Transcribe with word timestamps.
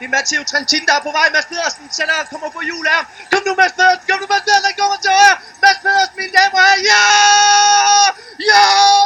Det 0.00 0.06
er 0.06 0.14
Matteo 0.16 0.42
Trentin, 0.50 0.86
der 0.86 0.94
er 0.98 1.02
på 1.08 1.12
vej. 1.18 1.26
Mads 1.32 1.46
Pedersen 1.46 1.90
sender, 1.90 2.14
kommer 2.30 2.50
på 2.50 2.60
hjul 2.68 2.86
af. 2.86 3.02
Kom 3.32 3.42
nu, 3.46 3.54
Mads 3.54 3.72
Pedersen. 3.72 4.04
Kom 4.08 4.20
nu, 4.20 4.26
Mads 4.32 4.44
Pedersen. 4.46 4.66
Han 4.70 4.74
kommer 4.80 4.96
til 5.04 5.10
højre. 5.10 5.36
Mads 5.62 5.78
Pedersen, 5.84 6.14
mine 6.20 6.32
damer 6.38 6.58
og 6.60 6.68
herrer. 6.68 6.82
Ja! 6.90 7.02
Ja! 8.50 8.99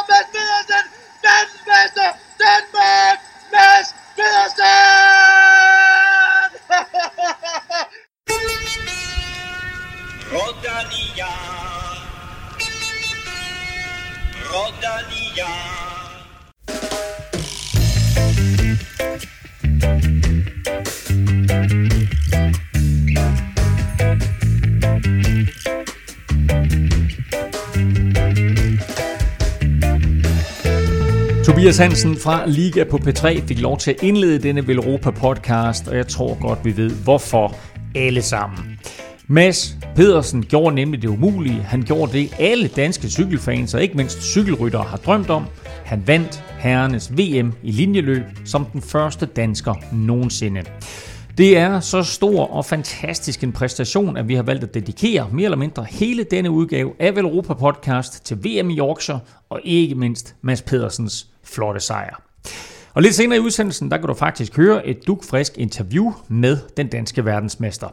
Tobias 31.65 31.77
Hansen 31.77 32.17
fra 32.17 32.45
Liga 32.45 32.83
på 32.83 32.97
P3 32.97 33.47
fik 33.47 33.59
lov 33.59 33.77
til 33.77 33.91
at 33.91 34.03
indlede 34.03 34.39
denne 34.39 34.67
Velropa 34.67 35.11
podcast, 35.11 35.87
og 35.87 35.97
jeg 35.97 36.07
tror 36.07 36.37
godt, 36.41 36.59
vi 36.63 36.77
ved 36.77 36.89
hvorfor 36.89 37.55
alle 37.95 38.21
sammen. 38.21 38.79
Mads 39.27 39.77
Pedersen 39.95 40.43
gjorde 40.43 40.75
nemlig 40.75 41.01
det 41.01 41.07
umulige. 41.07 41.61
Han 41.61 41.81
gjorde 41.81 42.11
det, 42.11 42.33
alle 42.39 42.67
danske 42.67 43.09
cykelfans 43.09 43.73
og 43.73 43.81
ikke 43.81 43.97
mindst 43.97 44.23
cykelryttere 44.23 44.83
har 44.83 44.97
drømt 44.97 45.29
om. 45.29 45.45
Han 45.85 46.03
vandt 46.07 46.43
herrenes 46.57 47.11
VM 47.11 47.53
i 47.63 47.71
linjeløb 47.71 48.23
som 48.45 48.65
den 48.65 48.81
første 48.81 49.25
dansker 49.25 49.73
nogensinde. 49.93 50.63
Det 51.37 51.57
er 51.57 51.79
så 51.79 52.03
stor 52.03 52.45
og 52.45 52.65
fantastisk 52.65 53.43
en 53.43 53.51
præstation, 53.51 54.17
at 54.17 54.27
vi 54.27 54.35
har 54.35 54.43
valgt 54.43 54.63
at 54.63 54.73
dedikere 54.73 55.29
mere 55.31 55.45
eller 55.45 55.57
mindre 55.57 55.85
hele 55.89 56.23
denne 56.31 56.51
udgave 56.51 56.93
af 56.99 57.15
Velropa 57.15 57.53
Podcast 57.53 58.25
til 58.25 58.37
VM 58.37 58.69
i 58.69 58.77
Yorkshire 58.77 59.19
og 59.49 59.59
ikke 59.63 59.95
mindst 59.95 60.35
Mads 60.41 60.61
Pedersens 60.61 61.27
flotte 61.45 61.79
sejr. 61.79 62.21
Og 62.93 63.01
lidt 63.01 63.15
senere 63.15 63.37
i 63.37 63.41
udsendelsen, 63.41 63.91
der 63.91 63.97
kan 63.97 64.07
du 64.07 64.13
faktisk 64.13 64.55
høre 64.55 64.87
et 64.87 65.07
dugfrisk 65.07 65.57
interview 65.57 66.11
med 66.27 66.57
den 66.77 66.87
danske 66.87 67.25
verdensmester. 67.25 67.87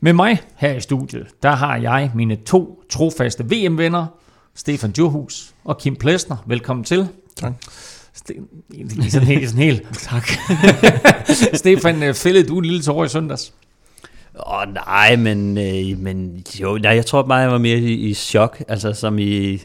Med 0.00 0.12
mig 0.12 0.40
her 0.56 0.72
i 0.72 0.80
studiet, 0.80 1.26
der 1.42 1.50
har 1.50 1.76
jeg 1.76 2.10
mine 2.14 2.36
to 2.36 2.82
trofaste 2.90 3.44
VM-venner, 3.44 4.06
Stefan 4.54 4.90
Djurhus 4.90 5.54
og 5.64 5.78
Kim 5.78 5.96
Plesner. 5.96 6.36
Velkommen 6.46 6.84
til. 6.84 7.08
Tak. 7.36 7.52
Sten, 8.14 8.48
sådan 9.10 9.26
helt, 9.26 9.50
sådan 9.50 9.64
helt. 9.64 9.82
Tak. 10.10 10.28
Stefan, 11.54 12.02
øh, 12.02 12.14
fældede 12.14 12.48
du 12.48 12.58
en 12.58 12.64
lille 12.64 12.82
tår 12.82 13.04
i 13.04 13.08
søndags? 13.08 13.52
Åh, 14.46 14.58
oh, 14.58 14.74
nej, 14.74 15.16
men, 15.16 15.58
øh, 15.58 15.98
men 15.98 16.44
jo, 16.60 16.78
nej, 16.78 16.94
jeg 16.94 17.06
tror 17.06 17.22
bare, 17.22 17.38
jeg 17.38 17.50
var 17.50 17.58
mere 17.58 17.78
i, 17.78 17.92
i 17.92 18.14
chok, 18.14 18.62
altså 18.68 18.92
som 18.92 19.18
i, 19.18 19.58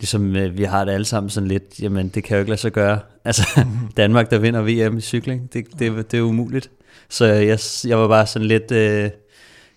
ligesom 0.00 0.36
øh, 0.36 0.58
vi 0.58 0.64
har 0.64 0.84
det 0.84 0.92
alle 0.92 1.04
sammen 1.04 1.30
sådan 1.30 1.48
lidt, 1.48 1.80
jamen 1.82 2.08
det 2.08 2.24
kan 2.24 2.36
jo 2.36 2.40
ikke 2.40 2.50
lade 2.50 2.60
sig 2.60 2.72
gøre. 2.72 3.00
Altså 3.24 3.64
Danmark, 3.96 4.30
der 4.30 4.38
vinder 4.38 4.88
VM 4.88 4.96
i 4.96 5.00
cykling, 5.00 5.52
det, 5.52 5.66
det, 5.78 6.10
det 6.10 6.18
er 6.18 6.22
umuligt. 6.22 6.70
Så 7.08 7.24
jeg, 7.24 7.58
jeg 7.84 7.98
var 7.98 8.08
bare 8.08 8.26
sådan 8.26 8.48
lidt, 8.48 8.72
øh, 8.72 9.10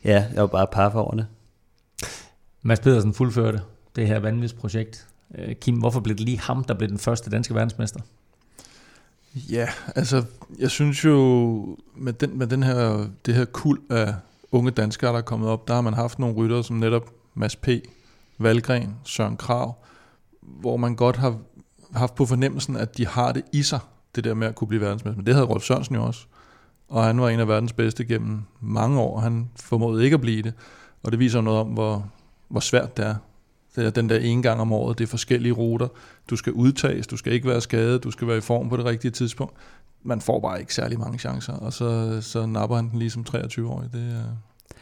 ja, 0.03 0.25
jeg 0.33 0.41
var 0.41 0.47
bare 0.47 0.67
par 0.71 0.89
over 0.89 1.15
det. 1.15 1.27
Mads 2.61 2.79
Pedersen 2.79 3.13
fuldførte 3.13 3.61
det 3.95 4.07
her 4.07 4.19
vanvidsprojekt. 4.19 5.07
Øh, 5.37 5.55
Kim, 5.55 5.75
hvorfor 5.75 5.99
blev 5.99 6.17
det 6.17 6.25
lige 6.25 6.39
ham, 6.39 6.63
der 6.63 6.73
blev 6.73 6.89
den 6.89 6.99
første 6.99 7.29
danske 7.29 7.55
verdensmester? 7.55 7.99
Ja, 9.35 9.67
altså, 9.95 10.23
jeg 10.59 10.71
synes 10.71 11.05
jo, 11.05 11.77
med, 11.95 12.13
den, 12.13 12.37
med 12.37 12.47
den 12.47 12.63
her, 12.63 13.07
det 13.25 13.35
her 13.35 13.45
kul 13.45 13.79
af 13.89 14.13
unge 14.51 14.71
danskere, 14.71 15.11
der 15.11 15.17
er 15.17 15.21
kommet 15.21 15.49
op, 15.49 15.67
der 15.67 15.73
har 15.73 15.81
man 15.81 15.93
haft 15.93 16.19
nogle 16.19 16.35
ryttere 16.35 16.63
som 16.63 16.75
netop 16.75 17.09
Mads 17.33 17.55
P., 17.55 17.69
Valgren, 18.37 18.95
Søren 19.03 19.37
Krav, 19.37 19.75
hvor 20.59 20.77
man 20.77 20.95
godt 20.95 21.15
har 21.15 21.37
haft 21.93 22.15
på 22.15 22.25
fornemmelsen, 22.25 22.75
at 22.75 22.97
de 22.97 23.07
har 23.07 23.31
det 23.31 23.43
i 23.53 23.63
sig, 23.63 23.79
det 24.15 24.23
der 24.23 24.33
med 24.33 24.47
at 24.47 24.55
kunne 24.55 24.67
blive 24.67 24.81
verdensmester. 24.81 25.17
Men 25.17 25.25
det 25.25 25.33
havde 25.33 25.47
Rolf 25.47 25.63
Sørensen 25.63 25.95
jo 25.95 26.03
også. 26.03 26.25
Og 26.89 27.03
han 27.03 27.21
var 27.21 27.29
en 27.29 27.39
af 27.39 27.47
verdens 27.47 27.73
bedste 27.73 28.05
gennem 28.05 28.41
mange 28.59 28.99
år. 28.99 29.19
Han 29.19 29.49
formåede 29.55 30.03
ikke 30.03 30.13
at 30.13 30.21
blive 30.21 30.41
det. 30.41 30.53
Og 31.03 31.11
det 31.11 31.19
viser 31.19 31.41
noget 31.41 31.59
om, 31.59 31.67
hvor, 31.67 32.09
hvor 32.49 32.59
svært 32.59 32.97
det 32.97 33.05
er. 33.05 33.15
Det 33.75 33.85
er 33.85 33.89
den 33.89 34.09
der 34.09 34.17
en 34.17 34.41
gang 34.41 34.61
om 34.61 34.73
året, 34.73 34.97
det 34.97 35.03
er 35.03 35.07
forskellige 35.07 35.51
ruter. 35.51 35.87
Du 36.29 36.35
skal 36.35 36.53
udtages, 36.53 37.07
du 37.07 37.17
skal 37.17 37.33
ikke 37.33 37.47
være 37.47 37.61
skadet, 37.61 38.03
du 38.03 38.11
skal 38.11 38.27
være 38.27 38.37
i 38.37 38.41
form 38.41 38.69
på 38.69 38.77
det 38.77 38.85
rigtige 38.85 39.11
tidspunkt. 39.11 39.53
Man 40.03 40.21
får 40.21 40.39
bare 40.39 40.59
ikke 40.59 40.75
særlig 40.75 40.99
mange 40.99 41.19
chancer, 41.19 41.53
og 41.53 41.73
så, 41.73 42.21
så 42.21 42.45
napper 42.45 42.75
han 42.75 42.89
den 42.89 42.99
lige 42.99 43.09
som 43.09 43.25
23-årig. 43.29 43.93
Det, 43.93 44.15
er, 44.15 44.23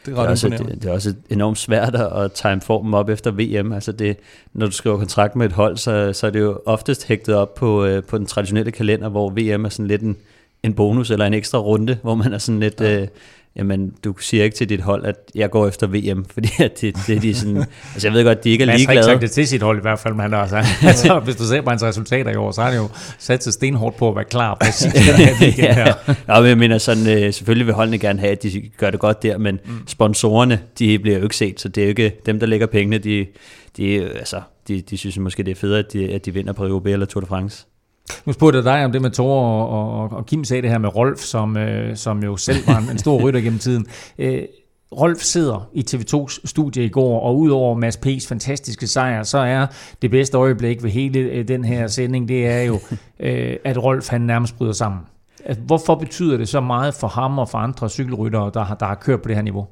det 0.06 0.12
er 0.12 0.16
ret 0.16 0.42
Det 0.42 0.44
er, 0.44 0.48
også, 0.48 0.48
det, 0.48 0.82
det 0.82 0.84
er 0.84 0.92
også 0.92 1.14
enormt 1.30 1.58
svært 1.58 1.94
at 1.94 2.32
time 2.32 2.60
formen 2.60 2.94
op 2.94 3.08
efter 3.08 3.30
VM. 3.30 3.72
Altså 3.72 3.92
det, 3.92 4.16
når 4.52 4.66
du 4.66 4.72
skriver 4.72 4.98
kontrakt 4.98 5.36
med 5.36 5.46
et 5.46 5.52
hold, 5.52 5.76
så, 5.76 6.12
så 6.12 6.26
er 6.26 6.30
det 6.30 6.40
jo 6.40 6.60
oftest 6.66 7.08
hægtet 7.08 7.34
op 7.34 7.54
på, 7.54 7.84
øh, 7.84 8.02
på 8.04 8.18
den 8.18 8.26
traditionelle 8.26 8.72
kalender, 8.72 9.08
hvor 9.08 9.30
VM 9.30 9.64
er 9.64 9.68
sådan 9.68 9.86
lidt 9.86 10.02
en, 10.02 10.16
en 10.62 10.74
bonus 10.74 11.10
eller 11.10 11.26
en 11.26 11.34
ekstra 11.34 11.58
runde, 11.58 11.98
hvor 12.02 12.14
man 12.14 12.32
er 12.32 12.38
sådan 12.38 12.60
lidt... 12.60 12.80
Ja. 12.80 13.00
Øh, 13.00 13.08
jamen, 13.56 13.92
du 14.04 14.14
siger 14.20 14.44
ikke 14.44 14.56
til 14.56 14.68
dit 14.68 14.80
hold, 14.80 15.04
at 15.04 15.16
jeg 15.34 15.50
går 15.50 15.68
efter 15.68 15.86
VM, 15.86 16.24
fordi 16.24 16.48
at 16.58 16.80
det, 16.80 16.96
det 17.06 17.16
er 17.16 17.20
de 17.20 17.34
sådan... 17.34 17.56
altså, 17.94 18.08
jeg 18.08 18.12
ved 18.12 18.24
godt, 18.24 18.44
de 18.44 18.50
ikke 18.50 18.62
er 18.62 18.66
Mads 18.66 18.72
har 18.72 18.78
ikke 18.78 18.92
ligeglade. 18.92 19.06
sagt 19.06 19.22
det 19.22 19.30
til 19.30 19.46
sit 19.46 19.62
hold 19.62 19.78
i 19.78 19.80
hvert 19.80 19.98
fald, 19.98 20.14
men 20.14 20.20
han 20.20 20.34
også, 20.34 20.56
altså, 20.82 21.18
hvis 21.18 21.36
du 21.36 21.44
ser 21.44 21.60
på 21.60 21.70
hans 21.70 21.82
resultater 21.82 22.30
i 22.30 22.36
år, 22.36 22.50
så 22.50 22.62
har 22.62 22.70
han 22.70 22.80
jo 22.80 22.88
sat 23.18 23.44
sig 23.44 23.52
stenhårdt 23.52 23.96
på 23.96 24.08
at 24.08 24.16
være 24.16 24.24
klar 24.24 24.56
præcis 24.60 24.92
den 24.92 25.28
weekend 25.40 25.74
her. 25.74 25.94
ja, 26.28 26.40
men 26.40 26.48
jeg 26.48 26.58
mener 26.58 26.78
sådan, 26.78 27.06
øh, 27.06 27.32
selvfølgelig 27.32 27.66
vil 27.66 27.74
holdene 27.74 27.98
gerne 27.98 28.20
have, 28.20 28.32
at 28.32 28.42
de 28.42 28.70
gør 28.76 28.90
det 28.90 29.00
godt 29.00 29.22
der, 29.22 29.38
men 29.38 29.60
mm. 29.64 29.86
sponsorerne, 29.86 30.60
de 30.78 30.98
bliver 30.98 31.16
jo 31.18 31.22
ikke 31.22 31.36
set, 31.36 31.60
så 31.60 31.68
det 31.68 31.80
er 31.80 31.84
jo 31.84 31.88
ikke 31.88 32.12
dem, 32.26 32.40
der 32.40 32.46
lægger 32.46 32.66
pengene, 32.66 32.98
de, 32.98 33.26
de, 33.76 34.04
altså, 34.04 34.40
de, 34.68 34.80
de 34.80 34.98
synes 34.98 35.18
måske, 35.18 35.42
det 35.42 35.50
er 35.50 35.54
federe, 35.54 35.78
at 35.78 35.92
de, 35.92 36.12
at 36.12 36.26
de 36.26 36.34
vinder 36.34 36.52
på 36.52 36.64
Rio 36.64 36.82
eller 36.84 37.06
Tour 37.06 37.20
de 37.20 37.26
France. 37.26 37.66
Nu 38.26 38.32
spurgte 38.32 38.56
jeg 38.56 38.64
dig 38.64 38.84
om 38.84 38.92
det 38.92 39.02
med 39.02 39.10
Thor, 39.10 39.64
og, 39.64 40.02
og, 40.02 40.12
og 40.12 40.26
Kim 40.26 40.44
sagde 40.44 40.62
det 40.62 40.70
her 40.70 40.78
med 40.78 40.96
Rolf, 40.96 41.18
som, 41.18 41.56
øh, 41.56 41.96
som 41.96 42.22
jo 42.22 42.36
selv 42.36 42.66
var 42.66 42.78
en, 42.78 42.90
en 42.90 42.98
stor 42.98 43.22
rytter 43.22 43.40
gennem 43.40 43.58
tiden. 43.58 43.86
Øh, 44.18 44.42
Rolf 44.92 45.18
sidder 45.18 45.68
i 45.72 45.84
TV2's 45.90 46.40
studie 46.44 46.84
i 46.84 46.88
går, 46.88 47.20
og 47.20 47.38
udover 47.38 47.74
Mads 47.74 47.96
P's 47.96 48.28
fantastiske 48.28 48.86
sejr, 48.86 49.22
så 49.22 49.38
er 49.38 49.66
det 50.02 50.10
bedste 50.10 50.38
øjeblik 50.38 50.82
ved 50.82 50.90
hele 50.90 51.18
øh, 51.18 51.48
den 51.48 51.64
her 51.64 51.86
sending, 51.86 52.28
det 52.28 52.46
er 52.46 52.62
jo, 52.62 52.78
øh, 53.20 53.56
at 53.64 53.84
Rolf 53.84 54.08
han 54.08 54.20
nærmest 54.20 54.56
bryder 54.56 54.72
sammen. 54.72 55.00
Hvorfor 55.66 55.94
betyder 55.94 56.36
det 56.36 56.48
så 56.48 56.60
meget 56.60 56.94
for 56.94 57.08
ham 57.08 57.38
og 57.38 57.48
for 57.48 57.58
andre 57.58 57.90
cykelryttere, 57.90 58.50
der 58.54 58.64
har, 58.64 58.74
der 58.74 58.86
har 58.86 58.94
kørt 58.94 59.22
på 59.22 59.28
det 59.28 59.36
her 59.36 59.42
niveau? 59.42 59.66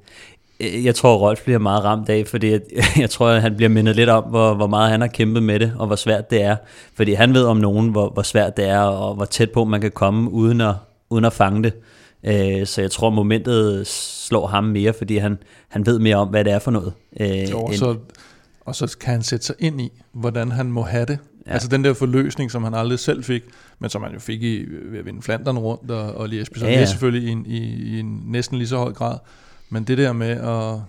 Øh, 0.61 0.85
Jeg 0.85 0.95
tror, 0.95 1.17
Rolf 1.17 1.43
bliver 1.43 1.59
meget 1.59 1.85
ramt 1.85 2.09
af, 2.09 2.27
fordi 2.27 2.51
jeg, 2.51 2.61
jeg 2.99 3.11
tror, 3.11 3.29
at 3.29 3.43
han 3.43 3.57
bliver 3.57 3.69
mindet 3.69 3.97
lidt 3.97 4.09
om, 4.09 4.25
hvor, 4.25 4.55
hvor 4.55 4.67
meget 4.67 4.91
han 4.91 5.01
har 5.01 5.09
kæmpet 5.09 5.43
med 5.43 5.61
det, 5.61 5.73
og 5.79 5.87
hvor 5.87 5.97
svært 5.97 6.31
det 6.31 6.43
er. 6.43 6.57
Fordi 6.95 7.13
han 7.13 7.35
ved 7.35 7.45
om 7.45 7.57
nogen, 7.57 7.89
hvor, 7.89 8.11
hvor 8.11 8.23
svært 8.23 8.57
det 8.57 8.69
er, 8.69 8.81
og 8.81 9.15
hvor 9.15 9.25
tæt 9.25 9.51
på 9.51 9.65
man 9.65 9.81
kan 9.81 9.91
komme, 9.91 10.31
uden 10.31 10.61
at, 10.61 10.75
uden 11.11 11.25
at 11.25 11.33
fange 11.33 11.63
det. 11.63 11.73
Øh, 12.25 12.67
Så 12.67 12.81
jeg 12.81 12.91
tror, 12.91 13.11
momentet 13.11 13.87
slår 13.87 14.47
ham 14.47 14.65
mere, 14.65 14.93
fordi 14.93 15.17
han, 15.17 15.39
han 15.69 15.87
ved 15.87 15.99
mere 15.99 16.17
om, 16.17 16.29
hvad 16.29 16.45
det 16.45 16.53
er 16.53 16.59
for 16.59 16.71
noget. 16.71 16.93
Øh, 17.21 17.51
Jo, 17.51 17.59
og, 17.61 17.69
end- 17.69 17.79
så, 17.79 17.97
og 18.61 18.75
så 18.77 18.97
kan 19.01 19.13
han 19.13 19.23
sætte 19.23 19.47
sig 19.47 19.55
ind 19.59 19.81
i, 19.81 19.91
hvordan 20.13 20.53
han 20.53 20.67
må 20.67 20.83
have 20.83 21.05
det. 21.07 21.19
Ja. 21.47 21.53
Altså 21.53 21.69
den 21.69 21.85
der 21.85 21.95
forløsning, 21.95 22.51
som 22.51 22.65
han 22.65 22.75
aldrig 22.75 22.99
selv 22.99 23.25
fik, 23.25 23.43
men 23.79 23.91
som 23.91 24.03
han 24.03 24.13
jo 24.13 24.19
fik 24.21 24.43
i, 24.43 24.65
ved 24.91 24.99
at 24.99 25.07
vinde 25.07 25.23
Flandern 25.23 25.59
rundt, 25.59 25.91
og, 25.91 26.15
og 26.15 26.29
lige 26.29 26.43
Esbjerg 26.43 26.71
Ja, 26.71 26.79
ja, 26.79 26.85
selvfølgelig 26.85 27.33
i 27.33 27.37
i, 27.57 27.97
i 27.97 28.01
en 28.01 28.23
næsten 28.27 28.59
lige 28.59 28.69
så 28.69 28.77
høj 28.77 28.93
grad. 28.93 29.19
Men 29.71 29.85
det 29.85 29.99
der 29.99 30.13
med 30.13 30.31
at, 30.31 30.81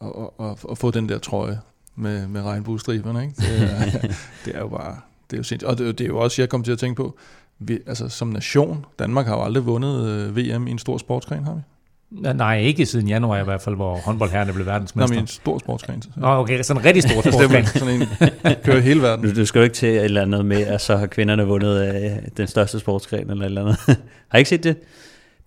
at, 0.00 0.46
at, 0.46 0.56
at 0.70 0.78
få 0.78 0.90
den 0.90 1.08
der 1.08 1.18
trøje 1.18 1.60
med, 1.96 2.28
med 2.28 2.42
regnbuestriberne, 2.42 3.22
ikke? 3.22 3.34
Det, 3.36 3.62
er, 3.62 4.00
det 4.44 4.54
er 4.54 4.58
jo 4.58 4.68
bare, 4.68 4.96
det 5.30 5.36
er 5.36 5.38
jo 5.38 5.42
sindssygt. 5.42 5.62
Og 5.62 5.78
det, 5.78 5.98
det 5.98 6.04
er 6.04 6.08
jo 6.08 6.18
også, 6.18 6.42
jeg 6.42 6.48
kom 6.48 6.62
til 6.62 6.72
at 6.72 6.78
tænke 6.78 6.96
på, 6.96 7.18
vi, 7.58 7.78
altså 7.86 8.08
som 8.08 8.28
nation, 8.28 8.86
Danmark 8.98 9.26
har 9.26 9.36
jo 9.36 9.42
aldrig 9.42 9.66
vundet 9.66 10.08
øh, 10.08 10.36
VM 10.36 10.66
i 10.66 10.70
en 10.70 10.78
stor 10.78 10.98
sportsgren, 10.98 11.44
har 11.44 11.54
vi? 11.54 11.60
Nej, 12.10 12.58
ikke 12.58 12.86
siden 12.86 13.08
januar 13.08 13.40
i 13.40 13.44
hvert 13.44 13.62
fald, 13.62 13.74
hvor 13.76 13.96
håndboldherrerne 13.96 14.52
blev 14.52 14.66
Nå, 14.66 14.72
verdensmester. 14.72 15.14
men 15.14 15.22
en 15.22 15.26
stor 15.26 15.58
sportsgren. 15.58 16.02
Så. 16.02 16.08
Nå, 16.16 16.26
okay, 16.26 16.62
sådan 16.62 16.82
en 16.82 16.86
rigtig 16.86 17.02
stor 17.02 17.20
sportsgren. 17.20 17.64
det 17.64 17.74
er 17.74 17.78
sådan 17.78 17.94
en, 17.94 18.56
kører 18.64 18.80
hele 18.80 19.02
verden. 19.02 19.24
Du, 19.24 19.40
du 19.40 19.46
skal 19.46 19.58
jo 19.58 19.62
ikke 19.62 19.74
til 19.74 19.88
et 19.88 20.04
eller 20.04 20.22
andet 20.22 20.46
med, 20.46 20.66
at 20.66 20.80
så 20.80 20.96
har 20.96 21.06
kvinderne 21.06 21.46
vundet 21.46 21.94
øh, 21.94 22.10
den 22.36 22.46
største 22.46 22.78
sportsgren 22.78 23.30
eller 23.30 23.44
et 23.44 23.48
eller 23.48 23.60
andet. 23.60 23.78
har 24.28 24.38
I 24.38 24.40
ikke 24.40 24.48
set 24.48 24.64
det? 24.64 24.76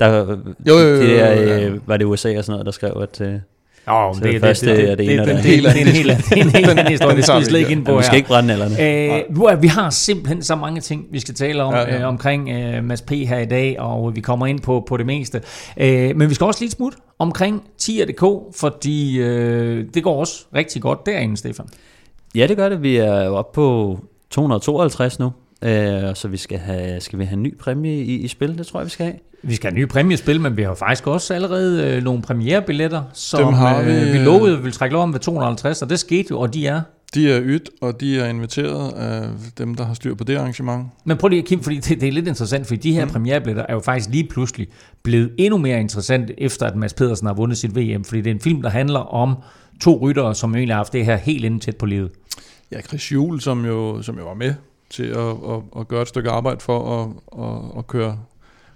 Der, 0.01 0.38
Jo, 0.68 0.77
jo, 0.77 0.88
jo, 0.88 1.01
det 1.01 1.09
der, 1.09 1.42
jo, 1.42 1.48
ja. 1.48 1.65
øh, 1.65 1.88
var 1.88 1.98
det 1.98 2.06
USA 2.06 2.38
og 2.38 2.44
sådan 2.44 2.51
noget, 2.53 2.65
der 2.65 2.71
skrev, 2.71 2.94
at... 3.01 3.21
Øh, 3.21 3.33
Nå, 3.88 4.13
Så 4.13 4.19
det 4.24 4.42
første 4.42 4.88
er 4.88 4.95
det 4.95 5.13
ene, 5.13 5.25
det, 5.25 5.27
det 5.27 5.36
det, 5.36 5.44
det, 5.44 5.63
det, 5.63 5.74
det 5.74 5.77
er 5.77 6.42
en 6.42 6.50
helt 6.50 6.69
anden 6.69 6.88
historie, 6.92 7.15
den 7.15 7.15
det 7.15 7.25
skal 7.25 7.33
tager 7.33 7.39
vi 7.39 7.45
slet 7.45 7.59
ikke 7.59 7.71
ind 7.71 7.86
på 7.86 7.98
vi 7.98 8.03
skal 8.03 8.18
ikke 8.18 8.27
brænde 8.27 8.53
alderne. 8.53 9.15
Øh, 9.15 9.36
nu 9.36 9.45
er, 9.45 9.56
vi 9.56 9.68
har 9.68 9.89
simpelthen 9.89 10.44
så 10.44 10.56
mange 10.56 10.81
ting, 10.81 11.06
vi 11.12 11.19
skal 11.19 11.36
tale 11.36 11.63
om 11.63 11.74
Ja, 11.74 11.80
ja. 11.80 12.00
Øh, 12.00 12.07
omkring 12.07 12.50
øh, 12.50 12.83
Mads 12.83 13.01
P. 13.01 13.12
her 13.12 13.38
i 13.38 13.45
dag, 13.45 13.80
og 13.80 14.15
vi 14.15 14.21
kommer 14.21 14.45
ind 14.45 14.59
på, 14.59 14.83
på 14.88 14.98
det 14.98 15.06
meste. 15.06 15.42
Øh, 15.77 16.15
men 16.15 16.30
vi 16.30 16.33
skal 16.33 16.45
også 16.45 16.59
lige 16.62 16.71
smut 16.71 16.94
omkring 17.19 17.63
10.dk, 17.81 18.56
fordi 18.59 19.19
øh, 19.19 19.86
det 19.94 20.03
går 20.03 20.19
også 20.19 20.45
rigtig 20.56 20.81
godt 20.81 21.06
derinde, 21.06 21.38
Stefan. 21.38 21.65
Ja, 22.36 22.48
det 22.48 22.57
gør 22.57 22.69
det. 22.69 22.81
Vi 22.83 22.98
er 22.98 23.24
jo 23.24 23.36
oppe 23.36 23.56
på 23.56 24.00
252 24.30 25.19
nu. 25.19 25.31
Øh, 25.63 26.16
så 26.16 26.28
vi 26.28 26.38
skal 26.38 26.58
have, 26.58 27.02
skal 27.02 27.19
vi 27.19 27.25
have 27.25 27.34
en 27.34 27.44
ny 27.44 27.58
præmie 27.58 28.04
i, 28.04 28.16
i 28.16 28.28
spil, 28.28 28.58
det 28.58 28.68
tror 28.68 28.80
jeg, 28.80 28.86
vi 28.86 28.92
skal 28.92 29.06
have. 29.06 29.18
Vi 29.44 29.56
skal 29.56 29.69
have 29.72 29.75
nye 29.75 29.88
præmiespil, 29.88 30.42
men 30.42 30.58
vi 30.58 30.63
har 30.63 30.74
faktisk 30.74 31.08
også 31.08 31.34
allerede 31.34 31.88
øh, 31.88 32.04
nogle 32.04 32.22
premierebilletter, 32.22 33.04
som 33.13 33.46
Dem 33.46 33.54
har 33.54 33.84
vi, 33.84 33.92
øh, 33.92 34.13
vi 34.13 34.19
øh, 34.19 34.25
lovede, 34.25 34.52
at 34.52 34.58
vi 34.58 34.63
ville 34.63 34.74
trække 34.74 34.94
lov 34.94 35.04
om 35.04 35.13
ved 35.13 35.19
250, 35.19 35.81
og 35.81 35.90
det 35.90 36.00
skete 36.00 36.28
jo, 36.31 36.40
og 36.40 36.54
de 36.54 36.68
er. 36.68 36.81
De 37.13 37.31
er 37.31 37.42
ydt, 37.44 37.69
og 37.81 38.02
de 38.02 38.19
er 38.19 38.25
inviteret 38.25 38.94
af 38.94 39.30
dem, 39.58 39.75
der 39.75 39.86
har 39.86 39.94
styr 39.94 40.16
på 40.16 40.24
det 40.24 40.38
arrangement. 40.38 40.88
Men 41.06 41.18
prøv 41.18 41.28
lige, 41.28 41.42
Kim, 41.42 41.63
fordi 41.63 41.75
det, 41.75 42.02
det 42.02 42.08
er 42.08 42.12
lidt 42.12 42.28
interessant, 42.28 42.68
fordi 42.68 42.80
de 42.80 42.94
her 42.94 43.06
mm. 43.06 43.12
premierebilletter 43.12 43.66
er 43.69 43.74
jo 43.74 43.80
faktisk 43.80 44.10
lige 44.10 44.28
pludselig 44.28 44.68
blevet 45.04 45.31
endnu 45.38 45.58
mere 45.58 45.80
interessant, 45.80 46.31
efter 46.38 46.66
at 46.66 46.75
Mads 46.75 46.94
Pedersen 46.94 47.28
har 47.28 47.34
vundet 47.34 47.58
sit 47.58 47.75
VM, 47.75 48.04
fordi 48.04 48.22
det 48.22 48.30
er 48.30 48.36
en 48.36 48.40
film, 48.40 48.62
der 48.62 48.69
handler 48.69 49.00
om 49.00 49.36
to 49.81 50.00
ryttere, 50.02 50.36
som 50.36 50.56
egentlig 50.56 50.74
har 50.75 50.80
haft 50.80 50.94
det 50.94 51.06
her 51.06 51.18
helt 51.18 51.46
inden 51.46 51.60
tæt 51.60 51.78
på 51.78 51.86
livet. 51.86 52.12
Ja, 52.72 52.81
Chris 52.81 53.12
Juhl, 53.12 53.42
som 53.42 53.66
jo, 53.66 54.02
som 54.02 54.18
jo 54.18 54.25
var 54.25 54.34
med 54.34 54.54
til 54.92 55.04
at, 55.04 55.28
at, 55.28 55.62
at 55.80 55.88
gøre 55.88 56.02
et 56.02 56.08
stykke 56.08 56.30
arbejde 56.30 56.60
for 56.60 57.02
at, 57.02 57.10
at, 57.44 57.78
at 57.78 57.88
køre, 57.88 58.18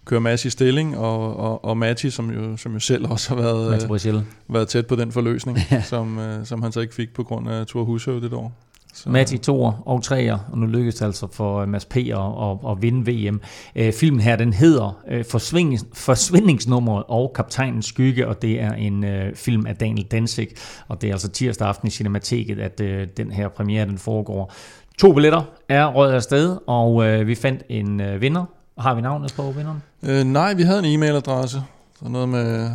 køre 0.06 0.22
Mads 0.22 0.46
i 0.46 0.50
stilling, 0.50 0.98
og, 0.98 1.38
og, 1.38 1.66
og 1.66 1.78
Matti, 1.78 2.10
som 2.10 2.32
jo, 2.32 2.58
som 2.58 2.74
jo 2.74 2.80
selv 2.80 3.12
også 3.12 3.30
har 3.30 3.42
været, 3.42 4.06
øh, 4.06 4.22
været 4.48 4.68
tæt 4.68 4.88
på 4.88 4.96
den 4.96 5.12
forløsning, 5.12 5.60
som, 5.84 6.20
øh, 6.20 6.46
som 6.46 6.62
han 6.62 6.72
så 6.72 6.80
ikke 6.80 6.96
fik 6.96 7.14
på 7.14 7.24
grund 7.24 7.50
af 7.50 7.66
Tour 7.66 7.84
Husøv 7.84 8.22
det 8.22 8.34
år. 8.34 8.54
Så, 8.96 9.10
Matti 9.10 9.38
toer 9.38 9.84
og 9.86 10.04
treer, 10.04 10.38
og 10.52 10.58
nu 10.58 10.66
lykkedes 10.66 10.96
det 10.96 11.06
altså 11.06 11.28
for 11.32 11.60
øh, 11.60 11.68
Mads 11.68 11.86
P. 11.86 11.98
at, 11.98 12.10
at, 12.10 12.58
at 12.72 12.82
vinde 12.82 13.12
VM. 13.12 13.42
Øh, 13.76 13.94
filmen 13.94 14.20
her, 14.20 14.36
den 14.36 14.54
hedder 14.54 15.00
øh, 15.10 15.26
Forsvindings, 15.26 15.86
Forsvindingsnummeret 15.94 17.04
og 17.08 17.32
Kaptajnens 17.36 17.86
Skygge, 17.86 18.28
og 18.28 18.42
det 18.42 18.62
er 18.62 18.74
en 18.74 19.04
øh, 19.04 19.36
film 19.36 19.66
af 19.66 19.76
Daniel 19.76 20.06
Danzig, 20.06 20.48
og 20.88 21.02
det 21.02 21.08
er 21.08 21.14
altså 21.14 21.30
tirsdag 21.30 21.68
aften 21.68 21.88
i 21.88 21.92
Cinemateket, 21.92 22.60
at 22.60 22.82
øh, 22.82 23.08
den 23.18 23.32
her 23.32 23.48
premiere 23.48 23.86
den 23.86 23.98
foregår. 23.98 24.54
To 24.98 25.14
billetter 25.14 25.42
er 25.70 25.86
røget 25.86 26.14
afsted, 26.14 26.58
og 26.68 27.06
øh, 27.08 27.28
vi 27.28 27.36
fandt 27.36 27.64
en 27.70 28.02
øh, 28.02 28.22
vinder. 28.22 28.46
Har 28.78 28.96
vi 28.96 29.02
navnet 29.02 29.34
på 29.36 29.52
vinderen? 29.58 29.84
øh, 30.04 30.24
nej, 30.24 30.54
vi 30.54 30.64
havde 30.64 30.88
en 30.88 31.04
e-mailadresse. 31.04 31.58
Så 32.00 32.10
noget 32.10 32.30
med 32.30 32.72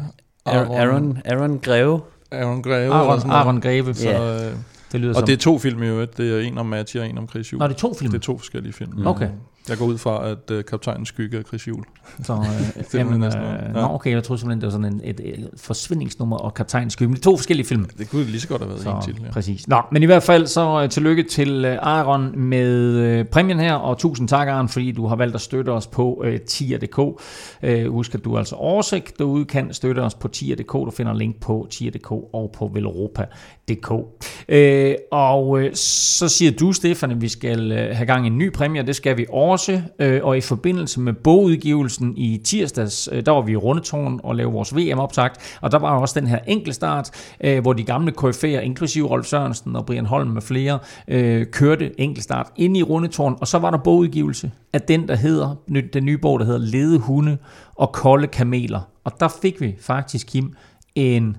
Aaron, 0.46 0.76
Aaron, 0.76 1.18
Aaron 1.24 1.58
Greve. 1.58 2.00
Aaron 2.32 2.62
Greve. 2.62 2.82
eller 2.82 2.94
Aron, 2.96 3.18
sådan 3.18 3.28
noget. 3.28 3.42
Aron 3.42 3.60
Greve. 3.60 3.94
Så, 3.94 4.08
Ja. 4.10 4.46
øh, 4.46 4.52
Det 4.92 5.00
lyder 5.00 5.12
og 5.14 5.18
som... 5.18 5.26
det 5.26 5.32
er 5.32 5.36
to 5.36 5.58
film 5.58 5.82
i 5.82 5.86
øvrigt. 5.86 6.16
Det 6.16 6.36
er 6.36 6.40
en 6.48 6.58
om 6.58 6.66
Matti 6.66 6.96
og 6.98 7.06
en 7.06 7.18
om 7.18 7.28
Chris 7.28 7.52
Juhl. 7.52 7.58
Nå, 7.60 7.68
det 7.68 7.74
er 7.74 7.78
to 7.78 7.94
film. 7.94 8.10
Det 8.12 8.18
er 8.18 8.22
to 8.22 8.38
forskellige 8.38 8.72
film. 8.72 9.06
Okay. 9.06 9.28
Jeg 9.70 9.78
går 9.78 9.86
ud 9.86 9.98
fra, 9.98 10.28
at 10.28 10.50
uh, 10.50 10.60
Kaptajnens 10.68 11.08
Skygge 11.08 11.38
er 11.38 11.42
Chris 11.42 11.68
Juhl. 11.68 11.84
Så, 12.22 12.32
øh, 12.32 12.84
jamen, 12.94 13.12
øh, 13.14 13.18
noget. 13.20 13.70
nå, 13.72 13.80
Ja. 13.80 13.94
okay, 13.94 14.10
jeg 14.12 14.22
troede 14.24 14.40
simpelthen, 14.40 14.60
det 14.60 14.66
var 14.66 14.70
sådan 14.70 14.84
en, 14.94 15.00
et, 15.04 15.20
et 15.24 15.50
forsvindingsnummer 15.56 16.36
og 16.36 16.54
kaptajnens 16.54 16.92
skygge. 16.92 17.08
Men 17.08 17.14
det 17.14 17.20
er 17.20 17.24
to 17.30 17.36
forskellige 17.36 17.66
film. 17.66 17.84
Det 17.98 18.10
kunne 18.10 18.24
lige 18.24 18.40
så 18.40 18.48
godt 18.48 18.62
have 18.62 18.68
været 18.68 18.96
en 18.96 19.02
Så, 19.02 19.06
til. 19.06 19.16
Ja. 19.24 19.30
præcis. 19.32 19.68
Nå, 19.68 19.82
men 19.92 20.02
i 20.02 20.06
hvert 20.06 20.22
fald 20.22 20.46
så 20.46 20.82
uh, 20.82 20.88
tillykke 20.88 21.22
til 21.22 21.64
uh, 21.64 21.70
Aaron 21.70 22.38
med 22.38 23.20
uh, 23.20 23.26
præmien 23.26 23.58
her, 23.60 23.74
og 23.74 23.98
tusind 23.98 24.28
tak, 24.28 24.48
Aaron, 24.48 24.68
fordi 24.68 24.92
du 24.92 25.06
har 25.06 25.16
valgt 25.16 25.34
at 25.34 25.40
støtte 25.40 25.70
os 25.70 25.86
på 25.86 26.22
uh, 26.26 26.36
tier.dk. 26.46 26.98
Uh, 26.98 27.12
husk, 27.88 28.14
at 28.14 28.24
du 28.24 28.38
altså 28.38 28.54
oversigt 28.54 29.18
derude 29.18 29.44
kan 29.44 29.72
støtte 29.72 30.00
os 30.00 30.14
på 30.14 30.28
tier.dk. 30.28 30.72
Du 30.72 30.90
finder 30.96 31.14
link 31.14 31.40
på 31.40 31.66
tier.dk 31.70 32.10
og 32.12 32.50
på 32.58 32.66
DK. 33.74 33.92
Øh, 34.48 34.94
og 35.12 35.60
øh, 35.60 35.74
så 35.74 36.28
siger 36.28 36.52
du, 36.52 36.72
Stefan, 36.72 37.10
at 37.10 37.20
vi 37.20 37.28
skal 37.28 37.72
øh, 37.72 37.96
have 37.96 38.06
gang 38.06 38.24
i 38.24 38.26
en 38.26 38.38
ny 38.38 38.52
præmie, 38.52 38.80
og 38.80 38.86
det 38.86 38.96
skal 38.96 39.16
vi 39.16 39.26
også. 39.32 39.82
Øh, 39.98 40.20
og 40.24 40.36
i 40.36 40.40
forbindelse 40.40 41.00
med 41.00 41.12
bogudgivelsen 41.12 42.16
i 42.16 42.40
tirsdags, 42.44 43.08
øh, 43.12 43.26
der 43.26 43.32
var 43.32 43.40
vi 43.40 43.52
i 43.52 43.56
Rundetårn 43.56 44.20
og 44.22 44.36
lavede 44.36 44.52
vores 44.52 44.76
VM-optakt, 44.76 45.58
og 45.60 45.72
der 45.72 45.78
var 45.78 45.98
også 45.98 46.20
den 46.20 46.28
her 46.28 46.38
enkeltstart, 46.46 47.10
øh, 47.44 47.62
hvor 47.62 47.72
de 47.72 47.84
gamle 47.84 48.12
KF'er, 48.20 48.46
inklusive 48.46 49.06
Rolf 49.06 49.26
Sørensen 49.26 49.76
og 49.76 49.86
Brian 49.86 50.06
Holm 50.06 50.30
med 50.30 50.42
flere, 50.42 50.78
øh, 51.08 51.46
kørte 51.46 52.00
enkeltstart 52.00 52.46
ind 52.56 52.76
i 52.76 52.82
Rundetårn, 52.82 53.36
og 53.40 53.48
så 53.48 53.58
var 53.58 53.70
der 53.70 53.78
bogudgivelse 53.78 54.50
af 54.72 54.82
den, 54.82 55.08
der 55.08 55.16
hedder, 55.16 55.54
den 55.92 56.04
nye 56.04 56.18
bog, 56.18 56.38
der 56.38 56.44
hedder 56.44 56.60
Lede 56.60 56.98
Hunde 56.98 57.38
og 57.74 57.92
Kolde 57.92 58.26
Kameler. 58.26 58.80
Og 59.04 59.12
der 59.20 59.28
fik 59.42 59.60
vi 59.60 59.76
faktisk, 59.80 60.26
Kim, 60.26 60.54
en 60.94 61.36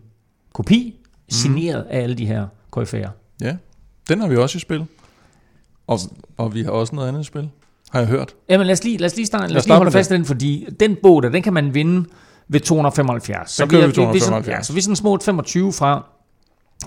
kopi, 0.54 1.01
signeret 1.32 1.86
af 1.90 2.00
alle 2.04 2.16
de 2.16 2.26
her 2.26 2.48
KF'er. 2.78 3.10
ja, 3.42 3.56
den 4.10 4.22
har 4.22 4.28
vi 4.28 4.36
også 4.38 4.58
i 4.58 4.60
spil. 4.60 4.86
Og, 5.88 6.00
og 6.38 6.54
vi 6.54 6.64
har 6.64 6.72
også 6.72 6.96
noget 6.96 7.08
andet 7.08 7.22
i 7.22 7.24
spil. 7.24 7.50
Har 7.92 8.00
jeg 8.00 8.08
hørt. 8.08 8.36
Jamen 8.50 8.68
lad 8.68 8.74
os 8.74 8.84
lige, 8.84 8.98
lad 8.98 9.10
os 9.10 9.16
lige, 9.16 9.26
starte, 9.26 9.48
lad 9.48 9.58
os 9.62 9.66
lige 9.68 9.78
holde 9.78 9.92
fast 9.92 10.12
i 10.12 10.14
den, 10.14 10.26
fordi 10.26 10.68
den 10.80 10.98
bog 11.04 11.24
der, 11.24 11.30
den 11.30 11.42
kan 11.44 11.54
man 11.54 11.74
vinde 11.74 12.10
ved 12.48 12.60
275. 12.60 13.56
Den 13.58 13.70
kører 13.70 13.84
er- 13.84 13.88
vi 13.88 13.94
275. 13.94 14.58
ja, 14.58 14.64
så 14.64 14.74
vi 14.74 14.78
er 14.78 14.82
sådan 14.82 14.96
små 14.96 15.20
25 15.26 15.74
fra 15.74 16.06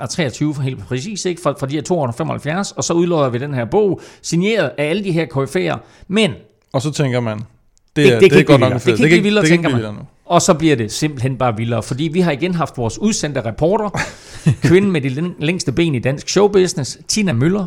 og 0.00 0.10
23 0.10 0.54
for 0.54 0.62
helt 0.62 0.78
præcis, 0.86 1.24
ikke? 1.24 1.42
Fra, 1.42 1.52
fra 1.60 1.66
de 1.66 1.74
her 1.74 1.82
275, 1.82 2.72
og 2.72 2.84
så 2.84 2.92
udlodder 2.92 3.28
vi 3.28 3.38
den 3.38 3.54
her 3.54 3.64
bog, 3.64 4.00
signeret 4.22 4.70
af 4.78 4.84
alle 4.90 5.04
de 5.04 5.12
her 5.12 5.26
KF'er, 5.26 5.78
men, 6.08 6.32
Og 6.72 6.82
så 6.82 6.90
tænker 6.90 7.20
man, 7.20 7.40
det, 7.96 8.04
Det- 8.04 8.14
er, 8.14 8.20
det 8.20 8.30
kan 8.30 8.36
er 8.36 8.38
ikke 8.38 8.52
godt 8.52 8.60
nok. 8.60 8.72
Det 8.72 8.82
kan 8.82 8.92
ikke 8.92 9.06
blive 9.08 9.22
vildere, 9.22 9.42
det 9.42 9.48
tænker 9.50 9.68
man. 9.68 9.76
vildere 9.76 9.92
nu. 9.94 10.00
og 10.24 10.42
så 10.42 10.54
bliver 10.54 10.76
det 10.76 10.92
simpelthen 10.92 11.36
bare 11.36 11.56
vildere, 11.56 11.82
fordi 11.82 12.04
vi 12.04 12.20
har 12.20 12.32
igen 12.32 12.54
haft 12.54 12.76
vores 12.78 12.98
udsendte 12.98 13.40
reporter, 13.44 13.90
kvinden 14.68 14.92
med 14.92 15.00
de 15.00 15.08
læng- 15.08 15.34
længste 15.38 15.72
ben 15.72 15.94
i 15.94 15.98
dansk 15.98 16.28
showbusiness, 16.28 16.98
Tina 17.08 17.32
Møller, 17.32 17.66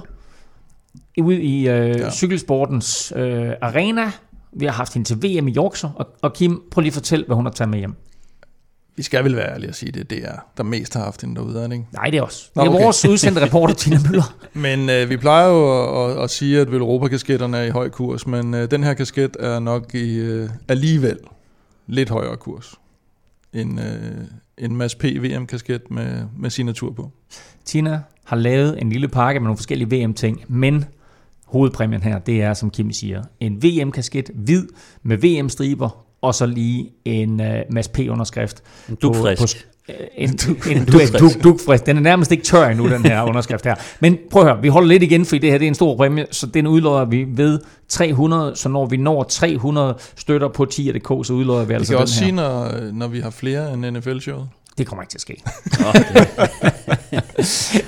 ude 1.22 1.42
i 1.42 1.60
øh. 1.70 1.88
Ja. 1.90 2.12
cykelsportens 2.12 3.14
øh, 3.16 3.50
arena. 3.62 4.12
Vi 4.54 4.66
har 4.66 4.72
haft 4.74 4.94
hende 4.94 5.08
til 5.08 5.18
VM 5.18 5.48
i 5.48 5.54
Yorkshire, 5.58 5.92
og, 5.96 6.08
og 6.22 6.34
Kim, 6.34 6.62
prøv 6.72 6.82
lige 6.82 6.90
at 6.90 6.94
fortælle, 6.94 7.26
hvad 7.26 7.36
hun 7.36 7.46
har 7.46 7.52
taget 7.52 7.70
med 7.70 7.80
hjem. 7.80 7.94
Vi 8.98 9.04
skal 9.04 9.24
vel 9.24 9.36
være 9.36 9.54
ærlige 9.54 9.70
og 9.70 9.76
sige 9.76 9.92
det. 9.92 10.10
Det 10.10 10.26
er 10.26 10.36
der 10.58 10.64
mest 10.64 10.94
har 10.94 11.04
haft 11.04 11.22
hende 11.22 11.36
derude, 11.36 11.60
er 11.60 11.72
ikke? 11.72 11.86
Nej, 11.94 12.10
det 12.10 12.18
er 12.18 12.22
os. 12.22 12.52
Nå, 12.56 12.62
Det 12.62 12.68
er 12.68 12.72
okay. 12.72 12.84
vores 12.84 13.06
udsendte 13.06 13.46
reporter, 13.46 13.74
Tina 13.84 13.98
Møller. 14.06 14.38
Men 14.54 14.90
øh, 14.90 15.10
vi 15.10 15.18
plejer 15.18 15.48
jo 15.48 15.84
at, 16.06 16.18
at, 16.18 16.24
at 16.24 16.30
sige, 16.30 16.62
at 16.62 16.72
Velropa-kasketterne 16.72 17.58
er 17.58 17.64
i 17.64 17.70
høj 17.70 17.90
kurs, 17.90 18.28
men 18.28 18.54
øh, 18.54 18.72
den 18.72 18.84
her 18.84 18.94
kasket 18.94 19.38
er 19.40 19.60
nok 19.60 19.96
i 19.96 20.18
øh, 20.18 20.50
alligevel 20.68 21.18
lidt 21.88 22.10
højere 22.10 22.38
kurs 22.38 22.74
end 23.54 23.80
øh, 23.80 23.88
en 24.58 24.76
Mads 24.76 24.96
P. 24.96 25.04
VM-kasket 25.04 25.92
med, 25.92 26.24
med 26.38 26.50
signatur 26.50 26.92
på. 26.92 27.12
Tina 27.66 28.02
har 28.26 28.36
lavet 28.36 28.82
en 28.82 28.90
lille 28.90 29.08
pakke 29.08 29.40
med 29.40 29.46
nogle 29.46 29.58
forskellige 29.58 29.96
VM-ting, 29.96 30.44
men 30.48 30.86
hovedpræmien 31.46 32.04
her, 32.04 32.20
det 32.20 32.42
er, 32.42 32.54
som 32.54 32.70
Kim 32.70 32.92
siger, 32.92 33.24
en 33.40 33.64
VM-kasket 33.64 34.32
hvid 34.34 34.68
med 35.04 35.18
VM-striber, 35.18 36.06
og 36.22 36.36
så 36.36 36.46
lige 36.46 36.90
en 37.06 37.40
uh, 37.40 37.48
Mads 37.69 37.88
P-underskrift. 37.88 38.64
En 38.90 38.96
dugfrisk. 38.96 39.58
På, 39.58 39.64
på, 39.68 39.94
en, 40.16 40.30
en, 40.69 40.78
en 40.78 40.86
duk, 40.86 41.44
dukfrisk. 41.44 41.86
Den 41.86 41.98
er 41.98 42.02
nærmest 42.02 42.31
ikke 42.31 42.44
tør 42.44 42.68
endnu, 42.68 42.90
den 42.90 43.06
her 43.06 43.24
underskrift 43.30 43.66
her. 43.66 43.75
Men 44.00 44.18
prøv 44.31 44.42
at 44.42 44.48
høre, 44.48 44.62
vi 44.62 44.68
holder 44.68 44.88
lidt 44.88 45.04
igen, 45.04 45.25
fordi 45.25 45.40
det 45.40 45.52
her 45.52 45.58
det 45.58 45.66
er 45.66 45.69
en 45.69 45.75
stor 45.75 45.96
præmie, 45.98 46.25
så 46.31 46.46
den 46.48 46.68
udlodder 46.68 47.06
vi 47.06 47.25
ved 47.30 47.60
300, 47.88 48.56
så 48.56 48.69
når 48.69 48.86
vi 48.86 48.98
når 48.98 49.24
300 49.24 49.96
støtter 50.16 50.48
på 50.48 50.68
10.dk, 50.74 51.28
så 51.28 51.34
udlodder 51.34 51.62
vi 51.64 51.68
Vi 51.68 51.74
altså 51.74 51.92
kan 51.94 51.98
den 51.98 52.02
også 52.02 52.19
her. 52.19 52.25
sige, 52.25 52.36
når, 52.36 52.72
når 52.94 53.08
vi 53.08 53.19
har 53.19 53.30
flere 53.30 53.74
end 53.74 53.98
NFL-showet. 53.98 54.48
Det 54.78 54.88
kommer 54.88 55.04
ikke 55.04 55.12
til 55.12 55.18
at 55.18 55.22
ske. 55.22 55.42
Det- 55.66 56.28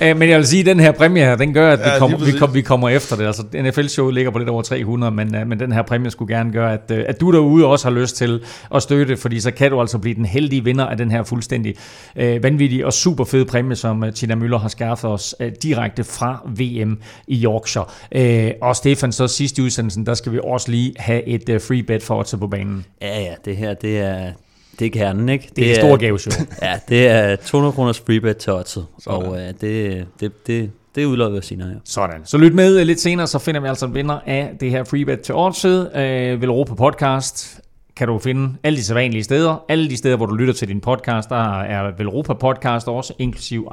Øh, 0.02 0.16
Men 0.16 0.28
jeg 0.28 0.38
vil 0.38 0.46
sige, 0.46 0.60
at 0.60 0.66
den 0.66 0.80
her 0.80 0.92
præmie 0.92 1.24
her, 1.24 1.36
den 1.36 1.54
gør, 1.54 1.72
at 1.72 1.78
vi, 1.78 1.84
Ja, 1.84 1.98
kommer, 1.98 2.16
vi, 2.18 2.24
præcis. 2.24 2.38
kom, 2.40 2.54
vi 2.54 2.60
kommer 2.62 2.88
efter 2.88 3.16
det. 3.16 3.26
Altså, 3.26 3.42
NFL-showet 3.54 4.14
ligger 4.14 4.30
på 4.30 4.38
lidt 4.38 4.48
over 4.50 4.62
300, 4.62 5.12
men, 5.12 5.34
øh, 5.34 5.46
men 5.46 5.60
den 5.60 5.72
her 5.72 5.82
præmie 5.82 6.10
skulle 6.10 6.36
gerne 6.36 6.52
gøre, 6.52 6.72
at, 6.72 6.90
øh, 6.90 7.04
at 7.08 7.20
du 7.20 7.32
derude 7.32 7.66
også 7.66 7.88
har 7.88 7.94
lyst 8.00 8.16
til 8.16 8.40
at 8.74 8.82
støtte, 8.82 9.16
fordi 9.16 9.40
så 9.40 9.50
kan 9.50 9.70
du 9.70 9.80
altså 9.80 9.98
blive 9.98 10.14
den 10.14 10.24
heldige 10.24 10.64
vinder 10.64 10.86
af 10.86 10.96
den 10.96 11.10
her 11.10 11.22
fuldstændig 11.22 11.74
øh, 12.16 12.42
vanvittige 12.42 12.86
og 12.86 12.92
super 12.92 13.24
fede 13.24 13.44
præmie, 13.44 13.76
som 13.76 14.04
Tina 14.14 14.34
Møller 14.34 14.58
har 14.58 14.68
skaffet 14.68 15.10
os 15.10 15.34
øh, 15.40 15.52
direkte 15.62 16.04
fra 16.04 16.42
VM 16.46 16.98
i 17.26 17.44
Yorkshire. 17.44 17.84
Øh, 18.12 18.50
og 18.62 18.76
Stefan, 18.76 19.12
så 19.12 19.28
sidst 19.28 19.58
i 19.58 19.62
udsendelsen, 19.62 20.06
der 20.06 20.14
skal 20.14 20.32
vi 20.32 20.38
også 20.44 20.70
lige 20.70 20.94
have 20.98 21.22
et 21.28 21.48
øh, 21.48 21.60
free 21.60 21.82
bet 21.82 22.02
for 22.02 22.20
at 22.20 22.34
på 22.40 22.46
banen. 22.46 22.84
ja, 23.02 23.20
ja, 23.20 23.34
det 23.44 23.56
her, 23.56 23.74
det 23.74 23.98
er, 24.00 24.32
det 24.80 24.86
er 24.86 24.90
kernen, 24.90 25.28
ikke? 25.28 25.50
Det 25.56 25.64
er 25.64 25.68
det 25.68 25.76
store 25.76 25.98
gaveshow. 25.98 26.46
Ja, 26.62 26.78
det 26.88 27.08
er 27.08 27.36
200 27.36 27.72
kroners 27.72 28.00
freebet 28.00 28.36
til 28.36 28.52
oddset, 28.52 28.86
og 29.06 29.28
uh, 29.28 29.36
det, 29.36 30.06
det, 30.20 30.46
det, 30.46 30.70
det 30.94 31.02
er 31.02 31.06
udløbet 31.06 31.36
af 31.36 31.44
sine 31.44 31.64
her. 31.64 31.74
Sådan. 31.84 32.20
Så 32.24 32.38
lyt 32.38 32.54
med 32.54 32.80
øh, 32.80 32.86
lidt 32.86 33.00
senere, 33.00 33.26
så 33.26 33.38
finder 33.38 33.60
vi 33.60 33.68
altså 33.68 33.86
en 33.86 33.94
vinder 33.94 34.18
af 34.26 34.50
det 34.60 34.70
her 34.70 34.84
freebet 34.84 35.20
til 35.20 35.34
Oddsed. 35.34 35.96
Øh, 35.96 36.42
Velropa 36.42 36.74
Podcast 36.74 37.60
kan 37.96 38.08
du 38.08 38.18
finde 38.18 38.54
alle 38.62 38.76
de 38.76 38.84
sædvanlige 38.84 39.24
steder. 39.24 39.64
Alle 39.68 39.90
de 39.90 39.96
steder, 39.96 40.16
hvor 40.16 40.26
du 40.26 40.34
lytter 40.34 40.54
til 40.54 40.68
din 40.68 40.80
podcast, 40.80 41.28
der 41.28 41.60
er 41.60 41.92
Velropa 41.98 42.32
Podcast 42.32 42.88
også, 42.88 43.12
inklusiv 43.18 43.68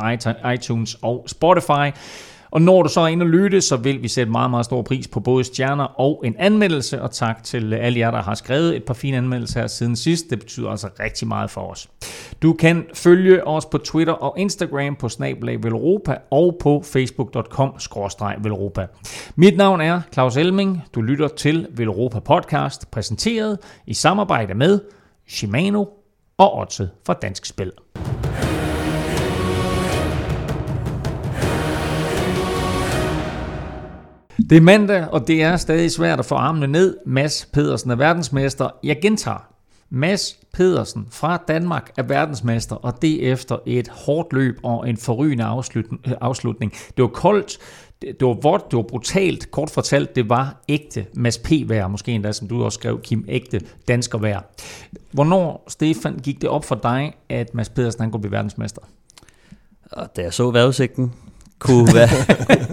iTunes 0.53 0.97
og 1.01 1.25
Spotify. 1.27 1.91
Og 2.51 2.61
når 2.61 2.83
du 2.83 2.89
så 2.89 3.01
er 3.01 3.07
inde 3.07 3.23
og 3.23 3.29
lytte, 3.29 3.61
så 3.61 3.77
vil 3.77 4.03
vi 4.03 4.07
sætte 4.07 4.31
meget, 4.31 4.49
meget 4.49 4.65
stor 4.65 4.81
pris 4.81 5.07
på 5.07 5.19
både 5.19 5.43
stjerner 5.43 5.99
og 5.99 6.21
en 6.25 6.35
anmeldelse. 6.39 7.01
Og 7.01 7.11
tak 7.11 7.43
til 7.43 7.73
alle 7.73 7.99
jer, 7.99 8.11
der 8.11 8.21
har 8.21 8.35
skrevet 8.35 8.75
et 8.75 8.83
par 8.83 8.93
fine 8.93 9.17
anmeldelser 9.17 9.59
her 9.59 9.67
siden 9.67 9.95
sidst. 9.95 10.29
Det 10.29 10.39
betyder 10.39 10.69
altså 10.69 10.89
rigtig 10.99 11.27
meget 11.27 11.49
for 11.49 11.61
os. 11.61 11.89
Du 12.41 12.53
kan 12.53 12.85
følge 12.93 13.47
os 13.47 13.65
på 13.65 13.77
Twitter 13.77 14.13
og 14.13 14.39
Instagram 14.39 14.95
på 14.95 15.09
snablag 15.09 15.63
Velropa 15.63 16.17
og 16.31 16.57
på 16.61 16.83
facebook.com 16.85 17.73
Velropa. 18.43 18.87
Mit 19.35 19.57
navn 19.57 19.81
er 19.81 20.01
Claus 20.13 20.37
Elming. 20.37 20.83
Du 20.95 21.01
lytter 21.01 21.27
til 21.27 21.67
Velropa 21.71 22.19
Podcast, 22.19 22.91
præsenteret 22.91 23.57
i 23.87 23.93
samarbejde 23.93 24.53
med 24.53 24.79
Shimano 25.27 25.85
og 26.37 26.57
Otze 26.57 26.89
fra 27.05 27.13
Dansk 27.13 27.45
Spil. 27.45 27.71
Det 34.37 34.57
er 34.57 34.61
mandag, 34.61 35.07
og 35.11 35.27
det 35.27 35.43
er 35.43 35.57
stadig 35.57 35.91
svært 35.91 36.19
at 36.19 36.25
få 36.25 36.35
armene 36.35 36.67
ned. 36.67 36.97
Mads 37.05 37.49
Pedersen 37.53 37.91
er 37.91 37.95
verdensmester. 37.95 38.69
Jeg 38.83 38.97
gentager. 39.01 39.47
Mads 39.89 40.39
Pedersen 40.53 41.07
fra 41.11 41.43
Danmark 41.47 41.91
er 41.97 42.03
verdensmester, 42.03 42.75
og 42.75 43.01
det 43.01 43.31
efter 43.31 43.57
et 43.65 43.87
hårdt 43.87 44.33
løb 44.33 44.59
og 44.63 44.89
en 44.89 44.97
forrygende 44.97 45.43
afslutning. 46.21 46.71
Øh, 46.73 46.79
det 46.97 47.03
var 47.03 47.07
koldt, 47.07 47.57
det, 48.01 48.21
var 48.21 48.33
vådt, 48.33 48.71
det 48.71 48.77
var 48.77 48.83
brutalt. 48.83 49.51
Kort 49.51 49.69
fortalt, 49.69 50.15
det 50.15 50.29
var 50.29 50.63
ægte 50.69 51.05
Mads 51.13 51.37
P. 51.37 51.51
vær 51.65 51.87
måske 51.87 52.11
endda, 52.11 52.31
som 52.31 52.47
du 52.47 52.63
også 52.63 52.75
skrev, 52.75 53.01
Kim, 53.01 53.25
ægte 53.27 53.61
dansker 53.87 54.17
vær. 54.17 54.39
Hvornår, 55.11 55.63
Stefan, 55.67 56.19
gik 56.23 56.41
det 56.41 56.49
op 56.49 56.65
for 56.65 56.75
dig, 56.75 57.13
at 57.29 57.53
Mads 57.53 57.69
Pedersen 57.69 58.01
han 58.01 58.11
kunne 58.11 58.21
blive 58.21 58.31
verdensmester? 58.31 58.81
Og 59.91 60.15
da 60.15 60.21
jeg 60.21 60.33
så 60.33 60.51
vejrudsigten, 60.51 61.13
kunne, 61.59 61.93
være, 61.93 62.09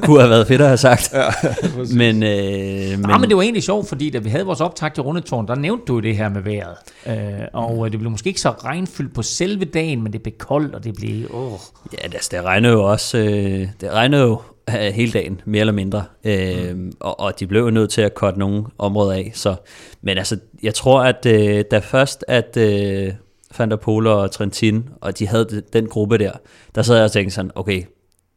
kunne 0.03 0.21
have 0.21 0.31
været 0.31 0.47
fedt 0.51 0.61
at 0.61 0.67
have 0.67 0.77
sagt. 0.77 1.13
Ja, 1.13 1.25
men, 2.01 2.23
øh, 2.23 2.99
men... 2.99 3.11
Ja, 3.11 3.19
men 3.19 3.29
det 3.29 3.37
var 3.37 3.43
egentlig 3.43 3.63
sjovt, 3.63 3.89
fordi 3.89 4.11
da 4.11 4.19
vi 4.19 4.29
havde 4.29 4.45
vores 4.45 4.61
optag 4.61 4.95
til 4.95 5.03
Rundetårn, 5.03 5.49
der 5.49 5.55
nævnte 5.55 5.85
du 5.85 6.01
det 6.01 6.17
her 6.17 6.29
med 6.29 6.43
vejret. 6.43 6.77
Øh, 7.07 7.47
og 7.53 7.93
det 7.93 8.01
blev 8.01 8.11
måske 8.11 8.29
ikke 8.29 8.41
så 8.41 8.51
regnfyldt 8.51 9.15
på 9.15 9.23
selve 9.23 9.65
dagen, 9.65 10.03
men 10.03 10.13
det 10.13 10.23
blev 10.23 10.35
koldt, 10.39 10.75
og 10.75 10.85
det 10.85 10.95
blev... 10.95 11.27
Oh. 11.35 11.59
Ja, 11.93 12.09
det, 12.09 12.29
det 12.31 12.43
regnede 12.43 12.73
jo 12.73 12.85
også... 12.85 13.19
Øh, 13.19 13.69
det 13.81 13.91
regnede 13.93 14.23
jo 14.23 14.41
øh, 14.69 14.75
hele 14.75 15.13
dagen, 15.13 15.41
mere 15.45 15.61
eller 15.61 15.73
mindre. 15.73 16.05
Øh, 16.25 16.77
mm. 16.77 16.93
og, 17.01 17.21
og 17.21 17.41
de 17.41 17.47
blev 17.47 17.71
nødt 17.71 17.91
til 17.91 18.01
at 18.01 18.15
korte 18.15 18.39
nogle 18.39 18.65
områder 18.79 19.13
af. 19.13 19.31
Så, 19.35 19.55
men 20.03 20.19
altså, 20.19 20.39
jeg 20.63 20.75
tror, 20.75 21.03
at 21.03 21.27
øh, 21.27 21.65
da 21.71 21.79
først, 21.79 22.25
at 22.29 22.57
øh, 22.57 23.13
Van 23.59 23.71
der 23.71 23.77
Pol 23.77 24.07
og 24.07 24.31
Trentin, 24.31 24.89
og 25.01 25.19
de 25.19 25.27
havde 25.27 25.63
den 25.73 25.87
gruppe 25.87 26.19
der, 26.19 26.33
der 26.75 26.83
sad 26.83 26.97
jeg 26.97 27.05
og 27.05 27.13
tænkte 27.13 27.35
sådan, 27.35 27.51
okay, 27.55 27.83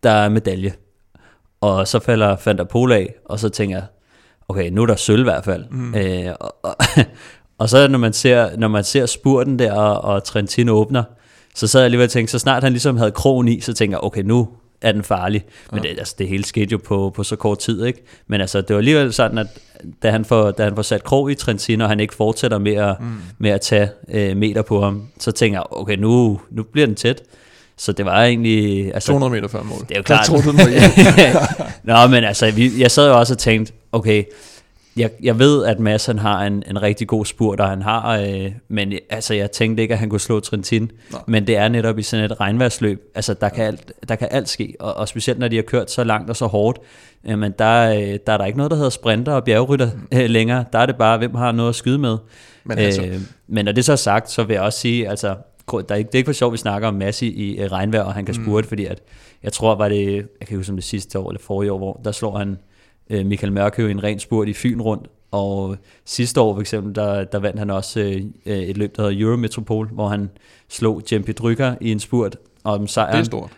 der 0.04 0.12
er 0.12 0.30
medalje. 0.30 0.74
Og 1.62 1.88
så 1.88 2.00
falder 2.00 2.36
der 2.46 2.63
Pol 2.63 2.92
af, 2.92 3.16
og 3.25 3.39
så 3.39 3.50
tænker 3.50 3.75
jeg, 3.75 3.86
okay, 4.48 4.70
nu 4.70 4.82
er 4.82 4.86
der 4.86 4.96
sølv 4.96 5.20
i 5.20 5.24
hvert 5.24 5.46
fald. 5.46 5.66
Mm. 5.72 5.96
Øh, 5.96 6.34
og, 6.39 6.56
og, 6.63 6.75
og 7.58 7.70
så 7.70 7.88
når 7.88 8.00
man 8.00 8.13
ser, 8.13 8.58
når 8.58 8.68
man 8.68 8.84
ser 8.84 9.06
spurten 9.06 9.60
der, 9.60 9.74
og, 9.74 10.13
og 10.13 10.24
Trentin 10.24 10.70
åbner, 10.70 11.04
så 11.56 11.68
sad 11.68 11.82
jeg 11.82 11.92
lige 11.92 12.04
og 12.04 12.10
tænkte, 12.10 12.32
så 12.32 12.39
snart 12.39 12.63
han 12.63 12.72
ligesom 12.72 12.98
havde 12.98 13.12
krogen 13.12 13.48
i, 13.48 13.60
så 13.60 13.74
tænker 13.74 13.98
jeg, 13.98 14.04
okay, 14.04 14.22
nu 14.22 14.50
er 14.82 14.92
den 14.92 15.04
farlig. 15.04 15.46
Men 15.72 15.84
ja. 15.84 15.89
det, 15.89 16.00
altså, 16.00 16.16
det 16.18 16.27
hele 16.27 16.46
skete 16.46 16.72
jo 16.72 16.80
på, 16.86 17.12
på 17.16 17.24
så 17.24 17.36
kort 17.36 17.60
tid, 17.60 17.86
ikke? 17.86 18.04
Men 18.27 18.42
altså, 18.42 18.62
det 18.62 18.70
var 18.70 18.77
alligevel 18.77 19.13
sådan, 19.13 19.38
at 19.38 19.48
da 20.04 20.12
han 20.12 20.25
får, 20.25 20.51
da 20.51 20.63
han 20.63 20.75
får 20.75 20.82
sat 20.82 21.04
krog 21.04 21.32
i 21.32 21.36
Trentin, 21.36 21.82
og 21.82 21.89
han 21.89 22.00
ikke 22.00 22.13
fortsætter 22.13 22.58
med 22.58 22.74
at, 22.74 22.96
mm. 23.00 23.16
med 23.38 23.50
at 23.50 23.62
tage 23.62 23.89
øh, 24.10 24.38
meter 24.38 24.62
på 24.62 24.82
ham, 24.82 25.08
så 25.20 25.32
tænker 25.32 25.60
jeg, 25.60 25.66
okay, 25.72 25.98
nu, 25.98 26.39
nu 26.50 26.63
bliver 26.63 26.86
den 26.86 26.96
tæt. 26.96 27.24
Så 27.77 27.91
det 27.91 28.05
var 28.05 28.24
egentlig... 28.24 28.93
Altså, 28.93 29.07
200 29.07 29.31
meter 29.31 29.48
før 29.48 29.63
mål. 29.63 29.79
Det 29.79 29.91
er 29.91 29.96
jo 29.96 30.03
klart. 30.03 30.19
Jeg 30.19 30.27
Nå, 31.84 32.07
men 32.07 32.24
altså, 32.24 32.51
vi, 32.51 32.72
jeg 32.81 32.91
sad 32.91 33.07
jo 33.07 33.19
også 33.19 33.34
og 33.34 33.38
tænkte, 33.38 33.74
okay, 33.91 34.24
jeg, 34.98 35.10
jeg 35.24 35.39
ved, 35.39 35.65
at 35.65 35.79
Mads 35.79 36.05
han 36.05 36.19
har 36.19 36.46
en, 36.46 36.63
en 36.69 36.81
rigtig 36.81 37.07
god 37.07 37.25
spurt, 37.25 37.60
og 37.60 37.69
han 37.69 37.81
har, 37.81 38.17
øh, 38.17 38.51
men 38.67 38.93
altså, 39.10 39.34
jeg 39.34 39.51
tænkte 39.51 39.81
ikke, 39.84 39.93
at 39.93 40.00
han 40.00 40.10
kunne 40.10 40.19
slå 40.19 40.39
Trentin. 40.39 40.91
Nej. 41.12 41.22
Men 41.27 41.48
det 41.48 41.57
er 41.57 41.67
netop 41.67 42.00
i 42.00 42.03
sådan 42.03 42.25
et 42.25 42.39
regnværsløb. 42.39 43.12
Altså, 43.15 43.34
der 43.34 43.50
kan 43.50 43.65
alt, 43.65 43.91
der 44.10 44.15
kan 44.15 44.27
alt 44.31 44.50
ske, 44.50 44.75
og, 44.79 44.93
og 44.93 45.07
specielt 45.07 45.39
når 45.39 45.48
de 45.48 45.55
har 45.55 45.63
kørt 45.63 45.91
så 45.91 46.03
langt 46.03 46.29
og 46.29 46.36
så 46.36 46.46
hårdt, 46.46 46.79
øh, 47.27 47.39
men 47.39 47.53
der, 47.60 47.89
øh, 47.89 48.19
der 48.27 48.34
er 48.34 48.38
der 48.38 48.46
ikke 48.46 48.57
noget, 48.57 48.72
der 48.72 48.77
hedder 48.77 48.89
sprinter 48.89 49.34
og 49.34 49.43
bjergrytter 49.43 49.89
øh, 50.13 50.29
længere. 50.29 50.65
Der 50.74 50.79
er 50.79 50.86
det 50.86 50.96
bare, 50.96 51.17
hvem 51.17 51.36
har 51.36 51.51
noget 51.51 51.69
at 51.69 51.75
skyde 51.75 51.98
med. 51.98 52.17
Men, 52.63 52.77
altså. 52.77 53.01
øh, 53.01 53.19
men 53.48 53.65
når 53.65 53.72
det 53.72 53.86
så 53.86 53.91
er 53.91 53.96
sagt, 53.96 54.31
så 54.31 54.43
vil 54.43 54.53
jeg 54.53 54.63
også 54.63 54.79
sige, 54.79 55.10
altså, 55.10 55.36
der 55.72 55.84
er 55.90 55.96
ikke, 55.96 56.08
det 56.08 56.16
er 56.16 56.18
ikke 56.18 56.28
for 56.28 56.34
sjovt, 56.34 56.54
vi 56.54 56.58
snakker 56.58 56.88
om 56.88 56.94
Massi 56.94 57.28
i 57.28 57.64
uh, 57.64 57.72
regnvejr, 57.72 58.04
og 58.04 58.14
han 58.14 58.26
kan 58.26 58.36
spurte, 58.36 58.66
mm. 58.66 58.68
fordi 58.68 58.86
at, 58.86 59.02
jeg 59.44 59.54
tror, 59.54 59.76
var 59.76 59.90
det, 59.90 60.16
jeg 60.16 60.48
kan 60.48 60.58
huske 60.58 60.68
som 60.68 60.76
det 60.76 60.84
sidste 60.84 61.20
år, 61.20 61.30
eller 61.30 61.42
forrige 61.42 61.72
år, 61.72 61.78
hvor 61.78 62.02
der 62.06 62.12
slår 62.12 62.38
han 62.38 62.58
uh, 63.14 63.26
Michael 63.26 63.54
Mørkø 63.54 63.88
i 63.88 63.92
en 63.92 64.04
ren 64.04 64.20
spurt 64.20 64.48
i 64.48 64.54
Fyn 64.54 64.82
rundt, 64.82 65.08
og 65.32 65.78
sidste 66.06 66.42
år 66.42 66.54
for 66.54 66.62
eksempel, 66.62 66.96
der, 66.96 67.24
der 67.24 67.40
vandt 67.40 67.60
han 67.60 67.70
også 67.70 68.00
uh, 68.46 68.52
et 68.52 68.78
løb, 68.78 68.96
der 68.96 69.02
hedder 69.02 69.26
Eurometropol, 69.26 69.88
hvor 69.88 70.08
han 70.08 70.30
slog 70.70 71.02
Jempi 71.12 71.32
Drykker 71.32 71.76
i 71.82 71.92
en 71.92 72.00
spurt 72.00 72.36
om 72.64 72.88
sejren. 72.88 73.14
Det 73.14 73.20
er 73.20 73.26
stort. 73.26 73.52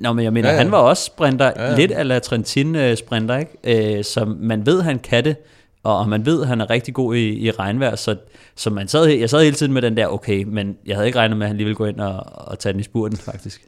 Nå, 0.00 0.12
men 0.12 0.24
jeg 0.24 0.32
mener, 0.32 0.48
ja, 0.48 0.54
ja. 0.54 0.62
han 0.62 0.72
var 0.72 0.78
også 0.78 1.04
sprinter, 1.04 1.52
ja, 1.56 1.70
ja. 1.70 1.76
lidt 1.76 1.92
af 1.92 2.22
Trentin 2.22 2.96
sprinter, 2.96 3.38
ikke? 3.38 3.98
Uh, 3.98 4.04
så 4.04 4.24
man 4.38 4.66
ved, 4.66 4.82
han 4.82 4.98
kan 4.98 5.24
det, 5.24 5.36
og 5.82 6.08
man 6.08 6.26
ved, 6.26 6.42
at 6.42 6.48
han 6.48 6.60
er 6.60 6.70
rigtig 6.70 6.94
god 6.94 7.14
i, 7.14 7.38
i 7.38 7.50
regnvejr, 7.50 7.96
så, 7.96 8.16
så 8.54 8.70
man 8.70 8.88
sad, 8.88 9.06
jeg 9.06 9.30
sad 9.30 9.42
hele 9.44 9.56
tiden 9.56 9.72
med 9.72 9.82
den 9.82 9.96
der, 9.96 10.06
okay, 10.06 10.44
men 10.44 10.76
jeg 10.86 10.96
havde 10.96 11.06
ikke 11.06 11.18
regnet 11.18 11.38
med, 11.38 11.46
at 11.46 11.48
han 11.48 11.56
lige 11.56 11.64
ville 11.64 11.76
gå 11.76 11.84
ind 11.84 12.00
og, 12.00 12.22
og 12.48 12.58
tage 12.58 12.72
den 12.72 12.80
i 12.80 12.82
spurten, 12.82 13.18
faktisk. 13.18 13.66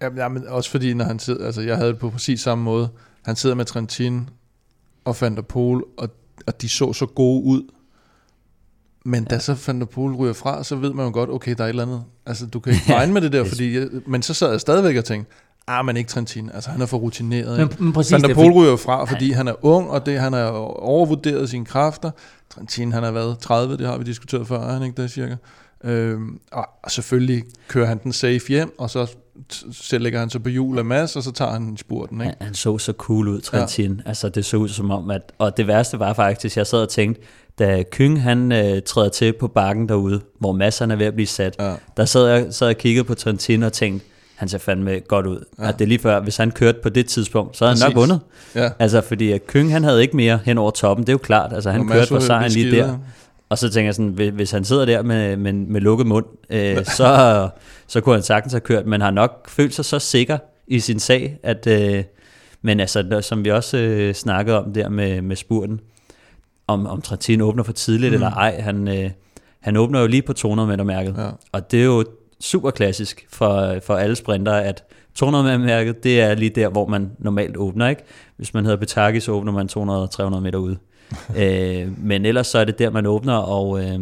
Ja, 0.00 0.28
men 0.28 0.48
også 0.48 0.70
fordi, 0.70 0.94
når 0.94 1.04
han 1.04 1.18
sidder, 1.18 1.46
altså 1.46 1.60
jeg 1.60 1.76
havde 1.76 1.90
det 1.90 1.98
på 1.98 2.10
præcis 2.10 2.40
samme 2.40 2.64
måde, 2.64 2.88
han 3.22 3.36
sidder 3.36 3.56
med 3.56 3.64
Trentin 3.64 4.28
og 5.04 5.16
Van 5.20 5.36
der 5.36 5.42
Pol, 5.42 5.84
og, 5.96 6.08
og 6.46 6.62
de 6.62 6.68
så 6.68 6.92
så 6.92 7.06
gode 7.06 7.44
ud, 7.44 7.62
men 9.04 9.26
ja. 9.30 9.34
da 9.34 9.38
så 9.38 9.56
Van 9.66 9.80
der 9.80 9.86
Pol 9.86 10.14
ryger 10.14 10.32
fra, 10.32 10.64
så 10.64 10.76
ved 10.76 10.92
man 10.92 11.06
jo 11.06 11.12
godt, 11.12 11.30
okay, 11.30 11.54
der 11.54 11.64
er 11.64 11.66
et 11.66 11.68
eller 11.68 11.82
andet. 11.82 12.04
Altså, 12.26 12.46
du 12.46 12.60
kan 12.60 12.72
ikke 12.72 12.94
regne 12.98 13.12
med 13.12 13.20
det 13.20 13.32
der, 13.32 13.44
fordi, 13.44 13.78
jeg, 13.78 13.88
men 14.06 14.22
så 14.22 14.34
sad 14.34 14.50
jeg 14.50 14.60
stadigvæk 14.60 14.96
og 14.96 15.04
tænkte, 15.04 15.32
Ah, 15.68 15.84
men 15.84 15.96
ikke 15.96 16.08
Trentin. 16.08 16.50
Altså, 16.54 16.70
han 16.70 16.82
er 16.82 16.86
for 16.86 16.96
rutineret. 16.96 17.58
Men, 17.58 17.70
men 17.78 17.92
præcis, 17.92 18.12
Van 18.12 18.22
der 18.22 18.34
Pol 18.34 18.52
ryger 18.52 18.76
fra, 18.76 19.04
fordi 19.04 19.30
han 19.30 19.48
er 19.48 19.64
ung, 19.64 19.90
og 19.90 20.06
det, 20.06 20.20
han 20.20 20.32
har 20.32 20.48
overvurderet 20.48 21.50
sine 21.50 21.64
kræfter. 21.64 22.10
Trentin, 22.50 22.92
han 22.92 23.02
har 23.02 23.10
været 23.10 23.38
30, 23.38 23.76
det 23.76 23.86
har 23.86 23.98
vi 23.98 24.04
diskuteret 24.04 24.48
før, 24.48 24.72
han 24.72 24.82
ikke 24.82 25.02
det 25.02 25.10
cirka. 25.10 25.36
Øhm, 25.84 26.40
og, 26.52 26.66
selvfølgelig 26.88 27.44
kører 27.68 27.86
han 27.86 27.98
den 28.04 28.12
safe 28.12 28.48
hjem, 28.48 28.74
og 28.78 28.90
så 28.90 29.06
selv 29.72 30.02
lægger 30.02 30.18
han 30.18 30.30
sig 30.30 30.42
på 30.42 30.48
hjul 30.48 30.78
af 30.78 30.84
Mads, 30.84 31.16
og 31.16 31.22
så 31.22 31.32
tager 31.32 31.50
han 31.50 31.76
spurten. 31.76 32.20
Ikke? 32.20 32.34
Han, 32.38 32.46
han 32.46 32.54
så 32.54 32.78
så 32.78 32.92
cool 32.92 33.28
ud, 33.28 33.40
Trentin. 33.40 33.94
Ja. 34.04 34.08
Altså, 34.08 34.28
det 34.28 34.44
så 34.44 34.56
ud 34.56 34.68
som 34.68 34.90
om, 34.90 35.10
at... 35.10 35.32
Og 35.38 35.56
det 35.56 35.66
værste 35.66 35.98
var 35.98 36.12
faktisk, 36.12 36.56
jeg 36.56 36.66
sad 36.66 36.78
og 36.78 36.88
tænkte, 36.88 37.22
da 37.58 37.82
Kyng 37.90 38.22
han 38.22 38.52
øh, 38.52 38.82
træder 38.82 39.08
til 39.08 39.32
på 39.32 39.48
bakken 39.48 39.88
derude, 39.88 40.20
hvor 40.38 40.52
Mads 40.52 40.78
han 40.78 40.90
er 40.90 40.96
ved 40.96 41.06
at 41.06 41.14
blive 41.14 41.26
sat, 41.26 41.56
ja. 41.58 41.74
der 41.96 42.04
sad 42.04 42.26
jeg, 42.26 42.46
sad 42.50 42.66
jeg 42.66 42.76
og 42.76 42.80
kiggede 42.80 43.04
på 43.04 43.14
Trentin 43.14 43.62
og 43.62 43.72
tænkte, 43.72 44.06
han 44.36 44.48
ser 44.48 44.58
fandme 44.58 45.00
godt 45.08 45.26
ud. 45.26 45.44
Ja. 45.58 45.68
At 45.68 45.78
det 45.78 45.84
er 45.84 45.88
lige 45.88 45.98
før, 45.98 46.20
hvis 46.20 46.36
han 46.36 46.50
kørte 46.50 46.78
på 46.82 46.88
det 46.88 47.06
tidspunkt, 47.06 47.56
så 47.56 47.66
havde 47.66 47.78
han 47.78 47.90
nok 47.90 47.96
vundet. 47.96 48.20
Ja. 48.54 48.70
Altså, 48.78 49.00
fordi 49.00 49.38
Køng, 49.38 49.72
han 49.72 49.84
havde 49.84 50.02
ikke 50.02 50.16
mere 50.16 50.40
hen 50.44 50.58
over 50.58 50.70
toppen, 50.70 51.06
det 51.06 51.08
er 51.08 51.14
jo 51.14 51.18
klart. 51.18 51.52
Altså, 51.52 51.70
han 51.70 51.88
kørte 51.88 52.08
på 52.08 52.20
sejren 52.20 52.50
lige 52.52 52.76
der. 52.76 52.98
Og 53.48 53.58
så 53.58 53.70
tænker 53.70 53.86
jeg 53.86 53.94
sådan, 53.94 54.32
hvis 54.34 54.50
han 54.50 54.64
sidder 54.64 54.84
der 54.84 55.02
med, 55.02 55.36
med, 55.36 55.52
med 55.52 55.80
lukket 55.80 56.06
mund, 56.06 56.24
øh, 56.50 56.84
så, 56.84 57.48
så 57.86 58.00
kunne 58.00 58.14
han 58.14 58.22
sagtens 58.22 58.52
have 58.52 58.60
kørt, 58.60 58.86
men 58.86 59.00
har 59.00 59.10
nok 59.10 59.48
følt 59.48 59.74
sig 59.74 59.84
så 59.84 59.98
sikker 59.98 60.38
i 60.66 60.80
sin 60.80 60.98
sag, 60.98 61.38
at, 61.42 61.66
øh, 61.66 62.04
men 62.62 62.80
altså, 62.80 63.20
som 63.22 63.44
vi 63.44 63.50
også 63.50 63.76
øh, 63.78 64.14
snakkede 64.14 64.64
om 64.64 64.72
der 64.72 64.88
med, 64.88 65.22
med 65.22 65.36
spurten, 65.36 65.80
om, 66.66 66.86
om 66.86 67.02
Trentin 67.02 67.40
åbner 67.40 67.62
for 67.62 67.72
tidligt 67.72 68.10
mm. 68.10 68.14
eller 68.14 68.30
ej, 68.30 68.60
han, 68.60 68.88
øh, 68.88 69.10
han 69.60 69.76
åbner 69.76 70.00
jo 70.00 70.06
lige 70.06 70.22
på 70.22 70.32
200 70.32 70.68
meter 70.68 70.84
mærket, 70.84 71.14
ja. 71.18 71.28
og 71.52 71.70
det 71.70 71.80
er 71.80 71.84
jo 71.84 72.04
super 72.40 72.70
klassisk 72.70 73.26
for, 73.32 73.78
for 73.86 73.96
alle 73.96 74.16
sprinter, 74.16 74.52
at 74.52 74.84
200-mærket, 75.22 76.04
det 76.04 76.20
er 76.20 76.34
lige 76.34 76.50
der, 76.50 76.68
hvor 76.68 76.86
man 76.86 77.10
normalt 77.18 77.56
åbner, 77.56 77.88
ikke? 77.88 78.02
Hvis 78.36 78.54
man 78.54 78.64
hedder 78.64 78.78
Betaki, 78.78 79.20
så 79.20 79.32
åbner 79.32 79.52
man 79.52 79.68
200-300 80.36 80.40
meter 80.40 80.58
ude. 80.58 80.76
øh, 81.38 81.88
men 81.98 82.26
ellers 82.26 82.46
så 82.46 82.58
er 82.58 82.64
det 82.64 82.78
der, 82.78 82.90
man 82.90 83.06
åbner, 83.06 83.34
og, 83.34 83.84
øh, 83.84 83.98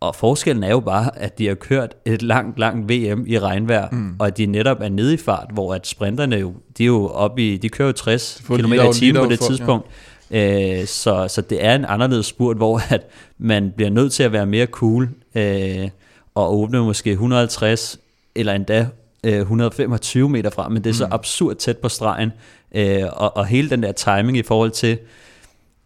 og 0.00 0.14
forskellen 0.14 0.62
er 0.62 0.70
jo 0.70 0.80
bare, 0.80 1.18
at 1.18 1.38
de 1.38 1.46
har 1.46 1.54
kørt 1.54 1.94
et 2.04 2.22
langt, 2.22 2.58
langt 2.58 2.92
VM 2.92 3.24
i 3.26 3.38
regnvejr, 3.38 3.88
mm. 3.92 4.16
og 4.18 4.26
at 4.26 4.38
de 4.38 4.46
netop 4.46 4.80
er 4.80 4.88
nede 4.88 5.14
i 5.14 5.16
fart, 5.16 5.46
hvor 5.52 5.74
at 5.74 5.86
sprinterne 5.86 6.36
jo, 6.36 6.54
de 6.78 6.82
er 6.82 6.86
jo 6.86 7.06
oppe 7.06 7.52
i, 7.52 7.56
de 7.56 7.68
kører 7.68 7.88
jo 7.88 7.92
60 7.92 8.42
km 8.46 8.72
i 8.72 8.78
timen 8.92 9.22
på 9.22 9.30
det 9.30 9.38
for, 9.38 9.46
tidspunkt. 9.46 9.86
Ja. 10.30 10.80
Øh, 10.80 10.86
så, 10.86 11.28
så 11.28 11.40
det 11.40 11.64
er 11.64 11.74
en 11.74 11.84
anderledes 11.84 12.26
spurt, 12.26 12.56
hvor 12.56 12.80
at 12.90 13.06
man 13.38 13.72
bliver 13.76 13.90
nødt 13.90 14.12
til 14.12 14.22
at 14.22 14.32
være 14.32 14.46
mere 14.46 14.66
cool, 14.66 15.08
øh, 15.34 15.88
og 16.34 16.58
åbne 16.58 16.82
måske 16.82 17.10
150 17.10 17.98
eller 18.34 18.52
endda 18.52 18.86
øh, 19.24 19.38
125 19.38 20.28
meter 20.28 20.50
frem, 20.50 20.72
men 20.72 20.84
det 20.84 20.90
er 20.90 20.94
mm. 20.94 20.98
så 20.98 21.08
absurd 21.10 21.56
tæt 21.56 21.78
på 21.78 21.88
stregen, 21.88 22.32
øh, 22.74 23.02
og, 23.12 23.36
og 23.36 23.46
hele 23.46 23.70
den 23.70 23.82
der 23.82 23.92
timing 23.92 24.36
i 24.36 24.42
forhold 24.42 24.70
til, 24.70 24.98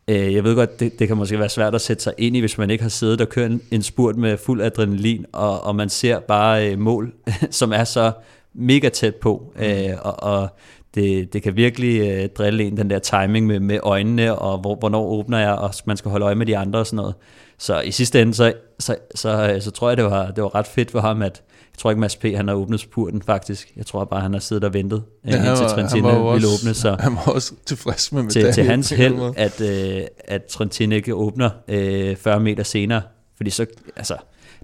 øh, 0.09 0.35
jeg 0.35 0.45
ved 0.45 0.55
godt, 0.55 0.81
det, 0.81 0.99
det 0.99 1.09
kan 1.09 1.17
måske 1.17 1.39
være 1.39 1.49
svært 1.49 1.75
at 1.75 1.81
sætte 1.81 2.03
sig 2.03 2.13
ind 2.19 2.37
i, 2.37 2.41
hvis 2.41 2.59
man 2.59 2.71
ikke 2.71 2.83
har 2.83 2.89
siddet 2.89 3.21
og 3.21 3.29
kørt 3.29 3.51
en, 3.51 3.63
en 3.71 3.83
spurt 3.83 4.17
med 4.17 4.39
fuld 4.39 4.63
adrenalin, 4.63 5.27
og, 5.33 5.65
og 5.65 5.77
man 5.77 5.89
ser 5.89 6.21
bare 6.21 6.73
øh, 6.73 6.79
mål, 6.79 7.13
som 7.51 7.73
er 7.73 7.85
så 7.85 8.13
mega 8.55 8.89
tæt 8.89 9.15
på, 9.15 9.53
mm. 9.57 9.63
øh, 9.63 9.97
og, 10.01 10.23
og 10.23 10.49
det, 10.95 11.33
det 11.33 11.43
kan 11.43 11.57
virkelig 11.57 12.01
øh, 12.01 12.29
drille 12.29 12.65
en, 12.65 12.77
den 12.77 12.91
der 12.91 12.99
timing 12.99 13.47
med, 13.47 13.61
med 13.61 13.81
øjnene, 13.83 14.39
og 14.39 14.59
hvor, 14.59 14.75
hvornår 14.75 15.07
åbner 15.07 15.39
jeg, 15.39 15.53
og 15.53 15.75
man 15.85 15.97
skal 15.97 16.11
holde 16.11 16.27
øje 16.27 16.35
med 16.35 16.47
de 16.47 16.57
andre 16.57 16.79
og 16.79 16.87
sådan 16.87 16.97
noget. 16.97 17.15
Så 17.59 17.81
i 17.81 17.91
sidste 17.91 18.23
ende, 18.23 18.35
så, 18.35 18.53
så, 18.79 18.97
så, 19.15 19.59
så 19.61 19.71
tror 19.71 19.91
jeg, 19.91 19.97
det 19.97 20.05
var, 20.05 20.31
det 20.31 20.43
var 20.43 20.55
ret 20.55 20.67
fedt 20.67 20.91
for 20.91 21.01
ham, 21.01 21.23
at 21.23 21.43
jeg 21.79 21.79
tror 21.79 21.91
ikke, 21.91 22.01
Mads 22.01 22.17
P. 22.17 22.25
han 22.25 22.49
har 22.49 22.55
åbnet 22.55 22.81
spurten 22.81 23.23
faktisk. 23.23 23.73
Jeg 23.77 23.87
tror 23.87 24.05
bare, 24.05 24.21
han 24.21 24.33
har 24.33 24.41
siddet 24.41 24.65
og 24.65 24.75
ventet, 24.75 25.03
ja, 25.27 25.37
indtil 25.37 25.65
var, 25.65 25.69
Trentino 25.69 26.33
ville 26.33 26.49
åbne. 26.49 26.75
Så 26.75 26.97
han 27.01 27.15
var 27.15 27.33
også 27.33 27.53
tilfreds 27.67 28.13
med 28.13 28.23
medaljen. 28.23 28.53
Til, 28.53 28.63
til 28.63 28.71
hans 28.71 28.91
held, 28.91 29.35
at, 29.37 29.61
øh, 29.61 30.03
at 30.25 30.45
Trentino 30.45 30.97
ikke 30.97 31.15
åbner 31.15 31.51
øh, 31.69 32.17
40 32.17 32.41
meter 32.41 32.63
senere. 32.63 33.03
Fordi 33.37 33.51
så, 33.51 33.67
altså, 33.97 34.17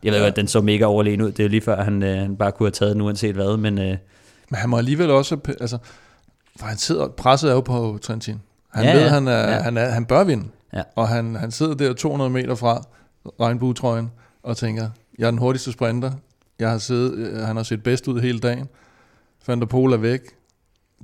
jeg 0.02 0.12
ved 0.12 0.18
jo, 0.18 0.24
ja. 0.24 0.30
at 0.30 0.36
den 0.36 0.48
så 0.48 0.60
mega 0.60 0.84
overlegen 0.84 1.20
ud. 1.20 1.26
Det 1.26 1.40
er 1.40 1.44
jo 1.44 1.48
lige 1.48 1.60
før, 1.60 1.82
han, 1.82 2.02
øh, 2.02 2.18
han 2.18 2.36
bare 2.36 2.52
kunne 2.52 2.66
have 2.66 2.72
taget 2.72 2.94
den 2.94 3.02
uanset 3.02 3.34
hvad. 3.34 3.56
Men, 3.56 3.78
øh, 3.78 3.96
men 4.50 4.58
han 4.58 4.70
må 4.70 4.78
alligevel 4.78 5.10
også, 5.10 5.36
altså, 5.60 5.78
for 6.60 6.66
han 6.66 6.76
sidder, 6.78 7.08
presset 7.08 7.50
er 7.50 7.54
jo 7.54 7.60
på 7.60 7.98
Trentin. 8.02 8.40
Han 8.72 8.84
Ja, 8.84 8.92
ved, 8.94 9.02
ja. 9.02 9.08
han, 9.08 9.28
er, 9.28 9.38
Ja. 9.54 9.60
han, 9.62 9.76
er, 9.76 9.88
han 9.90 10.04
bør 10.04 10.24
vinde. 10.24 10.44
Ja. 10.72 10.82
Og 10.96 11.08
han, 11.08 11.36
han 11.36 11.50
sidder 11.50 11.74
der 11.74 11.92
200 11.92 12.30
meter 12.30 12.54
fra 12.54 12.82
regnbuetrøjen 13.40 14.10
og 14.42 14.56
tænker, 14.56 14.88
jeg 15.18 15.26
er 15.26 15.30
den 15.30 15.38
hurtigste 15.38 15.72
sprinter. 15.72 16.10
Jeg 16.58 16.70
har 16.70 16.78
siddet, 16.78 17.14
øh, 17.18 17.38
han 17.38 17.56
har 17.56 17.62
set 17.62 17.82
bedst 17.82 18.08
ud 18.08 18.20
hele 18.20 18.38
dagen. 18.38 18.68
Van 19.46 19.60
der 19.60 19.66
Poel 19.66 19.92
er 19.92 19.96
væk. 19.96 20.20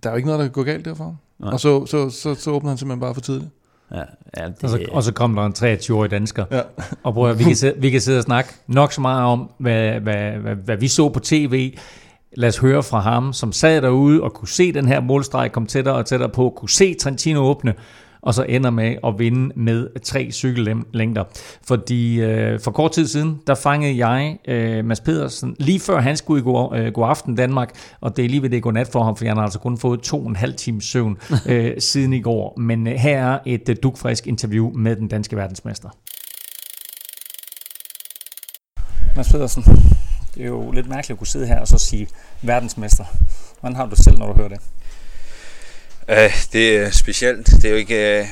Der 0.02 0.08
er 0.08 0.12
jo 0.12 0.16
ikke 0.16 0.26
noget, 0.26 0.38
der 0.38 0.44
kan 0.44 0.52
gå 0.52 0.62
galt 0.62 0.84
derfra. 0.84 1.14
Nej. 1.38 1.52
Og 1.52 1.60
så, 1.60 1.86
så, 1.86 2.10
så, 2.10 2.34
så 2.34 2.50
åbner 2.50 2.68
han 2.70 2.78
simpelthen 2.78 3.00
bare 3.00 3.14
for 3.14 3.20
tidligt. 3.20 3.50
Ja, 3.92 4.02
ja, 4.36 4.46
det, 4.48 4.64
Og 4.64 4.70
så, 4.70 4.86
og 4.92 5.02
så 5.02 5.12
kom 5.12 5.34
der 5.36 5.46
en 5.46 5.52
23-årig 5.78 6.10
dansker. 6.10 6.44
Ja. 6.50 6.60
Og 7.02 7.14
prøv 7.14 7.30
at, 7.30 7.38
vi, 7.38 7.44
kan 7.44 7.56
sidde, 7.62 7.80
vi 7.80 7.90
kan 7.90 8.00
sidde 8.00 8.18
og 8.18 8.24
snakke 8.24 8.50
nok 8.66 8.92
så 8.92 9.00
meget 9.00 9.22
om, 9.24 9.50
hvad, 9.58 10.00
hvad, 10.00 10.30
hvad, 10.32 10.54
hvad 10.54 10.76
vi 10.76 10.88
så 10.88 11.08
på 11.08 11.20
tv. 11.20 11.76
Lad 12.36 12.48
os 12.48 12.58
høre 12.58 12.82
fra 12.82 13.00
ham, 13.00 13.32
som 13.32 13.52
sad 13.52 13.82
derude 13.82 14.22
og 14.22 14.32
kunne 14.32 14.48
se 14.48 14.72
den 14.72 14.88
her 14.88 15.00
målstreg 15.00 15.52
komme 15.52 15.66
tættere 15.66 15.94
og 15.94 16.06
tættere 16.06 16.30
på, 16.30 16.52
kunne 16.56 16.68
se 16.68 16.94
Trentino 16.94 17.40
åbne, 17.40 17.74
og 18.22 18.34
så 18.34 18.42
ender 18.42 18.70
med 18.70 18.96
at 19.04 19.18
vinde 19.18 19.52
med 19.56 20.00
tre 20.02 20.30
cykellængder. 20.32 21.24
Fordi 21.66 22.20
øh, 22.20 22.60
for 22.60 22.70
kort 22.70 22.92
tid 22.92 23.06
siden, 23.06 23.40
der 23.46 23.54
fangede 23.54 24.06
jeg 24.06 24.38
øh, 24.48 24.84
Mads 24.84 25.00
Pedersen, 25.00 25.56
lige 25.58 25.80
før 25.80 26.00
han 26.00 26.16
skulle 26.16 26.40
i 26.40 26.44
gå, 26.44 26.74
øh, 26.74 26.92
gå 26.92 27.02
aften 27.02 27.34
Danmark, 27.34 27.70
og 28.00 28.16
det 28.16 28.24
er 28.24 28.28
lige 28.28 28.42
ved 28.42 28.50
det 28.50 28.62
gå 28.62 28.70
nat 28.70 28.88
for 28.88 29.02
ham, 29.02 29.16
for 29.16 29.24
han 29.24 29.36
har 29.36 29.44
altså 29.44 29.58
kun 29.58 29.78
fået 29.78 30.00
to 30.00 30.20
og 30.20 30.28
en 30.28 30.36
halv 30.36 30.54
times 30.54 30.84
søvn 30.84 31.18
øh, 31.48 31.72
siden 31.78 32.12
i 32.12 32.20
går. 32.20 32.60
Men 32.60 32.86
øh, 32.86 32.94
her 32.94 33.26
er 33.26 33.38
et 33.46 33.68
øh, 33.68 33.76
dugfrisk 33.82 34.26
interview 34.26 34.70
med 34.70 34.96
den 34.96 35.08
danske 35.08 35.36
verdensmester. 35.36 35.88
Mads 39.16 39.32
Pedersen, 39.32 39.64
det 40.40 40.46
er 40.46 40.50
jo 40.50 40.70
lidt 40.70 40.88
mærkeligt 40.88 41.10
at 41.10 41.18
kunne 41.18 41.26
sidde 41.26 41.46
her 41.46 41.60
og 41.60 41.68
så 41.68 41.78
sige 41.78 42.08
verdensmester. 42.42 43.04
Hvordan 43.60 43.76
har 43.76 43.84
du 43.86 43.90
det 43.90 44.04
selv, 44.04 44.18
når 44.18 44.26
du 44.26 44.32
hører 44.32 44.48
det? 44.48 44.60
Øh, 46.08 46.32
det 46.52 46.76
er 46.76 46.90
specielt. 46.90 47.46
Det 47.46 47.64
er 47.64 47.70
jo 47.70 47.76
ikke 47.76 48.20
øh, 48.20 48.26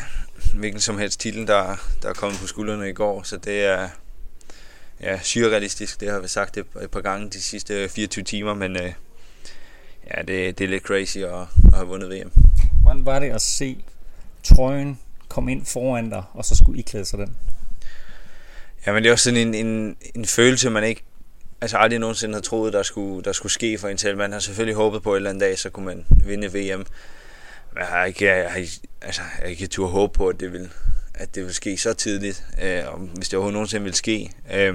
hvilken 0.55 0.81
som 0.81 0.99
helst 0.99 1.21
titel, 1.21 1.47
der, 1.47 1.77
der 2.03 2.09
er 2.09 2.12
kommet 2.12 2.41
på 2.41 2.47
skuldrene 2.47 2.88
i 2.88 2.93
går, 2.93 3.23
så 3.23 3.37
det 3.37 3.65
er 3.65 3.88
ja, 5.00 5.21
surrealistisk. 5.23 6.00
Det 6.00 6.11
har 6.11 6.19
vi 6.19 6.29
sagt 6.29 6.57
et, 6.57 6.91
par 6.93 7.00
gange 7.00 7.31
de 7.31 7.43
sidste 7.43 7.88
24 7.88 8.25
timer, 8.25 8.55
men 8.55 8.77
øh, 8.77 8.93
ja, 10.17 10.23
det, 10.23 10.59
det 10.59 10.65
er 10.65 10.69
lidt 10.69 10.83
crazy 10.83 11.19
at, 11.19 11.41
at 11.65 11.75
have 11.75 11.87
vundet 11.87 12.11
VM. 12.11 12.33
Hvordan 12.83 13.07
var 13.07 13.19
det 13.19 13.31
at 13.31 13.43
se 13.43 13.85
trøjen 14.43 14.99
komme 15.29 15.53
ind 15.53 15.67
foran 15.67 16.11
dig, 16.11 16.23
og 16.33 16.45
så 16.45 16.55
skulle 16.55 16.79
I 16.79 16.83
klæde 16.83 17.05
sig 17.05 17.19
den? 17.19 17.37
Ja, 18.87 18.93
men 18.93 19.03
det 19.03 19.09
er 19.09 19.12
også 19.12 19.25
sådan 19.25 19.55
en, 19.55 19.67
en, 19.67 19.97
en 20.15 20.25
følelse, 20.25 20.71
man 20.71 20.85
ikke 20.85 21.03
altså 21.61 21.77
aldrig 21.77 21.99
nogensinde 21.99 22.35
har 22.35 22.41
troet, 22.43 22.73
der 22.73 22.83
skulle, 22.83 23.25
der 23.25 23.33
skulle 23.33 23.53
ske 23.53 23.79
for 23.79 23.88
en 23.88 23.99
selv. 23.99 24.17
Man 24.17 24.33
har 24.33 24.38
selvfølgelig 24.38 24.75
håbet 24.77 25.03
på, 25.03 25.12
at 25.12 25.15
en 25.15 25.17
eller 25.17 25.31
anden 25.31 25.41
dag, 25.41 25.59
så 25.59 25.71
kunne 25.71 25.87
man 25.87 26.07
vinde 26.25 26.47
VM. 26.47 26.79
Men 27.73 27.79
jeg 27.79 27.87
har 27.87 28.05
ikke, 28.05 28.27
jeg 28.27 28.50
har, 28.50 28.59
ikke- 28.59 28.81
altså, 29.03 29.21
jeg 29.23 29.31
har 29.43 29.47
ikke 29.49 29.67
tur 29.67 29.87
håbe 29.87 30.12
på, 30.12 30.29
at 30.29 30.41
det 30.41 30.53
vil, 30.53 30.71
at 31.15 31.35
det 31.35 31.45
vil 31.45 31.55
ske 31.55 31.77
så 31.77 31.93
tidligt, 31.95 32.45
øh, 32.62 32.83
og 32.93 32.99
hvis 32.99 33.29
det 33.29 33.35
overhovedet 33.37 33.55
nogensinde 33.55 33.85
vil 33.85 33.95
ske. 33.95 34.31
Øh, 34.55 34.75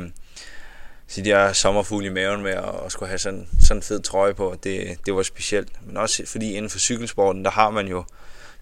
så 1.07 1.21
de 1.21 1.31
er 1.31 1.53
sommerfugle 1.53 2.07
i 2.07 2.09
maven 2.09 2.41
med 2.43 2.51
at, 2.51 2.63
at 2.85 2.91
skulle 2.91 3.09
have 3.09 3.19
sådan, 3.19 3.47
sådan 3.61 3.77
en 3.77 3.83
fed 3.83 3.99
trøje 3.99 4.33
på, 4.33 4.55
det, 4.63 4.97
det 5.05 5.15
var 5.15 5.23
specielt. 5.23 5.69
Men 5.87 5.97
også 5.97 6.23
fordi 6.25 6.53
inden 6.53 6.69
for 6.69 6.79
cykelsporten, 6.79 7.45
der 7.45 7.51
har 7.51 7.69
man 7.69 7.87
jo, 7.87 8.03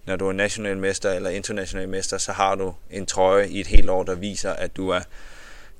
når 0.06 0.16
du 0.16 0.28
er 0.28 0.32
national 0.32 0.76
mester 0.78 1.12
eller 1.12 1.30
international 1.30 1.88
mester, 1.88 2.18
så 2.18 2.32
har 2.32 2.54
du 2.54 2.74
en 2.90 3.06
trøje 3.06 3.48
i 3.48 3.60
et 3.60 3.66
helt 3.66 3.90
år, 3.90 4.02
der 4.02 4.14
viser, 4.14 4.52
at 4.52 4.76
du 4.76 4.88
er 4.88 5.00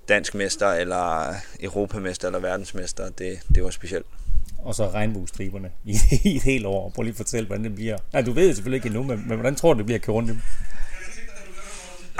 dansk 0.09 0.35
mester, 0.35 0.68
eller 0.68 1.35
europamester, 1.61 2.28
eller 2.28 2.40
verdensmester. 2.40 3.09
Det, 3.11 3.38
det 3.54 3.64
var 3.64 3.71
specielt. 3.71 4.06
Og 4.59 4.75
så 4.75 4.90
regnbuestriberne 4.90 5.71
i, 5.85 5.97
i 6.25 6.37
et 6.37 6.42
helt 6.42 6.66
år. 6.66 6.92
Prøv 6.94 7.02
lige 7.02 7.12
at 7.12 7.16
fortælle, 7.16 7.47
hvordan 7.47 7.64
det 7.64 7.75
bliver. 7.75 7.99
Nej, 8.12 8.23
du 8.23 8.32
ved 8.32 8.49
det 8.49 8.56
selvfølgelig 8.56 8.76
ikke 8.76 8.87
endnu, 8.87 9.02
men, 9.02 9.28
men 9.28 9.37
hvordan 9.37 9.54
tror 9.54 9.73
du, 9.73 9.78
det 9.78 9.87
bliver 9.87 9.99
at 9.99 10.02
køre 10.02 10.14
rundt 10.14 10.28
dem? 10.28 10.40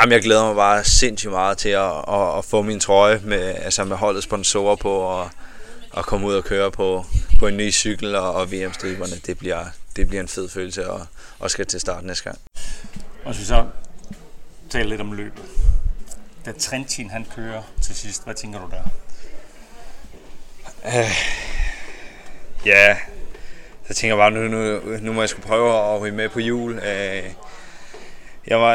Jamen, 0.01 0.13
jeg 0.13 0.23
glæder 0.23 0.47
mig 0.47 0.55
bare 0.55 0.85
sindssygt 0.85 1.31
meget 1.31 1.59
til 1.59 1.69
at, 1.69 1.93
at, 2.09 2.39
at 2.39 2.45
få 2.45 2.63
min 2.63 2.81
trøje 2.81 3.21
med, 3.25 3.39
altså 3.39 3.85
med 3.85 3.97
holdet 3.97 4.23
sponsorer 4.23 4.77
på, 4.77 4.93
og, 4.93 5.31
og 5.91 6.05
komme 6.05 6.27
ud 6.27 6.35
og 6.35 6.45
køre 6.45 6.71
på, 6.71 7.05
på 7.39 7.47
en 7.47 7.57
ny 7.57 7.73
cykel 7.73 8.15
og, 8.15 8.33
og 8.33 8.53
VM-striberne. 8.53 9.17
Det 9.27 9.39
bliver, 9.39 9.65
det 9.97 10.09
bliver 10.09 10.21
en 10.23 10.29
fed 10.29 10.49
følelse, 10.49 10.91
og, 10.91 11.07
og 11.39 11.51
skal 11.51 11.67
til 11.67 11.81
start 11.81 12.05
næste 12.05 12.25
gang. 12.25 12.39
Og 13.25 13.35
så 13.35 13.65
taler 14.71 14.89
lidt 14.89 15.01
om 15.01 15.13
løbet. 15.13 15.43
Da 16.47 16.53
Trentin 16.53 17.11
han 17.11 17.27
kører 17.37 17.63
til 17.83 17.95
sidst, 17.95 18.25
hvad 18.25 18.35
tænker 18.35 18.61
du 18.61 18.71
der? 18.71 18.83
Øh, 20.87 21.11
ja, 22.67 22.97
så 23.89 23.95
tænker 23.95 24.17
jeg 24.17 24.23
bare, 24.23 24.31
nu, 24.31 24.49
nu, 24.49 24.81
nu 25.01 25.13
må 25.13 25.23
jeg 25.23 25.29
skulle 25.29 25.47
prøve 25.47 25.95
at 25.95 26.01
ryge 26.01 26.13
med 26.13 26.29
på 26.29 26.41
jul. 26.41 26.73
Øh, 26.79 27.25
Jeg, 28.47 28.61
var, 28.61 28.75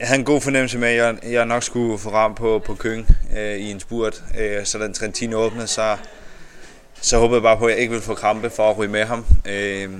jeg 0.00 0.08
havde 0.08 0.18
en 0.18 0.24
god 0.24 0.40
fornemmelse 0.40 0.78
med, 0.78 0.88
at 0.88 0.96
jeg, 0.96 1.32
jeg 1.32 1.46
nok 1.46 1.62
skulle 1.62 1.98
få 1.98 2.10
ram 2.10 2.34
på, 2.34 2.58
på 2.58 2.74
Køng 2.74 3.08
øh, 3.36 3.56
i 3.56 3.70
en 3.70 3.80
spurt. 3.80 4.22
Øh, 4.38 4.64
så 4.64 4.78
da 4.78 4.84
den 4.84 4.94
Trentin 4.94 5.34
åbnede, 5.34 5.66
så, 5.66 5.96
så 7.00 7.18
håbede 7.18 7.36
jeg 7.36 7.42
bare 7.42 7.56
på, 7.56 7.64
at 7.64 7.70
jeg 7.70 7.78
ikke 7.80 7.90
ville 7.90 8.04
få 8.04 8.14
krampe 8.14 8.50
for 8.50 8.70
at 8.70 8.78
ryge 8.78 8.90
med 8.90 9.04
ham. 9.04 9.26
Øh, 9.44 9.90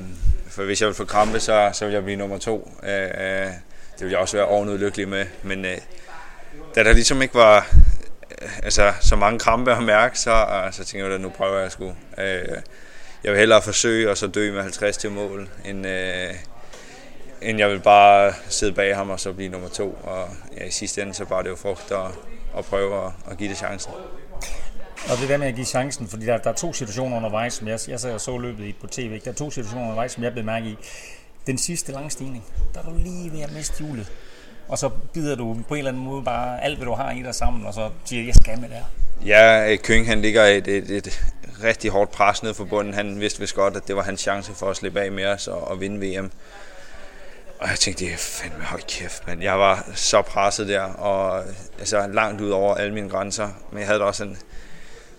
for 0.48 0.64
hvis 0.64 0.80
jeg 0.80 0.86
ville 0.86 0.96
få 0.96 1.04
krampe, 1.04 1.40
så, 1.40 1.70
så 1.72 1.84
ville 1.84 1.94
jeg 1.94 2.04
blive 2.04 2.16
nummer 2.16 2.38
to. 2.38 2.72
Øh, 2.82 3.02
øh 3.02 3.52
det 3.92 4.06
ville 4.06 4.12
jeg 4.12 4.20
også 4.20 4.36
være 4.36 4.46
ovenud 4.46 4.78
lykkelig 4.78 5.08
med. 5.08 5.26
Men 5.42 5.64
øh, 5.64 5.78
da 6.74 6.84
der 6.84 6.92
ligesom 6.92 7.22
ikke 7.22 7.34
var 7.34 7.66
øh, 8.42 8.58
altså, 8.62 8.92
så 9.00 9.16
mange 9.16 9.38
krampe 9.38 9.72
at 9.72 9.82
mærke, 9.82 10.18
så, 10.18 10.30
øh, 10.30 10.72
så 10.72 10.84
tænkte 10.84 11.06
jeg, 11.06 11.14
at 11.14 11.20
nu 11.20 11.28
prøver 11.28 11.58
jeg 11.60 11.72
sgu. 11.72 11.94
Øh, 12.18 12.58
jeg 13.24 13.32
vil 13.32 13.38
hellere 13.38 13.62
forsøge 13.62 14.10
og 14.10 14.16
så 14.16 14.26
dø 14.26 14.52
med 14.52 14.62
50 14.62 14.96
til 14.96 15.10
mål, 15.10 15.48
end, 15.64 15.86
øh, 15.86 16.34
end 17.42 17.58
jeg 17.58 17.70
vil 17.70 17.80
bare 17.80 18.32
sidde 18.48 18.72
bag 18.72 18.96
ham 18.96 19.10
og 19.10 19.20
så 19.20 19.32
blive 19.32 19.48
nummer 19.48 19.68
to. 19.68 19.98
Og 20.02 20.28
ja, 20.56 20.64
i 20.64 20.70
sidste 20.70 21.02
ende, 21.02 21.14
så 21.14 21.24
bare 21.24 21.42
det 21.42 21.48
jo 21.48 21.56
frugt 21.56 21.92
at, 21.92 22.06
at 22.58 22.64
prøve 22.64 23.06
at, 23.06 23.12
at 23.30 23.38
give 23.38 23.48
det 23.48 23.56
chancen. 23.56 23.92
Og 25.10 25.16
det 25.20 25.28
der 25.28 25.36
med 25.36 25.46
at 25.46 25.54
give 25.54 25.66
chancen, 25.66 26.08
fordi 26.08 26.26
der, 26.26 26.38
der 26.38 26.50
er 26.50 26.54
to 26.54 26.72
situationer 26.72 27.16
undervejs, 27.16 27.54
som 27.54 27.68
jeg, 27.68 27.78
jeg 27.88 28.00
sad 28.00 28.12
og 28.12 28.20
så 28.20 28.38
løbet 28.38 28.64
i 28.64 28.76
på 28.80 28.86
tv, 28.86 29.12
ikke? 29.12 29.24
der 29.24 29.30
er 29.30 29.34
to 29.34 29.50
situationer 29.50 29.82
undervejs, 29.82 30.12
som 30.12 30.22
jeg 30.22 30.32
blev 30.32 30.44
mærke 30.44 30.66
i. 30.66 30.76
Den 31.46 31.58
sidste 31.58 31.92
lange 31.92 32.10
stigning, 32.10 32.44
der 32.74 32.80
er 32.80 32.84
du 32.84 32.96
lige 32.96 33.32
ved 33.32 33.40
at 33.40 33.52
miste 33.52 33.84
hjulet. 33.84 34.12
Og 34.70 34.78
så 34.78 34.88
bider 34.88 35.36
du 35.36 35.56
på 35.68 35.74
en 35.74 35.78
eller 35.78 35.90
anden 35.90 36.04
måde 36.04 36.22
bare 36.22 36.64
alt, 36.64 36.76
hvad 36.76 36.86
du 36.86 36.94
har 36.94 37.12
i 37.12 37.22
dig 37.22 37.34
sammen, 37.34 37.66
og 37.66 37.74
så 37.74 37.90
siger, 38.04 38.24
jeg 38.24 38.34
skal 38.34 38.60
med 38.60 38.68
der. 38.68 38.82
Ja, 39.26 39.76
Køng 39.76 40.06
han 40.06 40.22
ligger 40.22 40.44
et, 40.44 40.68
et, 40.68 40.90
et 40.90 41.24
rigtig 41.62 41.90
hårdt 41.90 42.10
pres 42.10 42.42
ned 42.42 42.54
for 42.54 42.64
bunden. 42.64 42.94
Han 42.94 43.20
vidste 43.20 43.40
vist 43.40 43.54
godt, 43.54 43.76
at 43.76 43.88
det 43.88 43.96
var 43.96 44.02
hans 44.02 44.20
chance 44.20 44.54
for 44.54 44.70
at 44.70 44.76
slippe 44.76 45.00
af 45.00 45.12
med 45.12 45.26
os 45.26 45.48
og, 45.48 45.68
og 45.68 45.80
vinde 45.80 46.06
VM. 46.06 46.30
Og 47.60 47.68
jeg 47.68 47.78
tænkte, 47.78 48.04
det 48.04 48.12
er 48.12 48.16
fandme 48.16 48.64
høj 48.64 48.80
kæft, 48.88 49.26
men 49.26 49.42
jeg 49.42 49.58
var 49.58 49.88
så 49.94 50.22
presset 50.22 50.68
der, 50.68 50.82
og 50.82 51.44
altså 51.78 52.06
langt 52.06 52.40
ud 52.40 52.50
over 52.50 52.74
alle 52.74 52.94
mine 52.94 53.08
grænser. 53.08 53.48
Men 53.70 53.78
jeg 53.78 53.86
havde 53.86 54.00
da 54.00 54.04
også 54.04 54.24
en 54.24 54.36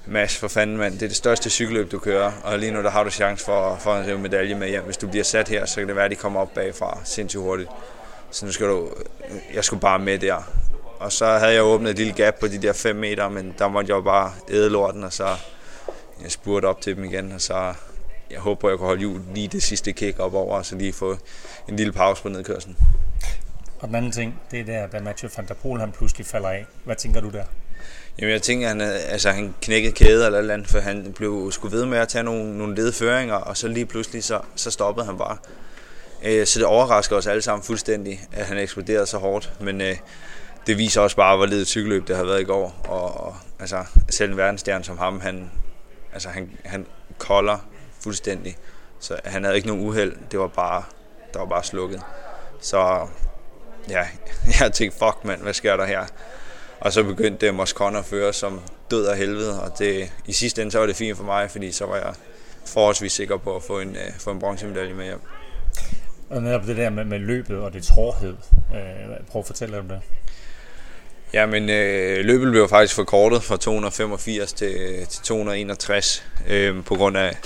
masse 0.05 0.39
for 0.39 0.47
fanden, 0.47 0.77
mand. 0.77 0.93
Det 0.93 1.03
er 1.03 1.07
det 1.07 1.17
største 1.17 1.49
cykelløb, 1.49 1.91
du 1.91 1.99
kører, 1.99 2.31
og 2.43 2.59
lige 2.59 2.71
nu 2.71 2.83
der 2.83 2.89
har 2.89 3.03
du 3.03 3.09
chance 3.09 3.45
for, 3.45 3.77
for 3.79 3.93
at 3.93 4.07
rive 4.07 4.19
medalje 4.19 4.55
med 4.55 4.69
hjem. 4.69 4.83
Hvis 4.83 4.97
du 4.97 5.07
bliver 5.07 5.23
sat 5.23 5.49
her, 5.49 5.65
så 5.65 5.75
kan 5.75 5.87
det 5.87 5.95
være, 5.95 6.05
at 6.05 6.11
de 6.11 6.15
kommer 6.15 6.39
op 6.39 6.53
bagfra 6.53 6.97
sindssygt 7.03 7.43
hurtigt. 7.43 7.69
Så 8.31 8.45
nu 8.45 8.51
skal 8.51 8.67
du, 8.67 8.89
jeg 9.53 9.63
skulle 9.63 9.81
bare 9.81 9.99
med 9.99 10.19
der. 10.19 10.51
Og 10.99 11.11
så 11.11 11.25
havde 11.25 11.53
jeg 11.53 11.63
åbnet 11.63 11.89
et 11.89 11.97
lille 11.97 12.13
gap 12.13 12.35
på 12.39 12.47
de 12.47 12.61
der 12.61 12.73
5 12.73 12.95
meter, 12.95 13.29
men 13.29 13.55
der 13.57 13.67
måtte 13.67 13.89
jeg 13.89 13.95
jo 13.95 14.01
bare 14.01 14.33
æde 14.49 14.69
lorten, 14.69 15.03
og 15.03 15.13
så 15.13 15.27
jeg 16.23 16.31
spurgte 16.31 16.65
op 16.65 16.81
til 16.81 16.95
dem 16.95 17.03
igen, 17.03 17.31
og 17.31 17.41
så 17.41 17.73
jeg 18.31 18.39
håber, 18.39 18.69
jeg 18.69 18.77
kan 18.77 18.87
holde 18.87 19.01
jul 19.01 19.21
lige 19.33 19.47
det 19.47 19.63
sidste 19.63 19.91
kick 19.91 20.19
op 20.19 20.33
over, 20.33 20.57
og 20.57 20.65
så 20.65 20.75
lige 20.75 20.93
få 20.93 21.17
en 21.67 21.75
lille 21.75 21.93
pause 21.93 22.23
på 22.23 22.29
nedkørslen. 22.29 22.77
Og 23.79 23.87
den 23.87 23.95
anden 23.95 24.11
ting, 24.11 24.41
det 24.51 24.59
er 24.59 24.63
der, 24.63 24.87
da 24.87 24.99
Mathieu 24.99 25.29
van 25.37 25.47
der 25.47 25.53
Poel 25.53 25.79
han 25.79 25.91
pludselig 25.91 26.25
falder 26.25 26.49
af. 26.49 26.65
Hvad 26.83 26.95
tænker 26.95 27.21
du 27.21 27.29
der? 27.29 27.43
Jamen 28.19 28.31
jeg 28.31 28.41
tænker, 28.41 28.67
han, 28.67 28.81
altså, 28.81 29.31
han 29.31 29.55
knækkede 29.61 29.93
kæde 29.93 30.25
eller 30.25 30.39
eller 30.39 30.53
andet, 30.53 30.67
for 30.67 30.79
han 30.79 31.13
blev 31.15 31.51
sgu 31.51 31.67
ved 31.67 31.85
med 31.85 31.97
at 31.97 32.07
tage 32.07 32.23
nogle, 32.23 32.57
nogle 32.57 32.75
ledføringer, 32.75 33.35
og 33.35 33.57
så 33.57 33.67
lige 33.67 33.85
pludselig, 33.85 34.23
så, 34.23 34.39
så 34.55 34.71
stoppede 34.71 35.05
han 35.05 35.17
bare. 35.17 35.37
Øh, 36.23 36.45
så 36.45 36.59
det 36.59 36.67
overrasker 36.67 37.15
os 37.15 37.27
alle 37.27 37.41
sammen 37.41 37.63
fuldstændig, 37.63 38.27
at 38.31 38.45
han 38.45 38.57
eksploderede 38.57 39.05
så 39.05 39.17
hårdt, 39.17 39.51
men 39.59 39.81
øh, 39.81 39.97
det 40.67 40.77
viser 40.77 41.01
også 41.01 41.15
bare, 41.15 41.37
hvor 41.37 41.45
ledet 41.45 41.67
cykelløb 41.67 42.07
det 42.07 42.15
har 42.15 42.23
været 42.23 42.41
i 42.41 42.43
går, 42.43 42.75
og, 42.87 43.25
og 43.25 43.35
altså, 43.59 43.85
selv 44.09 44.31
en 44.31 44.37
verdensstjerne 44.37 44.83
som 44.83 44.97
ham, 44.97 45.19
han, 45.19 45.51
altså, 46.13 46.29
han, 46.29 46.51
han 46.65 46.85
kolder 47.17 47.57
fuldstændig, 48.03 48.57
så 48.99 49.19
han 49.25 49.43
havde 49.43 49.55
ikke 49.55 49.67
nogen 49.67 49.87
uheld, 49.87 50.15
det 50.31 50.39
var 50.39 50.47
bare, 50.47 50.83
der 51.33 51.39
var 51.39 51.45
bare 51.45 51.63
slukket. 51.63 52.01
Så 52.61 53.07
ja, 53.89 54.07
jeg 54.59 54.71
tænkte, 54.73 54.99
fuck 54.99 55.17
mand, 55.25 55.41
hvad 55.41 55.53
sker 55.53 55.77
der 55.77 55.85
her? 55.85 56.05
Og 56.79 56.93
så 56.93 57.03
begyndte 57.03 57.45
det 57.45 57.55
Moscon 57.55 57.95
at 57.95 58.05
føre 58.05 58.33
som 58.33 58.61
død 58.91 59.05
af 59.05 59.17
helvede, 59.17 59.61
og 59.61 59.79
det, 59.79 60.11
i 60.25 60.33
sidste 60.33 60.61
ende 60.61 60.71
så 60.71 60.79
var 60.79 60.85
det 60.85 60.95
fint 60.95 61.17
for 61.17 61.23
mig, 61.23 61.51
fordi 61.51 61.71
så 61.71 61.85
var 61.85 61.95
jeg 61.95 62.13
forholdsvis 62.65 63.13
sikker 63.13 63.37
på 63.37 63.55
at 63.55 63.63
få 63.63 63.79
en, 63.79 63.95
øh, 63.95 64.19
få 64.19 64.31
en 64.31 64.39
bronzemedalje 64.39 64.93
med 64.93 65.05
hjem. 65.05 65.19
Og 66.31 66.41
netop 66.41 66.65
det 66.65 66.77
der 66.77 66.89
med, 66.89 67.05
med 67.05 67.19
løbet 67.19 67.57
og 67.57 67.73
det 67.73 67.89
hårdhed. 67.89 68.35
Øh, 68.73 69.25
prøv 69.31 69.39
at 69.39 69.45
fortælle 69.45 69.75
lidt 69.75 69.81
om 69.81 69.87
det. 69.87 69.99
Ja, 71.33 71.45
men 71.45 71.69
øh, 71.69 72.25
løbet 72.25 72.51
blev 72.51 72.69
faktisk 72.69 72.95
forkortet 72.95 73.43
fra 73.43 73.57
285 73.57 74.53
til, 74.53 75.05
til 75.09 75.23
261 75.23 76.25
øh, 76.47 76.83
på 76.83 76.95
grund 76.95 77.17
af 77.17 77.37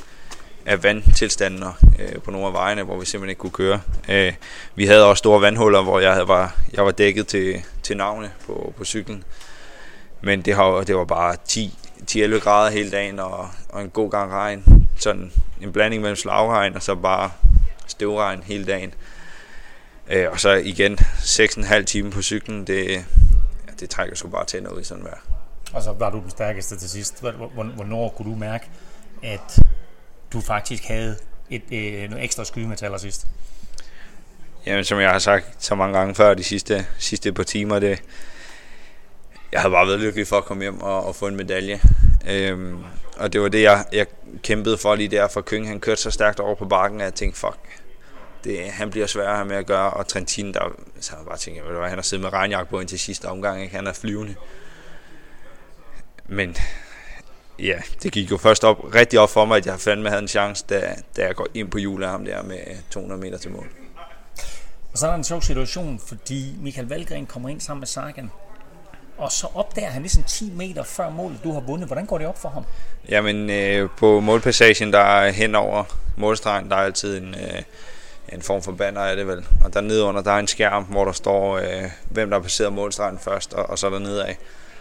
af 0.66 0.84
vandtilstanden 0.84 1.64
øh, 2.00 2.22
på 2.22 2.32
nogle 2.32 2.48
af 2.48 2.54
vejene, 2.54 2.84
hvor 2.84 3.00
vi 3.00 3.06
simpelthen 3.06 3.30
ikke 3.30 3.40
kunne 3.40 3.52
køre. 3.52 3.82
Øh, 4.10 4.34
vi 4.76 4.86
havde 4.86 5.06
også 5.06 5.20
store 5.20 5.42
vandhuller, 5.42 5.82
hvor 5.82 6.00
jeg 6.00 6.14
havde 6.14 6.28
var, 6.28 6.56
jeg 6.74 6.86
var 6.86 6.92
dækket 6.92 7.28
til, 7.28 7.62
til 7.84 7.98
navne 7.98 8.32
på, 8.46 8.74
på 8.78 8.86
cyklen. 8.86 9.24
Men 10.22 10.42
det, 10.42 10.56
har, 10.56 10.84
det 10.84 10.96
var 10.96 11.06
bare 11.06 11.36
10-11 11.50 12.40
grader 12.40 12.72
hele 12.72 12.92
dagen 12.92 13.20
og, 13.20 13.50
og 13.70 13.82
en 13.82 13.90
god 13.90 14.12
gang 14.12 14.32
regn. 14.32 14.88
Sådan 14.98 15.32
en 15.62 15.72
blanding 15.72 16.02
mellem 16.02 16.16
slagregn 16.16 16.76
og 16.76 16.84
så 16.84 16.96
bare 16.96 17.32
støvregn 17.96 18.44
hele 18.44 18.66
dagen. 18.66 18.94
Øh, 20.10 20.32
og 20.32 20.40
så 20.40 20.52
igen 20.52 20.98
6,5 21.00 21.84
timer 21.84 22.12
på 22.12 22.22
cyklen, 22.22 22.68
det, 22.68 22.92
ja, 22.92 23.04
det 23.80 23.90
trækker 23.90 24.16
sgu 24.16 24.28
bare 24.28 24.46
tænder 24.46 24.72
ud 24.72 24.82
i 24.82 24.84
sådan 24.84 25.04
vejr. 25.04 25.18
Og 25.74 25.84
så 25.84 25.92
var 25.92 26.10
du 26.10 26.20
den 26.20 26.30
stærkeste 26.30 26.78
til 26.78 26.90
sidst. 26.90 27.22
Hvornår 27.76 28.10
kunne 28.10 28.32
du 28.32 28.36
mærke, 28.38 28.66
at 29.24 29.60
du 30.34 30.42
faktisk 30.42 30.84
havde 30.84 31.16
et, 31.50 31.64
et, 31.70 32.10
noget 32.10 32.26
ekstra 32.26 32.46
skyde 32.46 32.68
med 32.68 32.78
til 32.78 32.86
allersidst? 32.86 33.28
Jamen, 34.66 34.84
som 34.84 35.00
jeg 35.00 35.12
har 35.12 35.20
sagt 35.20 35.46
så 35.60 35.76
mange 35.76 35.98
gange 35.98 36.16
før 36.16 36.34
de 36.34 36.44
sidste, 36.44 36.86
sidste 36.98 37.34
par 37.34 37.44
timer, 37.44 37.80
det, 37.80 38.04
jeg 39.52 39.62
havde 39.62 39.72
bare 39.72 39.88
været 39.88 40.00
lykkelig 40.00 40.28
for 40.28 40.38
at 40.38 40.46
komme 40.46 40.64
hjem 40.64 40.82
og, 40.82 41.06
og 41.06 41.16
få 41.16 41.28
en 41.28 41.36
medalje. 41.36 41.82
Øhm, 42.28 42.84
og 43.18 43.34
det 43.34 43.42
var 43.42 43.48
det, 43.48 43.62
jeg, 43.62 43.86
jeg 43.92 44.06
kæmpede 44.44 44.78
for 44.78 44.96
lige 44.96 45.10
der, 45.10 45.28
for 45.28 45.42
Køng 45.42 45.68
han 45.68 45.80
kørte 45.80 46.02
så 46.02 46.12
stærkt 46.12 46.40
over 46.40 46.56
på 46.56 46.66
bakken, 46.66 47.02
at 47.02 47.06
jeg 47.06 47.14
tænkte, 47.14 47.40
fuck, 47.40 47.60
det, 48.46 48.72
han 48.72 48.90
bliver 48.90 49.08
sværere 49.08 49.46
med 49.46 49.56
at 49.56 49.66
gøre, 49.66 49.90
og 49.90 50.08
Trentin, 50.08 50.54
der, 50.54 50.76
så 51.00 51.16
jeg 51.16 51.26
bare 51.26 51.38
tænkt, 51.38 51.62
hvad, 51.62 51.90
han 51.90 51.98
har 51.98 52.04
siddet 52.04 52.24
med 52.24 52.34
regnjakke 52.34 52.70
på 52.70 52.80
indtil 52.80 53.00
sidste 53.00 53.26
omgang, 53.26 53.62
ikke? 53.62 53.76
han 53.76 53.88
er 53.88 53.94
flyvende. 53.94 54.36
Men 56.28 56.56
ja, 57.60 57.82
det 58.04 58.12
gik 58.12 58.32
jo 58.32 58.38
først 58.38 58.64
op, 58.64 58.94
rigtig 58.96 59.20
op 59.20 59.30
for 59.30 59.46
mig, 59.46 59.58
at 59.58 59.66
jeg 59.66 59.80
fandme 59.80 60.10
havde 60.10 60.22
en 60.22 60.28
chance, 60.28 60.66
da, 60.70 60.96
da 61.18 61.26
jeg 61.26 61.36
går 61.36 61.48
ind 61.54 61.72
på 61.72 61.78
hjulet 61.78 62.06
af 62.06 62.12
ham 62.12 62.26
der 62.26 62.44
med 62.44 62.58
200 62.90 63.22
meter 63.22 63.38
til 63.38 63.52
mål. 63.52 63.68
Og 64.92 64.98
så 64.98 65.06
er 65.06 65.10
der 65.10 65.18
en 65.18 65.24
sjov 65.24 65.42
situation, 65.42 66.00
fordi 66.08 66.56
Michael 66.62 66.88
Valgren 66.88 67.26
kommer 67.26 67.50
ind 67.50 67.62
sammen 67.62 67.82
med 67.82 67.88
Sagan, 67.88 68.32
og 69.18 69.32
så 69.32 69.48
opdager 69.54 69.90
han 69.90 70.02
ligesom 70.02 70.24
10 70.24 70.52
meter 70.56 70.84
før 70.84 71.10
målet, 71.10 71.40
du 71.44 71.54
har 71.54 71.60
vundet. 71.60 71.88
Hvordan 71.88 72.06
går 72.06 72.18
det 72.18 72.28
op 72.28 72.38
for 72.38 72.50
ham? 72.50 72.66
Jamen, 73.10 73.50
øh, 73.50 73.90
på 73.98 74.20
målpassagen, 74.20 74.94
der 74.94 75.00
er 75.00 75.32
hen 75.32 75.56
over 75.56 75.84
målstregen, 76.18 76.70
der 76.70 76.76
er 76.76 76.80
altid 76.80 77.18
en, 77.18 77.36
øh, 77.36 77.62
en 78.36 78.42
form 78.42 78.62
for 78.62 78.72
banner 78.72 79.02
er 79.02 79.16
det 79.16 79.28
vel. 79.28 79.48
Og 79.64 79.74
der 79.74 79.82
nedenunder, 79.82 80.22
der 80.22 80.32
er 80.32 80.40
en 80.40 80.48
skærm, 80.48 80.84
hvor 80.84 81.06
der 81.06 81.12
står, 81.12 81.58
øh, 81.58 81.84
hvem 82.10 82.30
der 82.30 82.38
har 82.38 82.44
passeret 82.44 82.74
målstregen 82.74 83.20
først, 83.20 83.54
og, 83.54 83.70
og 83.70 83.80
så 83.80 83.88
er 83.88 83.92
der 83.92 84.00
nedad. 84.00 84.36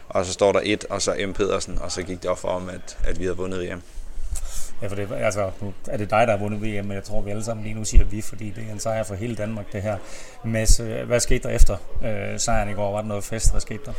Og 0.09 0.27
så 0.27 0.33
står 0.33 0.53
der 0.53 0.61
et, 0.63 0.85
og 0.85 1.03
så 1.03 1.15
M. 1.29 1.33
Pedersen, 1.33 1.79
og 1.83 1.93
så 1.93 2.03
gik 2.03 2.23
det 2.23 2.31
op 2.31 2.39
for 2.39 2.53
ham, 2.53 2.69
at, 2.69 2.99
at 3.05 3.19
vi 3.19 3.25
havde 3.25 3.37
vundet 3.37 3.61
VM. 3.61 3.83
Ja, 4.83 4.87
for 4.87 4.97
det, 4.97 5.09
altså, 5.13 5.51
nu 5.61 5.73
er 5.89 5.97
det 5.97 6.11
dig, 6.11 6.27
der 6.27 6.33
har 6.33 6.39
vundet 6.39 6.63
VM, 6.63 6.87
men 6.87 6.93
jeg 6.93 7.05
tror, 7.05 7.21
vi 7.21 7.31
alle 7.31 7.45
sammen 7.45 7.65
lige 7.65 7.75
nu 7.75 7.85
siger 7.85 8.05
vi, 8.05 8.23
fordi 8.23 8.51
det 8.51 8.65
er 8.69 8.73
en 8.73 8.81
sejr 8.81 9.03
for 9.03 9.15
hele 9.15 9.37
Danmark, 9.37 9.73
det 9.73 9.83
her. 9.83 9.97
Mads, 10.45 10.81
øh, 10.81 11.07
hvad 11.07 11.21
skete 11.21 11.49
der 11.49 11.55
efter 11.55 11.77
øh, 12.05 12.41
sejren 12.41 12.71
i 12.71 12.73
går? 12.73 12.93
Var 12.93 13.01
der 13.01 13.09
noget 13.09 13.25
fest? 13.25 13.51
Hvad 13.51 13.61
skete 13.61 13.81
der? 13.87 13.93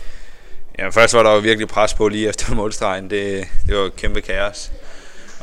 Ja, 0.80 0.90
først 0.90 1.14
var 1.14 1.24
der 1.24 1.34
jo 1.34 1.40
virkelig 1.40 1.68
pres 1.68 1.94
på 1.94 2.08
lige 2.08 2.30
efter 2.30 2.56
målstregen. 2.56 3.10
Det, 3.10 3.48
det 3.68 3.78
var 3.78 3.90
kæmpe 3.90 4.22
kaos. 4.22 4.72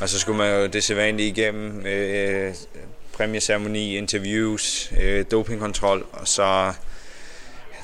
Og 0.00 0.08
så 0.08 0.18
skulle 0.18 0.38
man 0.38 0.60
jo 0.60 0.66
det 0.66 0.84
sædvanlige 0.84 1.28
igennem. 1.28 1.86
Øh, 1.86 2.54
præmieceremoni, 3.12 3.96
interviews, 3.96 4.92
øh, 5.00 5.24
dopingkontrol, 5.30 6.06
og 6.12 6.28
så 6.28 6.72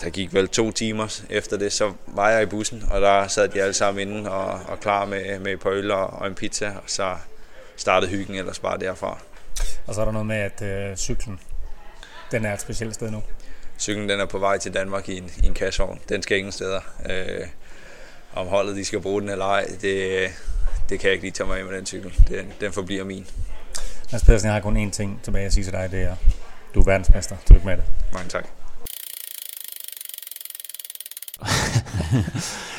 der 0.00 0.10
gik 0.10 0.34
vel 0.34 0.48
to 0.48 0.70
timer 0.70 1.20
efter 1.30 1.56
det, 1.56 1.72
så 1.72 1.92
var 2.06 2.30
jeg 2.30 2.42
i 2.42 2.46
bussen, 2.46 2.84
og 2.90 3.00
der 3.00 3.28
sad 3.28 3.48
de 3.48 3.62
alle 3.62 3.74
sammen 3.74 4.08
inde 4.08 4.30
og, 4.30 4.60
og 4.68 4.80
klar 4.80 5.04
med, 5.04 5.38
med 5.38 5.52
et 5.52 5.60
par 5.60 5.70
øl 5.70 5.90
og, 5.90 6.26
en 6.26 6.34
pizza, 6.34 6.66
og 6.66 6.82
så 6.86 7.16
startede 7.76 8.10
hyggen 8.10 8.36
ellers 8.36 8.58
bare 8.58 8.78
derfra. 8.78 9.18
Og 9.86 9.94
så 9.94 10.00
er 10.00 10.04
der 10.04 10.12
noget 10.12 10.26
med, 10.26 10.36
at 10.36 10.62
øh, 10.62 10.96
cyklen, 10.96 11.40
den 12.30 12.44
er 12.44 12.54
et 12.54 12.60
specielt 12.60 12.94
sted 12.94 13.10
nu. 13.10 13.22
Cyklen 13.78 14.08
den 14.08 14.20
er 14.20 14.26
på 14.26 14.38
vej 14.38 14.58
til 14.58 14.74
Danmark 14.74 15.08
i 15.08 15.18
en, 15.18 15.30
i 15.42 15.46
en 15.46 15.54
kassevogn. 15.54 16.00
Den 16.08 16.22
skal 16.22 16.38
ingen 16.38 16.52
steder. 16.52 16.80
Øh, 17.10 17.46
om 18.32 18.46
holdet 18.46 18.76
de 18.76 18.84
skal 18.84 19.00
bruge 19.00 19.20
den 19.20 19.28
eller 19.28 19.44
ej, 19.44 19.66
det, 19.82 20.28
det 20.88 21.00
kan 21.00 21.06
jeg 21.06 21.12
ikke 21.12 21.24
lige 21.24 21.32
tage 21.32 21.46
mig 21.46 21.58
af 21.58 21.64
med 21.64 21.76
den 21.76 21.86
cykel. 21.86 22.14
Den, 22.28 22.52
den 22.60 22.72
forbliver 22.72 23.04
min. 23.04 23.26
Mads 24.12 24.24
Pedersen, 24.24 24.46
jeg 24.46 24.54
har 24.54 24.60
kun 24.60 24.86
én 24.86 24.90
ting 24.90 25.20
tilbage 25.22 25.46
at 25.46 25.52
sige 25.52 25.64
til 25.64 25.72
dig, 25.72 25.88
det 25.90 26.02
er, 26.02 26.14
du 26.74 26.80
er 26.80 26.84
verdensmester. 26.84 27.36
Tillykke 27.46 27.66
med 27.66 27.76
det. 27.76 27.84
Mange 28.12 28.28
tak. 28.28 28.48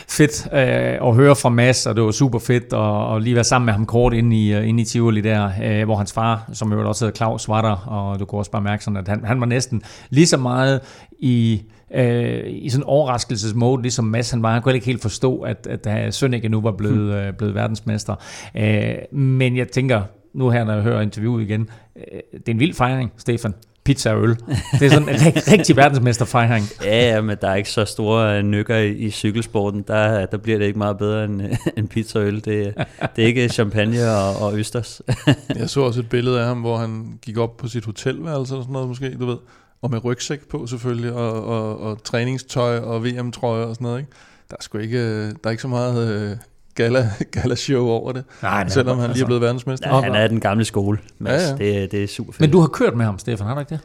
fedt 0.17 0.47
øh, 0.53 1.07
at 1.09 1.15
høre 1.15 1.35
fra 1.35 1.49
Mads, 1.49 1.85
og 1.85 1.95
det 1.95 2.03
var 2.03 2.11
super 2.11 2.39
fedt 2.39 2.73
at, 2.73 3.15
at 3.15 3.23
lige 3.23 3.35
være 3.35 3.43
sammen 3.43 3.65
med 3.65 3.73
ham 3.73 3.85
kort 3.85 4.13
inde 4.13 4.47
i, 4.47 4.57
uh, 4.57 4.67
inde 4.67 4.81
i 4.81 4.85
Tivoli 4.85 5.21
der, 5.21 5.51
øh, 5.63 5.85
hvor 5.85 5.95
hans 5.95 6.13
far, 6.13 6.49
som 6.53 6.71
jo 6.71 6.87
også 6.87 7.05
hedder 7.05 7.17
Claus, 7.17 7.47
var 7.47 7.61
der, 7.61 7.75
og 7.75 8.19
du 8.19 8.25
kunne 8.25 8.41
også 8.41 8.51
bare 8.51 8.61
mærke 8.61 8.83
sådan, 8.83 8.97
at 8.97 9.07
han, 9.07 9.25
han 9.25 9.39
var 9.39 9.45
næsten 9.45 9.81
lige 10.09 10.27
så 10.27 10.37
meget 10.37 10.81
i 11.19 11.61
øh, 11.93 12.43
i 12.47 12.69
sådan 12.69 12.83
en 12.83 12.87
overraskelsesmode, 12.87 13.81
ligesom 13.81 14.05
Mads 14.05 14.31
han 14.31 14.43
var. 14.43 14.53
Han 14.53 14.61
kunne 14.61 14.73
ikke 14.73 14.85
helt 14.85 15.01
forstå, 15.01 15.39
at, 15.39 15.67
at 15.87 16.13
Sønneke 16.13 16.49
nu 16.49 16.61
var 16.61 16.71
blevet, 16.71 16.97
hmm. 16.97 17.27
øh, 17.27 17.33
blevet 17.33 17.55
verdensmester. 17.55 18.15
Øh, 18.55 19.19
men 19.19 19.57
jeg 19.57 19.67
tænker, 19.67 20.01
nu 20.33 20.49
her, 20.49 20.63
når 20.63 20.73
jeg 20.73 20.83
hører 20.83 21.01
interviewet 21.01 21.43
igen, 21.43 21.69
øh, 21.95 22.19
det 22.31 22.49
er 22.49 22.51
en 22.51 22.59
vild 22.59 22.73
fejring, 22.73 23.11
Stefan 23.17 23.53
pizza 23.89 24.13
og 24.13 24.23
øl. 24.23 24.35
Det 24.79 24.81
er 24.81 24.89
sådan 24.89 25.09
en 25.09 25.15
rigtig 25.51 25.75
verdensmesterfejring. 25.75 26.65
Ja, 26.83 27.09
ja, 27.09 27.21
men 27.21 27.37
der 27.41 27.49
er 27.49 27.55
ikke 27.55 27.69
så 27.69 27.85
store 27.85 28.37
øh, 28.37 28.43
nykker 28.43 28.77
i, 28.77 28.91
i 28.91 29.11
cykelsporten. 29.11 29.83
Der, 29.87 30.25
der 30.25 30.37
bliver 30.37 30.57
det 30.57 30.65
ikke 30.65 30.77
meget 30.77 30.97
bedre 30.97 31.23
end, 31.25 31.41
end 31.77 31.87
pizza 31.87 32.19
og 32.19 32.25
øl. 32.25 32.35
Det, 32.35 32.73
det 33.15 33.23
er 33.23 33.27
ikke 33.27 33.49
champagne 33.49 34.11
og, 34.11 34.35
og 34.41 34.57
østers. 34.57 35.01
jeg 35.55 35.69
så 35.69 35.81
også 35.81 35.99
et 35.99 36.09
billede 36.09 36.39
af 36.39 36.45
ham, 36.45 36.61
hvor 36.61 36.77
han 36.77 37.19
gik 37.21 37.37
op 37.37 37.57
på 37.57 37.67
sit 37.67 37.85
hotelværelse 37.85 38.53
eller 38.53 38.63
sådan 38.63 38.73
noget 38.73 38.87
måske, 38.87 39.17
du 39.17 39.25
ved. 39.25 39.37
Og 39.81 39.91
med 39.91 40.05
rygsæk 40.05 40.47
på 40.47 40.67
selvfølgelig, 40.67 41.13
og, 41.13 41.45
og, 41.45 41.79
og 41.79 42.03
træningstøj 42.03 42.77
og 42.77 43.05
VM-trøje 43.05 43.65
og 43.65 43.75
sådan 43.75 43.85
noget. 43.85 43.99
Ikke? 43.99 44.11
Der 44.49 44.55
er 44.59 44.63
sgu 44.63 44.77
ikke, 44.77 44.99
øh, 44.99 45.25
der 45.25 45.33
er 45.43 45.49
ikke 45.49 45.61
så 45.61 45.67
meget 45.67 46.39
gala, 46.83 47.09
gala 47.41 47.55
show 47.55 47.87
over 47.87 48.11
det, 48.11 48.23
nej, 48.41 48.63
nej, 48.63 48.69
selvom 48.69 48.97
han 48.97 48.97
lige 48.97 49.05
er 49.07 49.09
altså- 49.09 49.25
blevet 49.25 49.41
verdensmester. 49.41 49.95
Ja, 49.95 50.01
han 50.01 50.15
er 50.15 50.27
den 50.27 50.39
gamle 50.39 50.65
skole, 50.65 50.97
Ja, 51.25 51.33
ja. 51.33 51.55
Det, 51.57 51.91
det 51.91 52.03
er 52.03 52.07
super 52.07 52.31
fedt. 52.31 52.41
Men 52.41 52.51
du 52.51 52.59
har 52.59 52.67
kørt 52.67 52.95
med 52.95 53.05
ham, 53.05 53.19
Stefan, 53.19 53.47
har 53.47 53.53
du 53.53 53.59
ikke 53.59 53.69
det? 53.69 53.79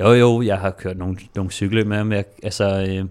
Jo, 0.00 0.12
jo, 0.12 0.42
jeg 0.42 0.58
har 0.58 0.70
kørt 0.70 0.98
nogle, 0.98 1.16
nogle 1.34 1.50
cykler 1.50 1.84
med 1.84 1.96
ham. 1.96 2.12
Jeg, 2.12 2.24
altså, 2.42 2.86
øh, 2.88 3.04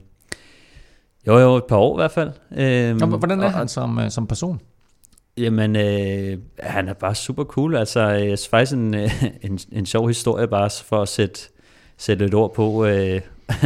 jo, 1.28 1.39
jo, 1.39 1.56
et 1.56 1.63
par 1.63 1.75
år 1.75 1.97
i 1.97 1.99
hvert 2.02 2.12
fald. 2.12 2.32
Øh, 2.58 2.95
Nå, 2.99 3.06
hvordan 3.06 3.39
er 3.39 3.45
og, 3.45 3.52
han 3.52 3.67
som, 3.67 3.99
øh, 3.99 4.12
som 4.12 4.28
person? 4.28 4.62
Jamen, 5.38 5.75
øh, 5.75 6.38
han 6.60 6.88
er 6.88 6.93
bare 6.93 7.15
super 7.15 7.43
cool. 7.43 7.75
Altså, 7.75 8.15
synes 8.19 8.47
faktisk 8.47 8.73
en, 8.73 8.93
en, 9.41 9.60
en 9.71 9.86
sjov 9.86 10.08
historie 10.08 10.47
bare 10.47 10.69
for 10.86 11.02
at 11.02 11.08
sætte, 11.08 11.39
sætte 11.97 12.25
et 12.25 12.34
ord 12.34 12.54
på, 12.54 12.86
øh, 12.86 13.21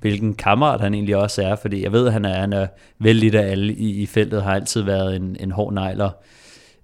hvilken 0.00 0.34
kammerat 0.34 0.80
han 0.80 0.94
egentlig 0.94 1.16
også 1.16 1.42
er, 1.42 1.56
fordi 1.56 1.82
jeg 1.82 1.92
ved, 1.92 2.06
at 2.06 2.12
han 2.12 2.24
er, 2.24 2.40
han 2.40 2.52
er 2.52 2.66
vældig 2.98 3.34
af 3.34 3.50
alle 3.50 3.74
i, 3.74 4.02
i 4.02 4.06
feltet, 4.06 4.42
har 4.42 4.54
altid 4.54 4.82
været 4.82 5.16
en, 5.16 5.36
en 5.40 5.50
hård 5.50 5.74
negler. 5.74 6.10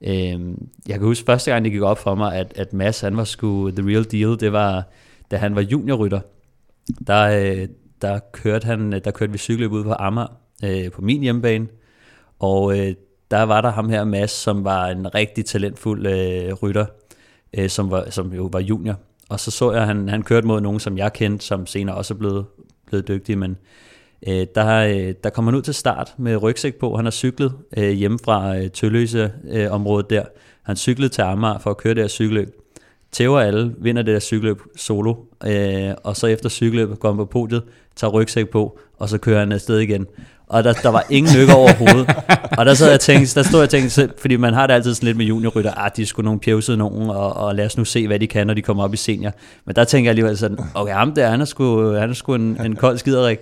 Øhm, 0.03 0.69
jeg 0.89 0.99
kan 0.99 1.07
huske 1.07 1.27
første 1.27 1.51
gang, 1.51 1.65
det 1.65 1.73
gik 1.73 1.83
op 1.83 1.99
for 1.99 2.15
mig, 2.15 2.35
at, 2.35 2.53
at 2.57 2.73
Mads, 2.73 3.01
han 3.01 3.17
var 3.17 3.25
sgu 3.25 3.71
the 3.71 3.89
real 3.89 4.05
deal, 4.13 4.41
det 4.41 4.53
var, 4.53 4.89
da 5.31 5.37
han 5.37 5.55
var 5.55 5.61
juniorrytter. 5.61 6.21
Der, 7.07 7.23
øh, 7.23 7.69
der, 8.03 8.19
kørte 8.33 8.65
han, 8.65 8.93
der 8.93 9.11
kørte 9.11 9.33
vi 9.33 9.39
cykeløb 9.39 9.73
ud 9.73 9.85
på 9.85 9.93
Amager, 9.99 10.27
øh, 10.65 10.91
på 10.91 11.03
min 11.03 11.23
hjemmebane, 11.23 11.67
og 12.39 12.79
øh, 12.79 12.95
der 13.31 13.43
var 13.43 13.61
der 13.61 13.71
ham 13.71 13.89
her, 13.89 14.05
Mads, 14.05 14.31
som 14.31 14.65
var 14.65 14.87
en 14.87 15.15
rigtig 15.15 15.45
talentfuld 15.45 16.07
øh, 16.07 16.53
rytter, 16.53 16.87
øh, 17.59 17.69
som, 17.69 17.91
var, 17.91 18.11
som 18.11 18.33
jo 18.33 18.49
var 18.53 18.61
junior. 18.61 18.95
Og 19.29 19.41
så 19.41 19.51
så 19.51 19.73
jeg, 19.73 19.81
at 19.81 19.87
han, 19.87 20.09
han 20.09 20.23
kørte 20.23 20.47
mod 20.47 20.61
nogen, 20.61 20.81
som 20.81 20.99
jeg 20.99 21.13
kendte, 21.13 21.47
som 21.47 21.67
senere 21.67 21.97
også 21.97 22.15
er 22.15 22.19
blevet 22.19 22.45
blevet 22.93 23.09
dygtig, 23.09 23.39
men 23.39 23.57
øh, 24.29 24.47
der, 24.55 24.77
øh, 24.77 25.15
der 25.25 25.31
kommer 25.31 25.51
han 25.51 25.59
ud 25.59 25.63
til 25.63 25.75
start 25.75 26.15
med 26.19 26.43
rygsæk 26.43 26.75
på. 26.75 26.97
Han 26.97 27.05
har 27.05 27.11
cyklet 27.11 27.53
øh, 27.77 27.91
hjemme 27.91 28.19
fra 28.25 28.57
øh, 28.57 28.71
Tølløse 28.71 29.33
øh, 29.51 29.73
området 29.73 30.11
der. 30.11 30.25
Han 30.63 30.77
cyklede 30.77 31.09
til 31.09 31.23
Amager 31.23 31.59
for 31.59 31.71
at 31.71 31.77
køre 31.77 31.95
det 31.95 32.03
her 32.03 32.09
cykelløb. 32.09 32.49
Tæver 33.13 33.41
alle, 33.41 33.75
vinder 33.79 34.03
det 34.03 34.15
der 34.15 34.21
cykelløb 34.21 34.59
solo, 34.77 35.15
øh, 35.47 35.91
og 36.05 36.17
så 36.17 36.27
efter 36.27 36.49
cykelløbet 36.49 36.99
går 37.01 37.09
han 37.09 37.17
på 37.17 37.25
podiet, 37.25 37.63
tager 37.97 38.11
rygsæk 38.11 38.49
på, 38.51 38.79
og 38.99 39.09
så 39.09 39.19
kører 39.19 39.39
han 39.39 39.53
afsted 39.53 39.79
igen 39.79 40.07
og 40.53 40.65
der, 40.65 40.73
der 40.73 40.89
var 40.89 41.05
ingen 41.11 41.33
nykker 41.39 41.55
overhovedet. 41.55 42.15
og 42.59 42.67
der, 42.67 42.75
sad 42.75 42.91
jeg 42.91 43.01
tænkte, 43.01 43.35
der 43.35 43.43
stod 43.43 43.61
jeg 43.61 43.63
og 43.63 43.71
tænkte, 43.71 44.11
fordi 44.19 44.37
man 44.37 44.55
har 44.55 44.67
det 44.67 44.75
altid 44.75 44.95
sådan 44.95 45.07
lidt 45.07 45.17
med 45.17 45.27
juniorrytter, 45.27 45.73
ah, 45.77 45.91
de 45.97 46.07
skulle 46.07 46.25
nogle 46.25 46.41
pjevsede 46.41 46.77
nogen, 46.77 47.11
og, 47.11 47.37
og 47.37 47.55
lad 47.55 47.67
os 47.67 47.77
nu 47.77 47.85
se, 47.85 48.07
hvad 48.07 48.19
de 48.19 48.27
kan, 48.27 48.47
når 48.47 48.55
de 48.55 48.63
kommer 48.63 48.85
op 48.85 48.95
i 48.95 48.97
senior. 48.97 49.33
Men 49.65 49.77
der 49.77 49.85
tænker 49.85 50.07
jeg 50.07 50.11
alligevel 50.11 50.39
sådan, 50.39 50.59
okay, 50.75 50.93
ham 50.93 51.15
der, 51.15 51.29
han 51.29 51.41
er 51.41 51.45
sgu, 51.45 51.93
han 51.93 52.11
er 52.11 52.15
sgu 52.15 52.35
en, 52.35 52.61
en 52.65 52.77
kold 52.77 52.99
skiderik. 52.99 53.39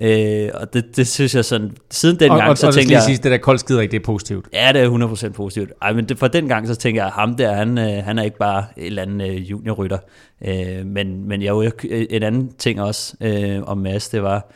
Øh, 0.00 0.48
og 0.54 0.74
det, 0.74 0.96
det 0.96 1.08
synes 1.08 1.34
jeg 1.34 1.44
sådan, 1.44 1.70
siden 1.90 2.20
den 2.20 2.30
og, 2.30 2.38
gang, 2.38 2.50
og, 2.50 2.58
så 2.58 2.66
og 2.66 2.74
tænkte 2.74 2.94
jeg... 2.94 3.02
Sige, 3.02 3.16
det 3.16 3.30
der 3.30 3.38
kold 3.38 3.58
skiderik, 3.58 3.90
det 3.90 4.00
er 4.00 4.04
positivt. 4.04 4.46
Ja, 4.52 4.72
det 4.72 4.82
er 4.82 5.28
100% 5.28 5.32
positivt. 5.32 5.72
Ej, 5.82 5.92
men 5.92 6.04
det, 6.04 6.18
for 6.18 6.28
den 6.28 6.48
gang, 6.48 6.68
så 6.68 6.74
tænker 6.74 7.02
jeg, 7.02 7.12
ham 7.12 7.36
der, 7.36 7.52
han, 7.54 7.78
øh, 7.78 8.04
han 8.04 8.18
er 8.18 8.22
ikke 8.22 8.38
bare 8.38 8.64
en 8.76 8.84
eller 8.86 9.02
anden 9.02 9.20
øh, 9.20 9.50
juniorrytter. 9.50 9.98
Øh, 10.44 10.86
men, 10.86 11.28
men 11.28 11.42
jeg, 11.42 11.72
en 12.10 12.22
anden 12.22 12.52
ting 12.58 12.82
også 12.82 13.14
øh, 13.20 13.62
om 13.62 13.78
Mads, 13.78 14.08
det 14.08 14.22
var, 14.22 14.52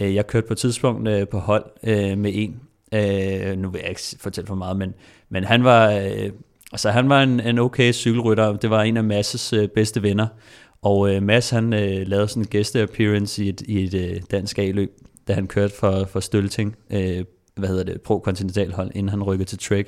Øh, 0.00 0.14
jeg 0.14 0.26
kørte 0.26 0.46
på 0.46 0.52
et 0.52 0.58
tidspunkt 0.58 1.08
øh, 1.08 1.28
på 1.28 1.38
hold 1.38 1.64
øh, 1.84 2.18
med 2.18 2.30
en, 2.34 2.60
øh, 2.94 3.58
nu 3.58 3.70
vil 3.70 3.78
jeg 3.80 3.88
ikke 3.88 4.02
fortælle 4.20 4.48
for 4.48 4.54
meget, 4.54 4.76
men, 4.76 4.94
men 5.28 5.44
han 5.44 5.64
var, 5.64 5.90
øh, 5.92 6.30
altså 6.72 6.90
han 6.90 7.08
var 7.08 7.22
en, 7.22 7.40
en 7.40 7.58
okay 7.58 7.92
cykelrytter, 7.92 8.56
det 8.56 8.70
var 8.70 8.82
en 8.82 8.96
af 8.96 9.04
Masses 9.04 9.52
øh, 9.52 9.68
bedste 9.68 10.02
venner, 10.02 10.26
og 10.82 11.14
øh, 11.14 11.22
Mads 11.22 11.50
han 11.50 11.72
øh, 11.72 12.06
lavede 12.06 12.28
sådan 12.28 12.42
en 12.42 12.48
gæste-appearance 12.48 13.42
i 13.42 13.48
et, 13.48 13.60
i 13.60 13.84
et 13.84 13.94
øh, 13.94 14.20
dansk 14.30 14.58
A-løb, 14.58 14.90
da 15.28 15.32
han 15.32 15.46
kørte 15.46 15.74
for, 15.74 16.04
for 16.04 16.20
Stølting, 16.20 16.76
øh, 16.90 17.24
hvad 17.56 17.68
hedder 17.68 17.84
det, 17.84 18.00
pro-kontinentalhold, 18.00 18.90
inden 18.94 19.08
han 19.08 19.22
rykkede 19.22 19.48
til 19.48 19.58
Trek. 19.58 19.86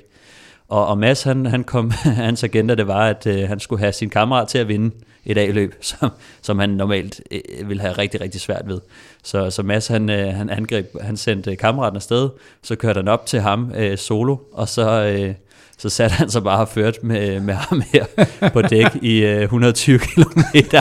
Og, 0.69 0.87
og 0.87 0.99
Mads, 0.99 1.23
han, 1.23 1.47
han 1.47 1.65
kom, 1.65 1.91
hans 2.25 2.45
agenda 2.45 2.75
det 2.75 2.87
var, 2.87 3.09
at 3.09 3.27
øh, 3.27 3.49
han 3.49 3.61
skulle 3.61 3.81
have 3.81 3.93
sin 3.93 4.11
kammerat 4.11 4.49
til 4.49 4.59
at 4.59 4.69
vinde 4.69 4.95
et 5.25 5.39
A-løb, 5.39 5.75
som, 5.91 6.11
som 6.43 6.59
han 6.59 6.71
normalt 6.71 7.21
øh, 7.31 7.69
ville 7.69 7.81
have 7.81 7.93
rigtig, 7.93 8.21
rigtig 8.21 8.41
svært 8.41 8.69
ved. 8.69 8.81
Så, 9.23 9.51
så 9.51 9.63
Mads, 9.63 9.87
han, 9.87 10.11
øh, 10.11 10.35
han 10.35 10.51
angreb, 10.51 10.87
han 11.01 11.17
sendte 11.17 11.57
kammeraten 11.57 11.97
afsted, 11.97 12.29
så 12.63 12.77
kørte 12.77 12.99
han 12.99 13.09
op 13.09 13.27
til 13.27 13.41
ham 13.41 13.73
øh, 13.77 13.99
solo, 13.99 14.37
og 14.53 14.69
så... 14.69 15.03
Øh, 15.03 15.35
så 15.79 15.89
satte 15.89 16.15
han 16.15 16.31
sig 16.31 16.43
bare 16.43 16.61
og 16.61 16.69
ført 16.69 16.99
med, 17.03 17.41
med 17.41 17.55
ham 17.55 17.83
her 17.93 18.05
på 18.53 18.63
dæk 18.63 18.87
i 19.03 19.25
øh, 19.25 19.43
120 19.43 19.99
km. 19.99 20.77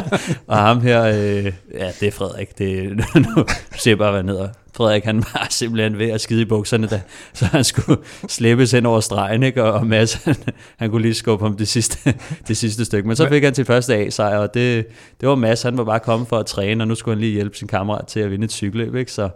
Og 0.47 0.57
ham 0.57 0.81
her, 0.81 1.03
øh, 1.03 1.51
ja, 1.73 1.91
det 1.99 2.07
er 2.07 2.11
Frederik. 2.11 2.57
Det, 2.57 2.97
nu 3.35 3.45
ser 3.77 3.95
bare, 3.95 4.11
hvad 4.11 4.23
ned 4.23 4.37
Frederik 4.73 5.03
han 5.03 5.17
var 5.17 5.47
simpelthen 5.49 5.99
ved 5.99 6.09
at 6.09 6.21
skide 6.21 6.41
i 6.41 6.45
bukserne, 6.45 6.87
da, 6.87 7.01
så 7.33 7.45
han 7.45 7.63
skulle 7.63 8.01
slæbes 8.27 8.71
hen 8.71 8.85
over 8.85 8.99
stregen, 8.99 9.43
ikke? 9.43 9.63
og 9.63 9.87
Mads 9.87 10.13
han, 10.13 10.35
han 10.77 10.89
kunne 10.89 11.01
lige 11.01 11.13
skubbe 11.13 11.45
ham 11.45 11.57
det 11.57 11.67
sidste, 11.67 12.13
det 12.47 12.57
sidste 12.57 12.85
stykke. 12.85 13.07
Men 13.07 13.15
så 13.15 13.29
fik 13.29 13.43
han 13.43 13.53
til 13.53 13.65
første 13.65 13.95
A-sejr, 13.95 14.37
og 14.37 14.53
det, 14.53 14.87
det 15.21 15.29
var 15.29 15.35
Mads, 15.35 15.61
han 15.61 15.77
var 15.77 15.83
bare 15.83 15.99
kommet 15.99 16.27
for 16.27 16.37
at 16.37 16.45
træne, 16.45 16.83
og 16.83 16.87
nu 16.87 16.95
skulle 16.95 17.15
han 17.15 17.21
lige 17.21 17.33
hjælpe 17.33 17.57
sin 17.57 17.67
kammerat 17.67 18.07
til 18.07 18.19
at 18.19 18.31
vinde 18.31 18.45
et 18.45 18.51
cykelløb. 18.51 18.95
Ikke? 18.95 19.11
Så, 19.11 19.29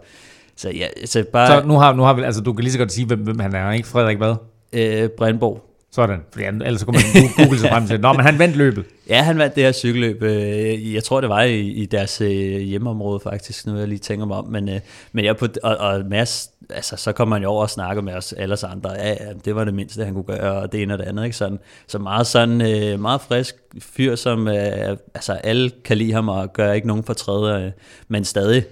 så, 0.56 0.70
ja, 0.70 0.86
så, 1.04 1.24
bare, 1.32 1.60
så 1.60 1.66
nu 1.66 1.74
har, 1.74 1.92
nu 1.92 2.02
har 2.02 2.14
vi, 2.14 2.22
altså 2.22 2.40
du 2.40 2.52
kan 2.52 2.62
lige 2.62 2.72
så 2.72 2.78
godt 2.78 2.92
sige, 2.92 3.06
hvem, 3.06 3.20
hvem 3.20 3.38
han 3.38 3.54
er, 3.54 3.72
ikke? 3.72 3.88
Frederik 3.88 4.16
hvad? 4.16 4.34
Øh, 4.72 5.08
Brandborg. 5.08 5.62
Sådan, 5.92 6.20
fordi 6.32 6.44
ellers 6.44 6.80
så 6.80 6.86
kunne 6.86 6.98
man 7.14 7.30
google 7.36 7.58
sig 7.58 7.70
frem 7.70 7.86
til, 7.86 8.00
Nå, 8.00 8.12
men 8.12 8.20
han 8.20 8.38
vandt 8.38 8.56
løbet. 8.56 8.84
Ja, 9.08 9.22
han 9.22 9.38
vandt 9.38 9.54
det 9.54 9.64
her 9.64 9.72
cykelløb. 9.72 10.22
Øh, 10.22 10.94
jeg 10.94 11.04
tror, 11.04 11.20
det 11.20 11.30
var 11.30 11.42
i, 11.42 11.60
i 11.60 11.86
deres 11.86 12.20
øh, 12.20 12.28
hjemmeområde 12.58 13.20
faktisk, 13.20 13.66
nu 13.66 13.78
jeg 13.78 13.88
lige 13.88 13.98
tænker 13.98 14.26
mig 14.26 14.36
om. 14.36 14.48
Men, 14.48 14.68
øh, 14.68 14.80
men 15.12 15.24
jeg 15.24 15.36
på, 15.36 15.46
og, 15.62 15.76
og 15.76 16.06
Mads, 16.06 16.50
altså, 16.70 16.96
så 16.96 17.12
kom 17.12 17.28
man 17.28 17.42
jo 17.42 17.48
over 17.48 17.62
og 17.62 17.70
snakke 17.70 18.02
med 18.02 18.14
os 18.14 18.32
alle 18.32 18.56
andre. 18.66 18.90
Ja, 18.90 19.08
ja, 19.08 19.32
det 19.44 19.54
var 19.54 19.64
det 19.64 19.74
mindste, 19.74 20.04
han 20.04 20.14
kunne 20.14 20.24
gøre, 20.24 20.62
og 20.62 20.72
det 20.72 20.82
ene 20.82 20.94
og 20.94 20.98
det 20.98 21.04
andet. 21.04 21.24
Ikke? 21.24 21.36
Sådan, 21.36 21.58
så 21.86 21.98
meget, 21.98 22.26
sådan, 22.26 22.58
meget 23.00 23.20
frisk 23.20 23.56
fyr, 23.80 24.14
som 24.14 24.48
altså, 24.48 25.32
alle 25.32 25.70
kan 25.84 25.96
lide 25.96 26.12
ham 26.12 26.28
og 26.28 26.52
gør 26.52 26.72
ikke 26.72 26.86
nogen 26.86 27.04
fortræd, 27.04 27.70
men 28.08 28.24
stadig 28.24 28.64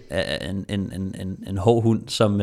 en, 0.51 0.64
en, 0.68 0.81
en, 0.81 1.14
en, 1.20 1.38
en 1.49 1.59
hård 1.59 1.83
hund, 1.83 2.03
som, 2.09 2.40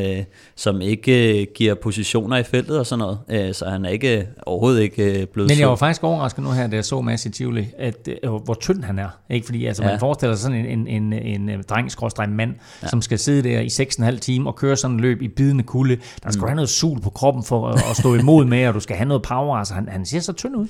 som 0.56 0.82
ikke 0.82 1.46
giver 1.56 1.74
positioner 1.74 2.38
i 2.38 2.44
feltet 2.44 2.80
og 2.80 2.86
sådan 2.86 3.06
noget. 3.30 3.56
Så 3.56 3.70
han 3.70 3.86
er 3.86 3.90
ikke 3.90 4.28
overhovedet 4.46 4.82
ikke 4.82 5.28
blevet 5.34 5.50
Men 5.50 5.60
jeg 5.60 5.70
var 5.70 5.76
faktisk 5.76 6.04
overrasket 6.04 6.44
nu 6.44 6.52
her, 6.52 6.68
da 6.68 6.76
jeg 6.76 6.86
så 6.86 7.02
Mads 7.02 7.26
i 7.26 7.30
Tivoli, 7.30 7.68
at, 7.82 8.10
øh, 8.24 8.32
hvor 8.32 8.54
tynd 8.54 8.84
han 8.84 9.00
er. 9.00 9.10
Ikke? 9.30 9.46
Fordi 9.46 9.66
altså, 9.66 9.84
ja. 9.84 9.90
man 9.90 10.00
forestiller 10.00 10.36
sig 10.36 10.44
sådan 10.44 10.66
en, 10.66 10.88
en, 10.88 11.14
en, 11.14 11.50
en 11.50 11.64
dreng 11.70 12.36
mand, 12.36 12.56
ja. 12.84 12.88
som 12.88 13.02
skal 13.02 13.20
sidde 13.20 13.50
der 13.50 13.60
i 13.60 13.68
6,5 13.68 14.20
timer 14.20 14.52
og 14.52 14.56
køre 14.56 14.76
sådan 14.76 14.96
en 14.96 15.00
løb 15.00 15.22
i 15.22 15.28
bidende 15.28 15.64
kulde. 15.64 15.98
Der 16.24 16.32
skal 16.32 16.42
mm. 16.42 16.48
have 16.48 16.56
noget 16.56 16.70
sul 16.70 17.02
på 17.02 17.10
kroppen 17.10 17.44
for 17.44 17.68
at, 17.68 17.84
at 17.90 17.98
stå 17.98 18.16
imod 18.16 18.46
med, 18.46 18.68
og 18.68 18.74
du 18.74 18.80
skal 18.80 18.96
have 18.96 19.08
noget 19.08 19.24
power. 19.24 19.58
Altså, 19.58 19.74
han, 19.74 19.88
han 19.90 20.06
ser 20.06 20.20
så 20.20 20.34
tynd 20.34 20.56
ud. 20.56 20.68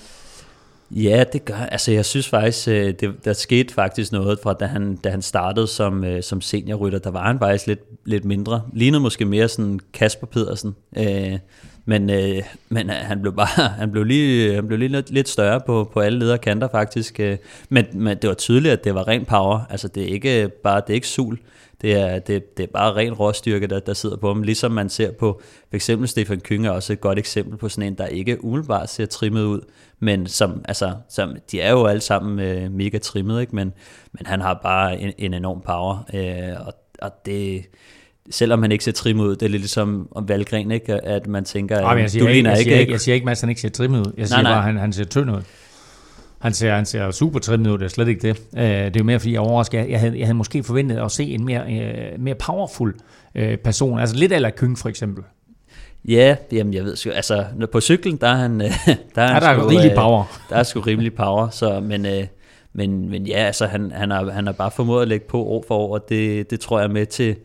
Ja, 0.92 1.24
det 1.34 1.46
gør. 1.46 1.56
Altså, 1.56 1.92
jeg 1.92 2.06
synes 2.06 2.30
faktisk, 2.30 2.68
øh, 2.68 2.94
det, 3.00 3.26
der 3.26 3.34
skete 3.34 3.74
faktisk 3.74 4.12
noget 4.12 4.40
fra, 4.44 4.54
da 4.54 4.66
han, 4.66 4.96
da 4.96 5.10
han 5.10 5.22
startede 5.22 5.68
som, 5.68 6.04
øh, 6.04 6.24
som 6.24 6.42
seniorrytter. 6.42 7.00
Der 7.00 7.12
var 7.12 7.28
han 7.28 7.40
faktisk 7.40 7.68
lidt, 7.68 7.80
lidt 8.06 8.26
mindre. 8.26 8.62
Lignede 8.74 9.02
måske 9.02 9.26
mere 9.26 9.48
sådan 9.48 9.80
Kasper 9.94 10.28
Pedersen. 10.28 10.76
Øh, 10.98 11.40
men, 11.86 12.10
øh, 12.10 12.44
men 12.70 12.90
øh, 12.90 12.96
han 12.96 13.22
blev 13.22 13.36
bare 13.36 13.70
han 13.80 13.92
blev 13.92 14.04
lige, 14.04 14.56
han 14.56 14.68
blev 14.68 14.80
lige 14.80 14.90
lidt, 14.90 15.12
lidt 15.12 15.30
større 15.30 15.62
på, 15.66 15.90
på 15.94 16.00
alle 16.00 16.20
ledere 16.20 16.38
kanter 16.38 16.68
faktisk. 16.68 17.20
Øh. 17.20 17.38
Men, 17.70 17.86
men 17.94 18.18
det 18.18 18.28
var 18.28 18.34
tydeligt, 18.34 18.72
at 18.72 18.84
det 18.84 18.96
var 18.96 19.08
ren 19.08 19.26
power. 19.26 19.60
Altså 19.70 19.88
det 19.88 20.04
er 20.04 20.08
ikke 20.08 20.50
bare 20.64 20.82
det 20.88 20.90
er 20.90 20.96
ikke 20.96 21.08
sul. 21.08 21.40
Det 21.82 21.94
er, 21.94 22.20
det, 22.20 22.58
det 22.58 22.64
er 22.64 22.68
bare 22.68 22.96
ren 22.96 23.14
råstyrke, 23.14 23.68
der, 23.68 23.80
der 23.80 23.94
sidder 23.94 24.18
på 24.18 24.28
ham. 24.28 24.44
Ligesom 24.44 24.72
man 24.72 24.90
ser 24.90 25.12
på, 25.12 25.42
for 25.70 25.76
eksempel 25.76 26.08
Stefan 26.08 26.40
Kynge 26.40 26.68
er 26.68 26.72
også 26.72 26.94
et 26.94 27.02
godt 27.02 27.20
eksempel 27.20 27.58
på 27.58 27.70
sådan 27.70 27.88
en, 27.88 27.98
der 27.98 28.06
ikke 28.06 28.44
umiddelbart 28.44 28.90
ser 28.90 29.06
trimmet 29.06 29.44
ud, 29.44 29.62
men 30.00 30.28
som, 30.28 30.62
altså, 30.66 30.94
som, 31.10 31.36
de 31.52 31.62
er 31.62 31.72
jo 31.72 31.86
alle 31.86 32.02
sammen 32.02 32.40
øh, 32.40 32.72
mega 32.72 32.98
trimmet, 32.98 33.42
ikke? 33.42 33.56
Men, 33.56 33.74
men 34.12 34.26
han 34.26 34.42
har 34.42 34.60
bare 34.64 35.00
en, 35.00 35.14
en 35.18 35.34
enorm 35.34 35.62
power, 35.62 36.06
øh, 36.14 36.68
og, 36.68 36.74
og 37.02 37.12
det, 37.26 37.66
selvom 38.30 38.62
han 38.62 38.72
ikke 38.72 38.84
ser 38.84 38.92
trimmet 38.92 39.24
ud, 39.24 39.36
det 39.36 39.46
er 39.46 39.50
lidt 39.50 39.62
ligesom 39.62 40.08
om 40.12 40.30
Valgren, 40.30 40.72
ikke? 40.72 41.06
at 41.06 41.28
man 41.28 41.46
tænker, 41.46 41.88
at 41.88 42.00
jeg 42.00 42.10
siger 42.10 42.26
du 42.26 42.32
ligner 42.32 42.56
ikke, 42.56 42.72
jeg 42.72 42.80
ikke, 42.80 42.92
jeg 42.92 43.02
siger 43.02 43.16
ikke, 43.16 43.32
at 43.32 43.42
han 43.42 43.50
ikke 43.50 43.62
ser 43.62 43.70
trimmet 43.70 44.00
ud. 44.00 44.14
Jeg 44.18 44.28
siger 44.28 44.42
nej, 44.42 44.44
nej. 44.44 44.52
bare, 44.52 44.60
at 44.60 44.64
han, 44.64 44.78
han 44.78 44.94
ser 44.94 45.04
tynd 45.04 45.32
ud. 45.32 45.42
Han 46.40 46.54
ser, 46.54 46.76
han 46.76 46.86
ser 46.86 47.12
super 47.12 47.40
trimmet 47.40 47.70
ud, 47.70 47.78
det 47.78 47.86
er 47.86 47.90
slet 47.90 48.08
ikke 48.08 48.28
det. 48.28 48.38
Uh, 48.54 48.62
det 48.62 48.96
er 48.96 49.00
jo 49.00 49.04
mere, 49.04 49.20
fordi 49.20 49.34
jeg 49.34 49.42
overrasker. 49.42 49.80
Jeg, 49.80 49.90
jeg, 49.90 50.00
havde, 50.00 50.20
jeg 50.20 50.28
havde 50.28 50.38
måske 50.38 50.64
forventet 50.64 50.98
at 50.98 51.12
se 51.12 51.24
en 51.24 51.46
mere, 51.46 51.64
uh, 52.16 52.22
mere 52.24 52.36
powerful 52.36 52.94
uh, 53.36 53.56
person. 53.64 54.00
Altså 54.00 54.16
lidt 54.16 54.34
eller 54.34 54.50
Kyng 54.50 54.78
for 54.78 54.90
eksempel. 54.90 55.24
Ja, 56.06 56.36
jamen 56.52 56.74
jeg 56.74 56.84
ved 56.84 56.96
sgu, 56.96 57.10
altså 57.10 57.46
på 57.72 57.82
cyklen, 57.82 58.18
der 58.18 58.28
er 58.28 58.36
han... 58.36 58.60
der 58.60 58.66
er, 59.16 59.34
ja, 59.34 59.40
der 59.40 59.48
er 59.48 59.60
sgu, 59.60 59.68
rimelig 59.68 59.92
power. 59.96 60.40
Der 60.50 60.56
er 60.56 60.64
sgu 60.64 60.80
rimelig 60.80 61.14
power, 61.14 61.50
så, 61.50 61.80
men, 61.80 62.08
men, 62.74 63.10
men 63.10 63.28
ja, 63.28 63.38
altså 63.38 63.66
han, 63.66 63.92
han, 63.92 64.12
har, 64.12 64.32
han 64.32 64.46
har 64.46 64.54
bare 64.54 64.72
formået 64.72 65.02
at 65.02 65.08
lægge 65.08 65.26
på 65.30 65.44
år 65.44 65.64
for 65.68 65.78
år, 65.78 65.94
og 65.94 66.10
det, 66.10 66.52
det 66.52 66.60
tror 66.60 66.80
jeg 66.80 66.88
er 66.88 66.92
med 66.92 67.06
til, 67.06 67.36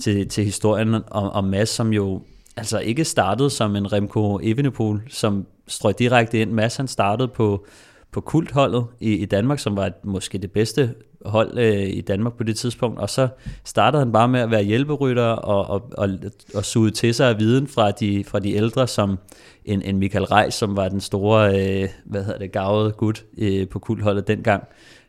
til, 0.00 0.28
til 0.28 0.44
historien 0.44 0.94
om, 0.94 1.02
om 1.10 1.44
Mads, 1.44 1.68
som 1.68 1.92
jo 1.92 2.22
altså 2.56 2.78
ikke 2.78 3.04
startede 3.04 3.50
som 3.50 3.76
en 3.76 3.92
Remco 3.92 4.38
Evenepoel, 4.42 5.00
som 5.08 5.46
strøg 5.66 5.98
direkte 5.98 6.40
ind. 6.40 6.50
Mads 6.50 6.76
han 6.76 6.88
startede 6.88 7.28
på, 7.28 7.66
på 8.12 8.20
kultholdet 8.20 8.86
i, 9.00 9.12
i 9.12 9.24
Danmark, 9.24 9.58
som 9.58 9.76
var 9.76 9.90
måske 10.04 10.38
det 10.38 10.52
bedste 10.52 10.94
hold 11.24 11.58
øh, 11.58 11.88
i 11.88 12.00
Danmark 12.00 12.36
på 12.36 12.44
det 12.44 12.56
tidspunkt, 12.56 12.98
og 12.98 13.10
så 13.10 13.28
startede 13.64 14.00
han 14.00 14.12
bare 14.12 14.28
med 14.28 14.40
at 14.40 14.50
være 14.50 14.62
hjælperytter 14.62 15.24
og, 15.24 15.66
og, 15.66 15.92
og, 15.98 16.08
og 16.54 16.64
suge 16.64 16.90
til 16.90 17.14
sig 17.14 17.28
af 17.28 17.38
viden 17.38 17.66
fra 17.66 17.90
de, 17.90 18.24
fra 18.24 18.38
de 18.38 18.54
ældre, 18.54 18.86
som 18.86 19.18
en, 19.64 19.82
en 19.82 19.98
Michael 19.98 20.24
Reis, 20.24 20.54
som 20.54 20.76
var 20.76 20.88
den 20.88 21.00
store, 21.00 21.48
øh, 21.48 21.88
hvad 22.04 22.24
hedder 22.24 22.38
det, 22.38 22.52
gavede 22.52 22.92
gut 22.92 23.24
øh, 23.38 23.68
på 23.68 23.78
kultholdet 23.78 24.28
dengang. 24.28 24.68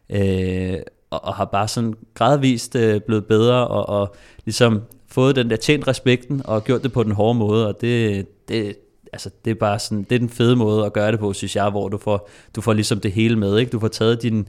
Øh, 0.09 0.77
og, 1.09 1.25
og 1.25 1.33
har 1.33 1.45
bare 1.45 1.67
sådan 1.67 1.93
gradvist 2.13 2.75
øh, 2.75 3.01
blevet 3.01 3.25
bedre, 3.25 3.67
og, 3.67 3.89
og 3.89 4.15
ligesom 4.45 4.81
fået 5.07 5.35
den 5.35 5.49
der 5.49 5.55
tjent 5.55 5.87
respekten, 5.87 6.41
og 6.45 6.63
gjort 6.63 6.83
det 6.83 6.91
på 6.91 7.03
den 7.03 7.11
hårde 7.11 7.39
måde, 7.39 7.67
og 7.67 7.81
det, 7.81 8.27
det, 8.47 8.75
altså, 9.13 9.29
det 9.45 9.51
er 9.51 9.55
bare 9.55 9.79
sådan, 9.79 10.03
det 10.03 10.15
er 10.15 10.19
den 10.19 10.29
fede 10.29 10.55
måde 10.55 10.85
at 10.85 10.93
gøre 10.93 11.11
det 11.11 11.19
på, 11.19 11.33
synes 11.33 11.55
jeg, 11.55 11.69
hvor 11.69 11.89
du 11.89 11.97
får, 11.97 12.29
du 12.55 12.61
får 12.61 12.73
ligesom 12.73 12.99
det 12.99 13.11
hele 13.11 13.35
med, 13.35 13.57
ikke? 13.57 13.69
Du 13.69 13.79
får 13.79 13.87
taget 13.87 14.21
din, 14.21 14.47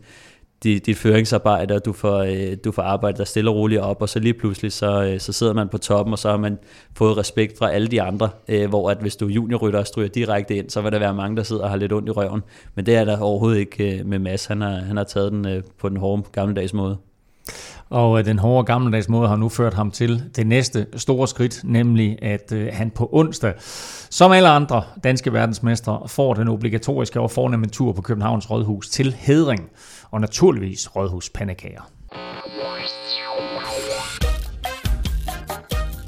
dit, 0.62 0.86
dit 0.86 0.96
føringsarbejde, 0.96 1.74
og 1.74 1.84
du 1.84 1.92
får, 1.92 2.18
øh, 2.18 2.56
du 2.64 2.72
får 2.72 2.82
arbejdet 2.82 3.18
dig 3.18 3.26
stille 3.26 3.50
og 3.50 3.56
roligt 3.56 3.80
op, 3.80 4.02
og 4.02 4.08
så 4.08 4.18
lige 4.18 4.34
pludselig, 4.34 4.72
så, 4.72 5.04
øh, 5.04 5.20
så 5.20 5.32
sidder 5.32 5.52
man 5.52 5.68
på 5.68 5.78
toppen, 5.78 6.12
og 6.12 6.18
så 6.18 6.30
har 6.30 6.36
man 6.36 6.58
fået 6.96 7.16
respekt 7.16 7.58
fra 7.58 7.70
alle 7.70 7.88
de 7.88 8.02
andre, 8.02 8.30
øh, 8.48 8.68
hvor 8.68 8.90
at 8.90 8.98
hvis 9.00 9.16
du 9.16 9.26
juniorrytter 9.26 9.78
og 9.78 9.86
stryger 9.86 10.08
direkte 10.08 10.56
ind, 10.56 10.70
så 10.70 10.80
vil 10.80 10.92
der 10.92 10.98
være 10.98 11.14
mange, 11.14 11.36
der 11.36 11.42
sidder 11.42 11.62
og 11.62 11.70
har 11.70 11.76
lidt 11.76 11.92
ondt 11.92 12.08
i 12.08 12.12
røven. 12.12 12.42
Men 12.74 12.86
det 12.86 12.96
er 12.96 13.04
der 13.04 13.20
overhovedet 13.20 13.58
ikke 13.58 13.98
øh, 13.98 14.06
med 14.06 14.18
Mads. 14.18 14.46
Han 14.46 14.60
har, 14.60 14.70
han 14.70 14.96
har 14.96 15.04
taget 15.04 15.32
den 15.32 15.48
øh, 15.48 15.62
på 15.80 15.88
den 15.88 15.96
hårde 15.96 16.22
gammeldags 16.32 16.72
måde. 16.72 16.96
Og 17.90 18.18
øh, 18.18 18.24
den 18.24 18.38
hårde 18.38 18.64
gammeldags 18.64 19.08
måde 19.08 19.28
har 19.28 19.36
nu 19.36 19.48
ført 19.48 19.74
ham 19.74 19.90
til 19.90 20.22
det 20.36 20.46
næste 20.46 20.86
store 20.96 21.28
skridt, 21.28 21.60
nemlig 21.64 22.18
at 22.22 22.52
øh, 22.52 22.68
han 22.72 22.90
på 22.90 23.08
onsdag, 23.12 23.52
som 24.10 24.32
alle 24.32 24.48
andre 24.48 24.82
danske 25.04 25.32
verdensmestre, 25.32 26.02
får 26.06 26.34
den 26.34 26.48
obligatoriske 26.48 27.20
og 27.20 27.30
fornemme 27.30 27.66
tur 27.66 27.92
på 27.92 28.02
Københavns 28.02 28.50
Rådhus 28.50 28.88
til 28.88 29.16
hedring 29.18 29.70
og 30.10 30.20
naturligvis 30.20 30.96
Rådhus 30.96 31.30
Pandekager. 31.30 31.90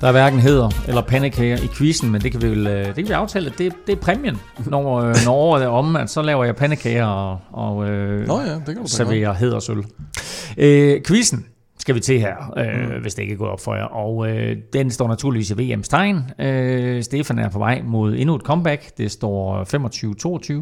Der 0.01 0.09
er 0.09 0.13
hverken 0.13 0.41
heder 0.41 0.71
eller 0.89 1.03
pandekager 1.03 1.57
i 1.57 1.67
quizzen, 1.67 2.11
men 2.11 2.21
det 2.21 2.33
kan 2.33 2.43
vi 2.43 2.49
vel 2.49 2.67
øh, 2.67 2.87
det 2.87 2.95
kan 2.95 3.09
vi 3.09 3.13
aftale, 3.13 3.51
at 3.51 3.59
det, 3.59 3.73
det 3.87 3.93
er 3.93 4.01
præmien, 4.01 4.37
når, 4.67 5.01
øh, 5.01 5.15
når 5.25 5.33
året 5.33 5.65
er 5.65 5.69
om, 5.69 5.97
at 5.97 6.11
så 6.11 6.23
laver 6.23 6.45
jeg 6.45 6.57
pandekager 6.57 7.07
og, 7.07 7.39
og 7.53 7.89
øh, 7.89 8.27
Nå 8.27 8.41
ja, 8.41 8.55
det 8.55 8.67
kan 8.67 8.77
du 8.77 8.89
serverer 8.89 9.35
hædersøl. 9.35 9.85
Øh, 10.59 11.03
quizzen 11.07 11.47
skal 11.79 11.95
vi 11.95 12.01
til 12.01 12.21
her, 12.21 12.53
øh, 12.57 12.95
mm. 12.95 13.03
hvis 13.03 13.15
det 13.15 13.23
ikke 13.23 13.35
er 13.35 13.39
gået 13.39 13.51
op 13.51 13.61
for 13.61 13.75
jer. 13.75 13.85
Og 13.85 14.29
øh, 14.29 14.57
den 14.73 14.91
står 14.91 15.09
naturligvis 15.09 15.51
i 15.51 15.55
VM's 15.55 15.89
tegn. 15.89 16.31
Øh, 16.39 17.03
Stefan 17.03 17.39
er 17.39 17.49
på 17.49 17.59
vej 17.59 17.83
mod 17.85 18.15
endnu 18.15 18.35
et 18.35 18.43
comeback. 18.43 18.99
Det 18.99 19.11
står 19.11 19.65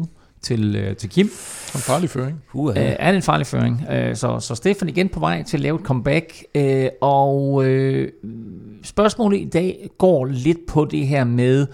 25-22 0.03 0.20
til, 0.41 0.75
øh, 0.75 0.95
til 0.95 1.09
Kim. 1.09 1.25
En 1.25 1.79
farlig 1.79 2.09
føring. 2.09 2.41
Uh, 2.53 2.65
uh. 2.65 2.73
er 2.75 3.11
det 3.11 3.15
en 3.15 3.21
farlig 3.21 3.47
føring? 3.47 3.85
Øh, 3.91 4.15
så, 4.15 4.39
så 4.39 4.55
Stefan 4.55 4.89
igen 4.89 5.09
på 5.09 5.19
vej 5.19 5.43
til 5.43 5.57
at 5.57 5.61
lave 5.61 5.79
et 5.79 5.85
comeback. 5.85 6.43
Øh, 6.55 6.89
og 7.01 7.65
øh, 7.65 8.11
spørgsmålet 8.83 9.37
i 9.37 9.49
dag 9.53 9.89
går 9.97 10.25
lidt 10.25 10.65
på 10.67 10.85
det 10.85 11.07
her 11.07 11.23
med, 11.23 11.67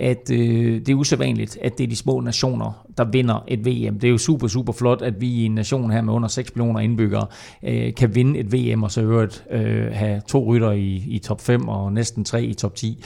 at 0.00 0.30
øh, 0.30 0.80
det 0.80 0.88
er 0.88 0.94
usædvanligt, 0.94 1.58
at 1.62 1.78
det 1.78 1.84
er 1.84 1.88
de 1.88 1.96
små 1.96 2.20
nationer, 2.20 2.86
der 2.98 3.04
vinder 3.04 3.44
et 3.48 3.66
VM. 3.66 3.98
Det 3.98 4.04
er 4.04 4.10
jo 4.10 4.18
super, 4.18 4.48
super 4.48 4.72
flot, 4.72 5.02
at 5.02 5.20
vi 5.20 5.28
i 5.28 5.44
en 5.44 5.54
nation 5.54 5.90
her 5.90 6.02
med 6.02 6.14
under 6.14 6.28
6 6.28 6.56
millioner 6.56 6.80
indbyggere 6.80 7.26
øh, 7.62 7.94
kan 7.94 8.14
vinde 8.14 8.38
et 8.38 8.52
VM, 8.52 8.82
og 8.82 8.90
så 8.90 9.00
øvrigt 9.00 9.44
øh, 9.50 9.92
have 9.92 10.22
to 10.28 10.54
rytter 10.54 10.70
i, 10.70 11.04
i 11.08 11.18
top 11.18 11.40
5 11.40 11.68
og 11.68 11.92
næsten 11.92 12.24
tre 12.24 12.44
i 12.44 12.54
top 12.54 12.74
10. 12.74 13.04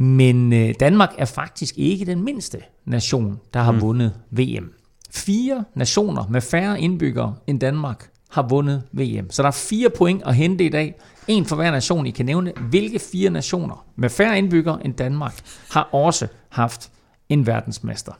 Men 0.00 0.52
øh, 0.52 0.74
Danmark 0.80 1.14
er 1.18 1.24
faktisk 1.24 1.74
ikke 1.78 2.04
den 2.04 2.24
mindste 2.24 2.58
nation, 2.84 3.40
der 3.54 3.60
har 3.60 3.72
mm. 3.72 3.80
vundet 3.80 4.14
VM. 4.30 4.72
Fire 5.10 5.64
nationer 5.74 6.26
med 6.30 6.40
færre 6.40 6.80
indbyggere 6.80 7.34
end 7.46 7.60
Danmark 7.60 8.10
har 8.30 8.42
vundet 8.48 8.82
VM. 8.92 9.30
Så 9.30 9.42
der 9.42 9.48
er 9.48 9.52
fire 9.52 9.90
point 9.90 10.22
at 10.26 10.34
hente 10.34 10.64
i 10.64 10.68
dag. 10.68 10.94
En 11.28 11.44
for 11.44 11.56
hver 11.56 11.70
nation. 11.70 12.06
I 12.06 12.10
kan 12.10 12.26
nævne, 12.26 12.52
hvilke 12.70 12.98
fire 12.98 13.30
nationer 13.30 13.86
med 13.96 14.10
færre 14.10 14.38
indbyggere 14.38 14.86
end 14.86 14.94
Danmark 14.94 15.34
har 15.70 15.82
også 15.82 16.26
haft 16.48 16.90
en 17.28 17.46
verdensmester. 17.46 18.12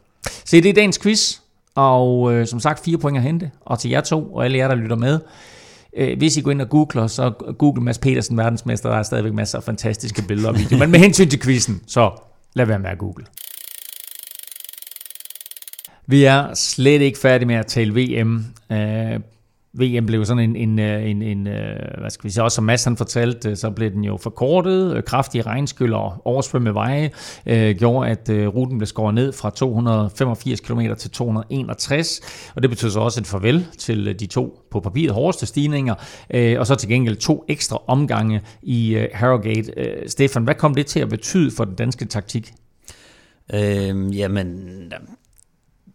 Så 0.44 0.56
det 0.56 0.66
er 0.66 0.72
dagens 0.72 0.98
quiz, 0.98 1.38
og 1.74 2.32
øh, 2.32 2.46
som 2.46 2.60
sagt 2.60 2.84
fire 2.84 2.98
point 2.98 3.16
at 3.16 3.22
hente. 3.22 3.50
Og 3.60 3.78
til 3.78 3.90
jer 3.90 4.00
to 4.00 4.34
og 4.34 4.44
alle 4.44 4.58
jer, 4.58 4.68
der 4.68 4.74
lytter 4.74 4.96
med, 4.96 5.20
øh, 5.98 6.18
hvis 6.18 6.36
I 6.36 6.40
går 6.40 6.50
ind 6.50 6.60
og 6.60 6.68
googler, 6.68 7.06
så 7.06 7.30
Google 7.58 7.82
Mads 7.82 7.98
Petersen 7.98 8.36
verdensmester, 8.36 8.90
der 8.90 8.96
er 8.96 9.02
stadigvæk 9.02 9.32
masser 9.32 9.58
af 9.58 9.64
fantastiske 9.64 10.22
billeder 10.28 10.48
og 10.48 10.58
videoer. 10.58 10.78
Men 10.78 10.90
med 10.90 10.98
hensyn 10.98 11.28
til 11.28 11.40
quizzen, 11.40 11.82
så 11.86 12.10
lad 12.54 12.66
være 12.66 12.78
med 12.78 12.90
at 12.90 12.98
google. 12.98 13.24
Vi 16.06 16.24
er 16.24 16.54
slet 16.54 17.02
ikke 17.02 17.18
færdige 17.18 17.46
med 17.46 17.54
at 17.54 17.66
tale 17.66 17.94
VM. 17.94 18.44
Øh, 18.72 19.20
VM 19.80 20.06
blev 20.06 20.24
sådan 20.24 20.50
en, 20.50 20.56
en, 20.56 20.78
øh, 20.78 21.10
en, 21.10 21.22
en 21.22 21.46
øh, 21.46 22.00
hvad 22.00 22.10
skal 22.10 22.24
vi 22.24 22.30
sige, 22.30 22.44
også 22.44 22.54
som 22.54 22.64
Mads 22.64 22.84
han 22.84 22.96
fortalte, 22.96 23.50
øh, 23.50 23.56
så 23.56 23.70
blev 23.70 23.90
den 23.90 24.04
jo 24.04 24.16
forkortet. 24.16 25.04
Kraftige 25.04 25.42
regnskyld 25.42 25.92
og 25.92 26.22
oversvømmede 26.24 26.74
veje 26.74 27.10
øh, 27.46 27.76
gjorde, 27.76 28.10
at 28.10 28.28
øh, 28.28 28.48
ruten 28.48 28.78
blev 28.78 28.86
skåret 28.86 29.14
ned 29.14 29.32
fra 29.32 29.50
285 29.50 30.60
km 30.60 30.80
til 30.98 31.10
261, 31.10 32.20
og 32.54 32.62
det 32.62 32.70
betød 32.70 32.90
så 32.90 33.00
også 33.00 33.20
et 33.20 33.26
farvel 33.26 33.66
til 33.78 34.20
de 34.20 34.26
to 34.26 34.60
på 34.70 34.80
papiret 34.80 35.14
hårdeste 35.14 35.46
stigninger, 35.46 35.94
øh, 36.30 36.60
og 36.60 36.66
så 36.66 36.74
til 36.74 36.88
gengæld 36.88 37.16
to 37.16 37.44
ekstra 37.48 37.78
omgange 37.86 38.40
i 38.62 38.94
øh, 38.94 39.08
Harrogate. 39.14 39.72
Øh, 39.76 40.08
Stefan, 40.08 40.44
hvad 40.44 40.54
kom 40.54 40.74
det 40.74 40.86
til 40.86 41.00
at 41.00 41.08
betyde 41.08 41.50
for 41.50 41.64
den 41.64 41.74
danske 41.74 42.04
taktik? 42.04 42.52
Øh, 43.54 44.18
jamen, 44.18 44.68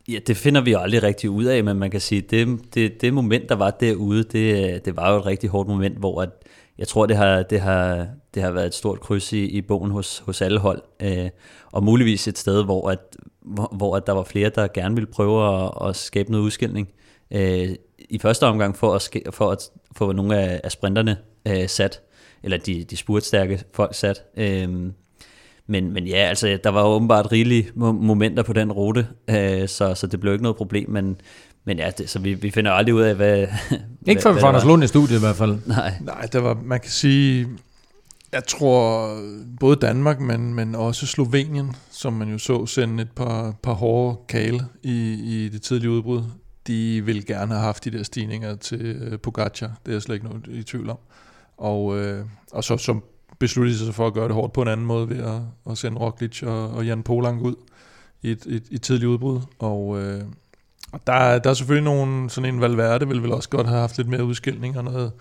Ja, 0.08 0.20
det 0.28 0.38
finder 0.38 0.62
vi 0.62 0.72
jo 0.72 0.80
aldrig 0.80 1.04
rigtig 1.04 1.30
ud 1.30 1.44
af, 1.44 1.64
men 1.64 1.78
man 1.78 1.92
kan 1.92 2.02
sige, 2.02 2.22
det, 2.22 2.60
det, 2.74 3.02
det 3.02 3.14
moment, 3.14 3.50
der 3.50 3.56
var 3.56 3.72
derude, 3.72 4.24
det, 4.24 4.86
det 4.86 4.96
var 4.96 5.12
jo 5.12 5.18
et 5.18 5.26
rigtig 5.26 5.50
hårdt 5.50 5.70
moment, 5.70 5.98
hvor 5.98 6.22
at, 6.22 6.30
jeg 6.78 6.88
tror, 6.88 7.06
det 7.06 7.18
har, 7.18 7.44
det 7.44 7.60
har, 7.62 8.08
det 8.34 8.44
har 8.44 8.52
været 8.52 8.66
et 8.66 8.74
stort 8.74 9.00
kryds 9.00 9.34
i, 9.34 9.46
i 9.46 9.62
bogen 9.62 9.92
hos, 9.92 10.20
hos 10.20 10.42
alle 10.42 10.60
hold, 10.60 10.82
øh, 11.02 11.30
og 11.72 11.84
muligvis 11.84 12.28
et 12.28 12.38
sted, 12.38 12.64
hvor, 12.64 12.90
at, 12.90 13.00
hvor, 13.42 13.76
hvor 13.78 13.96
at 13.96 14.08
der 14.08 14.14
var 14.14 14.24
flere, 14.24 14.50
der 14.50 14.68
gerne 14.68 14.96
ville 14.96 15.12
prøve 15.12 15.64
at, 15.64 15.90
at 15.90 15.96
skabe 15.96 16.32
noget 16.32 16.46
udskilning. 16.46 16.90
Øh, 17.32 17.70
I 18.10 18.20
første 18.20 18.44
omgang 18.44 18.78
for 18.78 18.96
at, 18.96 19.10
for 19.32 19.52
at 19.52 19.70
få 19.96 20.12
nogle 20.12 20.38
af, 20.40 20.62
af 20.64 20.72
sprinterne 20.72 21.18
øh, 21.48 21.68
sat, 21.68 22.02
eller 22.44 22.58
de, 22.58 22.84
de 22.84 22.98
spurtstærke 22.98 23.64
folk 23.74 23.96
sat. 23.96 24.24
Øh, 24.38 24.92
men, 25.68 25.94
men 25.94 26.08
ja, 26.08 26.16
altså, 26.16 26.60
der 26.64 26.70
var 26.70 26.84
åbenbart 26.84 27.32
rigelige 27.32 27.72
momenter 27.76 28.44
på 28.44 28.54
den 28.54 28.72
rute, 28.72 29.08
øh, 29.30 29.68
så, 29.68 29.96
så 29.96 30.08
det 30.08 30.20
blev 30.20 30.34
ikke 30.34 30.44
noget 30.44 30.58
problem, 30.58 30.90
men, 30.90 31.16
men 31.66 31.78
ja, 31.78 31.92
det, 31.98 32.10
så 32.10 32.20
vi, 32.20 32.34
vi 32.34 32.52
finder 32.52 32.72
aldrig 32.72 32.96
ud 32.96 33.02
af, 33.02 33.16
hvad... 33.16 33.48
Ikke 34.08 34.22
før 34.22 34.32
vi 34.32 34.40
får 34.40 34.48
Anders 34.48 34.66
Lund 34.66 34.84
i 34.84 34.88
studiet 34.88 35.18
i 35.18 35.20
hvert 35.20 35.36
fald. 35.36 35.58
Nej. 35.66 35.94
Nej, 36.02 36.22
det 36.22 36.44
var, 36.44 36.58
man 36.64 36.80
kan 36.80 36.92
sige, 36.92 37.48
jeg 38.32 38.44
tror 38.48 39.18
både 39.60 39.76
Danmark, 39.76 40.20
men, 40.20 40.54
men 40.54 40.76
også 40.76 41.06
Slovenien, 41.06 41.76
som 41.92 42.14
man 42.14 42.32
jo 42.32 42.38
så 42.38 42.66
sende 42.66 43.04
et 43.04 43.12
par, 43.16 43.56
par 43.64 43.74
hårde 43.74 44.18
kale 44.28 44.60
i, 44.84 45.14
i 45.14 45.50
det 45.50 45.62
tidlige 45.62 45.92
udbrud, 45.92 46.24
de 46.68 47.02
vil 47.06 47.26
gerne 47.26 47.54
have 47.54 47.64
haft 47.64 47.86
de 47.86 47.92
der 47.92 48.04
stigninger 48.04 48.56
til 48.56 49.14
uh, 49.14 49.20
Pogacar. 49.20 49.72
Det 49.86 49.92
er 49.92 49.96
jeg 49.96 50.02
slet 50.02 50.16
ikke 50.16 50.28
noget 50.28 50.48
i 50.48 50.64
tvivl 50.64 50.90
om. 50.90 50.98
Og, 51.58 52.00
øh, 52.00 52.26
og 52.52 52.64
så 52.64 52.78
som 52.78 53.04
besluttede 53.44 53.78
sig 53.78 53.96
for 53.96 54.08
at 54.08 54.14
gøre 54.14 54.28
det 54.28 54.36
hårdt 54.36 54.54
på 54.54 54.62
en 54.62 54.68
anden 54.68 54.86
måde 54.86 55.10
ved 55.10 55.18
at, 55.18 55.42
at 55.72 55.78
sende 55.78 55.98
Roglic 55.98 56.44
og, 56.44 56.70
og 56.70 56.86
Jan 56.86 57.04
Polang 57.04 57.42
ud 57.42 57.56
i 58.22 58.32
et, 58.32 58.46
et, 58.46 58.64
et 58.72 58.82
tidligt 58.82 59.08
udbrud. 59.08 59.40
Og, 59.60 60.02
øh, 60.02 60.22
og 60.92 61.08
der, 61.08 61.40
der 61.40 61.50
er 61.50 61.54
selvfølgelig 61.54 61.84
nogen, 61.84 62.30
sådan 62.30 62.54
en 62.54 62.62
Valverde 62.62 63.08
vil 63.08 63.24
vel 63.24 63.32
også 63.32 63.50
godt 63.50 63.68
have 63.68 63.80
haft 63.80 63.98
lidt 63.98 64.08
mere 64.08 64.24
udskilning 64.24 64.78
og 64.78 64.84
noget, 64.84 65.12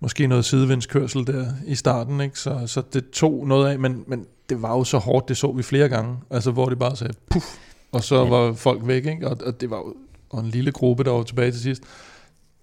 måske 0.00 0.26
noget 0.26 0.44
sidevindskørsel 0.44 1.26
der 1.26 1.46
i 1.66 1.74
starten, 1.74 2.20
ikke? 2.20 2.38
Så, 2.38 2.62
så 2.66 2.82
det 2.92 3.10
tog 3.10 3.46
noget 3.46 3.70
af, 3.70 3.78
men, 3.78 4.04
men 4.06 4.26
det 4.48 4.62
var 4.62 4.76
jo 4.76 4.84
så 4.84 4.98
hårdt, 4.98 5.28
det 5.28 5.36
så 5.36 5.52
vi 5.52 5.62
flere 5.62 5.88
gange, 5.88 6.16
altså 6.30 6.50
hvor 6.50 6.68
det 6.68 6.78
bare 6.78 6.96
sagde 6.96 7.14
puff, 7.30 7.46
og 7.92 8.04
så 8.04 8.22
ja. 8.22 8.28
var 8.28 8.52
folk 8.52 8.80
væk, 8.86 9.06
ikke? 9.06 9.28
Og, 9.28 9.36
og 9.46 9.60
det 9.60 9.70
var 9.70 9.76
jo 9.76 9.94
og 10.30 10.40
en 10.40 10.46
lille 10.46 10.72
gruppe, 10.72 11.04
der 11.04 11.10
var 11.10 11.22
tilbage 11.22 11.50
til 11.50 11.60
sidst. 11.60 11.82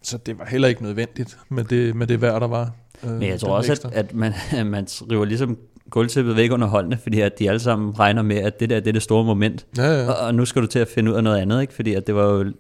Så 0.02 0.18
det 0.18 0.40
var 0.40 0.46
heller 0.46 0.68
ikke 0.68 0.84
nødvendigt 0.84 1.38
med 1.50 1.64
det, 1.64 1.96
med 1.96 2.08
det 2.08 2.22
vejr, 2.22 2.40
der 2.40 2.48
var. 2.48 2.72
Øh, 3.04 3.12
Men 3.12 3.30
jeg 3.30 3.40
tror 3.40 3.56
også, 3.56 3.72
at, 3.72 3.86
at 3.94 4.14
man, 4.14 4.34
man 4.66 4.88
river 5.12 5.26
ligesom 5.26 5.58
gulvtæppet 5.90 6.36
væk 6.36 6.52
under 6.52 6.68
holdene, 6.68 6.98
fordi 6.98 7.22
at 7.22 7.40
de 7.40 7.50
alle 7.50 7.60
sammen 7.60 8.00
regner 8.00 8.22
med, 8.22 8.38
at 8.38 8.60
det 8.60 8.70
der 8.70 8.80
det 8.80 8.88
er 8.88 8.94
det 8.94 9.02
store 9.02 9.26
moment. 9.26 9.66
Ja, 9.78 9.84
ja. 9.84 10.10
Og, 10.10 10.16
og 10.28 10.36
nu 10.36 10.46
skal 10.46 10.62
du 10.62 10.68
til 10.68 10.80
at 10.80 10.88
finde 10.88 11.12
ud 11.12 11.18
af 11.18 11.24
noget 11.24 11.38
andet, 11.38 11.62
ikke? 11.62 11.74
fordi 11.74 11.94
at 11.94 12.08
det 12.08 12.16
var 12.16 12.26
jo 12.26 12.52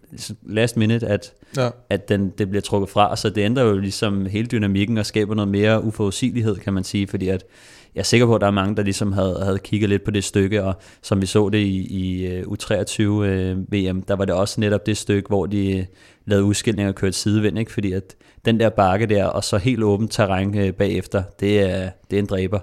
last 0.44 0.78
minute, 0.78 1.08
at, 1.08 1.34
ja. 1.58 1.70
at 1.90 2.10
den, 2.10 2.30
det 2.38 2.50
bliver 2.50 2.62
trukket 2.62 2.90
fra, 2.90 3.16
så 3.16 3.30
det 3.30 3.42
ændrer 3.42 3.64
jo 3.64 3.78
ligesom 3.78 4.26
hele 4.26 4.48
dynamikken 4.48 4.98
og 4.98 5.06
skaber 5.06 5.36
noget 5.36 5.52
mere 5.52 5.84
uforudsigelighed, 5.84 6.56
kan 6.56 6.74
man 6.74 6.84
sige, 6.84 7.08
fordi 7.08 7.28
at 7.28 7.44
jeg 7.96 8.02
er 8.02 8.06
sikker 8.06 8.26
på, 8.26 8.36
at 8.36 8.42
der 8.42 8.48
er 8.48 8.52
mange, 8.52 8.76
der 8.76 8.84
ligesom 8.84 9.12
havde, 9.12 9.40
havde 9.44 9.60
kigget 9.60 9.90
lidt 9.90 10.04
på 10.04 10.12
det 10.12 10.24
stykke, 10.24 10.64
og 10.64 10.74
som 11.02 11.22
vi 11.22 11.26
så 11.26 11.50
det 11.50 11.58
i, 11.58 11.88
i 11.88 12.28
øh, 12.28 12.44
U23 12.44 13.02
øh, 13.02 13.58
VM, 13.58 14.02
der 14.02 14.16
var 14.16 14.26
det 14.26 14.36
også 14.36 14.62
netop 14.62 14.86
det 14.86 14.98
stykke, 14.98 15.28
hvor 15.28 15.46
de 15.46 15.86
lavede 16.26 16.46
udskilning 16.46 16.90
og 16.90 16.96
kørte 16.96 17.18
sidevind, 17.18 17.60
ikke? 17.60 17.72
fordi 17.72 17.92
at 17.92 18.16
den 18.46 18.60
der 18.60 18.70
bakke 18.70 19.06
der, 19.06 19.26
og 19.26 19.44
så 19.44 19.58
helt 19.58 19.84
åbent 19.84 20.12
terræn 20.12 20.58
øh, 20.58 20.74
bagefter, 20.74 21.24
det 21.40 21.60
er, 21.60 21.90
det 22.10 22.18
er 22.18 22.20
en 22.20 22.26
dræber. 22.26 22.60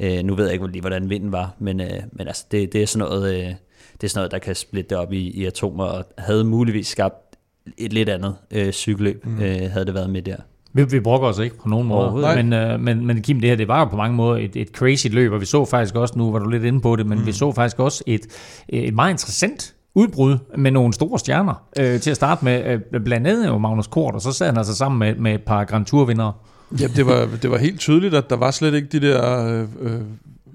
Øh, 0.00 0.22
nu 0.24 0.34
ved 0.34 0.44
jeg 0.44 0.52
ikke 0.52 0.66
lige, 0.66 0.80
hvordan 0.80 1.10
vinden 1.10 1.32
var, 1.32 1.54
men, 1.58 1.80
øh, 1.80 2.02
men 2.12 2.26
altså, 2.26 2.46
det, 2.50 2.72
det, 2.72 2.82
er 2.82 2.86
sådan 2.86 3.08
noget, 3.08 3.34
øh, 3.34 3.54
det 3.92 4.04
er 4.04 4.08
sådan 4.08 4.18
noget, 4.18 4.30
der 4.30 4.38
kan 4.38 4.54
splitte 4.54 4.90
det 4.90 4.98
op 4.98 5.12
i, 5.12 5.30
i 5.30 5.44
atomer, 5.44 5.84
og 5.84 6.04
havde 6.18 6.44
muligvis 6.44 6.86
skabt 6.86 7.36
et 7.78 7.92
lidt 7.92 8.08
andet 8.08 8.36
øh, 8.50 8.72
cykelløb, 8.72 9.26
mm. 9.26 9.42
øh, 9.42 9.70
havde 9.70 9.86
det 9.86 9.94
været 9.94 10.10
med 10.10 10.22
der. 10.22 10.36
Vi, 10.72 10.84
vi 10.84 11.00
brokker 11.00 11.28
os 11.28 11.38
ikke 11.38 11.56
på 11.58 11.68
nogen 11.68 11.88
måde, 11.88 12.36
men, 12.36 12.52
øh, 12.52 12.80
men, 12.80 13.06
men 13.06 13.22
Kim, 13.22 13.40
det 13.40 13.48
her, 13.48 13.56
det 13.56 13.68
var 13.68 13.78
jo 13.78 13.84
på 13.84 13.96
mange 13.96 14.16
måder 14.16 14.38
et, 14.38 14.56
et 14.56 14.68
crazy 14.68 15.06
løb, 15.06 15.32
og 15.32 15.40
vi 15.40 15.46
så 15.46 15.64
faktisk 15.64 15.94
også, 15.94 16.18
nu 16.18 16.32
var 16.32 16.38
du 16.38 16.48
lidt 16.48 16.64
inde 16.64 16.80
på 16.80 16.96
det, 16.96 17.06
men 17.06 17.18
mm. 17.18 17.26
vi 17.26 17.32
så 17.32 17.52
faktisk 17.52 17.80
også 17.80 18.04
et, 18.06 18.20
et 18.68 18.94
meget 18.94 19.10
interessant 19.10 19.73
udbrud 19.94 20.38
med 20.56 20.70
nogle 20.70 20.92
store 20.92 21.18
stjerner 21.18 21.62
øh, 21.78 22.00
til 22.00 22.10
at 22.10 22.16
starte 22.16 22.44
med. 22.44 22.80
Øh, 22.92 23.00
blandt 23.00 23.26
andet 23.26 23.46
jo 23.46 23.58
Magnus 23.58 23.86
Kort, 23.86 24.14
og 24.14 24.20
så 24.20 24.32
sad 24.32 24.46
han 24.46 24.56
altså 24.56 24.74
sammen 24.74 24.98
med, 24.98 25.14
med 25.14 25.34
et 25.34 25.42
par 25.42 25.64
Grand 25.64 25.86
Tour-vindere. 25.86 26.32
Ja, 26.80 26.86
det 26.86 27.06
var, 27.06 27.28
det 27.42 27.50
var 27.50 27.58
helt 27.58 27.80
tydeligt, 27.80 28.14
at 28.14 28.30
der 28.30 28.36
var 28.36 28.50
slet 28.50 28.74
ikke 28.74 28.88
de 28.88 29.00
der 29.00 29.46
øh, 29.46 29.68
øh 29.80 30.00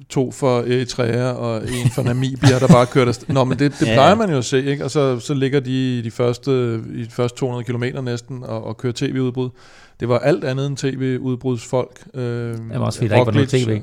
to 0.10 0.32
for 0.32 0.60
Eritrea 0.60 1.32
og 1.32 1.58
en 1.58 1.90
for 1.96 2.04
Namibia, 2.04 2.60
der 2.60 2.68
bare 2.68 2.86
kørte 2.86 3.10
afsted. 3.10 3.34
Nå, 3.34 3.44
men 3.44 3.60
det, 3.60 3.74
det 3.80 3.88
plejer 3.88 4.16
man 4.16 4.30
jo 4.30 4.38
at 4.38 4.46
se, 4.46 4.66
ikke? 4.66 4.84
Og 4.84 4.92
så, 4.92 5.20
så 5.20 5.34
ligger 5.34 5.60
de 5.60 6.00
i 6.00 6.02
de 6.02 6.12
første, 6.12 6.82
i 6.94 7.04
de 7.04 7.12
første 7.12 7.38
200 7.38 7.64
km 7.64 8.04
næsten 8.04 8.44
og, 8.44 8.64
og 8.64 8.78
kører 8.78 8.94
tv-udbrud. 8.94 9.50
Det 10.00 10.10
var 10.10 10.20
alt 10.20 10.44
andet 10.44 10.68
end 10.68 10.78
tv-udbrudsfolk. 10.78 12.04
Øh, 12.14 12.24
det 12.24 12.62
var 12.70 12.86
også 12.86 13.00
fordi, 13.00 13.10
der 13.10 13.16
ikke 13.16 13.26
var 13.26 13.32
noget 13.32 13.50
tv. 13.50 13.70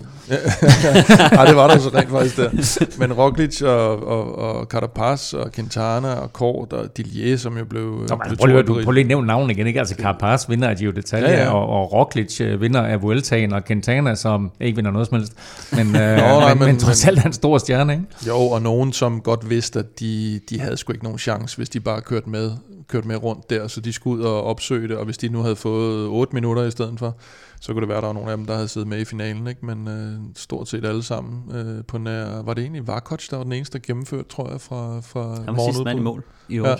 Nej, 1.37 1.45
det 1.45 1.57
var 1.57 1.69
der 1.69 1.79
så 1.79 1.91
rent 1.95 2.11
faktisk 2.11 2.37
der. 2.37 2.99
Men 2.99 3.13
Roglic 3.13 3.63
og, 3.63 4.07
og, 4.07 4.39
og 4.39 4.65
Carapaz 4.65 5.33
og 5.33 5.53
Quintana 5.53 6.15
og 6.15 6.33
Kort 6.33 6.73
og 6.73 6.97
Dillier, 6.97 7.37
som 7.37 7.59
jo 7.59 7.65
blev... 7.65 7.85
Nå, 8.09 8.17
blev 8.27 8.37
prøv, 8.37 8.47
lige, 8.47 8.63
du, 8.63 8.81
prøv 8.85 8.93
lige 8.93 9.03
at 9.03 9.09
nævne 9.09 9.27
navnet 9.27 9.57
igen, 9.57 9.67
ikke? 9.67 9.79
Altså 9.79 9.95
Carapaz 9.95 10.49
vinder 10.49 10.69
af 10.69 10.77
Giro 10.77 10.93
d'Italia, 10.93 11.31
ja, 11.31 11.43
ja. 11.43 11.51
og, 11.51 11.69
og 11.69 11.93
Roglic 11.93 12.41
øh, 12.41 12.61
vinder 12.61 12.83
af 12.83 13.03
Vueltaen, 13.03 13.53
og 13.53 13.65
Quintana, 13.65 14.15
som 14.15 14.51
ikke 14.61 14.77
vinder 14.77 14.91
noget 14.91 15.09
som 15.09 15.17
helst. 15.17 15.33
Men, 15.73 15.87
øh, 16.03 16.17
Nå, 16.17 16.23
nej, 16.23 16.55
men, 16.55 16.59
men, 16.59 16.69
men 16.69 16.79
trods 16.79 17.07
alt 17.07 17.19
er 17.19 17.27
en 17.27 17.33
stor 17.33 17.59
stjerne, 17.59 17.93
ikke? 17.93 18.05
Jo, 18.27 18.39
og 18.39 18.63
nogen, 18.63 18.93
som 18.93 19.21
godt 19.21 19.51
vidste, 19.51 19.79
at 19.79 20.01
de, 20.01 20.41
de 20.51 20.61
havde 20.61 20.77
sgu 20.77 20.93
ikke 20.93 21.05
nogen 21.05 21.19
chance, 21.19 21.57
hvis 21.57 21.69
de 21.69 21.81
bare 21.81 22.01
kørte 22.01 22.31
med 22.31 22.51
kørt 22.89 23.05
med 23.05 23.17
rundt 23.23 23.51
der, 23.51 23.69
så 23.69 23.81
de 23.81 23.93
skulle 23.93 24.21
ud 24.21 24.27
og 24.27 24.43
opsøge 24.43 24.89
det, 24.89 24.97
og 24.97 25.05
hvis 25.05 25.19
de 25.19 25.29
nu 25.29 25.43
havde 25.43 25.57
fået 25.57 26.09
8 26.09 26.35
minutter 26.35 26.63
i 26.63 26.71
stedet 26.71 26.99
for, 26.99 27.17
så 27.61 27.73
kunne 27.73 27.81
det 27.81 27.89
være, 27.89 27.99
at 27.99 28.03
der 28.03 28.09
var 28.09 28.15
nogle 28.15 28.31
af 28.31 28.37
dem, 28.37 28.47
der 28.47 28.55
havde 28.55 28.69
siddet 28.69 28.89
med 28.89 29.01
i 29.01 29.05
finalen, 29.05 29.47
ikke? 29.47 29.67
men 29.67 29.89
øh, 29.89 30.19
stort 30.37 30.69
set 30.69 30.85
alle 30.85 31.03
sammen 31.03 31.57
øh, 31.57 31.85
på 31.85 31.99
nær, 31.99 32.43
var 32.43 32.55
det 32.55 32.63
egentlig 32.63 32.87
Varkoc, 32.87 33.29
der 33.31 33.37
var 33.37 33.45
den 33.45 33.53
eneste, 33.53 33.79
der 33.79 33.85
gennemførte, 33.87 34.29
tror 34.29 34.51
jeg, 34.51 34.61
fra, 34.61 35.01
fra 35.01 35.43
Han 35.45 35.57
var 35.57 35.65
sidste 35.67 35.85
mand 35.85 35.99
i 35.99 36.03
mål 36.03 36.25
i 36.49 36.59
år. 36.59 36.67
Ja. 36.67 36.77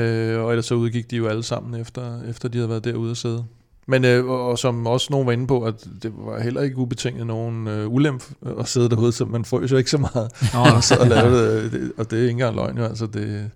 Øh, 0.00 0.44
og 0.44 0.50
ellers 0.50 0.66
så 0.66 0.74
udgik 0.74 1.10
de 1.10 1.16
jo 1.16 1.26
alle 1.26 1.42
sammen, 1.42 1.80
efter, 1.80 2.22
efter 2.22 2.48
de 2.48 2.58
havde 2.58 2.68
været 2.68 2.84
derude 2.84 3.10
og 3.10 3.16
sidde. 3.16 3.44
Men 3.86 4.04
øh, 4.04 4.26
og 4.26 4.58
som 4.58 4.86
også 4.86 5.08
nogen 5.10 5.26
var 5.26 5.32
inde 5.32 5.46
på, 5.46 5.64
at 5.64 5.86
det 6.02 6.12
var 6.16 6.40
heller 6.40 6.60
ikke 6.60 6.76
ubetinget 6.76 7.26
nogen 7.26 7.68
øh, 7.68 7.88
ulemp 7.88 8.24
at 8.58 8.68
sidde 8.68 8.90
derude, 8.90 9.12
så 9.12 9.24
man 9.24 9.44
får 9.44 9.68
jo 9.70 9.76
ikke 9.76 9.90
så 9.90 9.98
meget. 9.98 10.30
Oh. 10.54 10.72
og, 10.76 10.84
så 10.84 10.96
og, 11.00 11.06
lave 11.06 11.64
det, 11.64 11.92
og 11.96 12.10
det 12.10 12.16
er 12.16 12.22
ikke 12.22 12.30
engang 12.30 12.56
løgn 12.56 12.78
jo, 12.78 12.84
altså 12.84 13.06
det, 13.06 13.50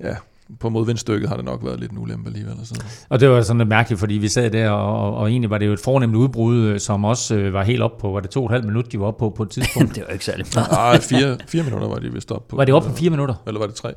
ja, 0.00 0.16
på 0.60 0.68
modvindstykket 0.68 1.28
har 1.28 1.36
det 1.36 1.44
nok 1.44 1.64
været 1.64 1.80
lidt 1.80 1.92
en 1.92 1.98
ulempe 1.98 2.28
alligevel. 2.28 2.52
Og, 2.60 2.66
sådan. 2.66 2.84
og 3.08 3.20
det 3.20 3.30
var 3.30 3.42
sådan 3.42 3.58
lidt 3.58 3.68
mærkeligt, 3.68 4.00
fordi 4.00 4.14
vi 4.14 4.28
sad 4.28 4.50
der, 4.50 4.70
og, 4.70 5.14
og 5.16 5.30
egentlig 5.30 5.50
var 5.50 5.58
det 5.58 5.66
jo 5.66 5.72
et 5.72 5.80
fornemt 5.80 6.14
udbrud, 6.14 6.56
øh, 6.56 6.80
som 6.80 7.04
også 7.04 7.34
øh, 7.36 7.52
var 7.52 7.62
helt 7.62 7.82
op 7.82 7.98
på, 7.98 8.10
var 8.10 8.20
det 8.20 8.30
to 8.30 8.40
og 8.40 8.46
et 8.46 8.52
halvt 8.52 8.66
minut, 8.66 8.92
de 8.92 9.00
var 9.00 9.06
op 9.06 9.16
på 9.16 9.30
på 9.30 9.42
et 9.42 9.50
tidspunkt? 9.50 9.94
det 9.96 10.04
var 10.06 10.12
ikke 10.12 10.24
særlig 10.24 10.46
meget. 10.54 10.70
Nej, 10.70 11.00
fire, 11.00 11.36
fire 11.48 11.62
minutter 11.62 11.88
var 11.88 11.96
de 11.96 12.12
vist 12.12 12.32
op 12.32 12.48
på. 12.48 12.56
Var 12.56 12.64
det 12.64 12.74
op 12.74 12.82
på 12.82 12.92
fire 12.92 13.10
minutter? 13.10 13.34
Eller 13.46 13.60
var 13.60 13.66
det 13.66 13.76
tre? 13.76 13.92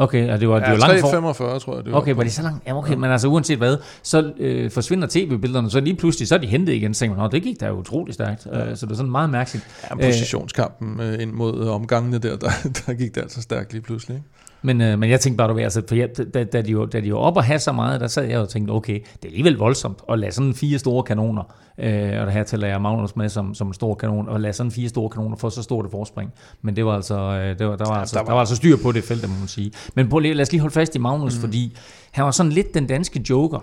Okay, 0.00 0.30
og 0.32 0.40
det 0.40 0.48
var, 0.48 0.54
det 0.58 0.66
Ja, 0.66 0.70
var 0.70 0.78
langt 0.78 1.00
for... 1.00 1.32
3,45 1.54 1.58
tror 1.58 1.74
jeg. 1.76 1.84
Det 1.84 1.92
var 1.92 1.98
Okay, 1.98 2.14
var 2.14 2.22
det 2.22 2.32
så 2.32 2.42
langt? 2.42 2.66
Ja, 2.66 2.78
okay, 2.78 2.94
men 2.94 3.10
altså 3.10 3.28
uanset 3.28 3.58
hvad, 3.58 3.76
så 4.02 4.32
øh, 4.38 4.70
forsvinder 4.70 5.06
tv-billederne, 5.10 5.70
så 5.70 5.80
lige 5.80 5.96
pludselig, 5.96 6.28
så 6.28 6.34
er 6.34 6.38
de 6.38 6.46
hentet 6.46 6.72
igen, 6.72 6.94
så 6.94 6.98
tænker 6.98 7.16
man, 7.16 7.24
"Nå, 7.24 7.30
det 7.30 7.42
gik 7.42 7.60
da 7.60 7.72
utroligt 7.72 8.14
stærkt. 8.14 8.46
Øh, 8.52 8.76
så 8.76 8.86
det 8.86 8.92
er 8.92 8.96
sådan 8.96 9.10
meget 9.10 9.30
mærkeligt. 9.30 9.66
Ja, 9.90 9.94
positionskampen 10.06 11.00
øh, 11.00 11.22
ind 11.22 11.32
mod 11.32 11.60
øh, 11.64 11.68
omgangene 11.74 12.18
der, 12.18 12.36
der, 12.42 12.50
der 12.86 12.94
gik 12.94 13.14
det 13.14 13.20
altså 13.20 13.42
stærkt 13.42 13.72
lige 13.72 13.82
pludselig. 13.82 14.14
Ikke? 14.16 14.28
Men, 14.62 14.80
øh, 14.80 14.98
men 14.98 15.10
jeg 15.10 15.20
tænkte 15.20 15.36
bare, 15.36 15.48
du 15.48 15.54
ved, 15.54 15.62
altså, 15.62 15.82
for 15.88 15.94
jeg, 15.94 16.08
da, 16.34 16.44
da, 16.44 16.62
de 16.62 16.70
jo, 16.70 16.86
da 16.86 17.00
de 17.00 17.12
var 17.12 17.18
op 17.18 17.36
og 17.36 17.44
have 17.44 17.58
så 17.58 17.72
meget, 17.72 18.00
der 18.00 18.06
sad 18.06 18.24
jeg 18.24 18.38
og 18.38 18.48
tænkte, 18.48 18.70
okay, 18.72 18.94
det 18.94 19.24
er 19.24 19.28
alligevel 19.28 19.56
voldsomt 19.56 19.98
at 20.12 20.18
lade 20.18 20.32
sådan 20.32 20.54
fire 20.54 20.78
store 20.78 21.02
kanoner, 21.02 21.42
øh, 21.78 22.20
og 22.20 22.26
det 22.26 22.32
her 22.32 22.42
tæller 22.44 22.68
jeg 22.68 22.80
Magnus 22.82 23.16
med 23.16 23.28
som, 23.28 23.54
som 23.54 23.66
en 23.66 23.74
stor 23.74 23.94
kanon, 23.94 24.28
og 24.28 24.40
lade 24.40 24.52
sådan 24.52 24.72
fire 24.72 24.88
store 24.88 25.10
kanoner 25.10 25.36
få 25.36 25.50
så 25.50 25.62
stort 25.62 25.84
et 25.84 25.90
forspring. 25.90 26.32
Men 26.62 26.76
det 26.76 26.84
var 26.84 26.94
altså, 26.94 27.14
øh, 27.20 27.58
det 27.58 27.66
var, 27.68 27.76
der, 27.76 27.84
var 27.88 27.94
altså 27.94 28.14
der 28.18 28.24
der, 28.24 28.24
var- 28.24 28.24
var, 28.24 28.24
der 28.24 28.32
var 28.32 28.40
altså 28.40 28.56
styr 28.56 28.76
på 28.82 28.92
det 28.92 29.04
felt, 29.04 29.28
må 29.28 29.34
man 29.38 29.48
sige. 29.48 29.72
Men 29.94 30.08
prøv 30.08 30.18
lige, 30.18 30.34
lad 30.34 30.42
os 30.42 30.52
lige 30.52 30.60
holde 30.60 30.74
fast 30.74 30.94
i 30.96 30.98
Magnus, 30.98 31.34
mm. 31.34 31.40
fordi 31.40 31.76
han 32.10 32.24
var 32.24 32.30
sådan 32.30 32.52
lidt 32.52 32.74
den 32.74 32.86
danske 32.86 33.24
joker. 33.30 33.60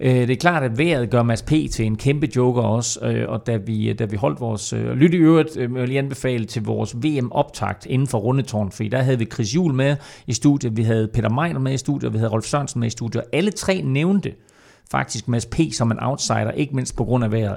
Øh, 0.00 0.14
Det 0.14 0.30
er 0.30 0.36
klart, 0.36 0.62
at 0.62 0.78
vejret 0.78 1.10
gør 1.10 1.22
Mads 1.22 1.42
P. 1.42 1.52
til 1.70 1.84
en 1.86 1.96
kæmpe 1.96 2.28
joker 2.36 2.62
også, 2.62 3.06
øh, 3.06 3.28
og 3.28 3.46
da 3.46 3.56
vi, 3.56 3.92
da 3.92 4.04
vi 4.04 4.16
holdt 4.16 4.40
vores... 4.40 4.72
øh, 4.72 4.90
Lyt 4.92 5.14
i 5.14 5.16
øvrigt, 5.16 5.56
øh, 5.56 5.74
vil 5.74 5.78
jeg 5.78 5.88
lige 5.88 5.98
anbefale 5.98 6.44
til 6.44 6.62
vores 6.64 6.96
VM-optakt 6.96 7.86
inden 7.86 8.08
for 8.08 8.18
Rundetårn, 8.18 8.70
fordi 8.70 8.88
der 8.88 8.98
havde 9.02 9.18
vi 9.18 9.24
Chris 9.24 9.54
Juhl 9.54 9.74
med 9.74 9.96
i 10.26 10.32
studiet, 10.32 10.76
vi 10.76 10.82
havde 10.82 11.08
Peter 11.14 11.28
Meiner 11.28 11.60
med 11.60 11.72
i 11.72 11.76
studiet, 11.76 12.04
og 12.04 12.12
vi 12.12 12.18
havde 12.18 12.30
Rolf 12.30 12.44
Sørensen 12.44 12.80
med 12.80 12.86
i 12.88 12.90
studiet, 12.90 13.22
og 13.22 13.28
alle 13.32 13.50
tre 13.50 13.82
nævnte 13.84 14.32
faktisk 14.90 15.28
Mads 15.28 15.46
P. 15.46 15.60
som 15.72 15.90
en 15.90 15.98
outsider, 16.00 16.50
ikke 16.50 16.76
mindst 16.76 16.96
på 16.96 17.04
grund 17.04 17.24
af 17.24 17.32
vejret. 17.32 17.56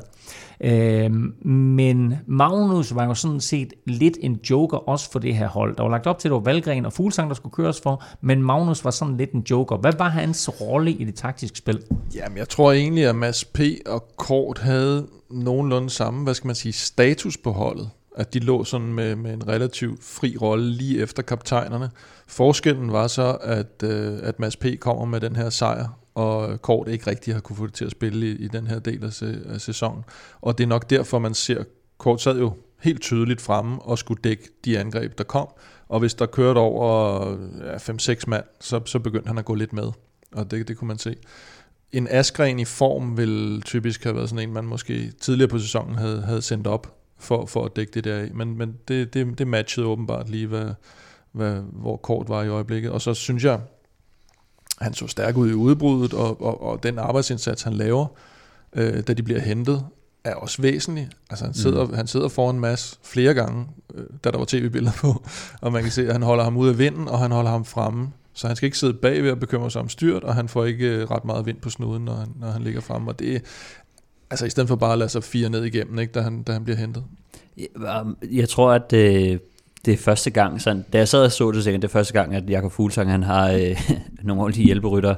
Øh, 0.61 1.11
men 1.47 2.15
Magnus 2.27 2.95
var 2.95 3.05
jo 3.05 3.13
sådan 3.13 3.39
set 3.39 3.73
lidt 3.87 4.17
en 4.21 4.39
joker 4.49 4.77
også 4.77 5.11
for 5.11 5.19
det 5.19 5.35
her 5.35 5.47
hold. 5.47 5.75
Der 5.75 5.83
var 5.83 5.89
lagt 5.89 6.07
op 6.07 6.19
til, 6.19 6.27
at 6.27 6.29
det 6.29 6.35
var 6.35 6.51
Valgren 6.51 6.85
og 6.85 6.93
Fuglsang, 6.93 7.29
der 7.29 7.35
skulle 7.35 7.53
køres 7.53 7.81
for, 7.81 8.03
men 8.21 8.43
Magnus 8.43 8.85
var 8.85 8.91
sådan 8.91 9.17
lidt 9.17 9.31
en 9.31 9.43
joker. 9.49 9.77
Hvad 9.77 9.93
var 9.97 10.09
hans 10.09 10.61
rolle 10.61 10.91
i 10.91 11.03
det 11.03 11.15
taktiske 11.15 11.57
spil? 11.57 11.83
Jamen, 12.15 12.37
jeg 12.37 12.49
tror 12.49 12.71
egentlig, 12.71 13.05
at 13.05 13.15
Mads 13.15 13.45
P. 13.45 13.59
og 13.85 14.03
Kort 14.17 14.57
havde 14.57 15.07
nogenlunde 15.29 15.89
samme, 15.89 16.23
hvad 16.23 16.33
skal 16.33 16.47
man 16.47 16.55
sige, 16.55 16.73
status 16.73 17.37
på 17.37 17.51
holdet. 17.51 17.89
At 18.15 18.33
de 18.33 18.39
lå 18.39 18.63
sådan 18.63 18.93
med, 18.93 19.15
med 19.15 19.33
en 19.33 19.47
relativt 19.47 20.03
fri 20.03 20.37
rolle 20.41 20.69
lige 20.71 21.01
efter 21.01 21.23
kaptajnerne. 21.23 21.89
Forskellen 22.27 22.91
var 22.91 23.07
så, 23.07 23.37
at, 23.41 23.83
øh, 23.83 24.19
at 24.23 24.39
Mads 24.39 24.55
P. 24.55 24.65
kommer 24.79 25.05
med 25.05 25.19
den 25.19 25.35
her 25.35 25.49
sejr, 25.49 25.87
og 26.15 26.61
Kort 26.61 26.87
ikke 26.87 27.09
rigtig 27.09 27.33
har 27.33 27.41
kunne 27.41 27.55
få 27.55 27.65
det 27.65 27.73
til 27.73 27.85
at 27.85 27.91
spille 27.91 28.27
i, 28.27 28.31
i 28.31 28.47
den 28.47 28.67
her 28.67 28.79
del 28.79 29.03
af, 29.03 29.13
se, 29.13 29.39
af 29.45 29.61
sæsonen. 29.61 30.03
Og 30.41 30.57
det 30.57 30.63
er 30.63 30.67
nok 30.67 30.89
derfor, 30.89 31.19
man 31.19 31.33
ser, 31.33 31.63
Kort 31.97 32.21
sad 32.21 32.39
jo 32.39 32.53
helt 32.81 33.01
tydeligt 33.01 33.41
fremme 33.41 33.81
og 33.81 33.97
skulle 33.97 34.21
dække 34.23 34.49
de 34.65 34.79
angreb, 34.79 35.17
der 35.17 35.23
kom. 35.23 35.47
Og 35.87 35.99
hvis 35.99 36.13
der 36.13 36.25
kørte 36.25 36.57
over 36.57 37.29
ja, 37.65 37.75
5-6 37.75 38.23
mand, 38.27 38.43
så, 38.59 38.81
så 38.85 38.99
begyndte 38.99 39.27
han 39.27 39.37
at 39.37 39.45
gå 39.45 39.55
lidt 39.55 39.73
med. 39.73 39.91
Og 40.31 40.51
det, 40.51 40.67
det 40.67 40.77
kunne 40.77 40.87
man 40.87 40.97
se 40.97 41.15
en 41.93 42.07
Askren 42.11 42.59
i 42.59 42.65
form 42.65 43.17
vil 43.17 43.61
typisk 43.61 44.03
have 44.03 44.15
været 44.15 44.29
sådan 44.29 44.49
en, 44.49 44.53
man 44.53 44.65
måske 44.65 45.11
tidligere 45.11 45.49
på 45.49 45.59
sæsonen 45.59 45.95
havde, 45.95 46.21
havde 46.21 46.41
sendt 46.41 46.67
op 46.67 46.97
for, 47.19 47.45
for 47.45 47.65
at 47.65 47.75
dække 47.75 47.91
det 47.93 48.03
der 48.03 48.17
af. 48.17 48.31
Men, 48.33 48.57
men 48.57 48.77
det, 48.87 49.13
det, 49.13 49.39
det 49.39 49.47
matchede 49.47 49.87
åbenbart 49.87 50.29
lige, 50.29 50.47
hvad, 50.47 50.69
hvad, 51.31 51.61
hvor 51.71 51.97
kort 51.97 52.29
var 52.29 52.43
i 52.43 52.47
øjeblikket. 52.47 52.91
Og 52.91 53.01
så 53.01 53.13
synes 53.13 53.43
jeg, 53.43 53.59
han 54.83 54.93
så 54.93 55.07
stærk 55.07 55.37
ud 55.37 55.49
i 55.49 55.53
udbruddet, 55.53 56.13
og, 56.13 56.41
og, 56.41 56.63
og 56.63 56.83
den 56.83 56.99
arbejdsindsats, 56.99 57.63
han 57.63 57.73
laver, 57.73 58.05
øh, 58.75 59.03
da 59.07 59.13
de 59.13 59.23
bliver 59.23 59.39
hentet, 59.39 59.85
er 60.23 60.35
også 60.35 60.61
væsentlig. 60.61 61.09
Altså 61.29 61.45
han 61.45 61.53
sidder, 61.53 61.85
mm. 61.85 61.93
han 61.93 62.07
sidder 62.07 62.27
foran 62.27 62.59
Mads 62.59 62.99
flere 63.03 63.33
gange, 63.33 63.65
øh, 63.95 64.05
da 64.23 64.31
der 64.31 64.37
var 64.37 64.45
tv-billeder 64.45 64.93
på, 64.97 65.23
og 65.61 65.71
man 65.71 65.83
kan 65.83 65.91
se, 65.91 66.07
at 66.07 66.11
han 66.11 66.23
holder 66.23 66.43
ham 66.43 66.57
ud 66.57 66.69
af 66.69 66.77
vinden, 66.77 67.07
og 67.07 67.19
han 67.19 67.31
holder 67.31 67.51
ham 67.51 67.65
fremme. 67.65 68.11
Så 68.33 68.47
han 68.47 68.55
skal 68.55 68.67
ikke 68.67 68.77
sidde 68.77 68.93
bagved 68.93 69.31
og 69.31 69.39
bekymre 69.39 69.71
sig 69.71 69.81
om 69.81 69.89
styrt, 69.89 70.23
og 70.23 70.35
han 70.35 70.49
får 70.49 70.65
ikke 70.65 70.87
øh, 70.87 71.11
ret 71.11 71.25
meget 71.25 71.45
vind 71.45 71.57
på 71.57 71.69
snuden, 71.69 72.05
når 72.05 72.13
han, 72.13 72.27
når 72.39 72.47
han 72.47 72.61
ligger 72.61 72.81
fremme. 72.81 73.11
Og 73.11 73.19
det 73.19 73.35
er, 73.35 73.39
altså 74.29 74.45
i 74.45 74.49
stedet 74.49 74.67
for 74.67 74.75
bare 74.75 74.93
at 74.93 74.99
lade 74.99 75.09
sig 75.09 75.23
fire 75.23 75.49
ned 75.49 75.63
igennem, 75.63 75.99
ikke, 75.99 76.11
da, 76.11 76.21
han, 76.21 76.43
da 76.43 76.53
han 76.53 76.63
bliver 76.63 76.77
hentet. 76.77 77.03
Jeg, 77.57 77.67
jeg 78.31 78.49
tror, 78.49 78.71
at 78.71 78.93
øh, 78.93 79.39
det 79.85 79.93
er 79.93 79.97
første 79.97 80.29
gang, 80.29 80.61
sådan, 80.61 80.85
da 80.93 80.97
jeg 80.97 81.07
sad 81.07 81.25
og 81.25 81.31
så 81.31 81.51
det, 81.51 81.63
så 81.63 81.71
det 81.71 81.83
er 81.83 81.87
første 81.87 82.13
gang, 82.13 82.35
at 82.35 82.49
Jakob 82.49 82.71
Fuglsang, 82.71 83.11
han 83.11 83.23
har 83.23 83.51
øh, 83.51 83.89
nogle 84.23 84.41
ordentlige 84.41 84.65
hjælperytter, 84.65 85.15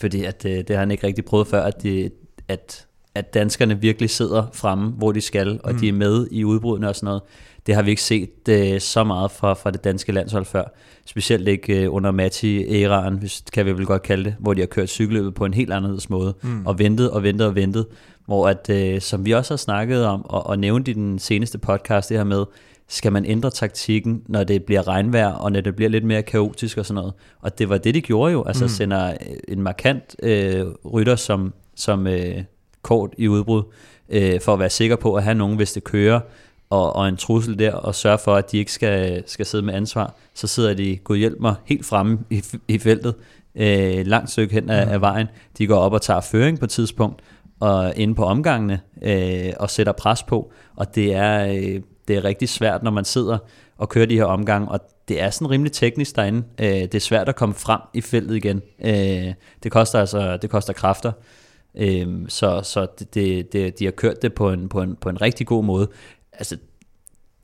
fordi 0.00 0.24
at, 0.24 0.44
øh, 0.44 0.52
det 0.52 0.70
har 0.70 0.78
han 0.78 0.90
ikke 0.90 1.06
rigtig 1.06 1.24
prøvet 1.24 1.46
før, 1.46 1.62
at, 1.62 1.82
det, 1.82 2.12
at, 2.48 2.86
at 3.14 3.34
danskerne 3.34 3.80
virkelig 3.80 4.10
sidder 4.10 4.46
fremme, 4.52 4.90
hvor 4.90 5.12
de 5.12 5.20
skal, 5.20 5.60
og 5.64 5.72
mm. 5.72 5.78
de 5.78 5.88
er 5.88 5.92
med 5.92 6.26
i 6.30 6.44
udbrudene 6.44 6.88
og 6.88 6.96
sådan 6.96 7.06
noget. 7.06 7.22
Det 7.66 7.74
har 7.74 7.82
vi 7.82 7.90
ikke 7.90 8.02
set 8.02 8.48
øh, 8.48 8.80
så 8.80 9.04
meget 9.04 9.30
fra, 9.30 9.54
fra 9.54 9.70
det 9.70 9.84
danske 9.84 10.12
landshold 10.12 10.44
før. 10.44 10.64
Specielt 11.06 11.48
ikke 11.48 11.82
øh, 11.82 11.94
under 11.94 12.12
Matti-æraen, 12.12 13.18
hvis 13.18 13.42
kan 13.52 13.66
vi 13.66 13.72
vel 13.72 13.86
godt 13.86 14.02
kalde 14.02 14.24
det, 14.24 14.36
hvor 14.38 14.54
de 14.54 14.60
har 14.60 14.66
kørt 14.66 14.88
cykelløbet 14.88 15.34
på 15.34 15.44
en 15.44 15.54
helt 15.54 15.72
anderledes 15.72 16.10
måde, 16.10 16.34
mm. 16.42 16.66
og 16.66 16.78
ventet 16.78 17.10
og 17.10 17.22
ventet 17.22 17.46
og 17.46 17.54
ventet. 17.54 17.86
Hvor 18.26 18.48
at, 18.48 18.70
øh, 18.70 19.00
som 19.00 19.26
vi 19.26 19.32
også 19.32 19.52
har 19.54 19.56
snakket 19.56 20.06
om, 20.06 20.24
og, 20.24 20.46
og 20.46 20.58
nævnt 20.58 20.88
i 20.88 20.92
den 20.92 21.18
seneste 21.18 21.58
podcast, 21.58 22.08
det 22.08 22.16
her 22.16 22.24
med, 22.24 22.44
skal 22.94 23.12
man 23.12 23.24
ændre 23.24 23.50
taktikken, 23.50 24.22
når 24.26 24.44
det 24.44 24.64
bliver 24.64 24.88
regnvejr, 24.88 25.32
og 25.32 25.52
når 25.52 25.60
det 25.60 25.76
bliver 25.76 25.88
lidt 25.88 26.04
mere 26.04 26.22
kaotisk 26.22 26.78
og 26.78 26.86
sådan 26.86 26.94
noget. 26.94 27.12
Og 27.40 27.58
det 27.58 27.68
var 27.68 27.78
det, 27.78 27.94
de 27.94 28.00
gjorde 28.00 28.32
jo. 28.32 28.44
Altså 28.44 28.64
mm. 28.64 28.68
sender 28.68 29.10
øh, 29.10 29.36
en 29.48 29.62
markant 29.62 30.16
øh, 30.22 30.66
rytter 30.92 31.16
som, 31.16 31.54
som 31.74 32.06
øh, 32.06 32.42
kort 32.82 33.10
i 33.18 33.28
udbrud, 33.28 33.62
øh, 34.08 34.40
for 34.40 34.52
at 34.52 34.58
være 34.58 34.70
sikker 34.70 34.96
på 34.96 35.14
at 35.14 35.22
have 35.22 35.34
nogen, 35.34 35.56
hvis 35.56 35.72
det 35.72 35.84
kører, 35.84 36.20
og, 36.70 36.96
og 36.96 37.08
en 37.08 37.16
trussel 37.16 37.58
der, 37.58 37.72
og 37.72 37.94
sørge 37.94 38.18
for, 38.18 38.34
at 38.34 38.52
de 38.52 38.58
ikke 38.58 38.72
skal, 38.72 39.22
skal 39.26 39.46
sidde 39.46 39.64
med 39.64 39.74
ansvar. 39.74 40.14
Så 40.34 40.46
sidder 40.46 40.74
de, 40.74 40.96
gud 40.96 41.16
hjælp 41.16 41.40
mig, 41.40 41.54
helt 41.64 41.86
fremme 41.86 42.18
i, 42.30 42.42
i 42.68 42.78
feltet, 42.78 43.14
øh, 43.54 44.06
langt 44.06 44.30
stykke 44.30 44.54
hen 44.54 44.70
af, 44.70 44.86
mm. 44.86 44.92
af 44.92 45.00
vejen. 45.00 45.26
De 45.58 45.66
går 45.66 45.76
op 45.76 45.92
og 45.92 46.02
tager 46.02 46.20
føring 46.20 46.58
på 46.58 46.64
et 46.64 46.70
tidspunkt, 46.70 47.22
og 47.60 47.92
inde 47.96 48.14
på 48.14 48.24
omgangene, 48.24 48.80
øh, 49.02 49.52
og 49.60 49.70
sætter 49.70 49.92
pres 49.92 50.22
på. 50.22 50.52
Og 50.76 50.94
det 50.94 51.14
er, 51.14 51.46
øh, 51.46 51.80
det 52.08 52.16
er 52.16 52.24
rigtig 52.24 52.48
svært, 52.48 52.82
når 52.82 52.90
man 52.90 53.04
sidder 53.04 53.38
og 53.78 53.88
kører 53.88 54.06
de 54.06 54.16
her 54.16 54.24
omgange, 54.24 54.68
og 54.68 54.80
det 55.08 55.20
er 55.20 55.30
sådan 55.30 55.50
rimelig 55.50 55.72
teknisk 55.72 56.16
derinde. 56.16 56.44
Øh, 56.60 56.66
det 56.66 56.94
er 56.94 57.00
svært 57.00 57.28
at 57.28 57.36
komme 57.36 57.54
frem 57.54 57.80
i 57.94 58.00
feltet 58.00 58.36
igen. 58.36 58.62
Øh, 58.84 59.34
det 59.62 59.72
koster 59.72 60.00
altså 60.00 60.36
det 60.36 60.50
koster 60.50 60.72
kræfter. 60.72 61.12
Øh, 61.74 62.06
så 62.28 62.60
så 62.62 62.86
det, 62.98 63.14
det, 63.14 63.52
det, 63.52 63.78
de 63.78 63.84
har 63.84 63.92
kørt 63.92 64.22
det 64.22 64.34
på 64.34 64.52
en, 64.52 64.68
på 64.68 64.82
en, 64.82 64.96
på 64.96 65.08
en 65.08 65.20
rigtig 65.20 65.46
god 65.46 65.64
måde. 65.64 65.88
Altså, 66.32 66.56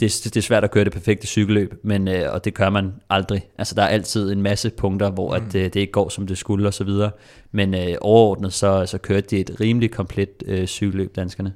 det, 0.00 0.20
det 0.24 0.36
er 0.36 0.40
svært 0.40 0.64
at 0.64 0.70
køre 0.70 0.84
det 0.84 0.92
perfekte 0.92 1.26
cykelløb, 1.26 1.74
men, 1.82 2.08
øh, 2.08 2.32
og 2.32 2.44
det 2.44 2.54
gør 2.54 2.70
man 2.70 2.92
aldrig. 3.10 3.48
Altså, 3.58 3.74
der 3.74 3.82
er 3.82 3.88
altid 3.88 4.32
en 4.32 4.42
masse 4.42 4.70
punkter, 4.70 5.10
hvor 5.10 5.38
mm. 5.38 5.46
at, 5.46 5.54
øh, 5.54 5.64
det 5.64 5.76
ikke 5.76 5.92
går, 5.92 6.08
som 6.08 6.26
det 6.26 6.38
skulle 6.38 6.66
og 6.66 6.74
så 6.74 6.84
videre. 6.84 7.10
Men 7.52 7.74
øh, 7.74 7.96
overordnet, 8.00 8.52
så, 8.52 8.86
så 8.86 8.98
kørte 8.98 9.26
de 9.30 9.38
et 9.38 9.60
rimelig 9.60 9.90
komplet 9.90 10.42
øh, 10.46 10.66
cykelløb, 10.66 11.16
danskerne. 11.16 11.52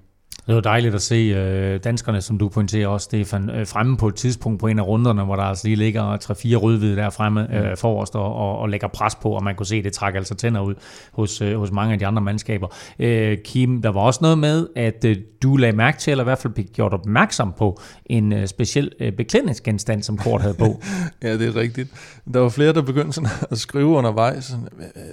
Det 0.47 0.55
var 0.55 0.61
dejligt 0.61 0.95
at 0.95 1.03
se 1.03 1.15
øh, 1.15 1.81
danskerne, 1.85 2.21
som 2.21 2.39
du 2.39 2.49
pointerer 2.49 2.89
også, 2.89 3.05
Stefan, 3.05 3.51
øh, 3.51 3.67
fremme 3.67 3.97
på 3.97 4.09
et 4.09 4.15
tidspunkt 4.15 4.61
på 4.61 4.67
en 4.67 4.79
af 4.79 4.87
runderne, 4.87 5.25
hvor 5.25 5.37
der 5.37 5.43
altså 5.43 5.67
lige 5.67 5.77
ligger 5.77 6.17
3-4 6.17 6.57
rødhvide 6.57 6.97
der 6.97 7.11
fremme 7.11 7.57
øh, 7.57 7.77
forrest 7.77 8.17
og, 8.17 8.35
og, 8.35 8.59
og 8.59 8.69
lægger 8.69 8.89
pres 8.89 9.15
på, 9.15 9.31
og 9.31 9.45
man 9.45 9.55
kunne 9.55 9.67
se, 9.67 9.77
at 9.77 9.85
det 9.85 9.93
trækker 9.93 10.21
altså 10.21 10.35
tænder 10.35 10.61
ud 10.61 10.75
hos, 11.13 11.41
øh, 11.41 11.59
hos 11.59 11.71
mange 11.71 11.93
af 11.93 11.99
de 11.99 12.07
andre 12.07 12.23
mandskaber. 12.23 12.69
Øh, 12.99 13.39
Kim, 13.45 13.83
der 13.83 13.89
var 13.89 14.01
også 14.01 14.19
noget 14.23 14.39
med, 14.39 14.69
at 14.77 15.05
øh, 15.05 15.17
du 15.43 15.57
lagde 15.57 15.77
mærke 15.77 15.99
til, 15.99 16.11
eller 16.11 16.25
i 16.25 16.29
hvert 16.29 16.39
fald 16.39 16.53
blev 16.53 16.67
gjort 16.67 16.93
opmærksom 16.93 17.55
på, 17.59 17.81
en 18.07 18.33
øh, 18.33 18.47
speciel 18.47 18.93
øh, 19.01 19.13
beklædningsgenstand, 19.13 20.03
som 20.03 20.19
Kort 20.19 20.41
havde 20.43 20.55
på. 20.55 20.81
Ja, 21.23 21.33
det 21.33 21.49
er 21.49 21.57
rigtigt. 21.57 21.89
Der 22.35 22.41
var 22.41 22.49
flere, 22.49 22.73
der 22.73 22.83
begyndte 22.83 23.13
sådan 23.13 23.31
at 23.51 23.59
skrive 23.59 23.87
undervejs, 23.87 24.45
sådan, 24.45 24.69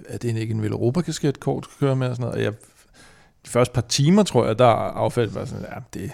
er 0.10 0.18
det 0.18 0.38
ikke 0.38 0.54
en 0.54 0.62
Veloropa-kasket, 0.62 1.40
Kort 1.40 1.68
kører 1.80 1.96
med? 1.96 2.08
Og 2.08 2.16
sådan 2.16 2.24
noget. 2.24 2.38
Og 2.38 2.44
jeg, 2.44 2.54
første 3.52 3.74
par 3.74 3.82
timer, 3.82 4.24
tror 4.24 4.46
jeg, 4.46 4.60
der 4.60 4.66
affaldt 4.66 5.36
var 5.36 5.46
sådan, 5.46 5.66
ja, 5.74 6.00
det, 6.00 6.12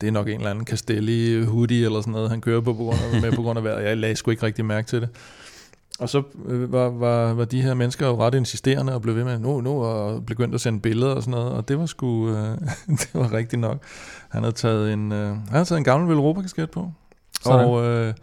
det 0.00 0.06
er 0.06 0.10
nok 0.10 0.28
en 0.28 0.34
eller 0.34 0.50
anden 0.50 0.66
Castelli 0.66 1.44
hoodie 1.44 1.84
eller 1.84 2.00
sådan 2.00 2.12
noget, 2.12 2.30
han 2.30 2.40
kører 2.40 2.60
på, 2.60 2.72
på 2.72 2.84
grund 2.84 2.98
af, 3.12 3.20
med 3.20 3.32
på 3.32 3.42
grund 3.42 3.58
af 3.58 3.64
vejret. 3.64 3.84
Jeg 3.84 3.96
lagde 3.96 4.16
sgu 4.16 4.30
ikke 4.30 4.42
rigtig 4.42 4.64
mærke 4.64 4.86
til 4.86 5.00
det. 5.00 5.08
Og 5.98 6.08
så 6.08 6.22
øh, 6.46 6.72
var, 6.72 6.88
var, 6.88 7.32
var 7.32 7.44
de 7.44 7.62
her 7.62 7.74
mennesker 7.74 8.06
jo 8.06 8.24
ret 8.26 8.34
insisterende 8.34 8.94
og 8.94 9.02
blev 9.02 9.16
ved 9.16 9.24
med 9.24 9.38
nu, 9.38 9.60
nu 9.60 9.82
og 9.82 10.26
begyndte 10.26 10.54
at 10.54 10.60
sende 10.60 10.80
billeder 10.80 11.14
og 11.14 11.22
sådan 11.22 11.40
noget, 11.40 11.52
og 11.52 11.68
det 11.68 11.78
var 11.78 11.86
sgu, 11.86 12.28
øh, 12.28 12.58
det 13.00 13.10
var 13.14 13.32
rigtigt 13.32 13.60
nok. 13.60 13.82
Han 14.28 14.42
havde 14.42 14.54
taget 14.54 14.92
en, 14.92 15.12
øh, 15.12 15.28
han 15.28 15.48
havde 15.50 15.64
taget 15.64 15.78
en 15.78 15.84
gammel 15.84 16.08
Veloropa-kasket 16.08 16.70
på, 16.70 16.92
Sådan. 17.42 17.66
og, 17.66 17.84
øh, 17.84 18.14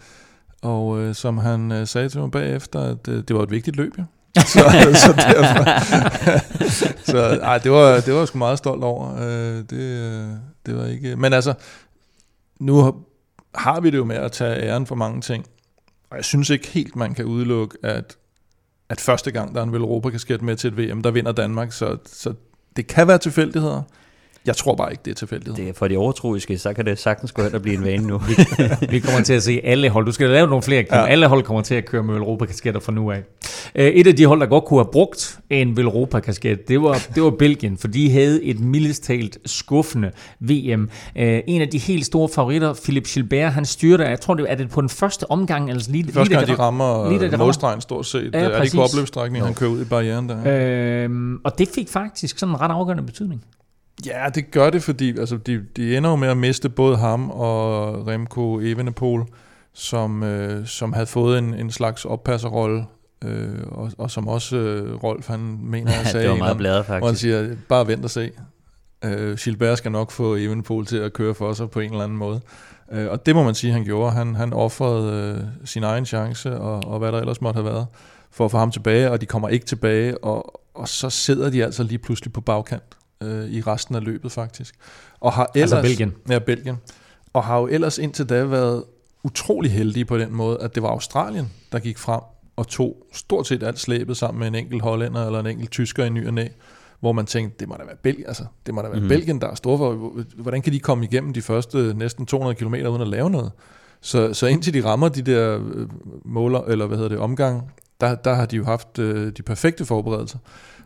og 0.61 0.99
øh, 0.99 1.15
som 1.15 1.37
han 1.37 1.71
øh, 1.71 1.87
sagde 1.87 2.09
til 2.09 2.21
mig 2.21 2.31
bagefter, 2.31 2.79
at 2.79 3.07
øh, 3.07 3.23
det 3.27 3.35
var 3.35 3.43
et 3.43 3.51
vigtigt 3.51 3.77
løb, 3.77 3.97
jo. 3.97 4.03
så, 4.53 4.59
så 4.95 5.13
derfor. 5.17 5.63
så 7.11 7.17
ej, 7.43 7.57
det 7.57 7.71
var, 7.71 7.99
det 7.99 8.13
var 8.13 8.19
jeg 8.19 8.27
sgu 8.27 8.37
meget 8.37 8.57
stolt 8.57 8.83
over. 8.83 9.15
Øh, 9.15 9.63
det, 9.69 9.73
øh, 9.73 10.27
det 10.65 10.77
var 10.77 10.85
ikke... 10.85 11.15
Men 11.15 11.33
altså, 11.33 11.53
nu 12.59 12.75
har- 12.81 12.95
vi 13.79 13.89
det 13.89 13.97
jo 13.97 14.03
med 14.05 14.15
at 14.15 14.31
tage 14.31 14.61
æren 14.63 14.85
for 14.85 14.95
mange 14.95 15.21
ting. 15.21 15.45
Og 16.09 16.17
jeg 16.17 16.25
synes 16.25 16.49
ikke 16.49 16.67
helt, 16.67 16.95
man 16.95 17.13
kan 17.13 17.25
udelukke, 17.25 17.77
at, 17.83 18.17
at 18.89 19.01
første 19.01 19.31
gang, 19.31 19.53
der 19.55 19.59
er 19.61 19.65
en 19.65 19.71
Veloropa-kasket 19.73 20.41
med 20.41 20.55
til 20.55 20.67
et 20.67 20.77
VM, 20.77 21.03
der 21.03 21.11
vinder 21.11 21.31
Danmark. 21.31 21.71
Så, 21.71 21.97
så 22.05 22.33
det 22.75 22.87
kan 22.87 23.07
være 23.07 23.17
tilfældigheder. 23.17 23.81
Jeg 24.45 24.55
tror 24.57 24.75
bare 24.75 24.91
ikke, 24.91 25.01
det 25.05 25.11
er 25.11 25.15
tilfældigt. 25.15 25.57
Det 25.57 25.69
er 25.69 25.73
for 25.73 25.87
de 25.87 25.97
overtroiske, 25.97 26.57
så 26.57 26.73
kan 26.73 26.85
det 26.85 26.99
sagtens 26.99 27.31
gå 27.31 27.43
hen 27.43 27.55
og 27.55 27.61
blive 27.61 27.77
en 27.77 27.83
vane 27.83 28.07
nu. 28.07 28.21
Vi 28.89 28.99
kommer 28.99 29.21
til 29.21 29.33
at 29.33 29.43
se 29.43 29.61
alle 29.63 29.89
hold. 29.89 30.05
Du 30.05 30.11
skal 30.11 30.29
lave 30.29 30.47
nogle 30.47 30.61
flere. 30.61 30.85
Ja. 30.91 31.05
Alle 31.05 31.27
hold 31.27 31.43
kommer 31.43 31.61
til 31.61 31.75
at 31.75 31.85
køre 31.85 32.03
med 32.03 32.15
Europa-kasketter 32.15 32.79
fra 32.79 32.91
nu 32.91 33.11
af. 33.11 33.23
Øh, 33.75 33.85
Et 33.87 34.07
af 34.07 34.15
de 34.15 34.25
hold, 34.25 34.39
der 34.39 34.45
godt 34.45 34.65
kunne 34.65 34.79
have 34.79 34.89
brugt 34.91 35.39
en 35.49 35.77
Velropa-kasket, 35.77 36.67
det 36.67 36.81
var, 36.81 37.07
det 37.15 37.23
var 37.23 37.29
Belgien, 37.29 37.77
for 37.77 37.87
de 37.87 38.11
havde 38.11 38.43
et 38.43 38.59
mildest 38.59 39.03
talt 39.03 39.37
skuffende 39.45 40.11
VM. 40.39 40.89
Øh, 41.15 41.39
En 41.47 41.61
af 41.61 41.67
de 41.67 41.77
helt 41.77 42.05
store 42.05 42.29
favoritter, 42.29 42.73
Philip 42.83 43.07
Gilbert, 43.07 43.53
han 43.53 43.65
styrte, 43.65 44.03
jeg 44.03 44.19
tror, 44.19 44.33
det 44.33 44.45
er 44.49 44.55
det 44.55 44.69
på 44.69 44.81
den 44.81 44.89
første 44.89 45.31
omgang, 45.31 45.71
altså 45.71 45.91
lige, 45.91 46.03
Første 46.13 46.29
lige 46.33 46.37
gang, 46.45 46.57
de 46.57 46.63
rammer 46.63 47.09
lige 47.09 47.19
da 47.19 47.25
de 47.25 47.31
rammer. 47.31 47.45
målstregen 47.45 47.81
stort 47.81 48.05
set. 48.05 48.29
Ja, 48.33 48.39
er 48.39 48.55
det 48.57 48.63
ikke 48.63 48.75
på 48.75 48.83
opløbsstrækningen, 48.83 49.45
han 49.45 49.55
kører 49.55 49.69
ud 49.69 49.81
i 49.81 49.85
barrieren 49.85 50.29
der? 50.29 50.37
Øhm, 51.03 51.39
og 51.43 51.57
det 51.59 51.67
fik 51.75 51.89
faktisk 51.89 52.39
sådan 52.39 52.55
en 52.55 52.61
ret 52.61 52.71
afgørende 52.71 53.03
betydning. 53.03 53.43
Ja, 54.05 54.29
det 54.35 54.51
gør 54.51 54.69
det, 54.69 54.83
fordi 54.83 55.19
altså, 55.19 55.37
de, 55.37 55.65
de 55.75 55.97
ender 55.97 56.09
jo 56.09 56.15
med 56.15 56.27
at 56.27 56.37
miste 56.37 56.69
både 56.69 56.97
ham 56.97 57.31
og 57.31 58.07
Remco 58.07 58.59
Evenepoel, 58.59 59.23
som, 59.73 60.23
øh, 60.23 60.67
som 60.67 60.93
havde 60.93 61.05
fået 61.07 61.37
en, 61.39 61.53
en 61.53 61.71
slags 61.71 62.05
oppasserrolle, 62.05 62.85
øh, 63.23 63.49
og, 63.71 63.91
og 63.97 64.11
som 64.11 64.27
også 64.27 64.57
øh, 64.57 65.03
Rolf, 65.03 65.27
han 65.27 65.57
mener, 65.61 65.91
jeg 65.91 66.01
Ja, 66.05 66.09
sagde, 66.09 66.23
det 66.23 66.31
var 66.31 66.37
meget 66.37 66.57
bladet 66.57 66.85
hvor 66.85 66.93
han 66.93 67.01
faktisk. 67.03 67.21
siger, 67.21 67.55
bare 67.69 67.87
vent 67.87 68.03
og 68.03 68.09
se. 68.09 68.31
Øh, 69.05 69.37
Gilbert 69.37 69.77
skal 69.77 69.91
nok 69.91 70.11
få 70.11 70.35
Evenepoel 70.35 70.85
til 70.85 70.97
at 70.97 71.13
køre 71.13 71.33
for 71.35 71.53
sig 71.53 71.69
på 71.69 71.79
en 71.79 71.91
eller 71.91 72.03
anden 72.03 72.17
måde. 72.17 72.41
Øh, 72.91 73.07
og 73.11 73.25
det 73.25 73.35
må 73.35 73.43
man 73.43 73.55
sige, 73.55 73.73
han 73.73 73.83
gjorde. 73.83 74.11
Han, 74.11 74.35
han 74.35 74.53
offrede 74.53 75.35
øh, 75.37 75.43
sin 75.65 75.83
egen 75.83 76.05
chance, 76.05 76.57
og, 76.59 76.83
og 76.85 76.99
hvad 76.99 77.11
der 77.11 77.19
ellers 77.19 77.41
måtte 77.41 77.57
have 77.57 77.73
været, 77.73 77.87
for 78.31 78.45
at 78.45 78.51
få 78.51 78.57
ham 78.57 78.71
tilbage, 78.71 79.11
og 79.11 79.21
de 79.21 79.25
kommer 79.25 79.49
ikke 79.49 79.65
tilbage, 79.65 80.23
og, 80.23 80.61
og 80.73 80.87
så 80.87 81.09
sidder 81.09 81.49
de 81.49 81.63
altså 81.63 81.83
lige 81.83 81.97
pludselig 81.97 82.33
på 82.33 82.41
bagkant 82.41 82.83
øh, 83.21 83.49
i 83.49 83.61
resten 83.61 83.95
af 83.95 84.03
løbet 84.03 84.31
faktisk. 84.31 84.75
Og 85.19 85.33
har 85.33 85.51
ellers, 85.55 85.73
Altså 85.73 85.87
Belgien. 85.87 86.13
Ja, 86.29 86.39
Belgien. 86.39 86.75
Og 87.33 87.43
har 87.43 87.59
jo 87.59 87.67
ellers 87.67 87.97
indtil 87.97 88.29
da 88.29 88.43
været 88.43 88.83
utrolig 89.23 89.71
heldige 89.71 90.05
på 90.05 90.17
den 90.17 90.33
måde, 90.33 90.57
at 90.61 90.75
det 90.75 90.83
var 90.83 90.89
Australien, 90.89 91.51
der 91.71 91.79
gik 91.79 91.97
frem 91.97 92.21
og 92.55 92.67
tog 92.67 93.05
stort 93.13 93.47
set 93.47 93.63
alt 93.63 93.79
slæbet 93.79 94.17
sammen 94.17 94.39
med 94.39 94.47
en 94.47 94.55
enkelt 94.55 94.81
hollænder 94.81 95.25
eller 95.25 95.39
en 95.39 95.47
enkelt 95.47 95.71
tysker 95.71 96.05
i 96.05 96.09
ny 96.09 96.27
og 96.27 96.33
næ, 96.33 96.47
hvor 96.99 97.11
man 97.11 97.25
tænkte, 97.25 97.55
det 97.59 97.67
må 97.67 97.75
da 97.79 97.85
være 97.85 97.95
Belgien, 98.03 98.27
altså, 98.27 98.45
det 98.65 98.73
må 98.73 98.81
da 98.81 98.87
være 98.87 98.99
mm. 98.99 99.07
Belgien, 99.07 99.41
der 99.41 99.47
er 99.47 99.55
store 99.55 99.77
for. 99.77 100.13
Hvordan 100.37 100.61
kan 100.61 100.73
de 100.73 100.79
komme 100.79 101.05
igennem 101.05 101.33
de 101.33 101.41
første 101.41 101.93
næsten 101.95 102.25
200 102.25 102.55
km 102.55 102.73
uden 102.73 103.01
at 103.01 103.07
lave 103.07 103.29
noget? 103.29 103.51
Så, 104.01 104.33
så 104.33 104.47
indtil 104.47 104.73
de 104.73 104.83
rammer 104.83 105.09
de 105.09 105.21
der 105.21 105.59
øh, 105.73 105.87
måler, 106.25 106.61
eller 106.61 106.85
hvad 106.87 106.97
hedder 106.97 107.09
det, 107.09 107.19
omgang, 107.19 107.71
der, 108.01 108.15
der 108.15 108.33
har 108.33 108.45
de 108.45 108.55
jo 108.55 108.63
haft 108.63 108.99
øh, 108.99 109.31
de 109.37 109.43
perfekte 109.43 109.85
forberedelser. 109.85 110.37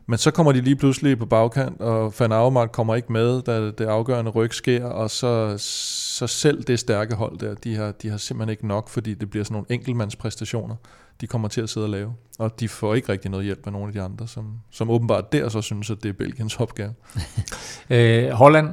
Men 0.10 0.18
så 0.18 0.32
kommer 0.32 0.51
de 0.51 0.62
lige 0.62 0.76
pludselig 0.76 1.20
på 1.20 1.26
bagkant, 1.26 1.82
og 1.82 2.14
Van 2.20 2.32
Avermaet 2.32 2.72
kommer 2.72 2.95
ikke 2.95 3.12
med, 3.12 3.41
da 3.41 3.66
det 3.66 3.82
afgørende 3.82 4.32
ryg 4.32 4.53
sker, 4.53 4.86
og 4.86 5.10
så, 5.10 5.55
så 5.57 6.28
selv 6.28 6.64
det 6.64 6.80
stærke 6.80 7.16
hold 7.16 7.38
der, 7.38 7.53
de 7.53 7.76
har, 7.76 7.91
de 7.91 8.10
har 8.10 8.18
simpelthen 8.18 8.49
ikke 8.49 8.68
nok, 8.68 8.89
fordi 8.89 9.14
det 9.14 9.30
bliver 9.30 9.43
sådan 9.43 9.53
nogle 9.53 9.68
enkeltmandspræstationer, 9.70 10.76
de 11.22 11.28
kommer 11.28 11.47
til 11.47 11.62
at 11.62 11.70
sidde 11.70 11.86
og 11.86 11.89
lave. 11.89 12.14
Og 12.39 12.60
de 12.60 12.70
får 12.70 12.95
ikke 12.95 13.12
rigtig 13.12 13.32
noget 13.32 13.45
hjælp 13.45 13.66
af 13.66 13.72
nogle 13.74 13.88
af 13.88 13.93
de 13.93 14.01
andre, 14.01 14.28
som, 14.28 14.53
som 14.72 14.89
åbenbart 14.89 15.32
der 15.32 15.49
så 15.49 15.62
synes, 15.62 15.89
at 15.89 16.03
det 16.03 16.10
er 16.10 16.14
Belgiens 16.14 16.60
opgave. 16.60 16.93
Øh, 17.89 18.30
Holland 18.30 18.68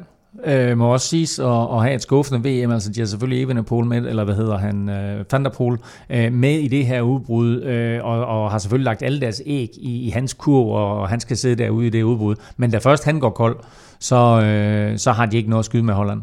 øh, 0.44 0.78
må 0.78 0.92
også 0.92 1.08
siges 1.08 1.38
at, 1.38 1.46
at 1.46 1.82
have 1.82 1.94
et 1.94 2.02
skuffende 2.02 2.48
VM, 2.48 2.72
altså 2.72 2.92
de 2.92 3.00
har 3.00 3.06
selvfølgelig 3.06 3.42
Evenepoel 3.42 3.86
med, 3.86 4.06
eller 4.06 4.24
hvad 4.24 4.34
hedder 4.34 4.58
han, 4.58 4.88
øh, 4.88 5.24
Van 5.32 5.44
der 5.44 5.50
Poel, 5.50 5.78
øh, 6.10 6.32
med 6.32 6.54
i 6.58 6.68
det 6.68 6.86
her 6.86 7.00
udbrud, 7.00 7.62
øh, 7.62 8.04
og, 8.04 8.26
og 8.26 8.50
har 8.50 8.58
selvfølgelig 8.58 8.84
lagt 8.84 9.02
alle 9.02 9.20
deres 9.20 9.42
æg 9.46 9.70
i, 9.76 10.06
i 10.06 10.10
hans 10.10 10.34
kurv, 10.34 10.68
og 10.68 11.08
han 11.08 11.20
skal 11.20 11.36
sidde 11.36 11.56
derude 11.56 11.86
i 11.86 11.90
det 11.90 12.02
udbrud. 12.02 12.36
Men 12.56 12.70
da 12.70 12.78
først 12.78 13.04
han 13.04 13.20
går 13.20 13.30
kold, 13.30 13.56
så, 13.98 14.40
øh, 14.40 14.98
så 14.98 15.12
har 15.12 15.26
de 15.26 15.36
ikke 15.36 15.50
noget 15.50 15.60
at 15.60 15.64
skyde 15.64 15.82
med 15.82 15.94
Holland. 15.94 16.22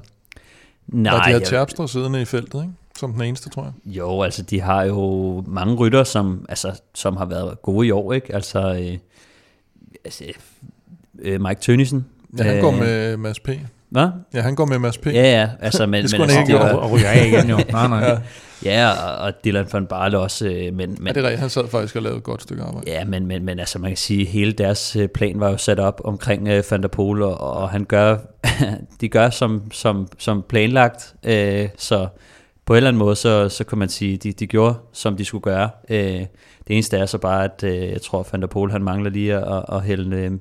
Nej, 0.88 1.14
og 1.18 1.28
de 1.28 1.32
har 1.32 1.40
Terpstra 1.40 1.88
siddende 1.88 2.22
i 2.22 2.26
feltet, 2.26 2.62
ikke? 2.62 2.74
som 3.00 3.14
den 3.14 3.22
eneste, 3.22 3.50
tror 3.50 3.64
jeg. 3.64 3.74
Jo, 3.86 4.22
altså 4.22 4.42
de 4.42 4.62
har 4.62 4.84
jo 4.84 5.44
mange 5.48 5.76
rytter, 5.76 6.04
som, 6.04 6.46
altså, 6.50 6.82
som 6.94 7.18
har 7.18 7.26
været 7.26 7.62
gode 7.62 7.88
i 7.88 7.92
år, 7.92 8.14
ikke? 8.14 8.36
Altså, 8.36 8.60
øh, 8.60 8.98
altså 10.06 10.24
øh, 11.20 11.42
Mike 11.42 11.62
Tønnesen. 11.62 12.06
Ja, 12.38 12.44
han 12.44 12.62
går 12.62 12.72
med 12.72 13.18
Mads 13.18 13.40
P. 13.40 13.50
Hvad? 13.94 14.08
Ja, 14.34 14.42
han 14.42 14.56
går 14.56 14.66
med 14.66 14.80
Mads 14.80 14.98
P. 14.98 15.06
Ja, 15.06 15.12
ja, 15.14 15.50
altså, 15.62 15.86
men, 15.86 16.02
Det 16.02 16.10
skulle 16.10 16.22
men, 16.28 16.30
han 16.36 16.40
altså, 16.40 16.54
ikke 16.54 16.66
var- 16.66 16.74
Og, 16.74 16.80
og 16.80 16.92
ryger 16.92 17.08
af 17.10 17.26
igen 17.28 17.50
jo. 17.50 17.60
Nej, 17.72 17.88
nej. 17.88 18.00
Ja. 18.10 18.18
Ja, 18.66 18.90
og, 18.90 19.26
og 19.26 19.34
Dylan 19.46 19.66
van 19.74 19.86
Barle 19.88 20.20
også, 20.20 20.46
øh, 20.48 20.54
men, 20.54 20.76
Men, 20.76 20.96
men, 21.00 21.08
ja, 21.08 21.14
det 21.14 21.18
er 21.18 21.24
rigtigt. 21.24 21.40
Han 21.40 21.50
sad 21.50 21.68
faktisk 21.68 21.96
og 21.96 22.02
lavede 22.02 22.18
et 22.18 22.24
godt 22.24 22.42
stykke 22.44 22.64
arbejde. 22.64 22.92
Ja, 22.92 23.06
men, 23.06 23.26
men, 23.28 23.46
men 23.46 23.60
altså 23.60 23.80
man 23.80 23.90
kan 23.90 23.98
sige, 23.98 24.22
at 24.22 24.28
hele 24.28 24.52
deres 24.52 24.96
øh, 24.96 25.08
plan 25.08 25.40
var 25.40 25.50
jo 25.50 25.58
sat 25.58 25.80
op 25.80 26.02
omkring 26.04 26.48
øh, 26.48 26.64
Van 26.72 26.82
der 26.82 26.88
Poel, 26.88 27.22
og, 27.22 27.42
og 27.42 27.70
han 27.70 27.84
gør, 27.86 28.18
de 29.02 29.10
gør 29.10 29.30
som, 29.30 29.62
som, 29.72 30.08
som 30.20 30.44
planlagt, 30.50 31.14
øh, 31.24 31.70
så 31.78 32.08
på 32.66 32.74
en 32.74 32.78
eller 32.78 32.88
anden 32.88 33.00
måde, 33.00 33.16
så, 33.16 33.50
så 33.50 33.64
kan 33.64 33.78
man 33.78 33.90
sige, 33.90 34.18
de, 34.18 34.32
de 34.32 34.48
gjorde, 34.48 34.76
som 34.94 35.18
de 35.18 35.26
skulle 35.26 35.42
gøre. 35.42 35.70
Øh, 35.90 35.98
det 36.68 36.70
eneste 36.70 36.98
er 36.98 37.06
så 37.06 37.18
bare, 37.18 37.44
at 37.44 37.64
øh, 37.64 37.90
jeg 37.90 38.02
tror, 38.02 38.28
Van 38.32 38.42
der 38.42 38.48
Poel, 38.48 38.72
han 38.72 38.84
mangler 38.84 39.10
lige 39.10 39.36
at, 39.36 39.64
at 39.74 39.82
hælde 39.82 40.16
øh, 40.18 40.32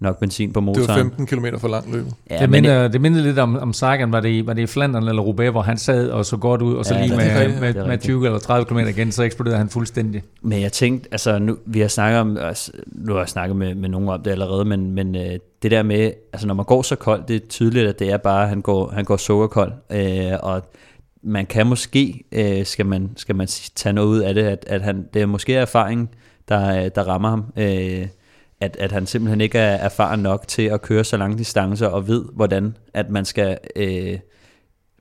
nok 0.00 0.18
benzin 0.20 0.52
på 0.52 0.60
Det 0.60 0.64
motoren. 0.64 0.88
var 0.88 0.94
15 0.96 1.26
km 1.26 1.46
for 1.58 1.68
langt 1.68 1.92
løbet. 1.92 2.14
Ja, 2.30 2.38
det, 2.40 2.50
minder, 2.50 2.88
det 2.88 3.00
minder 3.00 3.22
lidt 3.22 3.38
om, 3.38 3.56
om 3.56 3.72
Sagan, 3.72 4.12
var 4.12 4.20
det, 4.20 4.28
i- 4.28 4.46
var 4.46 4.52
det 4.52 4.62
i 4.62 4.66
Flandern 4.66 5.08
eller 5.08 5.22
Roubaix, 5.22 5.50
hvor 5.50 5.62
han 5.62 5.76
sad 5.78 6.08
og 6.10 6.26
så 6.26 6.36
godt 6.36 6.62
ud, 6.62 6.74
og 6.74 6.84
så 6.84 6.94
Ja, 6.94 7.00
lige 7.00 7.10
det 7.10 7.16
med, 7.18 7.40
rigtigt. 7.40 7.60
med, 7.60 7.68
Det 7.68 7.76
med 7.76 7.84
rigtigt. 7.84 8.02
20 8.02 8.26
eller 8.26 8.38
30 8.38 8.64
km 8.64 8.78
igen, 8.78 9.12
så 9.12 9.22
eksploderede 9.22 9.58
han 9.58 9.68
fuldstændig. 9.68 10.22
Men 10.42 10.60
jeg 10.62 10.72
tænkte, 10.72 11.08
altså 11.12 11.38
nu, 11.38 11.56
vi 11.66 11.80
har 11.80 11.88
snakket 11.88 12.20
om, 12.20 12.38
nu 12.86 13.12
har 13.12 13.20
jeg 13.20 13.28
snakket 13.28 13.56
med, 13.56 13.74
med 13.74 13.88
nogen 13.88 14.08
om 14.08 14.22
det 14.22 14.30
allerede, 14.30 14.64
men, 14.64 14.90
men 14.92 15.14
øh, 15.16 15.38
det 15.62 15.70
der 15.70 15.82
med, 15.82 16.12
altså 16.32 16.46
når 16.46 16.54
man 16.54 16.64
går 16.64 16.82
så 16.82 16.96
koldt, 16.96 17.28
det 17.28 17.36
er 17.36 17.40
tydeligt, 17.48 17.88
at 17.88 17.98
det 17.98 18.10
er 18.12 18.16
bare, 18.16 18.42
at 18.42 18.48
han 18.48 18.60
går, 18.60 18.90
han 18.94 19.04
går 19.04 19.16
sukkerkold, 19.16 19.72
øh, 19.92 20.32
og 20.42 20.62
man 21.22 21.46
kan 21.46 21.66
måske, 21.66 22.24
øh, 22.32 22.66
skal, 22.66 22.86
man, 22.86 23.10
skal 23.16 23.36
man 23.36 23.46
tage 23.74 23.92
noget 23.92 24.08
ud 24.08 24.18
af 24.20 24.34
det, 24.34 24.42
at, 24.42 24.64
at 24.68 24.82
han, 24.82 25.04
det 25.14 25.22
er 25.22 25.26
måske 25.26 25.54
erfaring, 25.54 26.10
der, 26.48 26.88
der 26.88 27.02
rammer 27.02 27.28
ham, 27.28 27.44
øh, 27.56 28.06
at, 28.60 28.76
at 28.80 28.92
han 28.92 29.06
simpelthen 29.06 29.40
ikke 29.40 29.58
er 29.58 29.76
erfaren 29.76 30.20
nok 30.20 30.48
til 30.48 30.62
at 30.62 30.82
køre 30.82 31.04
så 31.04 31.16
lange 31.16 31.38
distancer, 31.38 31.86
og 31.86 32.08
ved, 32.08 32.24
hvordan 32.32 32.76
at 32.94 33.10
man 33.10 33.24
skal, 33.24 33.58
øh, 33.76 34.18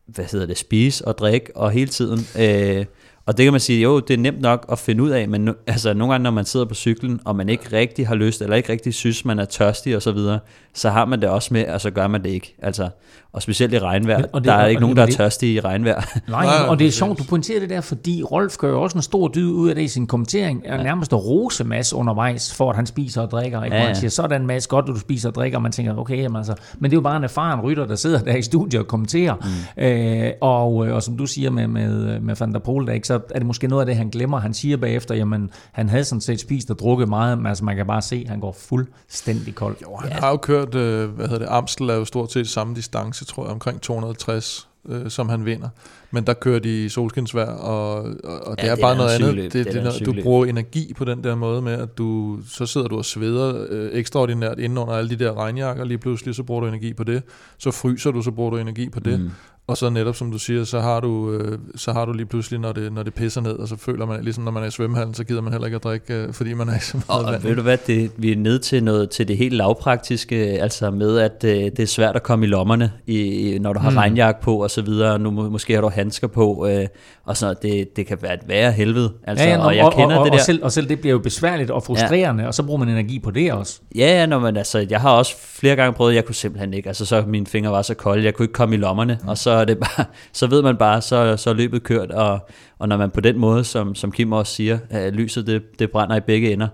hvad 0.05 0.25
hedder 0.31 0.45
det, 0.45 0.57
spise 0.57 1.07
og 1.07 1.17
drikke, 1.17 1.57
og 1.57 1.71
hele 1.71 1.87
tiden, 1.87 2.19
øh, 2.39 2.85
og 3.25 3.37
det 3.37 3.43
kan 3.43 3.53
man 3.53 3.61
sige, 3.61 3.81
jo, 3.81 3.99
det 3.99 4.13
er 4.13 4.17
nemt 4.17 4.41
nok 4.41 4.65
at 4.71 4.79
finde 4.79 5.03
ud 5.03 5.09
af, 5.09 5.29
men 5.29 5.45
nu, 5.45 5.53
altså, 5.67 5.93
nogle 5.93 6.13
gange, 6.13 6.23
når 6.23 6.31
man 6.31 6.45
sidder 6.45 6.65
på 6.65 6.73
cyklen, 6.73 7.19
og 7.25 7.35
man 7.35 7.49
ikke 7.49 7.77
rigtig 7.77 8.07
har 8.07 8.15
lyst, 8.15 8.41
eller 8.41 8.55
ikke 8.55 8.71
rigtig 8.71 8.93
synes, 8.93 9.25
man 9.25 9.39
er 9.39 9.45
tørstig 9.45 9.95
og 9.95 10.01
så 10.01 10.11
videre, 10.11 10.39
så 10.73 10.89
har 10.89 11.05
man 11.05 11.21
det 11.21 11.29
også 11.29 11.53
med, 11.53 11.67
og 11.67 11.81
så 11.81 11.91
gør 11.91 12.07
man 12.07 12.23
det 12.23 12.29
ikke. 12.29 12.55
Altså, 12.61 12.89
og 13.35 13.41
specielt 13.41 13.73
i 13.73 13.79
regnvejr. 13.79 14.17
Men- 14.17 14.25
og 14.33 14.41
det- 14.41 14.47
der 14.47 14.53
er 14.53 14.63
og- 14.63 14.69
ikke 14.69 14.77
og 14.79 14.81
nogen, 14.81 14.97
der 14.97 15.03
er 15.03 15.07
tørstige 15.07 15.53
i 15.53 15.59
regnvejr. 15.59 16.01
Nej, 16.29 16.47
og 16.67 16.79
det 16.79 16.87
er 16.87 16.91
sjovt, 16.91 17.19
du 17.19 17.23
pointerer 17.23 17.59
det 17.59 17.69
der, 17.69 17.81
fordi 17.81 18.23
Rolf 18.23 18.57
gør 18.57 18.69
jo 18.69 18.81
også 18.81 18.97
en 18.97 19.01
stor 19.01 19.27
dyd 19.27 19.51
ud 19.51 19.69
af 19.69 19.75
det 19.75 19.81
i 19.81 19.87
sin 19.87 20.07
kommentering, 20.07 20.61
er 20.65 20.83
nærmest 20.83 21.13
at 21.13 21.25
rose 21.25 21.63
Mads 21.63 21.93
undervejs, 21.93 22.53
for 22.53 22.69
at 22.69 22.75
han 22.75 22.85
spiser 22.85 23.21
og 23.21 23.31
drikker. 23.31 23.63
Ikke? 23.63 23.75
Ja, 23.75 23.81
Ja, 23.81 23.87
Han 23.87 23.95
ja. 23.95 23.99
siger, 23.99 24.09
sådan 24.09 24.45
Mads, 24.47 24.67
godt 24.67 24.85
at 24.89 24.95
du 24.95 24.99
spiser 24.99 25.29
og 25.29 25.35
drikker, 25.35 25.57
og 25.57 25.61
man 25.61 25.71
tænker, 25.71 25.97
okay, 25.97 26.17
jamen, 26.17 26.35
altså, 26.37 26.53
men 26.79 26.91
det 26.91 26.95
er 26.95 26.97
jo 26.97 27.01
bare 27.01 27.17
en 27.17 27.23
erfaren 27.23 27.61
rytter, 27.61 27.85
der 27.85 27.95
sidder 27.95 28.19
der 28.23 28.35
i 28.35 28.41
studiet 28.41 28.81
og 28.81 28.87
kommenterer. 28.87 29.35
Mm. 29.77 29.83
Øh, 29.83 30.31
og, 30.41 30.87
øh, 30.87 30.95
og 30.95 31.03
som 31.03 31.17
du 31.17 31.25
siger 31.25 31.49
med, 31.49 31.67
med, 31.67 32.19
med 32.19 32.35
Van 32.39 32.53
der 32.53 32.59
Poel, 32.59 32.87
der, 32.87 32.93
ikke, 32.93 33.07
så 33.07 33.13
er 33.13 33.39
det 33.39 33.45
måske 33.45 33.67
noget 33.67 33.81
af 33.81 33.85
det, 33.85 33.95
han 33.95 34.09
glemmer. 34.09 34.39
Han 34.39 34.53
siger 34.53 34.77
bagefter, 34.77 35.15
jamen, 35.15 35.49
han 35.71 35.89
havde 35.89 36.03
sådan 36.03 36.21
set 36.21 36.39
spist 36.39 36.71
og 36.71 36.79
drukket 36.79 37.09
meget, 37.09 37.37
men 37.37 37.47
altså, 37.47 37.65
man 37.65 37.75
kan 37.75 37.85
bare 37.87 38.01
se, 38.01 38.21
at 38.25 38.29
han 38.29 38.39
går 38.39 38.55
fuldstændig 38.59 39.55
kold. 39.55 39.75
Jo, 39.81 39.95
han 40.01 40.11
ja. 40.11 40.17
har 40.19 40.29
jo 40.29 40.37
kørt, 40.37 40.75
øh, 40.75 41.09
hvad 41.09 41.25
hedder 41.27 41.39
det, 41.39 41.47
Amstel 41.49 41.89
er 41.89 41.95
jo 41.95 42.05
stort 42.05 42.31
set 42.31 42.47
samme 42.49 42.75
distance, 42.75 43.24
tror 43.25 43.43
jeg, 43.43 43.51
omkring 43.51 43.81
260, 43.81 44.67
øh, 44.89 45.09
som 45.09 45.29
han 45.29 45.45
vinder. 45.45 45.69
Men 46.11 46.23
der 46.27 46.33
kører 46.33 46.59
de 46.59 46.89
solskinsvær, 46.89 47.45
og, 47.45 47.95
og, 48.23 48.47
og 48.47 48.57
det 48.57 48.63
Ja, 48.63 48.69
er 48.71 48.75
det 48.75 48.81
bare 48.81 48.93
er 48.93 48.97
noget 48.97 49.09
andet. 49.11 49.35
Det, 49.35 49.53
Det 49.53 49.59
er 49.59 49.63
det, 49.63 49.73
det, 49.73 49.83
du 49.85 49.91
cykelløb. 49.91 50.23
bruger 50.23 50.45
energi 50.45 50.93
på 50.97 51.05
den 51.05 51.23
der 51.23 51.35
måde 51.35 51.61
med, 51.61 51.73
at 51.73 51.97
du, 51.97 52.39
så 52.49 52.65
sidder 52.65 52.87
du 52.87 52.97
og 52.97 53.05
sveder 53.05 53.65
øh, 53.69 53.89
ekstraordinært 53.93 54.59
inden 54.59 54.77
under 54.77 54.93
alle 54.93 55.09
de 55.09 55.15
der 55.25 55.33
regnjakker, 55.37 55.83
lige 55.85 55.97
pludselig 55.97 56.35
så 56.35 56.43
bruger 56.43 56.61
du 56.61 56.67
energi 56.67 56.93
på 56.93 57.03
det. 57.03 57.23
Så 57.57 57.71
fryser 57.71 58.11
du, 58.11 58.21
så 58.21 58.31
bruger 58.31 58.49
du 58.49 58.57
energi 58.57 58.89
på 58.89 58.99
det. 58.99 59.19
Mm. 59.19 59.29
Og 59.67 59.77
så 59.77 59.89
netop, 59.89 60.15
som 60.15 60.31
du 60.31 60.37
siger, 60.37 60.63
så 60.63 60.79
har 60.79 60.99
du, 60.99 61.31
øh, 61.31 61.57
så 61.75 61.91
har 61.93 62.05
du 62.05 62.13
lige 62.13 62.25
pludselig, 62.25 62.59
når 62.59 62.71
det, 62.71 62.93
når 62.93 63.03
det 63.03 63.13
pisser 63.13 63.41
ned, 63.41 63.51
og 63.51 63.67
så 63.67 63.75
føler 63.77 64.05
man, 64.05 64.23
ligesom 64.23 64.43
når 64.43 64.51
man 64.51 64.63
er 64.63 64.67
i 64.67 64.71
svømmehallen, 64.71 65.13
så 65.13 65.23
gider 65.23 65.41
man 65.41 65.51
heller 65.53 65.65
ikke 65.65 65.75
at 65.75 65.83
drikke, 65.83 66.13
øh, 66.13 66.33
fordi 66.33 66.53
man 66.53 66.69
er 66.69 66.75
i 66.75 66.79
så 66.79 66.97
Og, 66.97 67.03
meget 67.07 67.25
og 67.25 67.31
vand. 67.33 67.41
ved 67.43 67.55
du 67.55 67.61
hvad, 67.61 67.77
det, 67.87 68.11
vi 68.17 68.31
er 68.31 68.35
ned 68.35 68.59
til 68.59 68.83
noget 68.83 69.09
til 69.09 69.27
det 69.27 69.37
helt 69.37 69.53
lavpraktiske, 69.53 70.35
altså 70.35 70.91
med, 70.91 71.17
at 71.17 71.43
øh, 71.43 71.51
det 71.51 71.79
er 71.79 71.85
svært 71.85 72.15
at 72.15 72.23
komme 72.23 72.45
i 72.45 72.49
lommerne, 72.49 72.91
i, 73.07 73.57
når 73.61 73.73
du 73.73 73.79
har 73.79 73.89
Mm. 73.89 73.97
regnjakke 73.97 74.41
på 74.41 74.63
og 74.63 74.71
så 74.71 74.81
videre. 74.81 75.19
Nu 75.19 75.31
må, 75.31 75.49
måske 75.49 75.73
har 75.73 75.81
du 75.81 75.89
handsker 75.89 76.27
på, 76.27 76.67
øh, 76.69 76.87
og 77.25 77.37
så 77.37 77.53
det, 77.61 77.95
det 77.95 78.07
kan 78.07 78.17
være 78.21 78.33
et 78.33 78.39
værre 78.47 78.71
helvede. 78.71 79.13
Altså, 79.27 79.45
ja, 79.45 79.65
og 79.65 79.75
jeg 79.75 79.91
kender 79.95 80.17
og, 80.17 80.25
det 80.25 80.31
og, 80.31 80.37
der. 80.37 80.43
selv, 80.43 80.63
og 80.63 80.71
selv 80.71 80.89
det 80.89 80.99
bliver 80.99 81.11
jo 81.13 81.19
besværligt 81.19 81.71
og 81.71 81.83
frustrerende, 81.83 82.41
ja. 82.43 82.47
og 82.47 82.53
så 82.53 82.63
bruger 82.63 82.79
man 82.79 82.89
energi 82.89 83.19
på 83.19 83.31
det 83.31 83.53
også. 83.53 83.79
Ja, 83.95 84.19
ja, 84.19 84.25
når 84.25 84.39
man, 84.39 84.57
altså, 84.57 84.85
jeg 84.89 85.01
har 85.01 85.11
også 85.11 85.35
flere 85.37 85.75
gange 85.75 85.93
prøvet, 85.93 86.15
jeg 86.15 86.25
kunne 86.25 86.35
simpelthen 86.35 86.73
ikke, 86.73 86.87
altså 86.89 87.05
så 87.05 87.23
mine 87.27 87.45
fingre 87.47 87.71
var 87.71 87.81
så 87.81 87.93
kolde, 87.93 88.23
jeg 88.23 88.33
kunne 88.33 88.43
ikke 88.43 88.53
komme 88.53 88.75
i 88.75 88.77
lommerne, 88.77 89.17
mm. 89.21 89.27
og 89.27 89.37
så 89.37 89.54
er 89.55 89.65
det 89.65 89.77
bare, 89.77 90.05
så 90.33 90.47
ved 90.47 90.61
man 90.61 90.77
bare, 90.77 91.01
så, 91.01 91.37
så 91.37 91.49
er 91.49 91.53
løbet 91.53 91.83
kørt, 91.83 92.11
og, 92.11 92.39
og 92.79 92.87
når 92.87 92.97
man 92.97 93.11
på 93.11 93.21
den 93.21 93.37
måde, 93.37 93.63
som, 93.63 93.95
som 93.95 94.11
Kim 94.11 94.31
også 94.31 94.53
siger, 94.53 94.79
at 94.89 95.13
lyset 95.13 95.47
det, 95.47 95.79
det 95.79 95.91
brænder 95.91 96.15
i 96.15 96.19
begge 96.19 96.53
ender, 96.53 96.67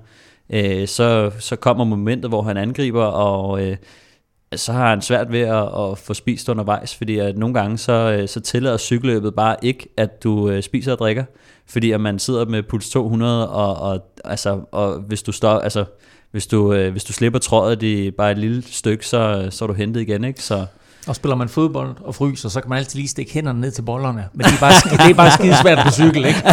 øh, 0.49 0.87
så, 0.87 1.31
så 1.39 1.55
kommer 1.55 1.83
momentet, 1.83 2.31
hvor 2.31 2.41
han 2.41 2.57
angriber, 2.57 3.03
og 3.03 3.63
øh, 3.65 3.77
så 4.55 4.71
har 4.73 4.89
han 4.89 5.01
svært 5.01 5.31
ved 5.31 5.39
at, 5.39 5.63
at 5.63 5.97
få 5.97 6.13
spist 6.13 6.49
undervejs, 6.49 6.95
fordi 6.95 7.17
at 7.17 7.37
nogle 7.37 7.53
gange 7.53 7.77
så, 7.77 8.17
øh, 8.19 8.27
så 8.27 8.39
tillader 8.39 8.77
cykelløbet 8.77 9.35
bare 9.35 9.55
ikke, 9.61 9.89
at 9.97 10.23
du 10.23 10.49
øh, 10.49 10.63
spiser 10.63 10.91
og 10.91 10.97
drikker, 10.97 11.23
fordi 11.67 11.91
at 11.91 12.01
man 12.01 12.19
sidder 12.19 12.45
med 12.45 12.63
puls 12.63 12.89
200, 12.89 13.49
og, 13.49 13.75
og, 13.75 13.99
altså, 14.25 14.61
og 14.71 14.99
hvis 14.99 15.23
du 15.23 15.31
står, 15.31 15.59
altså, 15.59 15.85
hvis 16.31 16.47
du, 16.47 16.73
øh, 16.73 16.91
hvis 16.91 17.03
du 17.03 17.13
slipper 17.13 17.39
trådet 17.39 17.83
i 17.83 18.11
bare 18.11 18.31
et 18.31 18.37
lille 18.37 18.63
stykke, 18.63 19.07
så, 19.07 19.47
så 19.49 19.65
er 19.65 19.67
du 19.67 19.73
hentet 19.73 20.01
igen, 20.01 20.23
ikke? 20.23 20.43
Så, 20.43 20.65
og 21.07 21.15
spiller 21.15 21.35
man 21.35 21.49
fodbold 21.49 21.95
og 22.01 22.15
fryser, 22.15 22.49
så 22.49 22.61
kan 22.61 22.69
man 22.69 22.77
altid 22.77 22.99
lige 22.99 23.07
stikke 23.07 23.33
hænderne 23.33 23.61
ned 23.61 23.71
til 23.71 23.81
bollerne. 23.81 24.25
Men 24.33 24.45
det 24.45 24.53
er 24.53 24.59
bare, 24.59 24.71
det 25.05 25.11
er 25.11 25.15
bare 25.15 25.31
skidesvært 25.31 25.79
på 25.85 25.91
cykel, 25.91 26.25
ikke? 26.25 26.43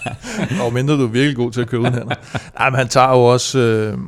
Og 0.64 0.72
mindre 0.72 0.94
du 0.94 1.02
er 1.02 1.08
virkelig 1.08 1.36
god 1.36 1.52
til 1.52 1.60
at 1.60 1.68
køre 1.68 1.80
uden 1.80 1.94
hænder. 1.94 2.14
Nej, 2.58 2.70
men 2.70 2.78
han 2.78 2.88
tager 2.88 3.10
jo 3.10 3.24
også... 3.24 3.58
Øh, 3.58 3.98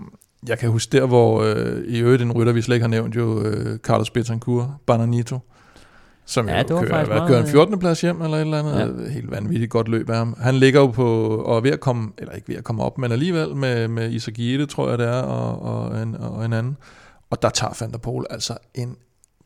jeg 0.48 0.58
kan 0.58 0.70
huske 0.70 0.98
der, 0.98 1.06
hvor 1.06 1.42
øh, 1.42 1.84
i 1.86 1.98
øvrigt 1.98 2.22
en 2.22 2.32
rytter, 2.32 2.52
vi 2.52 2.62
slet 2.62 2.76
ikke 2.76 2.84
har 2.84 2.88
nævnt, 2.88 3.16
jo 3.16 3.42
øh, 3.42 3.78
Carlos 3.78 4.10
Betancourt, 4.10 4.68
Bananito, 4.86 5.38
som 6.26 6.48
Ja, 6.48 6.56
jo 6.56 6.62
det 6.62 6.74
var 6.74 6.82
kører, 6.82 7.04
hvad, 7.04 7.28
kører 7.28 7.38
en 7.38 7.46
øh, 7.46 7.50
14. 7.50 7.78
plads 7.78 8.00
hjem, 8.00 8.22
eller 8.22 8.36
et 8.36 8.40
eller 8.40 8.58
andet. 8.58 9.04
Ja. 9.04 9.10
Helt 9.10 9.30
vanvittigt 9.30 9.70
godt 9.70 9.88
løb 9.88 10.10
af 10.10 10.16
ham. 10.16 10.36
Han 10.40 10.54
ligger 10.54 10.80
jo 10.80 10.86
på, 10.86 11.26
og 11.26 11.56
er 11.56 11.60
ved 11.60 11.70
at 11.70 11.80
komme, 11.80 12.10
eller 12.18 12.34
ikke 12.34 12.48
ved 12.48 12.56
at 12.56 12.64
komme 12.64 12.82
op, 12.82 12.98
men 12.98 13.12
alligevel 13.12 13.56
med, 13.56 13.88
med 13.88 14.10
Isak 14.10 14.34
Giede, 14.34 14.66
tror 14.66 14.88
jeg 14.88 14.98
det 14.98 15.06
er, 15.06 15.20
og, 15.22 15.62
og, 15.62 16.02
en, 16.02 16.16
og 16.16 16.44
en 16.44 16.52
anden. 16.52 16.76
Og 17.30 17.42
der 17.42 17.48
tager 17.48 17.72
Van 17.80 17.92
der 17.92 17.98
Pol 17.98 18.26
altså 18.30 18.56
en, 18.74 18.96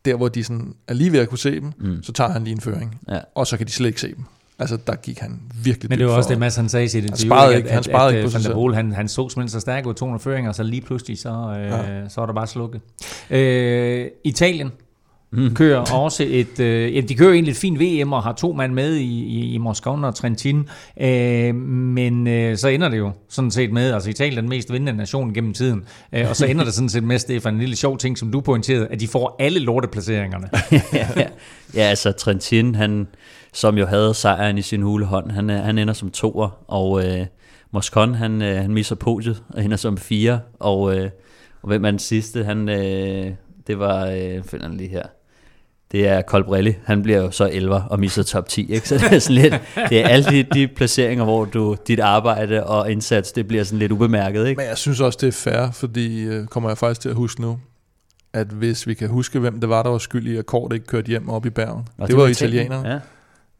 der 0.05 0.14
hvor 0.16 0.28
de 0.28 0.44
sådan 0.44 0.74
er 0.88 0.94
lige 0.94 1.12
ved 1.12 1.18
at 1.20 1.28
kunne 1.28 1.38
se 1.38 1.61
dem, 1.61 1.72
Mm. 1.78 2.02
så 2.02 2.12
tager 2.12 2.30
han 2.30 2.44
lige 2.44 2.55
en 2.55 2.61
føring, 2.61 3.00
ja. 3.09 3.18
og 3.34 3.46
så 3.46 3.57
kan 3.57 3.66
de 3.66 3.72
slet 3.72 3.86
ikke 3.88 4.00
se 4.00 4.09
dem. 4.09 4.24
Altså, 4.59 4.78
der 4.86 4.94
gik 4.94 5.18
han 5.18 5.40
virkelig 5.64 5.90
Men 5.90 5.98
det 5.98 6.07
var 6.07 6.12
også 6.12 6.30
det, 6.30 6.38
Mads 6.38 6.57
han 6.57 6.68
sagde 6.68 6.84
i 6.84 6.88
sit 6.88 7.05
interview, 7.05 7.28
sparede 7.28 7.52
at, 7.52 7.59
ikke- 7.59 7.68
han 7.70 7.78
at, 7.78 7.84
sparede 7.84 8.09
at, 8.09 8.14
ikke 8.14 8.24
at 8.26 8.32
sig 8.32 8.40
Van 8.40 8.48
der. 8.50 8.55
Pol, 8.55 8.74
han, 8.74 8.92
han 8.92 9.09
så 9.09 9.14
simpelthen 9.14 9.48
så 9.48 9.61
stærk 9.61 9.86
ud 9.86 9.94
200 9.94 10.22
føringer, 10.22 10.52
så 10.52 10.62
lige 10.62 10.80
pludselig, 10.80 11.18
så, 11.18 11.28
øh, 11.59 11.66
Ja. 11.66 11.98
ja. 12.00 12.09
så 12.09 12.20
var 12.20 12.26
der 12.26 12.32
bare 12.32 12.46
slukket. 12.46 12.80
Øh, 13.30 14.07
Italien 14.24 14.72
mm. 15.37 15.55
kører 15.55 15.93
også 15.93 16.24
et, 16.28 16.61
øh, 16.61 16.95
ja, 16.97 17.01
de 17.01 17.14
kører 17.14 17.32
egentlig 17.32 17.53
et 17.53 17.57
fint 17.57 17.80
VM 17.80 18.12
og 18.12 18.22
har 18.22 18.32
to 18.32 18.53
mand 18.53 18.72
med 18.72 18.95
i, 18.95 19.24
i, 19.24 19.55
i 19.55 19.59
Moscon 19.59 20.05
og 20.05 20.14
Trentin, 20.14 20.68
øh, 21.01 21.55
men 21.55 22.26
øh, 22.26 22.57
så 22.57 22.68
ender 22.68 22.89
det 22.89 22.99
jo 22.99 23.12
sådan 23.28 23.51
set 23.51 23.72
med, 23.72 23.93
altså 23.93 24.11
Italien 24.11 24.39
er 24.39 24.41
den 24.43 24.49
mest 24.49 24.72
vindende 24.72 24.93
nation 24.93 25.35
gennem 25.35 25.53
tiden, 25.55 25.85
øh, 26.12 26.28
og 26.30 26.37
så 26.37 26.47
ender 26.47 26.64
det 26.64 26.74
sådan 26.74 26.89
set 26.89 27.05
med, 27.05 27.18
Stefan, 27.18 27.55
en 27.55 27.61
lille 27.61 27.76
sjov 27.76 27.99
ting, 27.99 28.18
som 28.18 28.32
du 28.32 28.41
pointerede, 28.41 28.87
at 28.87 29.01
de 29.01 29.09
får 29.09 29.37
alle 29.39 29.59
lorteplaceringerne. 29.59 30.49
ja, 30.93 31.09
ja, 31.74 31.80
altså 31.82 32.12
Trentin, 32.12 32.74
han, 32.74 33.07
som 33.53 33.78
jo 33.78 33.87
havde 33.87 34.14
sejren 34.14 34.59
i 34.59 34.62
sin 34.62 34.82
hulehånd, 34.82 35.30
han, 35.30 35.51
er- 35.51 35.62
han 35.62 35.78
ender 35.78 35.95
som 35.95 36.11
toer, 36.11 36.49
og 36.68 37.05
øh, 37.07 37.26
Moscon, 37.72 38.14
han, 38.14 38.43
øh, 38.43 38.57
han 38.57 38.74
misser 38.74 38.95
podiet 38.95 39.43
og 39.49 39.64
ender 39.64 39.76
som 39.76 39.97
fire, 39.97 40.41
og, 40.61 40.97
øh, 40.97 41.11
og 41.62 41.68
hvem 41.68 41.85
er 41.85 41.91
den 41.91 41.99
sidste? 41.99 42.45
Han, 42.45 42.68
øh, 42.68 43.26
det 43.66 43.78
var, 43.78 44.07
øh, 44.07 44.43
finder 44.45 44.68
lige 44.68 44.89
her, 44.89 45.03
det 45.95 46.09
er 46.09 46.22
Colbrelli, 46.22 46.74
han 46.84 47.03
bliver 47.03 47.18
jo 47.18 47.30
så 47.30 47.51
11 47.53 47.74
og 47.74 48.01
misser 48.01 48.22
top 48.22 48.49
10, 48.49 48.72
ikke? 48.72 48.88
så 48.88 48.95
det 48.95 49.12
er 49.12 49.18
sådan 49.18 49.42
lidt, 49.42 49.55
det 49.88 50.01
er 50.01 50.09
alle 50.09 50.30
de, 50.30 50.42
de 50.42 50.68
placeringer, 50.68 51.24
hvor 51.24 51.45
du, 51.45 51.76
dit 51.86 52.01
arbejde 52.01 52.66
og 52.66 52.90
indsats, 52.90 53.32
det 53.32 53.49
bliver 53.49 53.64
sådan 53.64 53.78
lidt 53.78 53.92
ubemærket, 53.92 54.47
ikke? 54.47 54.59
Men 54.59 54.66
jeg 54.66 54.78
synes 54.78 55.01
også, 55.01 55.18
det 55.20 55.28
er 55.28 55.32
fair, 55.32 55.70
fordi 55.70 56.22
øh, 56.22 56.47
kommer 56.47 56.70
jeg 56.70 56.78
faktisk 56.78 57.01
til 57.01 57.09
at 57.09 57.14
huske 57.14 57.40
nu, 57.40 57.59
at 58.32 58.47
hvis 58.47 58.86
vi 58.86 58.95
kan 58.95 59.09
huske, 59.09 59.38
hvem 59.38 59.61
det 59.61 59.68
var, 59.68 59.82
der 59.82 59.90
var 59.90 59.99
skyld 59.99 60.26
i, 60.26 60.36
at 60.36 60.47
Kort 60.47 60.72
ikke 60.72 60.86
kørte 60.86 61.07
hjem 61.07 61.28
op 61.28 61.47
i 61.47 61.51
Bergen. 61.51 61.88
Og 61.99 62.09
det, 62.09 62.16
var 62.16 62.26
italienerne. 62.26 62.88
Ja. 62.88 62.99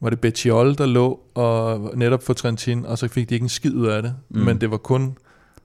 Var 0.01 0.11
det 0.11 0.20
Becciol, 0.20 0.74
der 0.78 0.87
lå 0.87 1.20
og 1.35 1.91
netop 1.95 2.22
for 2.22 2.32
Trentin, 2.32 2.87
og 2.87 2.99
så 2.99 3.09
fik 3.09 3.28
de 3.28 3.35
ikke 3.35 3.45
en 3.45 3.49
skid 3.49 3.74
ud 3.74 3.87
af 3.87 4.03
det. 4.03 4.14
Mm. 4.30 4.41
Men 4.41 4.61
det 4.61 4.70
var 4.70 4.76
kun 4.76 5.16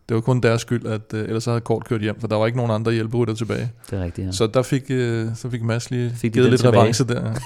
det 0.09 0.15
var 0.15 0.21
kun 0.21 0.41
deres 0.41 0.61
skyld, 0.61 0.85
at 0.85 1.13
øh, 1.13 1.23
ellers 1.23 1.43
så 1.43 1.49
havde 1.49 1.61
Kort 1.61 1.85
kørt 1.85 2.01
hjem, 2.01 2.19
for 2.19 2.27
der 2.27 2.35
var 2.35 2.45
ikke 2.45 2.57
nogen 2.57 2.71
andre 2.71 2.91
hjælperytter 2.91 3.33
tilbage. 3.33 3.71
Det 3.89 3.99
er 3.99 4.03
rigtigt, 4.03 4.27
ja. 4.27 4.31
Så 4.31 4.47
der 4.47 4.61
fik, 4.61 4.83
øh, 4.89 5.27
så 5.35 5.49
fik 5.49 5.63
Mads 5.63 5.91
lige 5.91 6.11
Fik 6.15 6.33
de 6.33 6.37
givet 6.37 6.49
lidt 6.49 6.61
tilbage. 6.61 6.81
revanche 6.81 7.05
der. 7.05 7.33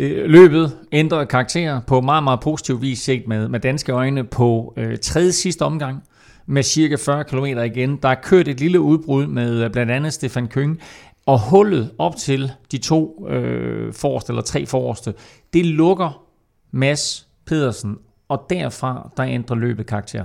Øh, 0.00 0.24
Løbet 0.30 0.76
ændrede 0.92 1.26
karakter 1.26 1.80
på 1.86 2.00
meget, 2.00 2.24
meget 2.24 2.40
positiv 2.40 2.82
vis 2.82 2.98
set 2.98 3.22
med, 3.28 3.48
med 3.48 3.60
danske 3.60 3.92
øjne 3.92 4.24
på 4.24 4.74
øh, 4.76 4.98
tredje 4.98 5.32
sidste 5.32 5.62
omgang 5.62 6.02
med 6.46 6.62
cirka 6.62 6.96
40 6.96 7.24
km 7.24 7.44
igen. 7.44 7.96
Der 8.02 8.08
er 8.08 8.14
kørt 8.22 8.48
et 8.48 8.60
lille 8.60 8.80
udbrud 8.80 9.26
med 9.26 9.64
øh, 9.64 9.70
blandt 9.70 9.92
andet 9.92 10.12
Stefan 10.12 10.46
Køng, 10.46 10.80
og 11.26 11.50
hullet 11.50 11.90
op 11.98 12.16
til 12.16 12.52
de 12.72 12.78
to 12.78 13.28
øh, 13.28 13.92
forreste, 13.92 14.30
eller 14.30 14.42
tre 14.42 14.66
forreste, 14.66 15.14
det 15.52 15.66
lukker 15.66 16.22
Mads 16.70 17.26
Pedersen, 17.46 17.96
og 18.28 18.46
derfra 18.50 19.10
der 19.16 19.24
ændrer 19.24 19.56
løbet 19.56 19.86
karakter. 19.86 20.24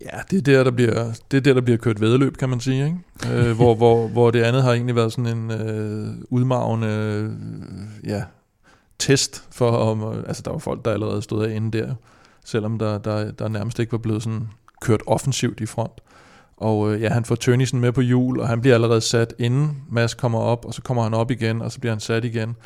Ja, 0.00 0.18
det 0.30 0.38
er 0.38 0.42
der, 0.42 0.64
der 0.64 0.70
bliver, 0.70 1.12
det 1.30 1.36
er 1.36 1.40
der, 1.40 1.54
der 1.54 1.60
bliver 1.60 1.76
kørt 1.76 2.00
vedløb, 2.00 2.36
kan 2.36 2.48
man 2.48 2.60
sige. 2.60 2.84
Ikke? 2.84 3.38
Øh, 3.38 3.56
hvor, 3.56 3.74
hvor, 3.74 4.08
hvor 4.08 4.30
det 4.30 4.42
andet 4.42 4.62
har 4.62 4.72
egentlig 4.72 4.96
været 4.96 5.12
sådan 5.12 5.38
en 5.38 5.50
øh, 5.50 6.08
udmavende 6.30 6.86
øh, 6.88 7.30
ja, 8.10 8.22
test 8.98 9.44
for, 9.50 9.70
om, 9.70 10.02
øh, 10.02 10.24
altså 10.26 10.42
der 10.42 10.50
var 10.50 10.58
folk, 10.58 10.84
der 10.84 10.90
allerede 10.92 11.22
stod 11.22 11.44
af 11.46 11.54
inde 11.54 11.78
der, 11.78 11.94
selvom 12.44 12.78
der, 12.78 12.98
der, 12.98 13.30
der 13.30 13.48
nærmest 13.48 13.78
ikke 13.78 13.92
var 13.92 13.98
blevet 13.98 14.22
sådan 14.22 14.48
kørt 14.82 15.00
offensivt 15.06 15.60
i 15.60 15.66
front. 15.66 15.92
Og 16.56 16.94
øh, 16.94 17.02
ja, 17.02 17.08
han 17.08 17.24
får 17.24 17.34
Tønnesen 17.34 17.80
med 17.80 17.92
på 17.92 18.00
hjul, 18.00 18.40
og 18.40 18.48
han 18.48 18.60
bliver 18.60 18.74
allerede 18.74 19.00
sat 19.00 19.34
inden 19.38 19.82
Mads 19.90 20.14
kommer 20.14 20.38
op, 20.38 20.64
og 20.64 20.74
så 20.74 20.82
kommer 20.82 21.02
han 21.02 21.14
op 21.14 21.30
igen, 21.30 21.62
og 21.62 21.72
så 21.72 21.80
bliver 21.80 21.92
han 21.92 22.00
sat 22.00 22.24
igen. 22.24 22.56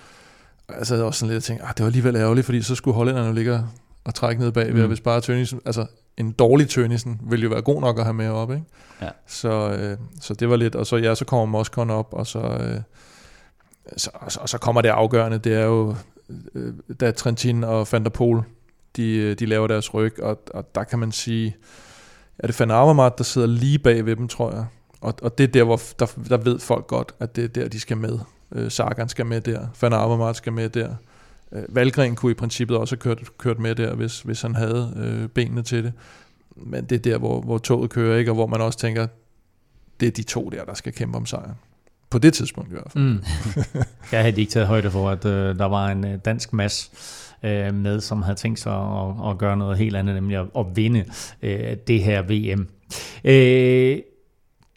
Altså, 0.69 0.95
det 0.95 1.01
er 1.01 1.05
også 1.05 1.19
sådan 1.21 1.29
lidt 1.31 1.37
at 1.37 1.43
tænke, 1.45 1.63
ah, 1.65 1.69
det 1.77 1.81
var 1.81 1.87
alligevel 1.87 2.17
ærgerligt, 2.17 2.45
fordi 2.45 2.63
så 2.63 2.75
skulle 2.75 2.95
hollænderne 2.95 3.35
ligge 3.35 3.61
og 4.05 4.15
trække 4.15 4.43
ned 4.43 4.53
bagved, 4.53 4.83
Mm. 4.83 4.89
hvis 4.89 5.01
bare 5.01 5.21
Tønnesen, 5.21 5.61
altså 5.65 5.87
en 6.17 6.33
dårlig 6.33 6.69
Tønnesen 6.69 7.21
ville 7.23 7.43
jo 7.43 7.49
være 7.49 7.63
god 7.63 7.81
nok 7.81 7.99
at 7.99 8.05
have 8.05 8.15
med 8.15 8.29
op, 8.29 8.51
ikke? 8.51 8.65
Ja. 9.03 9.09
Så, 9.27 9.71
øh, 9.71 9.99
så 10.21 10.35
det 10.35 10.51
var 10.51 10.57
lidt, 10.57 10.75
og 10.75 10.87
så, 10.87 10.97
ja, 10.97 11.15
så 11.15 11.25
kommer 11.25 11.47
Moskon 11.47 11.91
op, 11.91 12.09
og 12.13 12.27
så, 12.27 12.39
øh, 12.39 12.81
så, 13.97 14.11
og, 14.15 14.33
så, 14.33 14.41
og 14.41 14.49
så 14.49 14.59
kommer 14.59 14.83
det 14.83 14.89
afgørende, 14.89 15.39
det 15.39 15.55
er 15.55 15.65
jo, 15.65 15.95
øh, 16.55 16.75
da 17.01 17.11
Trentin 17.11 17.65
og 17.65 17.87
Van 17.93 18.05
der 18.05 18.11
Pol, 18.11 18.45
de, 18.97 19.17
øh, 19.17 19.39
de 19.39 19.47
laver 19.47 19.67
deres 19.67 19.95
ryg, 19.95 20.23
og, 20.23 20.43
og 20.55 20.75
der 20.75 20.85
kan 20.85 20.99
man 20.99 21.13
sige, 21.13 21.57
er 22.39 22.47
det 22.47 22.61
Van 22.61 22.71
Avermaet, 22.71 23.19
der 23.19 23.25
sidder 23.25 23.49
lige 23.49 23.79
bag 23.79 24.07
ved 24.07 24.17
dem, 24.17 24.29
tror 24.29 24.53
jeg. 24.53 24.67
Og, 25.01 25.15
og 25.23 25.39
det 25.39 25.45
er 25.45 25.49
der, 25.49 25.65
hvor 25.65 25.81
der, 25.99 26.07
der 26.29 26.37
ved 26.37 26.59
folk 26.59 26.87
godt, 26.87 27.15
at 27.21 27.37
det 27.37 27.45
er 27.45 27.49
der, 27.49 27.69
de 27.69 27.81
skal 27.81 27.97
med. 27.97 28.19
Øh, 28.53 28.71
Sagan 28.71 29.09
skal 29.09 29.27
med 29.27 29.41
der, 29.41 29.67
Van 29.81 29.93
Avermaet 29.93 30.37
skal 30.37 30.53
med 30.53 30.69
der. 30.69 30.95
Øh, 31.55 31.63
Valgren 31.69 32.17
kunne 32.17 32.33
i 32.33 32.35
princippet 32.35 32.77
også 32.77 32.97
have 32.97 33.01
kørt, 33.01 33.39
kørt 33.39 33.59
med 33.59 33.75
der, 33.75 33.95
hvis, 33.95 34.21
hvis 34.21 34.43
han 34.43 34.55
havde 34.55 34.93
øh, 34.97 35.29
benene 35.29 35.63
til 35.63 35.85
det. 35.85 35.93
Men 36.57 36.85
det 36.85 36.97
er 36.97 37.03
der, 37.13 37.19
hvor, 37.19 37.41
hvor 37.41 37.59
toget 37.59 37.91
kører, 37.91 38.19
ikke? 38.19 38.31
og 38.31 38.35
hvor 38.35 38.47
man 38.47 38.61
også 38.61 38.79
tænker, 38.79 39.07
det 40.01 40.07
er 40.07 40.13
de 40.13 40.23
to 40.23 40.49
der, 40.49 40.65
der 40.65 40.75
skal 40.75 40.93
kæmpe 40.93 41.17
om 41.17 41.27
sejren. 41.27 41.55
På 42.11 42.19
det 42.19 42.35
tidspunkt 42.35 42.71
i 42.71 42.73
hvert 42.73 42.93
fald. 42.93 43.05
Mm. 43.05 43.25
Jeg 44.13 44.21
havde 44.21 44.41
ikke 44.41 44.51
taget 44.53 44.69
højde 44.69 44.91
for, 44.91 45.11
at 45.11 45.25
øh, 45.25 45.59
der 45.59 45.65
var 45.65 45.89
en 45.89 46.07
øh, 46.07 46.19
dansk 46.25 46.53
mas 46.53 46.91
øh, 47.43 47.75
med, 47.75 48.01
som 48.01 48.23
havde 48.23 48.39
tænkt 48.39 48.61
sig 48.61 48.73
at, 48.73 49.31
at 49.31 49.39
gøre 49.39 49.57
noget 49.57 49.79
helt 49.79 49.97
andet, 49.97 50.15
nemlig 50.15 50.39
at, 50.39 50.47
at 50.59 50.67
vinde 50.75 51.05
øh, 51.43 51.77
det 51.87 52.03
her 52.03 52.23
VM. 52.23 52.69
Øh, 53.25 53.99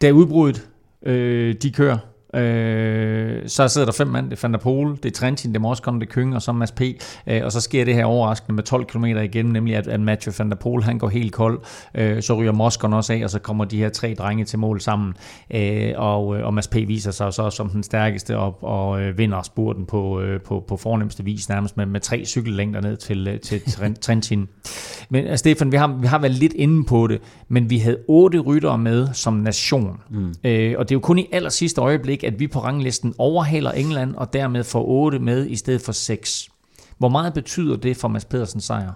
da 0.02 0.10
udbruddet, 0.10 0.68
øh, 1.02 1.54
de 1.54 1.72
kører, 1.72 1.98
Øh, 2.34 3.48
så 3.48 3.68
sidder 3.68 3.84
der 3.84 3.92
fem 3.92 4.06
mand, 4.06 4.30
det 4.30 4.36
er 4.36 4.40
Van 4.42 4.52
der 4.52 4.58
Pol, 4.58 4.96
det 4.96 5.04
er 5.04 5.10
Trentin, 5.10 5.50
det 5.50 5.56
er 5.56 5.60
Moscon, 5.60 6.00
det 6.00 6.08
er 6.08 6.12
Køng 6.12 6.34
og 6.34 6.42
så 6.42 6.52
Mads 6.52 6.72
P. 6.72 6.82
Øh, 7.26 7.40
og 7.44 7.52
så 7.52 7.60
sker 7.60 7.84
det 7.84 7.94
her 7.94 8.04
overraskende 8.04 8.54
med 8.54 8.62
12 8.62 8.84
km 8.84 9.04
igennem, 9.04 9.52
nemlig 9.52 9.76
at, 9.76 9.88
at 9.88 10.00
Mathieu 10.00 10.32
Van 10.38 10.50
der 10.50 10.56
Pol, 10.56 10.82
han 10.82 10.98
går 10.98 11.08
helt 11.08 11.32
kold. 11.32 11.60
Øh, 11.94 12.22
så 12.22 12.34
ryger 12.34 12.52
Moscon 12.52 12.92
også 12.92 13.12
af, 13.12 13.24
og 13.24 13.30
så 13.30 13.38
kommer 13.38 13.64
de 13.64 13.78
her 13.78 13.88
tre 13.88 14.14
drenge 14.18 14.44
til 14.44 14.58
mål 14.58 14.80
sammen. 14.80 15.14
Øh, 15.50 15.92
og, 15.96 16.38
øh, 16.38 16.46
og 16.46 16.54
Mads 16.54 16.68
P. 16.68 16.74
viser 16.74 17.10
sig 17.10 17.32
så 17.32 17.50
som 17.50 17.68
den 17.68 17.82
stærkeste 17.82 18.36
op 18.36 18.58
og 18.62 19.02
øh, 19.02 19.18
vinder 19.18 19.42
spurten 19.42 19.86
på, 19.86 20.20
øh, 20.20 20.40
på, 20.40 20.64
på 20.68 20.76
fornemmeste 20.76 21.24
vis, 21.24 21.48
nærmest 21.48 21.76
med, 21.76 21.86
med 21.86 22.00
tre 22.00 22.24
cykellængder 22.24 22.80
ned 22.80 22.96
til, 22.96 23.28
øh, 23.28 23.40
til 23.40 23.60
Tren- 23.60 23.96
Trentin. 24.02 24.48
Men 25.10 25.30
uh, 25.30 25.36
Stefan, 25.36 25.72
vi 25.72 25.76
har, 25.76 25.98
vi 26.00 26.06
har 26.06 26.18
været 26.18 26.34
lidt 26.34 26.52
inde 26.52 26.84
på 26.84 27.06
det, 27.06 27.20
men 27.48 27.70
vi 27.70 27.78
havde 27.78 27.98
otte 28.08 28.38
ryttere 28.38 28.78
med 28.78 29.08
som 29.12 29.34
nation. 29.34 30.00
Mm. 30.10 30.34
Øh, 30.44 30.74
og 30.78 30.88
det 30.88 30.94
er 30.94 30.96
jo 30.96 31.00
kun 31.00 31.18
i 31.18 31.28
aller 31.32 31.50
sidste 31.50 31.80
øjeblik, 31.80 32.17
at 32.24 32.40
vi 32.40 32.46
på 32.46 32.58
ranglisten 32.60 33.14
overhaler 33.18 33.70
England, 33.70 34.14
og 34.14 34.32
dermed 34.32 34.64
får 34.64 34.84
8 34.84 35.18
med 35.18 35.46
i 35.46 35.56
stedet 35.56 35.80
for 35.80 35.92
6. 35.92 36.48
Hvor 36.98 37.08
meget 37.08 37.34
betyder 37.34 37.76
det 37.76 37.96
for 37.96 38.08
Mads 38.08 38.24
Pedersens 38.24 38.64
sejr? 38.64 38.92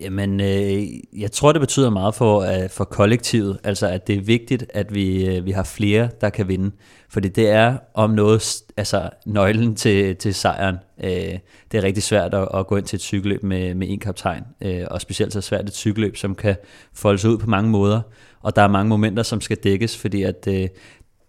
Jamen, 0.00 0.40
øh, 0.40 0.82
jeg 1.20 1.32
tror, 1.32 1.52
det 1.52 1.60
betyder 1.60 1.90
meget 1.90 2.14
for, 2.14 2.40
øh, 2.40 2.70
for 2.70 2.84
kollektivet. 2.84 3.58
Altså, 3.64 3.86
at 3.86 4.06
det 4.06 4.16
er 4.16 4.20
vigtigt, 4.20 4.66
at 4.74 4.94
vi, 4.94 5.26
øh, 5.26 5.46
vi 5.46 5.50
har 5.50 5.62
flere, 5.62 6.08
der 6.20 6.30
kan 6.30 6.48
vinde. 6.48 6.70
Fordi 7.08 7.28
det 7.28 7.50
er 7.50 7.76
om 7.94 8.10
noget, 8.10 8.62
altså 8.76 9.10
nøglen 9.26 9.74
til, 9.74 10.16
til 10.16 10.34
sejren. 10.34 10.76
Øh, 11.04 11.38
det 11.72 11.78
er 11.78 11.82
rigtig 11.82 12.02
svært 12.02 12.34
at, 12.34 12.48
at 12.54 12.66
gå 12.66 12.76
ind 12.76 12.84
til 12.84 12.96
et 12.96 13.00
cykelløb 13.00 13.42
med, 13.42 13.74
med 13.74 13.86
en 13.90 13.98
kaptajn. 13.98 14.42
Øh, 14.60 14.84
og 14.90 15.00
specielt 15.00 15.32
så 15.32 15.40
svært 15.40 15.64
et 15.64 15.74
cykelløb, 15.74 16.16
som 16.16 16.34
kan 16.34 16.56
folde 16.92 17.18
sig 17.18 17.30
ud 17.30 17.38
på 17.38 17.46
mange 17.46 17.70
måder. 17.70 18.00
Og 18.40 18.56
der 18.56 18.62
er 18.62 18.68
mange 18.68 18.88
momenter, 18.88 19.22
som 19.22 19.40
skal 19.40 19.56
dækkes, 19.56 19.96
fordi 19.96 20.22
at... 20.22 20.48
Øh, 20.48 20.68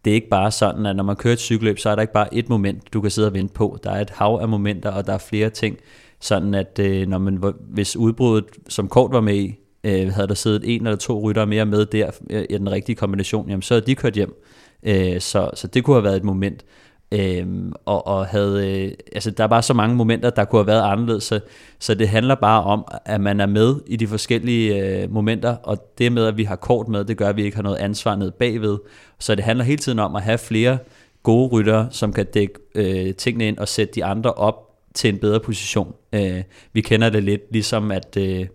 det 0.06 0.12
er 0.12 0.16
ikke 0.16 0.30
bare 0.30 0.52
sådan, 0.52 0.86
at 0.86 0.96
når 0.96 1.04
man 1.04 1.16
kører 1.16 1.34
et 1.34 1.40
cykelløb, 1.40 1.80
så 1.80 1.90
er 1.90 1.96
der 1.96 2.02
ikke 2.02 2.14
bare 2.14 2.34
et 2.34 2.50
moment, 2.50 2.94
du 2.94 3.02
kan 3.02 3.12
sidde 3.12 3.28
og 3.28 3.34
vente 3.34 3.54
på. 3.54 3.78
Der 3.84 3.92
er 3.92 4.02
et 4.02 4.10
hav 4.10 4.40
af 4.42 4.50
momenter, 4.50 4.92
og 4.92 5.08
der 5.08 5.14
er 5.14 5.18
flere 5.18 5.50
ting, 5.50 5.78
sådan 6.20 6.54
at 6.54 6.80
øh, 6.80 7.08
når 7.08 7.18
man, 7.18 7.44
hvis 7.70 7.96
udbruddet, 7.96 8.46
som 8.70 8.88
Kort 8.88 9.12
var 9.12 9.22
med 9.22 9.36
i, 9.36 9.60
øh, 9.84 10.12
havde 10.14 10.28
der 10.28 10.34
siddet 10.34 10.76
en 10.76 10.86
eller 10.86 10.98
to 10.98 11.20
ryttere 11.22 11.48
mere 11.48 11.66
med 11.66 11.86
der 11.86 12.12
øh, 12.30 12.46
i 12.50 12.58
den 12.58 12.72
rigtige 12.72 12.96
kombination, 12.96 13.50
jamen 13.50 13.62
så 13.62 13.74
havde 13.74 13.86
de 13.86 13.96
kørt 13.96 14.14
hjem. 14.14 14.44
Øh, 14.84 15.22
så, 15.22 15.50
så 15.54 15.68
det 15.68 15.84
kunne 15.84 15.96
have 15.96 16.04
været 16.04 16.18
et 16.18 16.24
moment. 16.24 16.66
Øhm, 17.14 17.74
og, 17.86 18.08
og 18.08 18.26
havde, 18.26 18.84
øh, 18.86 18.92
altså 19.14 19.32
der 19.32 19.44
er 19.44 19.48
bare 19.48 19.62
så 19.62 19.74
mange 19.74 19.96
momenter, 19.96 20.30
der 20.30 20.46
kunne 20.46 20.60
have 20.60 20.68
været 20.68 20.92
anderledes, 20.92 21.24
så, 21.24 21.40
så 21.80 21.94
det 21.94 22.10
handler 22.10 22.36
bare 22.36 22.64
om, 22.64 22.86
at 23.06 23.22
man 23.22 23.40
er 23.40 23.46
med 23.46 23.76
i 23.88 23.96
de 23.96 24.08
forskellige 24.08 24.86
øh, 24.86 25.14
momenter, 25.14 25.56
og 25.64 25.92
det 25.98 26.12
med, 26.12 26.26
at 26.26 26.38
vi 26.38 26.44
har 26.44 26.56
kort 26.56 26.88
med, 26.88 27.06
det 27.06 27.18
gør, 27.18 27.30
at 27.30 27.38
vi 27.38 27.44
ikke 27.44 27.56
har 27.56 27.64
noget 27.64 27.78
ansvar 27.78 28.16
ned 28.16 28.32
bagved. 28.32 28.78
Så 29.20 29.36
det 29.36 29.44
handler 29.44 29.66
hele 29.66 29.78
tiden 29.78 30.00
om 30.00 30.16
at 30.16 30.22
have 30.22 30.38
flere 30.38 30.78
gode 31.24 31.50
ryttere, 31.50 31.88
som 31.92 32.14
kan 32.14 32.26
dække 32.26 32.54
øh, 32.76 33.16
tingene 33.16 33.48
ind 33.48 33.58
og 33.58 33.68
sætte 33.68 33.94
de 33.94 34.06
andre 34.06 34.34
op 34.34 34.56
til 34.94 35.14
en 35.14 35.20
bedre 35.20 35.40
position. 35.40 35.94
Øh, 36.14 36.44
vi 36.74 36.82
kender 36.82 37.10
det 37.10 37.24
lidt 37.24 37.42
ligesom, 37.52 37.92
at, 37.92 38.18
øh, 38.18 38.48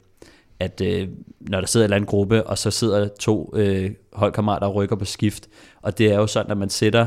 at 0.60 0.80
øh, 0.80 1.08
når 1.40 1.60
der 1.60 1.66
sidder 1.66 1.84
en 1.84 1.86
eller 1.86 1.96
anden 1.96 2.06
gruppe, 2.06 2.46
og 2.46 2.58
så 2.58 2.70
sidder 2.70 3.08
to 3.20 3.52
øh, 3.56 3.90
holdkammerater 4.12 4.66
og 4.66 4.74
rykker 4.74 4.96
på 4.96 5.04
skift, 5.04 5.48
og 5.82 5.98
det 5.98 6.12
er 6.12 6.16
jo 6.16 6.26
sådan, 6.26 6.50
at 6.50 6.58
man 6.58 6.70
sætter 6.70 7.06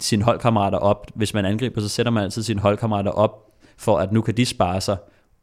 sine 0.00 0.24
holdkammerater 0.24 0.78
op. 0.78 1.10
Hvis 1.14 1.34
man 1.34 1.44
angriber, 1.44 1.80
så 1.80 1.88
sætter 1.88 2.12
man 2.12 2.24
altid 2.24 2.42
sine 2.42 2.60
holdkammerater 2.60 3.10
op, 3.10 3.46
for 3.76 3.98
at 3.98 4.12
nu 4.12 4.20
kan 4.20 4.36
de 4.36 4.46
spare 4.46 4.80
sig 4.80 4.96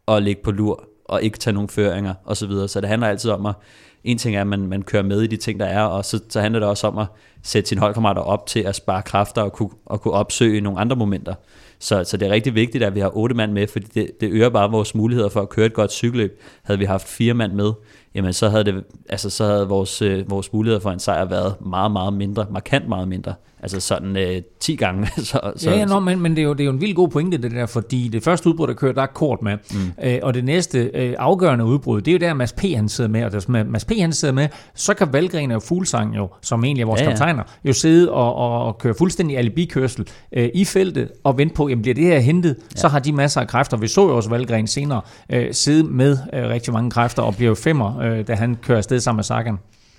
og 0.06 0.22
ligge 0.22 0.42
på 0.44 0.52
lur, 0.52 0.84
og 1.06 1.24
ikke 1.24 1.38
tage 1.38 1.54
nogen 1.54 1.70
føringer 1.70 2.14
osv. 2.26 2.36
Så, 2.36 2.48
videre. 2.48 2.68
så 2.68 2.82
det 2.82 2.90
handler 2.90 3.08
altid 3.08 3.32
om 3.32 3.46
at, 3.46 3.56
en 4.04 4.18
ting 4.18 4.36
er, 4.36 4.42
at 4.42 4.48
man, 4.48 4.68
man 4.68 4.82
kører 4.82 5.04
med 5.04 5.22
i 5.22 5.28
de 5.28 5.38
ting, 5.38 5.60
der 5.60 5.66
er, 5.66 5.84
og 5.84 6.06
så, 6.06 6.20
så 6.30 6.42
handler 6.42 6.60
det 6.60 6.70
også 6.70 6.88
om 6.88 6.98
at 6.98 7.08
sætte 7.44 7.70
sine 7.70 7.82
holdkammerater 7.82 8.22
op 8.22 8.48
til 8.48 8.60
at 8.60 8.76
spare 8.76 9.02
kræfter 9.02 9.42
og 9.42 9.54
kunne, 9.54 9.70
og 9.86 10.02
kunne 10.02 10.14
opsøge 10.14 10.62
nogle 10.62 10.80
andre 10.80 10.96
momenter. 10.96 11.34
Så, 11.80 12.04
så 12.04 12.18
det 12.18 12.28
er 12.28 12.32
rigtig 12.32 12.56
vigtigt, 12.56 12.84
at 12.84 12.96
vi 12.96 13.00
har 13.00 13.18
otte 13.18 13.36
mand 13.36 13.52
med, 13.52 13.68
fordi 13.68 13.86
det, 13.86 14.12
det 14.22 14.30
øger 14.32 14.50
bare 14.50 14.72
vores 14.72 14.96
muligheder 14.96 15.30
for 15.30 15.42
at 15.42 15.50
køre 15.50 15.66
et 15.66 15.74
godt 15.74 15.92
cykelløb. 15.92 16.40
Havde 16.64 16.80
vi 16.80 16.86
haft 16.86 17.08
fire 17.08 17.34
mand 17.34 17.54
med, 17.54 17.72
jamen 18.16 18.34
så 18.34 18.50
havde, 18.50 18.64
det, 18.64 18.84
altså, 19.10 19.30
så 19.30 19.46
havde 19.46 19.68
vores, 19.68 20.02
øh, 20.02 20.30
vores 20.30 20.54
muligheder 20.54 20.80
for 20.80 20.92
en 20.92 21.00
sejr 21.00 21.26
været 21.26 21.56
meget, 21.66 21.92
meget 21.92 22.14
mindre, 22.14 22.48
markant 22.50 22.88
meget 22.88 23.08
mindre. 23.08 23.34
Altså 23.64 23.80
sådan 23.80 24.18
øh, 24.18 24.42
10 24.60 24.76
gange. 24.76 25.08
så, 25.18 25.52
så, 25.56 25.70
ja, 25.70 25.78
ja 25.78 25.86
no, 25.86 26.00
men, 26.00 26.20
men 26.20 26.32
det, 26.32 26.42
er 26.42 26.44
jo, 26.46 26.54
det 26.54 26.60
er 26.60 26.66
jo 26.66 26.72
en 26.72 26.82
vild 26.82 26.96
god 26.96 27.10
pointe, 27.10 27.38
det 27.38 27.52
der, 27.52 27.66
fordi 27.66 28.08
det 28.08 28.24
første 28.24 28.50
udbrud, 28.50 28.68
der 28.68 28.74
kører, 28.74 28.94
der 28.94 29.02
er 29.02 29.06
kort 29.06 29.42
med, 29.42 29.58
mm. 29.72 29.78
øh, 30.04 30.20
og 30.24 30.34
det 30.34 30.46
næste 30.46 30.92
øh, 30.94 31.16
afgørende 31.20 31.66
udbrud, 31.66 32.02
det 32.02 32.12
er 32.12 32.14
jo 32.14 32.20
der, 32.20 32.34
Mads 32.34 32.54
P. 32.54 32.62
han 32.62 32.90
sidder 32.90 33.10
med, 33.10 33.24
og 33.24 33.32
der 33.32 33.64
Mads 33.64 33.86
P. 33.86 33.92
han 34.00 34.14
sidder 34.14 34.34
med, 34.34 34.48
så 34.76 34.94
kan 34.94 35.14
Valgren 35.14 35.52
og 35.52 35.64
Fuglsang 35.64 36.16
jo, 36.16 36.30
som 36.42 36.64
egentlig 36.64 36.82
er 36.82 36.86
vores 36.86 37.02
ja, 37.02 37.06
ja. 37.06 37.12
kaptajner, 37.12 37.44
jo 37.66 37.74
sidde 37.74 38.12
og, 38.12 38.36
og, 38.36 38.66
og 38.66 38.78
køre 38.78 38.94
fuldstændig 38.98 39.38
alibikørsel 39.38 40.08
øh, 40.32 40.50
i 40.54 40.66
feltet, 40.66 41.10
og 41.24 41.38
vente 41.38 41.56
på, 41.56 41.70
jamen 41.70 41.82
bliver 41.82 41.96
det 41.96 42.04
her 42.06 42.20
hentet, 42.20 42.56
ja. 42.76 42.80
så 42.80 42.88
har 42.88 43.00
de 43.00 43.12
masser 43.12 43.42
af 43.42 43.48
kræfter. 43.48 43.78
Vi 43.78 43.88
så 43.88 44.02
jo 44.02 44.16
også 44.16 44.30
Valgren 44.30 44.68
senere 44.68 45.02
øh, 45.30 45.54
sidde 45.54 45.84
med 45.84 46.18
øh, 46.34 46.50
rigtig 46.50 46.74
mange 46.74 46.92
kræfter, 46.92 47.22
og 47.22 47.36
bliver 47.36 47.50
jo 47.50 47.56
femmer, 47.56 48.00
øh, 48.00 48.28
da 48.28 48.36
han 48.36 48.56
kører 48.62 48.78
afsted 48.78 49.00
sammen 49.00 49.18
med 49.18 49.24
Sagan. 49.24 49.58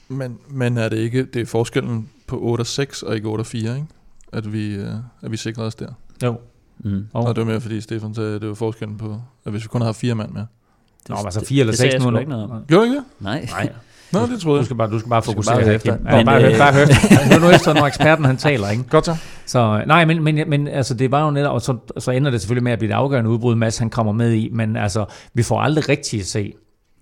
Men, 0.08 0.38
men 0.50 0.76
er 0.76 0.88
det 0.88 0.96
ikke, 0.96 1.24
det 1.24 1.42
er 1.42 1.46
forskellen 1.46 2.08
på 2.26 2.40
8 2.42 2.62
og 2.62 2.66
6 2.66 3.02
og 3.02 3.14
ikke 3.14 3.28
8 3.28 3.42
og 3.42 3.46
4, 3.46 3.74
ikke? 3.74 3.86
At 4.32 4.52
vi, 4.52 4.74
øh, 4.74 4.88
at 5.22 5.30
vi 5.30 5.36
sikrede 5.36 5.66
os 5.66 5.74
der. 5.74 5.88
Jo. 6.22 6.36
Mm. 6.78 7.06
Og, 7.12 7.24
og 7.24 7.36
det 7.36 7.46
var 7.46 7.50
mere 7.50 7.60
fordi 7.60 7.80
Stefan 7.80 8.14
sagde, 8.14 8.34
at 8.34 8.40
det 8.40 8.48
var 8.48 8.54
forskellen 8.54 8.98
på, 8.98 9.20
at 9.44 9.52
hvis 9.52 9.62
vi 9.62 9.68
kun 9.68 9.82
har 9.82 9.92
fire 9.92 10.14
mand 10.14 10.30
med. 10.30 10.42
Det, 11.02 11.08
Nå, 11.08 11.16
altså 11.24 11.44
fire 11.44 11.60
eller 11.60 11.72
det, 11.72 11.78
seks 11.78 12.04
nu. 12.04 12.18
Ikke 12.18 12.30
noget 12.30 12.50
om. 12.50 12.64
Gjorde 12.68 12.84
ikke 12.86 12.96
det? 12.96 13.04
Nej. 13.20 13.48
Nej. 13.50 13.72
Nå, 14.12 14.26
det 14.26 14.40
troede 14.40 14.56
jeg. 14.56 14.60
Du 14.60 14.64
skal 14.64 14.76
bare, 14.76 14.90
du 14.90 14.98
skal 14.98 15.10
bare 15.10 15.22
fokusere 15.22 15.60
bare 15.60 15.74
efter. 15.74 15.96
Ja, 16.10 16.16
men, 16.16 16.26
bare, 16.26 16.52
øh, 16.52 16.58
bare 16.58 16.72
hør. 16.72 16.86
Nu, 17.38 17.46
nu 17.46 17.52
efter, 17.52 17.74
når 17.74 17.86
eksperten 17.86 18.24
han 18.24 18.36
taler, 18.36 18.70
ikke? 18.70 18.84
Godt 18.90 19.04
så. 19.04 19.16
Så, 19.46 19.82
nej, 19.86 20.04
men, 20.04 20.22
men, 20.22 20.50
men 20.50 20.68
altså, 20.68 20.94
det 20.94 21.10
var 21.10 21.24
jo 21.24 21.30
netop, 21.30 21.54
og 21.54 21.62
så, 21.62 21.76
så 21.98 22.10
ender 22.10 22.30
det 22.30 22.40
selvfølgelig 22.40 22.64
med 22.64 22.72
at 22.72 22.78
blive 22.78 22.88
det 22.88 22.94
afgørende 22.96 23.30
udbrud, 23.30 23.54
Mads 23.54 23.78
han 23.78 23.90
kommer 23.90 24.12
med 24.12 24.32
i, 24.32 24.48
men 24.52 24.76
altså, 24.76 25.04
vi 25.34 25.42
får 25.42 25.60
aldrig 25.60 25.88
rigtigt 25.88 26.20
at 26.20 26.26
se, 26.26 26.54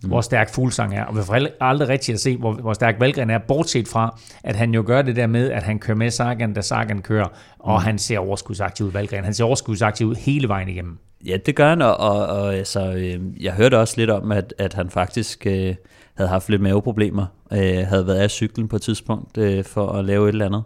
mm. 0.02 0.08
hvor 0.08 0.20
stærk 0.20 0.54
Fuglsang 0.54 0.94
er, 0.94 1.04
og 1.04 1.16
vi 1.16 1.22
får 1.22 1.38
aldrig 1.60 1.88
rigtig 1.88 2.12
at 2.12 2.20
se, 2.20 2.36
hvor, 2.36 2.52
hvor 2.52 2.72
stærk 2.72 3.00
Valgren 3.00 3.30
er, 3.30 3.38
bortset 3.38 3.88
fra, 3.88 4.20
at 4.44 4.56
han 4.56 4.74
jo 4.74 4.84
gør 4.86 5.02
det 5.02 5.16
der 5.16 5.26
med, 5.26 5.50
at 5.50 5.62
han 5.62 5.78
kører 5.78 5.96
med 5.96 6.10
Sagan, 6.10 6.52
da 6.52 6.60
Sagan 6.60 7.02
kører, 7.02 7.28
og 7.58 7.80
mm. 7.80 7.84
han 7.84 7.98
ser 7.98 8.18
overskudsaktiv 8.18 8.86
ud, 8.86 8.92
Valgren. 8.92 9.24
Han 9.24 9.34
ser 9.34 9.44
overskudsaktiv 9.44 10.06
ud 10.06 10.14
hele 10.14 10.48
vejen 10.48 10.68
igennem. 10.68 10.98
Ja, 11.26 11.36
det 11.46 11.56
gør 11.56 11.68
han, 11.68 11.82
og, 11.82 11.96
og, 11.96 12.26
og 12.26 12.54
altså, 12.54 12.92
øh, 12.92 13.20
jeg 13.44 13.52
hørte 13.52 13.78
også 13.78 13.94
lidt 13.96 14.10
om, 14.10 14.32
at, 14.32 14.54
at 14.58 14.74
han 14.74 14.90
faktisk 14.90 15.46
øh, 15.46 15.74
havde 16.14 16.28
haft 16.30 16.48
lidt 16.48 16.62
maveproblemer, 16.62 17.26
øh, 17.52 17.86
havde 17.86 18.06
været 18.06 18.18
af 18.18 18.30
cyklen 18.30 18.68
på 18.68 18.76
et 18.76 18.82
tidspunkt 18.82 19.38
øh, 19.38 19.64
for 19.64 19.92
at 19.92 20.04
lave 20.04 20.28
et 20.28 20.32
eller 20.32 20.46
andet, 20.46 20.62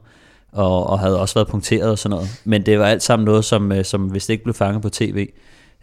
og, 0.52 0.86
og 0.86 0.98
havde 1.00 1.20
også 1.20 1.34
været 1.34 1.48
punkteret 1.48 1.90
og 1.90 1.98
sådan 1.98 2.10
noget. 2.10 2.28
Men 2.44 2.66
det 2.66 2.78
var 2.78 2.86
alt 2.86 3.02
sammen 3.02 3.24
noget, 3.24 3.44
som, 3.44 3.72
øh, 3.72 3.84
som 3.84 4.02
hvis 4.02 4.26
det 4.26 4.32
ikke 4.32 4.44
blev 4.44 4.54
fanget 4.54 4.82
på 4.82 4.88
tv. 4.88 5.28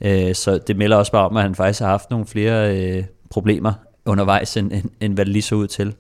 Øh, 0.02 0.36
så 0.36 0.58
det 0.68 0.78
melder 0.78 0.98
også 0.98 1.12
bare 1.12 1.26
om, 1.26 1.38
at 1.38 1.44
han 1.44 1.56
faktisk 1.56 1.80
har 1.82 1.88
haft 1.88 2.10
nogle 2.10 2.26
flere 2.26 2.78
øh, 2.78 3.04
problemer 3.34 3.74
undervejs, 4.06 4.58
end, 4.58 4.72
end, 4.72 4.90
end 5.02 5.14
hvad 5.14 5.26
det 5.26 5.34
lige 5.34 5.42
så 5.42 5.56
ud 5.56 5.68
til. 5.68 5.96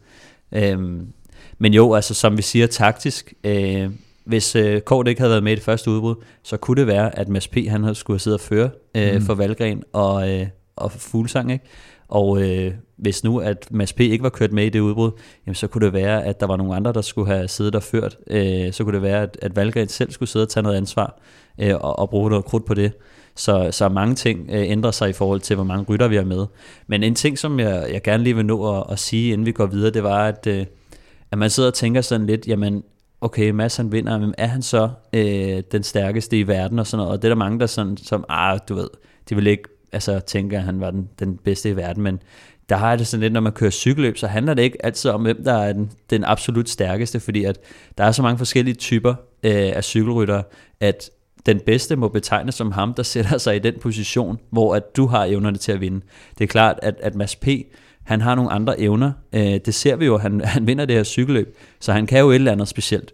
Øhm, 0.51 1.07
men 1.57 1.73
jo, 1.73 1.93
altså 1.93 2.13
som 2.13 2.37
vi 2.37 2.41
siger 2.41 2.67
taktisk, 2.67 3.33
øh, 3.43 3.89
hvis 4.25 4.55
øh, 4.55 4.81
Kort 4.81 5.07
ikke 5.07 5.21
havde 5.21 5.31
været 5.31 5.43
med 5.43 5.51
i 5.51 5.55
det 5.55 5.63
første 5.63 5.91
udbrud, 5.91 6.15
så 6.43 6.57
kunne 6.57 6.79
det 6.79 6.87
være, 6.87 7.19
at 7.19 7.29
Mads 7.29 7.47
P. 7.47 7.57
han 7.69 7.83
havde 7.83 7.95
skulle 7.95 8.15
have 8.15 8.19
siddet 8.19 8.39
og 8.39 8.45
føre 8.45 8.69
øh, 8.95 9.15
mm. 9.15 9.21
for 9.21 9.33
Valgren 9.33 9.83
og, 9.93 10.29
øh, 10.29 10.47
og 10.75 10.91
Fuglsang, 10.91 11.51
ikke? 11.51 11.65
Og 12.07 12.41
øh, 12.41 12.73
hvis 12.97 13.23
nu, 13.23 13.39
at 13.39 13.67
Mads 13.71 13.93
P. 13.93 13.99
ikke 13.99 14.23
var 14.23 14.29
kørt 14.29 14.51
med 14.51 14.65
i 14.65 14.69
det 14.69 14.79
udbrud, 14.79 15.11
jamen, 15.45 15.55
så 15.55 15.67
kunne 15.67 15.85
det 15.85 15.93
være, 15.93 16.25
at 16.25 16.39
der 16.39 16.45
var 16.45 16.57
nogle 16.57 16.75
andre, 16.75 16.93
der 16.93 17.01
skulle 17.01 17.27
have 17.27 17.47
siddet 17.47 17.75
og 17.75 17.83
ført. 17.83 18.17
Øh, 18.27 18.73
så 18.73 18.83
kunne 18.83 18.93
det 18.93 19.01
være, 19.01 19.21
at, 19.21 19.37
at 19.41 19.55
Valgren 19.55 19.87
selv 19.87 20.11
skulle 20.11 20.29
sidde 20.29 20.43
og 20.43 20.49
tage 20.49 20.63
noget 20.63 20.77
ansvar 20.77 21.19
øh, 21.59 21.75
og, 21.75 21.99
og 21.99 22.09
bruge 22.09 22.29
noget 22.29 22.45
krudt 22.45 22.65
på 22.65 22.73
det. 22.73 22.91
Så, 23.35 23.71
så 23.71 23.89
mange 23.89 24.15
ting 24.15 24.49
øh, 24.49 24.69
ændrer 24.69 24.91
sig 24.91 25.09
i 25.09 25.13
forhold 25.13 25.39
til, 25.39 25.55
hvor 25.55 25.63
mange 25.63 25.85
rytter 25.89 26.07
vi 26.07 26.15
har 26.15 26.23
med. 26.23 26.45
Men 26.87 27.03
en 27.03 27.15
ting, 27.15 27.37
som 27.37 27.59
jeg, 27.59 27.89
jeg 27.91 28.01
gerne 28.01 28.23
lige 28.23 28.35
vil 28.35 28.45
nå 28.45 28.77
at, 28.77 28.83
at 28.91 28.99
sige, 28.99 29.33
inden 29.33 29.45
vi 29.45 29.51
går 29.51 29.65
videre, 29.65 29.91
det 29.91 30.03
var, 30.03 30.27
at, 30.27 30.47
øh, 30.47 30.65
at 31.31 31.37
man 31.37 31.49
sidder 31.49 31.69
og 31.69 31.73
tænker 31.73 32.01
sådan 32.01 32.27
lidt, 32.27 32.47
jamen, 32.47 32.83
okay, 33.21 33.49
Mads 33.49 33.77
han 33.77 33.91
vinder, 33.91 34.19
men 34.19 34.33
er 34.37 34.47
han 34.47 34.61
så 34.61 34.89
øh, 35.13 35.63
den 35.71 35.83
stærkeste 35.83 36.39
i 36.39 36.47
verden 36.47 36.79
og 36.79 36.87
sådan 36.87 36.97
noget? 36.97 37.11
Og 37.11 37.21
det 37.21 37.27
er 37.27 37.29
der 37.29 37.35
mange, 37.39 37.59
der 37.59 37.65
sådan, 37.65 37.97
som, 37.97 38.25
ah, 38.29 38.59
du 38.69 38.75
ved, 38.75 38.87
de 39.29 39.35
vil 39.35 39.47
ikke 39.47 39.69
altså, 39.91 40.19
tænke, 40.19 40.57
at 40.57 40.63
han 40.63 40.79
var 40.79 40.91
den, 40.91 41.09
den 41.19 41.37
bedste 41.37 41.69
i 41.69 41.75
verden, 41.75 42.03
men 42.03 42.19
der 42.69 42.75
har 42.75 42.89
jeg 42.89 42.99
det 42.99 43.07
sådan 43.07 43.21
lidt, 43.21 43.33
når 43.33 43.39
man 43.39 43.51
kører 43.51 43.71
cykelløb, 43.71 44.17
så 44.17 44.27
handler 44.27 44.53
det 44.53 44.63
ikke 44.63 44.85
altid 44.85 45.11
om, 45.11 45.21
hvem 45.21 45.43
der 45.43 45.53
er 45.53 45.73
den, 45.73 45.91
den 46.09 46.23
absolut 46.23 46.69
stærkeste, 46.69 47.19
fordi 47.19 47.43
at 47.43 47.59
der 47.97 48.03
er 48.03 48.11
så 48.11 48.21
mange 48.21 48.37
forskellige 48.37 48.75
typer 48.75 49.15
øh, 49.43 49.71
af 49.75 49.83
cykelryttere, 49.83 50.43
at 50.79 51.09
den 51.45 51.59
bedste 51.65 51.95
må 51.95 52.07
betegnes 52.07 52.55
som 52.55 52.71
ham, 52.71 52.93
der 52.93 53.03
sætter 53.03 53.37
sig 53.37 53.55
i 53.55 53.59
den 53.59 53.73
position, 53.81 54.37
hvor 54.49 54.75
at 54.75 54.97
du 54.97 55.05
har 55.05 55.25
evnerne 55.25 55.57
til 55.57 55.71
at 55.71 55.81
vinde. 55.81 56.01
Det 56.37 56.43
er 56.43 56.47
klart, 56.47 56.79
at, 56.81 56.95
at 57.01 57.15
Mads 57.15 57.35
P., 57.35 57.47
han 58.03 58.21
har 58.21 58.35
nogle 58.35 58.51
andre 58.51 58.79
evner. 58.79 59.11
Øh, 59.33 59.59
det 59.65 59.73
ser 59.73 59.95
vi 59.95 60.05
jo, 60.05 60.17
han, 60.17 60.41
han 60.55 60.67
vinder 60.67 60.85
det 60.85 60.95
her 60.95 61.03
cykelløb, 61.03 61.57
så 61.79 61.93
han 61.93 62.05
kan 62.05 62.19
jo 62.19 62.29
et 62.29 62.35
eller 62.35 62.51
andet 62.51 62.67
specielt. 62.67 63.11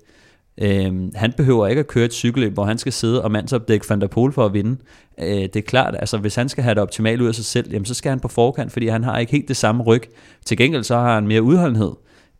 Øh, 0.61 0.93
han 1.15 1.33
behøver 1.37 1.67
ikke 1.67 1.79
at 1.79 1.87
køre 1.87 2.05
et 2.05 2.13
cykelløb, 2.13 2.53
hvor 2.53 2.65
han 2.65 2.77
skal 2.77 2.93
sidde 2.93 3.23
og 3.23 3.31
mandsopdække 3.31 3.89
Van 3.89 4.01
der 4.01 4.07
Pol 4.07 4.33
for 4.33 4.45
at 4.45 4.53
vinde. 4.53 4.77
Øh, 5.19 5.27
det 5.27 5.55
er 5.55 5.61
klart, 5.61 5.95
altså 5.99 6.17
hvis 6.17 6.35
han 6.35 6.49
skal 6.49 6.63
have 6.63 6.75
det 6.75 6.81
optimalt 6.81 7.21
ud 7.21 7.27
af 7.27 7.35
sig 7.35 7.45
selv, 7.45 7.71
jamen, 7.71 7.85
så 7.85 7.93
skal 7.93 8.09
han 8.09 8.19
på 8.19 8.27
forkant, 8.27 8.71
fordi 8.71 8.87
han 8.87 9.03
har 9.03 9.17
ikke 9.17 9.31
helt 9.31 9.47
det 9.47 9.57
samme 9.57 9.83
ryg. 9.83 10.03
Til 10.45 10.57
gengæld 10.57 10.83
så 10.83 10.95
har 10.95 11.13
han 11.13 11.27
mere 11.27 11.41
udholdenhed. 11.41 11.91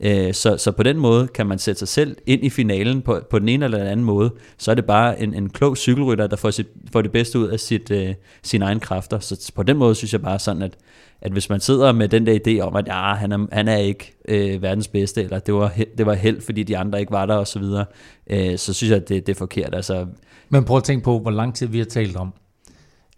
Øh, 0.04 0.34
så, 0.34 0.58
så 0.58 0.72
på 0.72 0.84
den 0.84 0.98
måde 0.98 1.28
kan 1.28 1.48
man 1.48 1.60
sætte 1.60 1.80
sig 1.80 1.88
selv 1.88 2.18
ind 2.26 2.44
i 2.44 2.50
finalen 2.50 3.02
på, 3.02 3.20
på 3.30 3.40
den 3.40 3.50
ene 3.50 3.66
eller 3.66 3.78
den 3.78 3.88
anden 3.88 4.06
måde. 4.06 4.34
Så 4.58 4.72
er 4.72 4.76
det 4.76 4.86
bare 4.86 5.22
en, 5.22 5.34
en 5.34 5.50
klog 5.50 5.78
cykelrytter, 5.78 6.28
der 6.28 6.36
får, 6.36 6.52
sit, 6.52 6.68
får 6.92 7.02
det 7.02 7.12
bedste 7.12 7.40
ud 7.40 7.48
af 7.48 7.60
sit, 7.60 7.92
øh, 7.92 8.14
sine 8.44 8.66
egne 8.66 8.80
kræfter. 8.80 9.20
Så 9.20 9.52
på 9.56 9.64
den 9.64 9.78
måde 9.78 9.96
synes 9.96 10.14
jeg 10.14 10.22
bare 10.22 10.40
sådan, 10.40 10.62
at, 10.62 10.74
at 11.22 11.32
hvis 11.32 11.50
man 11.50 11.60
sidder 11.60 11.92
med 11.92 12.08
den 12.08 12.28
der 12.28 12.40
idé 12.48 12.62
om, 12.62 12.76
at 12.76 12.88
ja, 12.88 13.14
han, 13.14 13.32
er, 13.32 13.48
han 13.52 13.68
er 13.68 13.78
ikke 13.78 14.14
øh, 14.28 14.62
verdens 14.62 14.88
bedste, 14.88 15.24
eller 15.24 15.40
det 15.40 15.54
var, 15.54 15.74
det 15.98 16.06
var 16.06 16.14
held, 16.14 16.42
fordi 16.42 16.64
de 16.64 16.78
andre 16.78 17.00
ikke 17.00 17.12
var 17.12 17.26
der 17.26 17.36
osv., 17.36 17.64
så, 17.64 17.86
øh, 18.30 18.58
så 18.58 18.74
synes 18.74 18.92
jeg, 18.92 19.02
at 19.02 19.10
det, 19.10 19.28
det 19.28 19.34
er 19.34 19.38
forkert. 19.38 19.76
Altså, 19.76 20.06
Men 20.50 20.64
prøv 20.64 20.78
at 20.78 20.84
tænke 20.84 21.04
på, 21.04 21.20
hvor 21.20 21.32
lang 21.32 21.56
tid 21.56 21.68
vi 21.68 21.78
har 21.78 21.86
talt 21.86 22.16
om, 22.16 22.34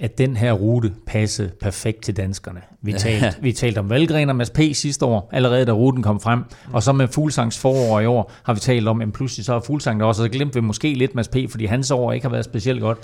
at 0.02 0.18
den 0.18 0.38
her 0.38 0.54
rute 0.54 0.94
passede 1.08 1.52
perfekt 1.62 2.04
til 2.04 2.18
danskerne. 2.18 2.62
Vi 2.82 2.94
talte, 2.94 3.26
ja. 3.26 3.34
vi 3.42 3.52
talte 3.52 3.80
om 3.80 3.90
Valgren 3.90 4.30
og 4.30 4.36
Mads 4.36 4.50
P. 4.50 4.60
sidste 4.74 5.06
år, 5.06 5.30
allerede 5.34 5.66
da 5.66 5.72
ruten 5.72 6.04
kom 6.04 6.20
frem, 6.20 6.44
og 6.74 6.84
så 6.84 6.92
med 6.92 7.08
Fuglsangs 7.08 7.60
forår 7.60 8.00
i 8.00 8.06
år 8.06 8.32
har 8.44 8.54
vi 8.54 8.60
talt 8.60 8.88
om, 8.88 9.02
at 9.02 9.14
pludselig 9.14 9.46
så 9.46 9.54
er 9.54 9.60
Fuglsang 9.60 10.00
der 10.00 10.06
også, 10.06 10.22
og 10.22 10.26
så 10.26 10.32
glemte 10.32 10.56
vi 10.56 10.62
måske 10.62 10.94
lidt 10.94 11.16
Mads 11.16 11.28
P., 11.28 11.36
fordi 11.50 11.66
hans 11.66 11.92
år 11.92 12.12
ikke 12.12 12.26
har 12.26 12.32
været 12.32 12.46
specielt 12.46 12.82
godt. 12.82 12.98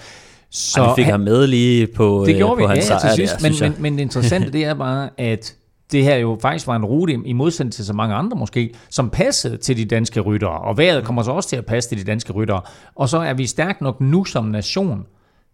Så 0.52 0.82
Ej, 0.82 0.90
vi 0.90 0.96
fik 0.96 1.06
han, 1.06 1.12
ham 1.12 1.20
med 1.20 1.48
lige 1.48 1.88
på, 1.88 2.24
det 2.28 2.36
gjorde 2.36 2.62
øh, 2.62 2.68
på 2.68 2.74
vi, 2.74 2.76
hans 2.76 2.90
ja, 2.90 3.00
til 3.00 3.10
sidst, 3.16 3.42
men, 3.42 3.54
men, 3.62 3.82
men 3.82 3.94
det 3.94 4.02
interessante 4.02 4.52
det 4.58 4.66
er 4.66 4.74
bare, 4.74 5.10
at 5.18 5.56
det 5.92 6.04
her 6.04 6.16
jo 6.16 6.38
faktisk 6.42 6.68
var 6.68 6.76
en 6.76 6.86
rute, 6.86 7.14
i 7.26 7.34
modsætning 7.34 7.74
til 7.74 7.86
så 7.86 7.94
mange 7.94 8.16
andre 8.16 8.38
måske, 8.38 8.74
som 8.90 9.10
passede 9.10 9.58
til 9.58 9.78
de 9.78 9.86
danske 9.86 10.20
ryttere, 10.20 10.60
og 10.62 10.78
vejret 10.78 11.04
kommer 11.04 11.24
så 11.24 11.32
også 11.32 11.50
til 11.50 11.56
at 11.56 11.66
passe 11.66 11.90
til 11.90 11.98
de 11.98 12.04
danske 12.04 12.34
ryttere. 12.34 12.62
Og 12.96 13.10
så 13.10 13.18
er 13.18 13.34
vi 13.34 13.46
stærkt 13.46 13.82
nok 13.82 14.02
nu 14.02 14.26
som 14.26 14.46
nation 14.46 15.06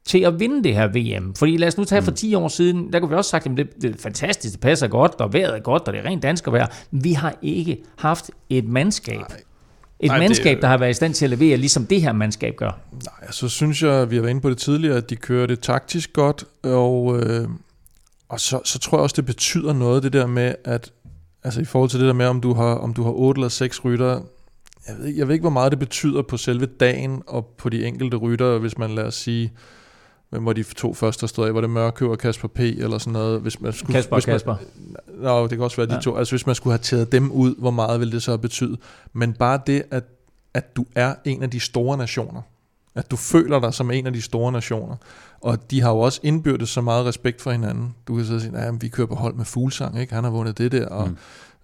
til 0.06 0.20
at 0.20 0.40
vinde 0.40 0.64
det 0.64 0.76
her 0.76 0.88
VM. 0.88 1.34
Fordi 1.36 1.58
lad 1.58 1.68
os 1.68 1.78
nu 1.78 1.84
tage 1.86 2.02
for 2.02 2.12
10 2.12 2.36
mm. 2.36 2.44
år 2.44 2.48
siden, 2.48 2.94
der 2.94 3.00
kunne 3.00 3.10
vi 3.10 3.16
også 3.16 3.30
sagt, 3.30 3.46
at 3.48 3.58
det, 3.58 3.82
det 3.82 3.96
er 3.96 4.00
fantastisk, 4.00 4.52
det 4.54 4.62
passer 4.62 4.88
godt, 4.88 5.12
og 5.20 5.34
vejret 5.34 5.56
er 5.56 5.60
godt, 5.60 5.82
og 5.88 5.94
det 5.94 6.00
er 6.00 6.06
rent 6.06 6.24
dansk 6.24 6.52
være. 6.52 6.68
Vi 6.92 7.14
har 7.14 7.36
ikke 7.42 7.84
haft 7.98 8.32
et 8.50 8.68
mandskab. 8.68 9.18
Nej. 9.20 9.40
Et 10.00 10.08
Nej, 10.08 10.20
mandskab, 10.20 10.56
det, 10.56 10.62
der 10.62 10.68
har 10.68 10.78
været 10.78 10.90
i 10.90 10.94
stand 10.94 11.14
til 11.14 11.26
at 11.26 11.30
levere, 11.30 11.58
ligesom 11.58 11.86
det 11.86 12.02
her 12.02 12.14
mandskab 12.14 12.56
gør. 12.56 12.80
Nej, 12.92 13.32
så 13.32 13.50
synes 13.50 13.84
jeg, 13.84 14.12
vi 14.12 14.16
har 14.16 14.22
været 14.22 14.30
inde 14.32 14.42
på 14.42 14.50
det 14.50 14.58
tidligere, 14.58 14.98
at 14.98 15.10
de 15.10 15.16
kører 15.16 15.48
det 15.48 15.60
taktisk 15.60 16.14
godt, 16.14 16.44
og, 16.64 17.20
øh, 17.20 17.48
og 18.30 18.40
så, 18.40 18.60
så 18.66 18.80
tror 18.80 18.98
jeg 18.98 19.04
også, 19.04 19.14
det 19.16 19.26
betyder 19.26 19.74
noget, 19.74 20.04
det 20.04 20.14
der 20.14 20.28
med, 20.28 20.56
at 20.66 20.92
altså 21.44 21.62
i 21.62 21.66
forhold 21.66 21.90
til 21.90 22.00
det 22.00 22.08
der 22.08 22.14
med, 22.14 22.26
om 22.26 22.42
du 22.42 22.54
har, 22.54 22.76
om 22.76 22.94
du 22.94 23.04
har 23.04 23.12
8 23.12 23.40
eller 23.40 23.50
6 23.50 23.86
rytter, 23.86 24.22
jeg 24.88 24.96
ved, 25.00 25.06
ikke- 25.06 25.20
jeg 25.20 25.28
ved 25.28 25.34
ikke, 25.36 25.44
hvor 25.44 25.50
meget 25.50 25.72
det 25.72 25.80
betyder 25.80 26.22
på 26.22 26.38
selve 26.38 26.66
dagen 26.66 27.22
og 27.28 27.46
på 27.58 27.70
de 27.70 27.86
enkelte 27.86 28.18
rytter, 28.18 28.58
hvis 28.58 28.78
man 28.78 28.96
lader 28.96 29.10
sige, 29.10 29.52
hvem 30.34 30.46
var 30.46 30.54
de 30.54 30.64
to 30.64 30.94
første, 30.94 31.22
der 31.22 31.28
stod 31.28 31.48
af? 31.48 31.54
Var 31.56 31.62
det 31.62 31.70
Mørkøv 31.70 32.12
og 32.12 32.18
Kasper 32.18 32.48
P. 32.48 32.60
eller 32.60 32.98
sådan 32.98 33.14
noget? 33.14 33.42
Hvis 33.42 33.62
man 33.62 33.74
skulle, 33.74 33.94
Kasper 33.96 34.16
og 34.16 34.18
hvis 34.18 34.28
man, 34.28 34.34
Kasper. 34.34 34.56
Nå, 35.22 35.42
det 35.44 35.50
kan 35.50 35.62
også 35.62 35.78
være 35.78 35.88
de 35.88 35.94
Ja. 35.94 36.00
to. 36.00 36.18
Altså 36.18 36.32
hvis 36.32 36.46
man 36.46 36.56
skulle 36.56 36.72
have 36.72 36.82
taget 36.84 37.12
dem 37.12 37.32
ud, 37.32 37.56
hvor 37.60 37.72
meget 37.72 38.00
ville 38.00 38.12
det 38.12 38.24
så 38.24 38.32
have 38.32 38.38
betydet? 38.40 38.80
Men 39.14 39.34
bare 39.34 39.60
det, 39.68 39.84
at, 39.92 40.04
at 40.54 40.76
du 40.76 40.86
er 40.96 41.16
en 41.26 41.44
af 41.44 41.50
de 41.50 41.60
store 41.60 41.98
nationer. 41.98 42.42
At 42.96 43.12
du 43.12 43.16
føler 43.16 43.60
dig 43.60 43.74
som 43.74 43.92
en 43.92 44.08
af 44.08 44.14
de 44.14 44.22
store 44.22 44.52
nationer. 44.52 44.96
Og 45.42 45.72
de 45.72 45.82
har 45.82 45.90
jo 45.92 46.00
også 46.00 46.20
indbyrdes 46.24 46.70
så 46.70 46.82
meget 46.82 47.06
respekt 47.06 47.42
for 47.42 47.52
hinanden. 47.52 47.96
Du 48.08 48.16
kan 48.16 48.26
så 48.26 48.40
sige, 48.40 48.58
at 48.58 48.82
vi 48.82 48.88
kører 48.88 49.08
på 49.08 49.16
hold 49.16 49.34
med 49.36 49.46
fuglsang, 49.46 50.00
ikke? 50.02 50.14
han 50.14 50.24
har 50.24 50.32
vundet 50.32 50.58
det 50.58 50.72
der, 50.72 50.88
og 50.88 51.10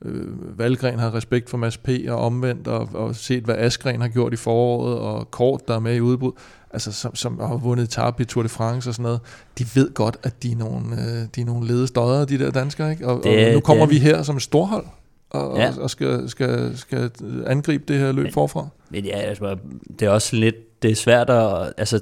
Mm. 0.02 0.10
øh, 0.10 0.60
Valgren 0.60 1.00
har 1.00 1.14
respekt 1.14 1.50
for 1.50 1.58
Mads 1.58 1.78
P. 1.78 1.90
og 2.10 2.18
omvendt, 2.18 2.68
og, 2.68 2.90
og 2.94 3.16
set, 3.16 3.44
hvad 3.44 3.56
Askren 3.58 4.02
har 4.02 4.08
gjort 4.08 4.34
i 4.34 4.36
foråret, 4.36 4.98
og 5.00 5.32
Kort, 5.32 5.68
der 5.68 5.76
er 5.76 5.80
med 5.80 5.96
i 5.96 6.02
udbrud, 6.02 6.32
altså 6.74 6.92
som, 6.92 7.16
som 7.16 7.40
har 7.40 7.58
vundet 7.58 7.84
etape 7.84 8.24
i 8.24 8.26
Tour 8.26 8.44
de 8.44 8.50
France 8.50 8.90
og 8.90 8.94
sådan 8.94 9.04
noget, 9.04 9.20
de 9.60 9.66
ved 9.76 9.94
godt, 9.94 10.18
at 10.24 10.44
de 10.44 10.52
er 10.52 10.56
nogle, 10.56 10.96
øh, 10.96 11.28
de 11.36 11.42
er 11.42 11.46
nogle 11.46 11.68
ledestøder, 11.68 12.26
de 12.26 12.40
der 12.40 12.52
danskere, 12.52 12.92
ikke? 12.92 13.08
Og, 13.08 13.24
Det- 13.24 13.48
og 13.48 13.54
nu 13.54 13.60
kommer 13.60 13.86
det- 13.86 13.94
vi 13.96 14.00
her 14.00 14.24
som 14.24 14.36
et 14.36 14.42
storhold, 14.42 14.86
og, 15.30 15.58
Ja. 15.58 15.72
og, 15.80 15.90
skal, 15.90 16.30
skal, 16.30 16.78
skal 16.78 17.12
angribe 17.48 17.84
det 17.94 18.00
her 18.00 18.12
løb 18.12 18.24
Men- 18.24 18.34
forfra. 18.34 18.68
Men 18.90 19.06
ja, 19.06 19.18
altså, 19.18 19.58
det 20.00 20.06
er 20.06 20.10
også 20.10 20.36
lidt, 20.36 20.82
det 20.82 20.92
er 20.92 20.96
svært 20.96 21.30
at, 21.30 21.74
altså, 21.78 22.00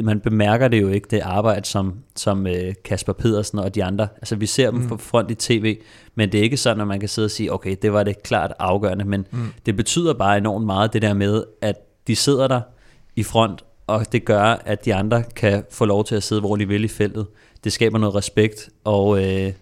man 0.00 0.20
bemærker 0.20 0.68
det 0.68 0.82
jo 0.82 0.88
ikke, 0.88 1.06
det 1.10 1.20
arbejde, 1.20 1.66
som, 1.66 1.94
som 2.16 2.46
øh, 2.46 2.74
Kasper 2.84 3.12
Pedersen 3.12 3.58
og 3.58 3.74
de 3.74 3.84
andre, 3.84 4.08
altså 4.16 4.36
vi 4.36 4.46
ser 4.46 4.70
dem 4.70 4.80
Mm. 4.80 4.88
på 4.88 4.96
front 4.96 5.30
i 5.30 5.34
tv, 5.34 5.78
men 6.14 6.32
det 6.32 6.38
er 6.38 6.42
ikke 6.42 6.56
sådan, 6.56 6.80
at 6.80 6.86
man 6.86 7.00
kan 7.00 7.08
sidde 7.08 7.26
og 7.26 7.30
sige, 7.30 7.52
okay, 7.52 7.76
det 7.82 7.92
var 7.92 8.02
det 8.02 8.22
klart 8.22 8.52
afgørende, 8.58 9.04
men 9.04 9.26
Mm. 9.30 9.46
det 9.66 9.76
betyder 9.76 10.14
bare 10.14 10.38
enormt 10.38 10.66
meget, 10.66 10.92
det 10.92 11.02
der 11.02 11.14
med, 11.14 11.44
at 11.62 11.76
de 12.06 12.16
sidder 12.16 12.48
der 12.48 12.60
i 13.16 13.22
front, 13.22 13.64
og 13.86 14.12
det 14.12 14.24
gør, 14.24 14.42
at 14.42 14.84
de 14.84 14.94
andre 14.94 15.22
kan 15.36 15.64
få 15.70 15.84
lov 15.84 16.04
til 16.04 16.14
at 16.14 16.22
sidde, 16.22 16.40
hvor 16.40 16.56
de 16.56 16.68
vil 16.68 16.84
i 16.84 16.88
feltet. 16.88 17.26
Det 17.64 17.72
skaber 17.72 17.98
noget 17.98 18.14
respekt, 18.14 18.68
og, 18.84 19.24
øh, 19.24 19.52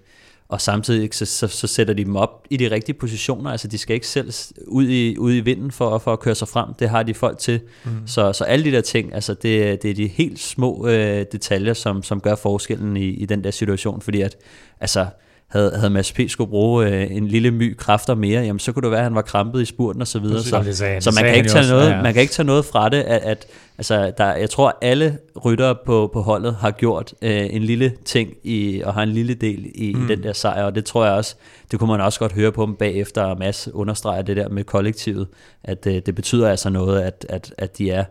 og 0.48 0.60
samtidig 0.60 1.14
så, 1.14 1.26
så, 1.26 1.46
så 1.46 1.66
sætter 1.66 1.94
de 1.94 2.04
dem 2.04 2.16
op 2.16 2.46
i 2.50 2.56
de 2.56 2.70
rigtige 2.70 2.96
positioner. 2.96 3.50
Altså, 3.50 3.68
de 3.68 3.78
skal 3.78 3.94
ikke 3.94 4.06
selv 4.06 4.32
ud 4.66 4.88
i, 4.88 5.18
ud 5.18 5.34
i 5.34 5.40
vinden 5.40 5.70
for, 5.70 5.98
for 5.98 6.12
at 6.12 6.20
køre 6.20 6.34
sig 6.34 6.48
frem. 6.48 6.74
Det 6.74 6.88
har 6.88 7.02
de 7.02 7.14
folk 7.14 7.38
til. 7.38 7.60
Mm. 7.84 7.90
Så, 8.06 8.32
så 8.32 8.44
alle 8.44 8.64
de 8.64 8.72
der 8.72 8.80
ting, 8.80 9.14
altså, 9.14 9.34
det, 9.34 9.82
det 9.82 9.90
er 9.90 9.94
de 9.94 10.06
helt 10.06 10.38
små 10.38 10.86
øh, 10.86 11.26
detaljer, 11.32 11.74
som, 11.74 12.02
som 12.02 12.20
gør 12.20 12.34
forskellen 12.34 12.96
i, 12.96 13.08
i 13.08 13.26
den 13.26 13.44
der 13.44 13.50
situation. 13.50 14.00
Fordi 14.00 14.20
at, 14.20 14.36
altså, 14.80 15.06
havde, 15.52 15.72
havde 15.76 15.90
Mads 15.90 16.12
P. 16.12 16.20
skulle 16.28 16.50
bruge 16.50 16.86
øh, 16.86 17.16
en 17.16 17.28
lille 17.28 17.50
my 17.50 17.76
kræfter 17.76 18.14
mere, 18.14 18.42
jamen 18.42 18.58
så 18.58 18.72
kunne 18.72 18.82
det 18.82 18.90
være, 18.90 19.00
at 19.00 19.04
han 19.04 19.14
var 19.14 19.22
krampet 19.22 19.62
i 19.62 19.64
spurten 19.64 20.00
og 20.00 20.06
så 20.06 20.18
videre. 20.18 20.36
Præcis. 20.36 20.50
Så, 20.50 20.62
det 20.62 20.76
sagde 20.76 21.00
så 21.00 21.12
man 21.14 21.24
kan, 21.24 21.34
ikke 21.34 21.48
tage 21.48 21.60
også, 21.60 21.72
noget, 21.72 21.90
ja. 21.90 22.02
man 22.02 22.12
kan 22.12 22.22
ikke 22.22 22.32
tage 22.32 22.46
noget 22.46 22.64
fra 22.64 22.88
det, 22.88 22.96
at, 22.96 23.22
at 23.22 23.46
altså, 23.78 24.12
der, 24.18 24.34
jeg 24.34 24.50
tror, 24.50 24.78
alle 24.82 25.18
ryttere 25.44 25.76
på, 25.86 26.10
på 26.12 26.20
holdet 26.20 26.54
har 26.54 26.70
gjort 26.70 27.14
øh, 27.22 27.46
en 27.50 27.62
lille 27.62 27.92
ting 28.04 28.30
i, 28.42 28.82
og 28.84 28.94
har 28.94 29.02
en 29.02 29.08
lille 29.08 29.34
del 29.34 29.66
i, 29.74 29.94
mm. 29.94 30.04
i 30.04 30.08
den 30.08 30.22
der 30.22 30.32
sejr, 30.32 30.64
og 30.64 30.74
det 30.74 30.84
tror 30.84 31.04
jeg 31.04 31.14
også, 31.14 31.34
det 31.70 31.78
kunne 31.78 31.90
man 31.90 32.00
også 32.00 32.18
godt 32.18 32.32
høre 32.32 32.52
på 32.52 32.66
dem 32.66 32.74
bagefter, 32.74 33.22
og 33.22 33.38
Mads 33.38 33.68
understreger 33.72 34.22
det 34.22 34.36
der 34.36 34.48
med 34.48 34.64
kollektivet, 34.64 35.26
at 35.64 35.86
øh, 35.86 36.02
det 36.06 36.14
betyder 36.14 36.50
altså 36.50 36.70
noget, 36.70 37.00
at, 37.00 37.26
at, 37.28 37.54
at 37.58 37.78
de 37.78 37.90
er 37.90 38.04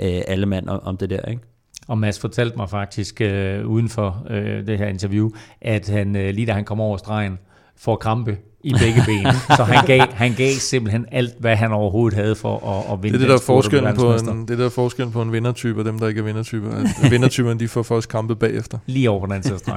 øh, 0.00 0.22
alle 0.26 0.46
mand 0.46 0.68
om, 0.68 0.80
om 0.84 0.96
det 0.96 1.10
der, 1.10 1.22
ikke? 1.22 1.42
Og 1.92 1.98
Mads 1.98 2.18
fortalte 2.18 2.56
mig 2.56 2.70
faktisk 2.70 3.20
øh, 3.20 3.66
uden 3.66 3.88
for 3.88 4.26
øh, 4.30 4.66
det 4.66 4.78
her 4.78 4.86
interview, 4.86 5.30
at 5.60 5.88
han 5.88 6.16
øh, 6.16 6.34
lige 6.34 6.46
da 6.46 6.52
han 6.52 6.64
kom 6.64 6.80
over 6.80 6.96
stregen, 6.96 7.38
får 7.76 7.96
krampe 7.96 8.38
i 8.62 8.72
begge 8.72 9.02
ben. 9.08 9.26
Så 9.56 9.64
han 9.64 9.86
gav, 9.86 10.00
han 10.12 10.32
gav 10.32 10.52
simpelthen 10.52 11.06
alt, 11.12 11.34
hvad 11.38 11.56
han 11.56 11.72
overhovedet 11.72 12.18
havde 12.18 12.34
for 12.34 12.68
at, 12.68 12.92
at 12.92 13.02
vinde 13.02 13.18
Det 13.18 13.24
er 13.24 13.28
det, 13.28 13.28
der 13.28 13.34
er 13.34 13.46
forskellen 13.46 13.94
på 13.94 14.14
en, 14.14 14.42
det 14.42 14.50
er 14.50 14.56
der 14.56 14.64
er 14.64 14.68
forskellen 14.68 15.12
på 15.12 15.22
en 15.22 15.32
vindertype 15.32 15.80
og 15.80 15.84
dem, 15.84 15.98
der 15.98 16.08
ikke 16.08 16.18
er 16.18 16.24
vindertyper. 16.24 16.68
At 17.02 17.10
vindertyperne, 17.10 17.60
de 17.60 17.68
får 17.68 17.82
først 17.82 18.08
kampe 18.08 18.36
bagefter. 18.36 18.78
Lige 18.86 19.10
over 19.10 19.20
på 19.20 19.26
den 19.26 19.32
anden 19.34 19.58
side. 19.58 19.72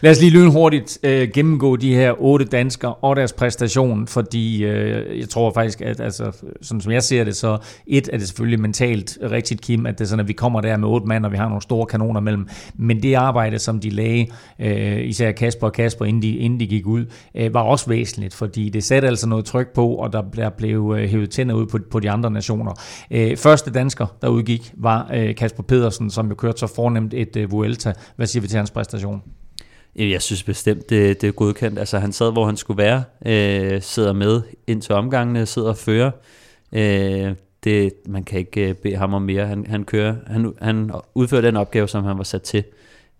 Lad 0.00 0.10
os 0.10 0.20
lige 0.20 0.30
lynhurtigt 0.30 0.98
øh, 1.02 1.28
gennemgå 1.34 1.76
de 1.76 1.94
her 1.94 2.22
otte 2.22 2.44
danskere 2.44 2.94
og 2.94 3.16
deres 3.16 3.32
præstation, 3.32 4.06
fordi 4.06 4.64
øh, 4.64 5.18
jeg 5.20 5.28
tror 5.28 5.52
faktisk, 5.52 5.80
at 5.80 6.00
altså, 6.00 6.32
sådan 6.62 6.80
som 6.80 6.92
jeg 6.92 7.02
ser 7.02 7.24
det, 7.24 7.36
så 7.36 7.58
et 7.86 8.08
er 8.12 8.18
det 8.18 8.26
selvfølgelig 8.26 8.60
mentalt 8.60 9.18
rigtigt, 9.30 9.60
Kim, 9.60 9.86
at 9.86 9.98
det 9.98 10.04
er 10.04 10.08
sådan, 10.08 10.20
at 10.20 10.28
vi 10.28 10.32
kommer 10.32 10.60
der 10.60 10.76
med 10.76 10.88
otte 10.88 11.06
mand, 11.06 11.24
og 11.24 11.32
vi 11.32 11.36
har 11.36 11.48
nogle 11.48 11.62
store 11.62 11.86
kanoner 11.86 12.20
mellem. 12.20 12.48
Men 12.76 13.02
det 13.02 13.14
arbejde, 13.14 13.58
som 13.58 13.80
de 13.80 13.90
lagde, 13.90 14.26
øh, 14.58 15.08
især 15.08 15.32
Kasper 15.32 15.66
og 15.66 15.72
Kasper, 15.72 16.04
inden 16.04 16.22
de, 16.22 16.36
inden 16.36 16.60
de 16.60 16.66
gik 16.66 16.86
ud, 16.86 17.06
øh, 17.34 17.54
var 17.54 17.62
også 17.62 17.88
væsentligt, 17.88 18.27
fordi 18.34 18.68
det 18.68 18.84
satte 18.84 19.08
altså 19.08 19.28
noget 19.28 19.44
tryk 19.44 19.68
på, 19.74 19.88
og 19.88 20.12
der, 20.12 20.22
der 20.22 20.50
blev 20.50 20.94
øh, 20.98 21.08
hævet 21.08 21.30
tænder 21.30 21.54
ud 21.54 21.66
på, 21.66 21.78
på 21.90 22.00
de 22.00 22.10
andre 22.10 22.30
nationer. 22.30 22.72
Øh, 23.10 23.36
første 23.36 23.70
dansker, 23.70 24.06
der 24.22 24.28
udgik, 24.28 24.72
var 24.76 25.10
øh, 25.14 25.34
Kasper 25.34 25.62
Pedersen, 25.62 26.10
som 26.10 26.28
jo 26.28 26.34
kørte 26.34 26.58
så 26.58 26.66
fornemt 26.66 27.14
et 27.14 27.36
øh, 27.36 27.52
Vuelta. 27.52 27.92
Hvad 28.16 28.26
siger 28.26 28.40
vi 28.40 28.48
til 28.48 28.56
hans 28.56 28.70
præstation? 28.70 29.22
Jeg 29.96 30.22
synes 30.22 30.42
bestemt, 30.42 30.90
det, 30.90 31.20
det 31.20 31.28
er 31.28 31.32
godkendt. 31.32 31.78
Altså, 31.78 31.98
han 31.98 32.12
sad, 32.12 32.32
hvor 32.32 32.46
han 32.46 32.56
skulle 32.56 32.78
være, 32.78 33.02
øh, 33.26 33.82
sidder 33.82 34.12
med 34.12 34.42
ind 34.66 34.82
til 34.82 34.94
omgangene, 34.94 35.46
sidder 35.46 35.68
og 35.68 35.76
fører. 35.76 36.10
Øh, 36.72 37.34
det, 37.64 37.92
man 38.06 38.24
kan 38.24 38.38
ikke 38.38 38.68
øh, 38.68 38.74
bede 38.74 38.96
ham 38.96 39.14
om 39.14 39.22
mere. 39.22 39.46
Han, 39.46 39.66
han, 39.68 39.84
kører, 39.84 40.14
han, 40.26 40.52
han 40.62 40.90
udfører 41.14 41.40
den 41.40 41.56
opgave, 41.56 41.88
som 41.88 42.04
han 42.04 42.18
var 42.18 42.24
sat 42.24 42.42
til. 42.42 42.64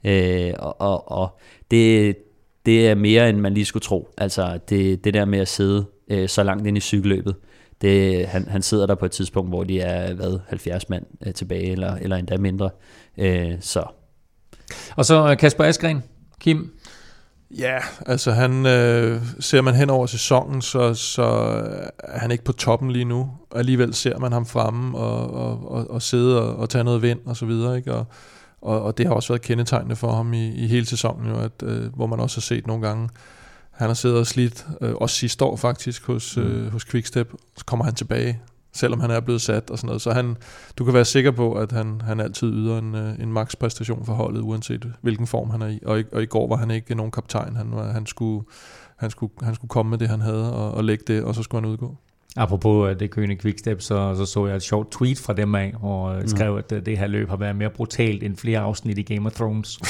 Øh, 0.05 0.53
og 0.59 0.81
og, 0.81 1.13
og 1.13 1.39
det, 1.71 2.17
det 2.67 2.89
er 2.89 2.95
mere, 2.95 3.29
end 3.29 3.39
man 3.39 3.55
lige 3.55 3.65
skulle 3.65 3.83
tro. 3.83 4.09
Altså, 4.19 4.59
det, 4.69 5.05
det 5.05 5.15
der 5.15 5.25
med 5.25 5.39
at 5.39 5.49
sidde 5.49 5.87
øh, 6.11 6.29
så 6.29 6.43
langt 6.43 6.67
ind 6.67 6.77
i 6.77 6.81
cykelløbet, 6.81 7.37
det, 7.81 8.27
han, 8.27 8.49
han 8.49 8.63
sidder 8.63 8.87
der 8.87 8.95
på 8.95 9.05
et 9.05 9.11
tidspunkt, 9.11 9.51
hvor 9.51 9.65
de 9.65 9.81
er 9.81 10.15
hvad, 10.15 10.39
70 10.49 10.89
mand 10.89 11.07
øh, 11.27 11.35
tilbage, 11.35 11.73
eller, 11.73 11.95
eller 11.95 12.17
endda 12.17 12.37
mindre. 12.37 12.71
Øh, 13.19 13.53
så 13.61 13.85
Og 14.97 15.05
så 15.05 15.31
øh, 15.31 15.37
Kasper 15.37 15.65
Askren, 15.65 16.03
Kim. 16.41 16.73
Ja, 17.59 17.79
altså 18.07 18.33
han, 18.33 18.67
øh, 18.67 19.23
ser 19.41 19.61
man 19.61 19.75
hen 19.75 19.91
over 19.91 20.07
sæsonen, 20.07 20.63
så, 20.63 20.95
så 20.95 21.23
er 21.99 22.19
han 22.19 22.31
ikke 22.31 22.45
på 22.45 22.53
toppen 22.53 22.91
lige 22.91 23.05
nu. 23.05 23.31
Alligevel 23.55 23.95
ser 23.95 24.19
man 24.19 24.33
ham 24.33 24.47
fremme 24.47 24.99
og, 24.99 25.31
og, 25.31 25.71
og, 25.71 25.91
og 25.91 26.03
sidde 26.03 26.43
og, 26.43 26.57
og 26.57 26.71
tage 26.71 26.85
noget 26.85 27.03
vind 27.03 27.19
og 27.27 27.37
så 27.37 27.47
videre. 27.47 27.77
Ikke? 27.77 27.95
Og, 27.95 28.07
og, 28.61 28.83
og 28.83 28.99
det 28.99 29.07
har 29.07 29.15
også 29.15 29.33
været 29.33 29.43
kendetegnende 29.43 29.97
for 29.97 30.13
ham 30.13 30.33
i, 30.33 30.49
i 30.49 30.67
hele 30.67 30.87
sæsonen, 30.87 31.29
jo, 31.29 31.39
at, 31.39 31.63
øh, 31.63 31.95
hvor 31.95 32.07
man 32.07 32.21
også 32.21 32.37
har 32.37 32.43
set 32.43 32.67
nogle 32.67 32.87
gange, 32.87 33.09
han 33.71 33.87
har 33.87 33.95
siddet 33.95 34.19
og 34.19 34.27
slidt, 34.27 34.67
øh, 34.81 34.95
også 34.95 35.17
sidste 35.17 35.45
år 35.45 35.57
faktisk 35.57 36.07
hos, 36.07 36.37
øh, 36.37 36.73
hos 36.73 36.85
Quickstep, 36.85 37.33
så 37.57 37.65
kommer 37.65 37.85
han 37.85 37.95
tilbage, 37.95 38.41
selvom 38.73 39.01
han 39.01 39.11
er 39.11 39.21
blevet 39.21 39.41
sat 39.41 39.71
og 39.71 39.79
sådan 39.79 39.87
noget. 39.87 40.03
Så 40.03 40.13
han, 40.13 40.37
du 40.79 40.85
kan 40.85 40.95
være 40.95 41.05
sikker 41.05 41.31
på, 41.31 41.53
at 41.55 41.73
han, 41.73 42.01
han 42.01 42.21
altid 42.21 42.53
yder 42.53 42.79
en, 42.79 42.95
øh, 42.95 43.21
en 43.21 43.33
max 43.33 43.57
præstation 43.57 44.05
for 44.05 44.13
holdet, 44.13 44.41
uanset 44.41 44.93
hvilken 45.03 45.27
form 45.27 45.51
han 45.51 45.63
er 45.63 45.69
i. 45.69 45.81
Og, 45.87 46.01
i. 46.01 46.05
og 46.13 46.23
i 46.23 46.27
går 46.27 46.49
var 46.49 46.57
han 46.57 46.71
ikke 46.71 46.95
nogen 46.95 47.13
kaptajn, 47.13 47.57
han, 47.57 47.71
var, 47.73 47.93
han, 47.93 48.07
skulle, 48.07 48.45
han, 48.97 49.11
skulle, 49.11 49.33
han 49.43 49.55
skulle 49.55 49.69
komme 49.69 49.91
med 49.91 49.99
det, 49.99 50.09
han 50.09 50.21
havde, 50.21 50.53
og, 50.53 50.75
og 50.75 50.85
lægge 50.85 51.05
det, 51.07 51.25
og 51.25 51.35
så 51.35 51.43
skulle 51.43 51.63
han 51.63 51.71
udgå. 51.71 51.97
Apropos 52.37 52.91
øh, 52.91 53.01
det 53.01 53.11
køende 53.11 53.37
Quickstep, 53.37 53.81
så, 53.81 54.15
så 54.17 54.27
så 54.27 54.47
jeg 54.47 54.57
et 54.57 54.63
sjovt 54.63 54.93
tweet 54.93 55.19
fra 55.19 55.33
dem 55.33 55.55
af, 55.55 55.75
hvor 55.81 56.09
øh, 56.09 56.29
skrev, 56.29 56.57
at 56.57 56.73
øh, 56.73 56.87
det 56.87 56.99
her 56.99 57.07
løb 57.07 57.29
har 57.29 57.37
været 57.37 57.57
mere 57.57 57.71
brutalt 57.71 58.23
end 58.23 58.37
flere 58.37 58.59
afsnit 58.59 58.99
i 58.99 59.03
Game 59.03 59.27
of 59.27 59.33
Thrones. 59.33 59.79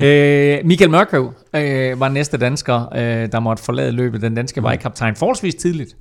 øh, 0.00 0.60
Michael 0.64 0.90
Mørkøv 0.90 1.32
øh, 1.54 2.00
var 2.00 2.08
næste 2.08 2.36
dansker, 2.36 2.94
øh, 2.94 3.32
der 3.32 3.40
måtte 3.40 3.62
forlade 3.62 3.92
løbet. 3.92 4.22
Den 4.22 4.34
danske 4.34 4.62
vejkaptajn 4.62 5.16
forholdsvis 5.16 5.54
tidligt. 5.54 5.96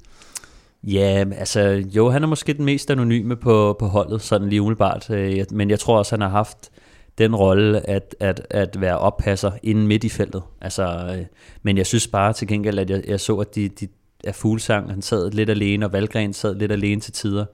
Ja, 0.83 1.25
altså 1.37 1.83
jo, 1.95 2.09
han 2.09 2.23
er 2.23 2.27
måske 2.27 2.53
den 2.53 2.65
mest 2.65 2.91
anonyme 2.91 3.35
på, 3.35 3.75
på 3.79 3.87
holdet, 3.87 4.21
sådan 4.21 4.49
lige 4.49 4.61
umiddelbart. 4.61 5.09
Men 5.51 5.69
jeg 5.69 5.79
tror 5.79 5.97
også, 5.97 6.15
han 6.15 6.21
har 6.21 6.29
haft 6.29 6.69
den 7.17 7.35
rolle 7.35 7.89
at, 7.89 8.15
at, 8.19 8.47
at 8.49 8.81
være 8.81 8.97
oppasser 8.97 9.51
inden 9.63 9.87
midt 9.87 10.03
i 10.03 10.09
feltet. 10.09 10.41
Altså, 10.61 11.15
men 11.61 11.77
jeg 11.77 11.85
synes 11.85 12.07
bare 12.07 12.33
til 12.33 12.47
gengæld, 12.47 12.79
at 12.79 12.89
jeg, 12.89 13.03
jeg 13.07 13.19
så, 13.19 13.35
at 13.35 13.55
de, 13.55 13.69
de 13.69 13.87
er 14.23 14.31
fuglsang. 14.31 14.89
Han 14.89 15.01
sad 15.01 15.31
lidt 15.31 15.49
alene, 15.49 15.85
og 15.85 15.93
Valgren 15.93 16.33
sad 16.33 16.55
lidt 16.55 16.71
alene 16.71 17.01
til 17.01 17.13
tider. 17.13 17.45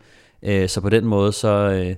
Øh, 0.44 0.70
Så 0.70 0.82
på 0.82 0.90
den 0.90 1.06
måde, 1.06 1.32
så... 1.34 1.48
øh, 1.50 1.96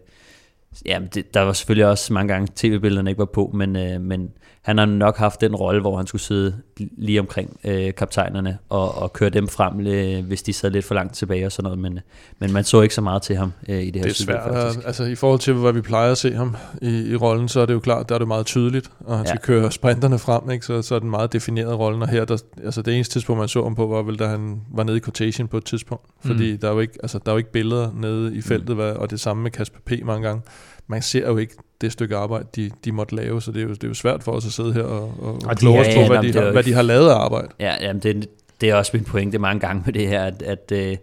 Ja, 0.85 0.99
det, 1.13 1.33
der 1.33 1.41
var 1.41 1.53
selvfølgelig 1.53 1.85
også 1.85 2.13
mange 2.13 2.33
gange 2.33 2.47
tv-billederne 2.55 3.09
ikke 3.09 3.19
var 3.19 3.25
på, 3.25 3.51
men, 3.53 3.75
øh, 3.75 4.01
men 4.01 4.29
han 4.61 4.77
har 4.77 4.85
nok 4.85 5.17
haft 5.17 5.41
den 5.41 5.55
rolle, 5.55 5.81
hvor 5.81 5.97
han 5.97 6.07
skulle 6.07 6.21
sidde 6.21 6.55
lige 6.97 7.19
omkring 7.19 7.59
øh, 7.63 7.93
kaptajnerne 7.93 8.57
og, 8.69 8.95
og 8.97 9.13
køre 9.13 9.29
dem 9.29 9.47
frem, 9.47 9.87
øh, 9.87 10.25
hvis 10.25 10.43
de 10.43 10.53
sad 10.53 10.71
lidt 10.71 10.85
for 10.85 10.95
langt 10.95 11.13
tilbage 11.15 11.45
og 11.45 11.51
sådan 11.51 11.63
noget, 11.63 11.79
men, 11.79 11.99
men 12.39 12.53
man 12.53 12.63
så 12.63 12.81
ikke 12.81 12.95
så 12.95 13.01
meget 13.01 13.21
til 13.21 13.35
ham 13.35 13.53
øh, 13.69 13.81
i 13.81 13.85
det 13.85 13.95
her 13.95 14.01
Det 14.01 14.09
er 14.09 14.13
cykelløb, 14.13 14.41
svært. 14.43 14.53
faktisk. 14.53 14.79
at- 14.79 14.85
Altså 14.85 15.03
i 15.03 15.15
forhold 15.15 15.39
til, 15.39 15.53
hvad 15.53 15.73
vi 15.73 15.81
plejer 15.81 16.11
at 16.11 16.17
se 16.17 16.33
ham 16.33 16.55
i, 16.81 17.11
i 17.11 17.15
rollen, 17.15 17.47
så 17.47 17.59
er 17.59 17.65
det 17.65 17.73
jo 17.73 17.79
klart, 17.79 18.09
der 18.09 18.15
er 18.15 18.19
det 18.19 18.27
meget 18.27 18.45
tydeligt, 18.45 18.91
og 18.99 19.17
han 19.17 19.25
Ja. 19.25 19.29
skal 19.29 19.39
køre 19.41 19.71
sprinterne 19.71 20.19
frem, 20.19 20.49
ikke? 20.51 20.65
Så, 20.65 20.81
så 20.81 20.95
er 20.95 20.99
den 20.99 21.09
meget 21.09 21.33
defineret 21.33 21.79
rollen, 21.79 22.01
og 22.01 22.07
her, 22.09 22.25
der, 22.25 22.37
altså 22.63 22.81
det 22.81 22.95
eneste 22.95 23.13
tidspunkt, 23.15 23.39
man 23.39 23.47
så 23.47 23.63
ham 23.63 23.75
på, 23.75 23.87
var 23.87 24.01
vel, 24.01 24.19
da 24.19 24.27
han 24.27 24.61
var 24.73 24.83
nede 24.83 24.97
i 24.97 24.99
quotation 24.99 25.47
på 25.47 25.57
et 25.57 25.65
tidspunkt, 25.65 26.05
fordi 26.25 26.51
Mm. 26.51 26.57
der, 26.57 26.67
er 26.69 26.73
jo 26.73 26.79
ikke, 26.79 26.93
altså, 27.03 27.19
der 27.25 27.31
er 27.31 27.33
jo 27.33 27.37
ikke 27.37 27.51
billeder 27.51 27.91
nede 27.95 28.35
i 28.35 28.41
feltet, 28.41 28.75
hvad, 28.75 28.91
og 28.91 29.09
det 29.11 29.19
samme 29.19 29.43
med 29.43 29.51
Kasper 29.51 29.79
P. 29.85 29.91
mange 30.05 30.27
gange. 30.27 30.41
Man 30.87 31.01
ser 31.01 31.27
jo 31.27 31.37
ikke 31.37 31.55
det 31.81 31.91
stykke 31.91 32.15
arbejde, 32.15 32.45
de, 32.55 32.71
de 32.85 32.91
måtte 32.91 33.15
lave, 33.15 33.41
så 33.41 33.51
det 33.51 33.57
er, 33.59 33.63
jo, 33.63 33.69
det 33.73 33.83
er 33.83 33.87
jo 33.87 33.93
svært 33.93 34.23
for 34.23 34.31
os 34.31 34.45
at 34.45 34.51
sidde 34.51 34.73
her 34.73 34.83
og, 34.83 35.01
og, 35.19 35.33
Og 35.33 35.41
og 35.45 35.55
kloge 35.57 35.79
os 35.79 35.87
på, 35.95 36.01
ja, 36.01 36.07
hvad, 36.07 36.23
de, 36.23 36.33
har, 36.33 36.41
jo 36.45 36.51
hvad 36.51 36.59
ikke- 36.61 36.69
de 36.69 36.75
har 36.75 36.81
lavet 36.81 37.09
af 37.09 37.15
arbejde. 37.15 37.47
Ja, 37.59 37.73
jamen 37.81 38.01
det, 38.01 38.29
det 38.61 38.69
er 38.69 38.75
også 38.75 38.91
min 38.93 39.03
pointe 39.03 39.39
mange 39.39 39.59
gange 39.59 39.83
med 39.85 39.93
det 39.93 40.07
her, 40.07 40.23
at, 40.23 40.41
at, 40.41 40.71
øh, 40.73 40.97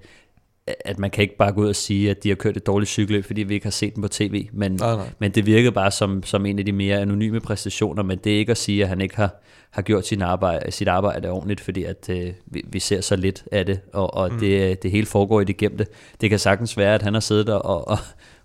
at 0.84 0.98
man 0.98 1.10
kan 1.10 1.22
ikke 1.22 1.36
bare 1.36 1.52
gå 1.52 1.60
ud 1.60 1.68
og 1.68 1.76
sige, 1.76 2.10
at 2.10 2.22
de 2.24 2.28
har 2.28 2.36
kørt 2.36 2.56
et 2.56 2.66
dårligt 2.66 2.90
cykelløb, 2.90 3.24
fordi 3.24 3.42
vi 3.42 3.54
ikke 3.54 3.66
har 3.66 3.70
set 3.70 3.94
dem 3.94 4.02
på 4.02 4.08
tv. 4.08 4.48
Men, 4.52 4.72
Nej, 4.72 4.96
nej. 4.96 5.06
men 5.18 5.30
det 5.30 5.46
virkede 5.46 5.72
bare 5.72 5.90
som, 5.90 6.22
som 6.22 6.46
en 6.46 6.58
af 6.58 6.64
de 6.64 6.72
mere 6.72 6.98
anonyme 6.98 7.40
præstationer, 7.40 8.02
men 8.02 8.18
det 8.24 8.34
er 8.34 8.38
ikke 8.38 8.50
at 8.50 8.56
sige, 8.58 8.82
at 8.82 8.88
han 8.88 9.00
ikke 9.00 9.16
har, 9.16 9.42
har 9.70 9.82
gjort 9.82 10.06
sin 10.06 10.22
arbejde, 10.22 10.70
sit 10.72 10.88
arbejde 10.88 11.30
ordentligt, 11.30 11.60
fordi 11.60 11.84
at, 11.84 12.08
øh, 12.10 12.30
vi, 12.46 12.62
vi 12.68 12.78
ser 12.78 13.00
så 13.00 13.16
lidt 13.16 13.44
af 13.52 13.66
det, 13.66 13.80
og, 13.92 14.14
og 14.14 14.32
mm. 14.32 14.38
det, 14.38 14.82
det 14.82 14.90
hele 14.90 15.06
foregår 15.06 15.40
i 15.40 15.44
det 15.44 15.56
gemte. 15.56 15.86
Det 16.20 16.30
kan 16.30 16.38
sagtens 16.38 16.76
være, 16.76 16.94
at 16.94 17.02
han 17.02 17.12
har 17.14 17.20
siddet 17.20 17.46
der 17.46 17.54
og, 17.54 17.88
og, 17.88 17.98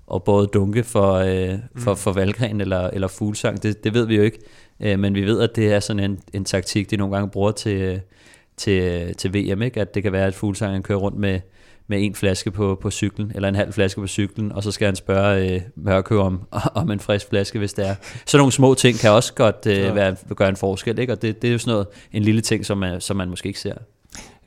og 0.07 0.23
både 0.23 0.47
dunke 0.47 0.83
for, 0.83 1.13
øh, 1.13 1.59
for, 1.77 1.95
for 1.95 2.11
Valgren 2.11 2.61
eller, 2.61 2.89
eller 2.89 3.07
Fuglsang, 3.07 3.63
det, 3.63 3.83
det 3.83 3.93
ved 3.93 4.05
vi 4.05 4.15
jo 4.15 4.21
ikke. 4.23 4.39
Øh, 4.79 4.99
men 4.99 5.15
vi 5.15 5.21
ved, 5.25 5.41
at 5.41 5.55
det 5.55 5.73
er 5.73 5.79
sådan 5.79 6.03
en, 6.03 6.19
en 6.33 6.45
taktik, 6.45 6.91
de 6.91 6.97
nogle 6.97 7.15
gange 7.15 7.29
bruger 7.29 7.51
til, 7.51 7.81
øh, 7.81 7.97
til, 8.57 9.15
til 9.15 9.33
VM, 9.33 9.61
ikke? 9.61 9.81
at 9.81 9.95
det 9.95 10.03
kan 10.03 10.11
være, 10.11 10.27
at 10.27 10.35
Fuglsang 10.35 10.83
kører 10.83 10.99
rundt 10.99 11.17
med, 11.17 11.39
med 11.87 12.05
en 12.05 12.15
flaske 12.15 12.51
på, 12.51 12.77
på 12.81 12.91
cyklen, 12.91 13.31
eller 13.35 13.49
en 13.49 13.55
halv 13.55 13.73
flaske 13.73 14.01
på 14.01 14.07
cyklen, 14.07 14.51
og 14.51 14.63
så 14.63 14.71
skal 14.71 14.85
han 14.85 14.95
spørge 14.95 15.53
øh, 15.55 15.61
Mørkø 15.75 16.17
om, 16.17 16.41
om 16.75 16.91
en 16.91 16.99
frisk 16.99 17.29
flaske, 17.29 17.59
hvis 17.59 17.73
det 17.73 17.87
er. 17.87 17.95
Så 18.25 18.37
nogle 18.37 18.51
små 18.51 18.73
ting 18.73 18.97
kan 18.99 19.11
også 19.11 19.33
godt 19.33 19.65
øh, 19.67 19.77
Ja. 19.77 19.93
være, 19.93 20.15
gøre 20.35 20.49
en 20.49 20.55
forskel, 20.55 20.99
ikke? 20.99 21.13
og 21.13 21.21
det, 21.21 21.41
det 21.41 21.47
er 21.47 21.51
jo 21.51 21.57
sådan 21.57 21.71
noget, 21.71 21.87
en 22.11 22.23
lille 22.23 22.41
ting, 22.41 22.65
som, 22.65 22.77
man, 22.77 23.01
som 23.01 23.17
man 23.17 23.29
måske 23.29 23.47
ikke 23.47 23.59
ser. 23.59 23.75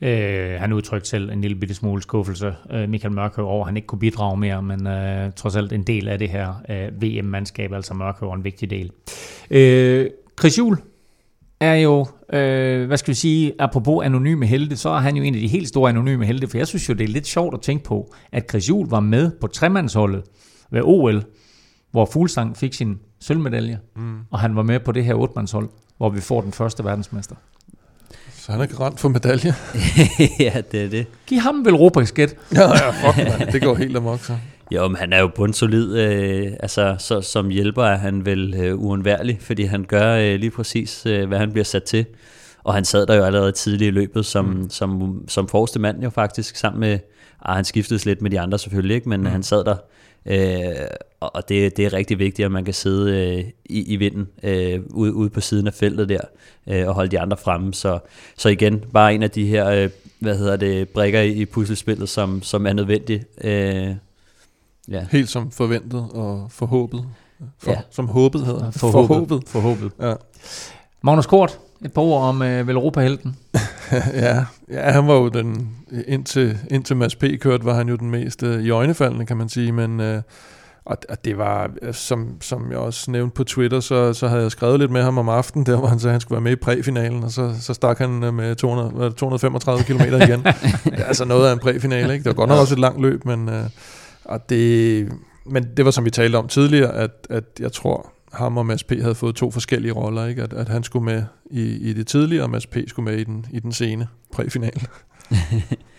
Øh, 0.01 0.59
han 0.59 0.73
udtrykte 0.73 1.09
selv 1.09 1.29
en 1.29 1.41
lille 1.41 1.57
bitte 1.57 1.75
smule 1.75 2.01
skuffelse, 2.01 2.55
øh, 2.71 2.89
Michael 2.89 3.13
Mørkøv, 3.13 3.45
over 3.45 3.61
at 3.61 3.67
han 3.67 3.77
ikke 3.77 3.87
kunne 3.87 3.99
bidrage 3.99 4.37
mere, 4.37 4.61
men 4.61 4.87
øh, 4.87 5.31
trods 5.35 5.55
alt 5.55 5.73
en 5.73 5.83
del 5.83 6.07
af 6.07 6.19
det 6.19 6.29
her 6.29 6.53
øh, 6.69 7.01
VM-mandskab, 7.01 7.73
altså 7.73 7.93
Mørkøv, 7.93 8.29
er 8.29 8.33
en 8.35 8.43
vigtig 8.43 8.69
del. 8.69 8.91
Øh, 9.49 10.09
Chris 10.39 10.57
Juhl 10.57 10.77
er 11.59 11.75
jo, 11.75 12.07
øh, 12.33 12.87
hvad 12.87 12.97
skal 12.97 13.11
vi 13.11 13.15
sige, 13.15 13.53
apropos 13.59 14.05
anonyme 14.05 14.45
helte, 14.45 14.77
så 14.77 14.89
er 14.89 14.99
han 14.99 15.15
jo 15.15 15.23
en 15.23 15.35
af 15.35 15.41
de 15.41 15.47
helt 15.47 15.67
store 15.67 15.89
anonyme 15.89 16.25
helte, 16.25 16.47
for 16.47 16.57
jeg 16.57 16.67
synes 16.67 16.89
jo, 16.89 16.93
det 16.93 17.03
er 17.03 17.07
lidt 17.07 17.27
sjovt 17.27 17.53
at 17.53 17.61
tænke 17.61 17.83
på, 17.83 18.13
at 18.31 18.49
Chris 18.49 18.69
Juhl 18.69 18.89
var 18.89 18.99
med 18.99 19.31
på 19.41 19.47
tremandsholdet 19.47 20.23
ved 20.71 20.81
OL, 20.83 21.23
hvor 21.91 22.05
Fuglsang 22.05 22.57
fik 22.57 22.73
sin 22.73 22.99
sølvmedalje, 23.19 23.79
mm. 23.95 24.17
og 24.31 24.39
han 24.39 24.55
var 24.55 24.63
med 24.63 24.79
på 24.79 24.91
det 24.91 25.05
her 25.05 25.15
otmandshold, 25.15 25.69
hvor 25.97 26.09
vi 26.09 26.21
får 26.21 26.41
den 26.41 26.51
første 26.51 26.83
verdensmester. 26.83 27.35
Så 28.47 28.53
han 28.53 28.61
er 28.61 28.65
garant 28.65 28.99
for 28.99 29.09
medalje. 29.09 29.55
ja, 30.39 30.61
det 30.71 30.83
er 30.83 30.89
det. 30.89 31.05
Giv 31.25 31.39
ham 31.39 31.65
vel 31.65 31.75
Robert 31.75 32.19
ja, 32.19 32.27
ja, 32.53 32.89
fuck, 32.89 33.39
man. 33.39 33.51
det 33.51 33.61
går 33.61 33.75
helt 33.75 33.97
amok 33.97 34.23
så. 34.23 34.37
Jo, 34.71 34.87
men 34.87 34.97
han 34.97 35.13
er 35.13 35.19
jo 35.19 35.27
bundsolid. 35.35 35.97
Øh, 35.97 36.51
altså, 36.59 36.95
så, 36.99 37.21
som 37.21 37.49
hjælper 37.49 37.83
er 37.83 37.97
han 37.97 38.25
vel 38.25 38.53
øh, 38.57 38.79
uundværlig, 38.79 39.37
fordi 39.41 39.63
han 39.63 39.83
gør 39.83 40.15
øh, 40.15 40.35
lige 40.39 40.51
præcis, 40.51 41.05
øh, 41.05 41.27
hvad 41.27 41.37
han 41.37 41.51
bliver 41.51 41.63
sat 41.63 41.83
til. 41.83 42.05
Og 42.63 42.73
han 42.73 42.85
sad 42.85 43.05
der 43.05 43.15
jo 43.15 43.23
allerede 43.23 43.51
tidligt 43.51 43.87
i 43.87 43.91
løbet 43.91 44.25
som, 44.25 44.45
mm. 44.45 44.69
som, 44.69 45.21
som 45.27 45.47
forreste 45.47 45.79
mand 45.79 46.03
jo 46.03 46.09
faktisk, 46.09 46.55
sammen 46.55 46.79
med, 46.79 46.99
ah, 47.45 47.55
han 47.55 47.65
skiftede 47.65 48.05
lidt 48.05 48.21
med 48.21 48.31
de 48.31 48.39
andre 48.39 48.59
selvfølgelig, 48.59 48.95
ikke? 48.95 49.09
men 49.09 49.19
mm. 49.19 49.25
han 49.25 49.43
sad 49.43 49.63
der. 49.63 49.75
Øh, 50.27 50.87
og 51.19 51.49
det, 51.49 51.77
det 51.77 51.85
er 51.85 51.93
rigtig 51.93 52.19
vigtigt, 52.19 52.45
at 52.45 52.51
man 52.51 52.65
kan 52.65 52.73
sidde 52.73 53.37
øh, 53.37 53.43
i, 53.65 53.93
i 53.93 53.95
vinden 53.95 54.27
øh, 54.43 54.79
ude, 54.89 55.13
ude 55.13 55.29
på 55.29 55.41
siden 55.41 55.67
af 55.67 55.73
feltet 55.73 56.09
der, 56.09 56.21
øh, 56.67 56.87
og 56.87 56.93
holde 56.93 57.11
de 57.11 57.19
andre 57.19 57.37
fremme. 57.37 57.73
Så, 57.73 57.99
så 58.37 58.49
igen, 58.49 58.83
bare 58.93 59.15
en 59.15 59.23
af 59.23 59.31
de 59.31 59.45
her, 59.45 59.69
øh, 59.69 59.89
hvad 60.19 60.37
hedder 60.37 60.55
det, 60.55 60.89
brikker 60.89 61.21
i, 61.21 61.31
i 61.31 61.45
puslespillet, 61.45 62.09
som, 62.09 62.43
som 62.43 62.67
er 62.67 62.73
nødvendig. 62.73 63.23
Øh, 63.41 63.95
ja. 64.91 65.05
Helt 65.11 65.29
som 65.29 65.51
forventet 65.51 66.07
og 66.13 66.47
forhåbet. 66.51 67.05
For, 67.59 67.71
Ja. 67.71 67.77
Som 67.91 68.07
håbet 68.07 68.45
hedder. 68.45 68.71
Forhåbet. 68.71 69.43
Forhåbet. 69.47 69.91
Ja. 70.01 70.13
Magnus 71.01 71.25
Kort, 71.25 71.59
et 71.85 71.93
par 71.93 72.01
ord 72.01 72.23
om 72.23 72.41
øh, 72.41 72.67
Velropa-helten. 72.67 73.35
ja, 74.13 74.45
ja, 74.71 74.91
han 74.91 75.07
var 75.07 75.13
jo 75.13 75.27
den, 75.27 75.75
indtil, 76.07 76.57
indtil 76.71 76.97
Mads 76.97 77.15
P. 77.15 77.23
kørte, 77.41 77.65
var 77.65 77.73
han 77.73 77.89
jo 77.89 77.95
den 77.95 78.09
mest 78.09 78.43
øh, 78.43 78.63
i 78.63 78.69
øjnefaldende, 78.69 79.25
kan 79.25 79.37
man 79.37 79.49
sige, 79.49 79.71
men 79.71 79.99
øh, 79.99 80.21
og, 80.85 80.97
og 81.09 81.25
det 81.25 81.37
var, 81.37 81.69
øh, 81.81 81.93
som, 81.93 82.37
som 82.41 82.71
jeg 82.71 82.79
også 82.79 83.11
nævnte 83.11 83.35
på 83.35 83.43
Twitter, 83.43 83.79
så, 83.79 84.13
så 84.13 84.27
havde 84.27 84.41
jeg 84.41 84.51
skrevet 84.51 84.79
lidt 84.79 84.91
med 84.91 85.03
ham 85.03 85.17
om 85.17 85.29
aftenen, 85.29 85.65
der 85.65 85.77
hvor 85.77 85.87
han 85.87 85.99
sagde, 85.99 86.11
at 86.11 86.13
han 86.13 86.21
skulle 86.21 86.35
være 86.35 86.43
med 86.43 86.51
i 86.51 86.55
præfinalen, 86.55 87.23
og 87.23 87.31
så, 87.31 87.53
så 87.61 87.73
stak 87.73 87.97
han 87.97 88.23
øh, 88.23 88.33
med 88.33 88.55
200, 88.55 88.89
hvad 88.89 89.05
er 89.05 89.09
det, 89.09 89.17
235 89.17 89.83
km 89.83 90.01
igen. 90.01 90.47
altså 91.07 91.25
noget 91.25 91.49
af 91.49 91.53
en 91.53 91.59
præfinale, 91.59 92.13
ikke? 92.13 92.23
Det 92.23 92.29
var 92.29 92.33
godt 92.33 92.49
nok 92.49 92.59
også 92.59 92.73
et 92.73 92.79
langt 92.79 93.01
løb, 93.01 93.25
men, 93.25 93.49
øh, 93.49 93.63
og 94.25 94.49
det, 94.49 95.11
men 95.45 95.67
det 95.77 95.85
var 95.85 95.91
som 95.91 96.05
vi 96.05 96.09
talte 96.09 96.35
om 96.35 96.47
tidligere, 96.47 96.93
at, 96.93 97.11
at 97.29 97.43
jeg 97.59 97.71
tror, 97.71 98.11
ham 98.37 98.57
og 98.57 98.65
Mads 98.65 98.83
P. 98.83 98.91
havde 99.01 99.15
fået 99.15 99.35
to 99.35 99.51
forskellige 99.51 99.91
roller, 99.91 100.25
ikke? 100.25 100.43
At, 100.43 100.53
at 100.53 100.69
han 100.69 100.83
skulle 100.83 101.05
med 101.05 101.23
i, 101.51 101.89
i 101.89 101.93
det 101.93 102.07
tidligere, 102.07 102.43
og 102.43 102.49
Mads 102.49 102.67
P. 102.67 102.77
skulle 102.87 103.11
med 103.11 103.19
i 103.19 103.23
den, 103.23 103.45
i 103.51 103.59
den 103.59 103.71
sene 103.71 104.07
præfinal. 104.33 104.87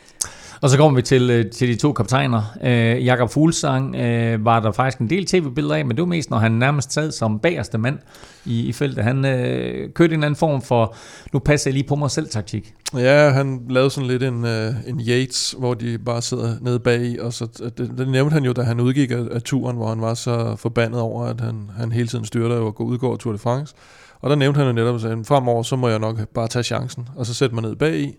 Og 0.62 0.70
så 0.70 0.76
kommer 0.76 0.96
vi 0.96 1.02
til, 1.02 1.30
øh, 1.30 1.50
til 1.50 1.68
de 1.68 1.76
to 1.76 1.92
kaptajner. 1.92 2.42
Øh, 2.62 3.04
Jakob 3.04 3.30
Fuglsang 3.30 3.96
øh, 3.96 4.44
var 4.44 4.61
der 4.61 4.72
faktisk 4.72 4.98
en 4.98 5.11
del 5.11 5.26
tv-billeder 5.26 5.74
af, 5.74 5.84
men 5.86 5.96
det 5.96 6.02
var 6.02 6.06
mest, 6.06 6.30
når 6.30 6.38
han 6.38 6.52
nærmest 6.52 6.92
sad 6.92 7.12
som 7.12 7.38
bagerste 7.38 7.78
mand 7.78 7.98
i, 8.44 8.66
i 8.66 8.72
feltet. 8.72 9.04
Han 9.04 9.24
øh, 9.24 9.92
kørte 9.92 10.14
en 10.14 10.22
anden 10.22 10.36
form 10.36 10.62
for, 10.62 10.94
nu 11.32 11.38
passer 11.38 11.70
jeg 11.70 11.74
lige 11.74 11.88
på 11.88 11.94
mig 11.94 12.11
selv 12.11 12.28
taktik. 12.28 12.74
Ja, 12.94 13.30
han 13.30 13.61
lavede 13.68 13.90
sådan 13.90 14.09
lidt 14.09 14.22
en, 14.22 14.44
øh, 14.44 14.74
en 14.86 15.00
Yates, 15.09 15.54
hvor 15.59 15.74
de 15.74 15.98
bare 15.98 16.22
sidder 16.22 16.54
nede 16.61 16.78
bag 16.78 17.22
og 17.22 17.32
så, 17.32 17.48
øh, 17.62 17.70
det, 17.78 17.98
det 17.98 18.09
nævnte 18.09 18.34
han 18.34 18.44
jo, 18.44 18.52
da 18.52 18.62
han 18.62 18.80
udgik 18.80 19.11
af, 19.11 19.24
af 19.30 19.42
turen, 19.42 19.76
hvor 19.76 19.88
han 19.88 20.00
var 20.00 20.14
så 20.14 20.56
forbandet 20.56 21.00
over, 21.00 21.24
at 21.24 21.40
han, 21.40 21.70
han 21.78 21.92
hele 21.92 22.09
tiden 22.09 22.24
styrter 22.24 22.56
og 22.56 22.74
gå 22.74 22.84
udgår 22.84 23.16
Tour 23.16 23.32
de 23.32 23.38
France. 23.38 23.74
Og 24.20 24.30
der 24.30 24.36
nævnte 24.36 24.59
han 24.59 24.66
jo 24.66 24.72
netop, 24.72 24.94
at 24.94 25.26
fremover, 25.26 25.62
så 25.62 25.76
må 25.76 25.88
jeg 25.88 25.98
nok 25.98 26.28
bare 26.34 26.48
tage 26.48 26.62
chancen, 26.62 27.09
og 27.16 27.26
så 27.26 27.34
sætte 27.34 27.54
mig 27.54 27.62
ned 27.62 27.76
bag 27.76 28.00
i, 28.00 28.16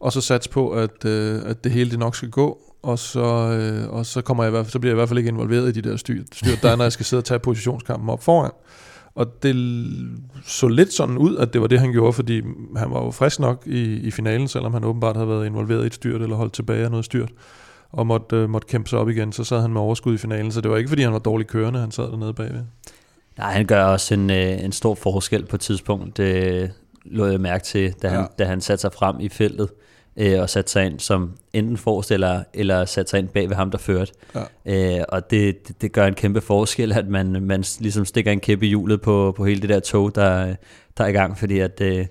og 0.00 0.12
så 0.12 0.20
satse 0.20 0.50
på, 0.50 0.70
at, 0.70 1.04
øh, 1.04 1.40
at 1.44 1.64
det 1.64 1.72
hele 1.72 1.90
det 1.90 1.98
nok 1.98 2.16
skal 2.16 2.30
gå, 2.30 2.58
og 2.82 2.98
så, 2.98 3.24
øh, 3.24 3.90
og 3.90 4.06
så, 4.06 4.22
kommer 4.22 4.44
jeg, 4.44 4.66
så 4.66 4.78
bliver 4.78 4.90
jeg 4.90 4.94
i 4.94 5.00
hvert 5.00 5.08
fald 5.08 5.18
ikke 5.18 5.28
involveret 5.28 5.76
i 5.76 5.80
de 5.80 5.90
der 5.90 5.96
styrt, 5.96 6.26
styrt 6.32 6.62
der 6.62 6.70
er, 6.70 6.76
når 6.76 6.84
jeg 6.84 6.92
skal 6.92 7.06
sidde 7.06 7.20
og 7.20 7.24
tage 7.24 7.38
positionskampen 7.38 8.10
op 8.10 8.22
foran. 8.22 8.50
Og 9.14 9.42
det 9.42 9.56
så 10.44 10.68
lidt 10.68 10.92
sådan 10.92 11.18
ud, 11.18 11.36
at 11.36 11.52
det 11.52 11.60
var 11.60 11.66
det, 11.66 11.80
han 11.80 11.92
gjorde, 11.92 12.12
fordi 12.12 12.42
han 12.76 12.90
var 12.90 13.04
jo 13.04 13.10
frisk 13.10 13.40
nok 13.40 13.62
i, 13.66 13.82
i 13.82 14.10
finalen, 14.10 14.48
selvom 14.48 14.72
han 14.74 14.84
åbenbart 14.84 15.16
havde 15.16 15.28
været 15.28 15.46
involveret 15.46 15.82
i 15.82 15.86
et 15.86 15.94
styrt, 15.94 16.22
eller 16.22 16.36
holdt 16.36 16.52
tilbage 16.52 16.84
af 16.84 16.90
noget 16.90 17.04
styrt, 17.04 17.30
og 17.92 18.06
måtte, 18.06 18.36
øh, 18.36 18.50
måtte 18.50 18.68
kæmpe 18.68 18.90
sig 18.90 18.98
op 18.98 19.08
igen, 19.08 19.32
så 19.32 19.44
sad 19.44 19.60
han 19.60 19.72
med 19.72 19.80
overskud 19.80 20.14
i 20.14 20.18
finalen, 20.18 20.52
så 20.52 20.60
det 20.60 20.70
var 20.70 20.76
ikke, 20.76 20.88
fordi 20.88 21.02
han 21.02 21.12
var 21.12 21.18
dårlig 21.18 21.46
kørende, 21.46 21.80
han 21.80 21.90
sad 21.90 22.04
dernede 22.04 22.34
bagved. 22.34 22.62
Nej, 23.38 23.52
han 23.52 23.66
gør 23.66 23.84
også 23.84 24.14
en, 24.14 24.30
øh, 24.30 24.64
en 24.64 24.72
stor 24.72 24.94
forskel 24.94 25.46
på 25.46 25.56
et 25.56 25.60
tidspunkt, 25.60 26.16
det 26.16 26.72
lå 27.04 27.26
jeg 27.26 27.40
mærke 27.40 27.64
til, 27.64 27.94
da 28.02 28.08
han. 28.08 28.18
Ja. 28.20 28.26
da 28.38 28.44
han 28.44 28.60
satte 28.60 28.80
sig 28.80 28.92
frem 28.92 29.20
i 29.20 29.28
feltet, 29.28 29.68
øh, 30.16 30.40
og 30.40 30.50
satte 30.50 30.70
sig 30.70 30.86
ind 30.86 31.00
som 31.00 31.32
enten 31.52 31.76
forestiller, 31.76 32.42
eller 32.54 32.84
satte 32.84 33.10
sig 33.10 33.18
ind 33.18 33.28
bag 33.28 33.48
ved 33.48 33.56
ham, 33.56 33.70
der 33.70 33.78
førte. 33.78 34.12
Ja. 34.66 34.98
Øh, 34.98 35.04
og 35.08 35.30
det, 35.30 35.68
det, 35.68 35.82
det 35.82 35.92
gør 35.92 36.06
en 36.06 36.14
kæmpe 36.14 36.40
forskel, 36.40 36.92
at 36.92 37.08
man, 37.08 37.42
man 37.42 37.64
ligesom 37.80 38.04
stikker 38.04 38.32
en 38.32 38.40
kæppe 38.40 38.66
i 38.66 38.68
hjulet 38.68 39.00
på, 39.00 39.34
på 39.36 39.44
hele 39.44 39.60
det 39.60 39.68
der 39.68 39.80
tog, 39.80 40.14
der, 40.14 40.54
der 40.98 41.04
er 41.04 41.08
i 41.08 41.12
gang, 41.12 41.38
fordi 41.38 41.58
at, 41.58 41.80
øh, 41.80 42.06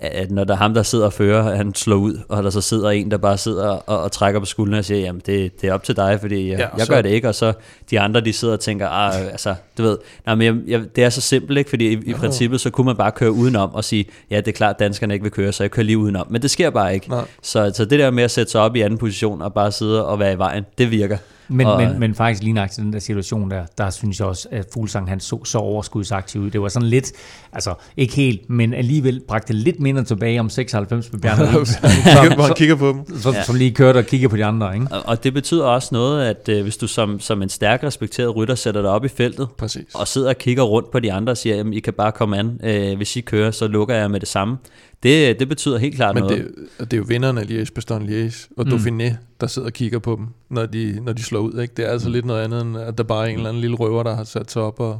at 0.00 0.30
når 0.30 0.44
der 0.44 0.54
er 0.54 0.58
ham, 0.58 0.74
der 0.74 0.82
sidder 0.82 1.04
og 1.04 1.12
fører, 1.12 1.56
han 1.56 1.74
slår 1.74 1.96
ud, 1.96 2.18
og 2.28 2.42
der 2.42 2.50
så 2.50 2.60
sidder 2.60 2.90
en, 2.90 3.10
der 3.10 3.16
bare 3.16 3.38
sidder 3.38 3.64
og, 3.68 4.02
og 4.02 4.12
trækker 4.12 4.40
på 4.40 4.46
skuldrene 4.46 4.78
og 4.78 4.84
siger, 4.84 5.00
jamen 5.00 5.22
det, 5.26 5.60
det 5.60 5.68
er 5.68 5.72
op 5.74 5.84
til 5.84 5.96
dig, 5.96 6.18
fordi 6.20 6.48
jeg, 6.50 6.58
Ja, 6.58 6.64
ja, 6.64 6.68
jeg 6.76 6.86
så- 6.86 6.92
gør 6.92 7.02
det 7.02 7.08
ikke, 7.10 7.28
og 7.28 7.34
så 7.34 7.52
de 7.90 8.00
andre, 8.00 8.20
de 8.20 8.32
sidder 8.32 8.54
og 8.54 8.60
tænker, 8.60 8.88
ah, 8.88 9.20
altså, 9.26 9.54
du 9.78 9.82
ved, 9.82 9.98
nej, 10.26 10.34
men 10.34 10.44
jeg, 10.46 10.56
jeg, 10.80 10.96
det 10.96 11.04
er 11.04 11.10
så 11.10 11.20
simpelt, 11.20 11.58
ikke? 11.58 11.70
fordi 11.70 11.88
i, 11.88 11.98
i 12.06 12.12
princippet, 12.14 12.60
så 12.60 12.70
kunne 12.70 12.84
man 12.84 12.96
bare 12.96 13.12
køre 13.12 13.32
udenom 13.32 13.74
og 13.74 13.84
sige, 13.84 14.04
ja, 14.30 14.36
det 14.36 14.48
er 14.48 14.52
klart, 14.52 14.78
danskerne 14.78 15.14
ikke 15.14 15.22
vil 15.22 15.32
køre, 15.32 15.52
så 15.52 15.62
jeg 15.64 15.70
kører 15.70 15.84
lige 15.86 15.98
udenom, 15.98 16.26
men 16.30 16.42
det 16.42 16.50
sker 16.50 16.70
bare 16.70 16.94
ikke. 16.94 17.08
Nej. 17.10 17.24
Så, 17.42 17.72
så 17.74 17.84
det 17.84 17.98
der 17.98 18.10
med 18.10 18.24
at 18.24 18.30
sætte 18.30 18.52
sig 18.52 18.60
op 18.60 18.76
i 18.76 18.80
anden 18.80 18.98
position 18.98 19.42
og 19.42 19.54
bare 19.54 19.72
sidde 19.72 20.06
og 20.06 20.18
være 20.18 20.32
i 20.32 20.38
vejen, 20.38 20.64
det 20.78 20.90
virker. 20.90 21.16
Men, 21.48 21.66
Og- 21.66 21.80
men, 21.80 22.00
men 22.00 22.14
faktisk 22.14 22.42
lige 22.42 22.52
nok 22.52 22.70
til 22.70 22.82
den 22.82 22.92
der 22.92 22.98
situation 22.98 23.50
der, 23.50 23.64
der 23.78 23.90
synes 23.90 24.18
jeg 24.20 24.26
også, 24.28 24.48
at 24.50 24.66
Fuglsang 24.72 25.08
han 25.08 25.20
så, 25.20 25.44
så 25.44 25.58
overskudsaktiv 25.58 26.40
ud. 26.40 26.50
Det 26.50 26.60
var 26.60 26.68
sådan 26.68 26.88
lidt, 26.88 27.12
altså 27.52 27.74
ikke 27.96 28.14
helt, 28.14 28.50
men 28.50 28.74
alligevel 28.74 29.20
bragte 29.28 29.52
lidt 29.52 29.80
mindre 29.80 30.04
tilbage 30.04 30.40
om 30.40 30.50
96 30.50 31.12
med 31.12 31.20
Bjarne 31.20 31.46
Hvor 32.34 32.42
han 32.46 32.54
kigger 32.56 32.74
på 32.76 32.88
dem. 32.88 33.18
som, 33.20 33.34
Ja. 33.34 33.42
som 33.42 33.54
lige 33.56 33.70
kørte 33.70 33.98
og 33.98 34.04
kiggede 34.04 34.30
på 34.30 34.36
de 34.36 34.44
andre. 34.44 34.74
Ikke? 34.74 34.86
Og, 34.90 35.02
og 35.06 35.24
det 35.24 35.34
betyder 35.34 35.64
også 35.64 35.88
noget, 35.92 36.24
at 36.26 36.48
øh, 36.48 36.62
hvis 36.62 36.76
du 36.76 36.86
som, 36.86 37.20
som 37.20 37.42
en 37.42 37.48
stærk 37.48 37.84
respekteret 37.84 38.36
rytter 38.36 38.54
sætter 38.54 38.82
dig 38.82 38.90
op 38.90 39.04
i 39.04 39.08
feltet, 39.08 39.48
Præcis. 39.58 39.84
og 39.94 40.08
sidder 40.08 40.28
og 40.28 40.38
kigger 40.38 40.62
rundt 40.62 40.90
på 40.90 41.00
de 41.00 41.12
andre 41.12 41.30
og 41.30 41.36
siger, 41.36 41.56
jamen 41.56 41.72
I 41.72 41.80
kan 41.80 41.92
bare 41.92 42.12
komme 42.12 42.38
an, 42.38 42.60
øh, 42.64 42.96
hvis 42.96 43.16
I 43.16 43.20
kører, 43.20 43.50
så 43.50 43.66
lukker 43.68 43.94
jeg 43.94 44.10
med 44.10 44.20
det 44.20 44.28
samme. 44.28 44.56
Det, 45.02 45.38
det 45.38 45.48
betyder 45.48 45.78
helt 45.78 45.96
klart 45.96 46.14
Men 46.14 46.24
noget. 46.24 46.38
det, 46.78 46.80
det 46.90 46.92
er 46.92 46.96
jo 46.96 47.04
vinderne 47.08 47.40
af 47.40 47.44
Liège, 47.44 47.72
Bastogne 47.74 48.06
Liège 48.06 48.46
og 48.56 48.66
Mm. 48.66 48.72
mm. 48.72 48.76
Dauphiné, 48.78 49.14
der 49.40 49.46
sidder 49.46 49.68
og 49.68 49.72
kigger 49.72 49.98
på 49.98 50.16
dem, 50.18 50.26
når 50.50 50.66
de, 50.66 50.98
når 51.02 51.12
de 51.12 51.22
slår 51.22 51.40
ud. 51.40 51.60
Ikke? 51.60 51.74
Det 51.76 51.84
er 51.86 51.90
altså 51.90 52.08
lidt 52.08 52.24
noget 52.24 52.44
andet, 52.44 52.62
end 52.62 52.76
at 52.78 52.98
der 52.98 53.04
bare 53.04 53.24
er 53.24 53.28
en 53.30 53.36
eller 53.36 53.48
anden 53.48 53.60
lille 53.60 53.76
røver, 53.76 54.02
der 54.02 54.16
har 54.16 54.24
sat 54.24 54.50
sig 54.50 54.62
op 54.62 54.80
og, 54.80 54.98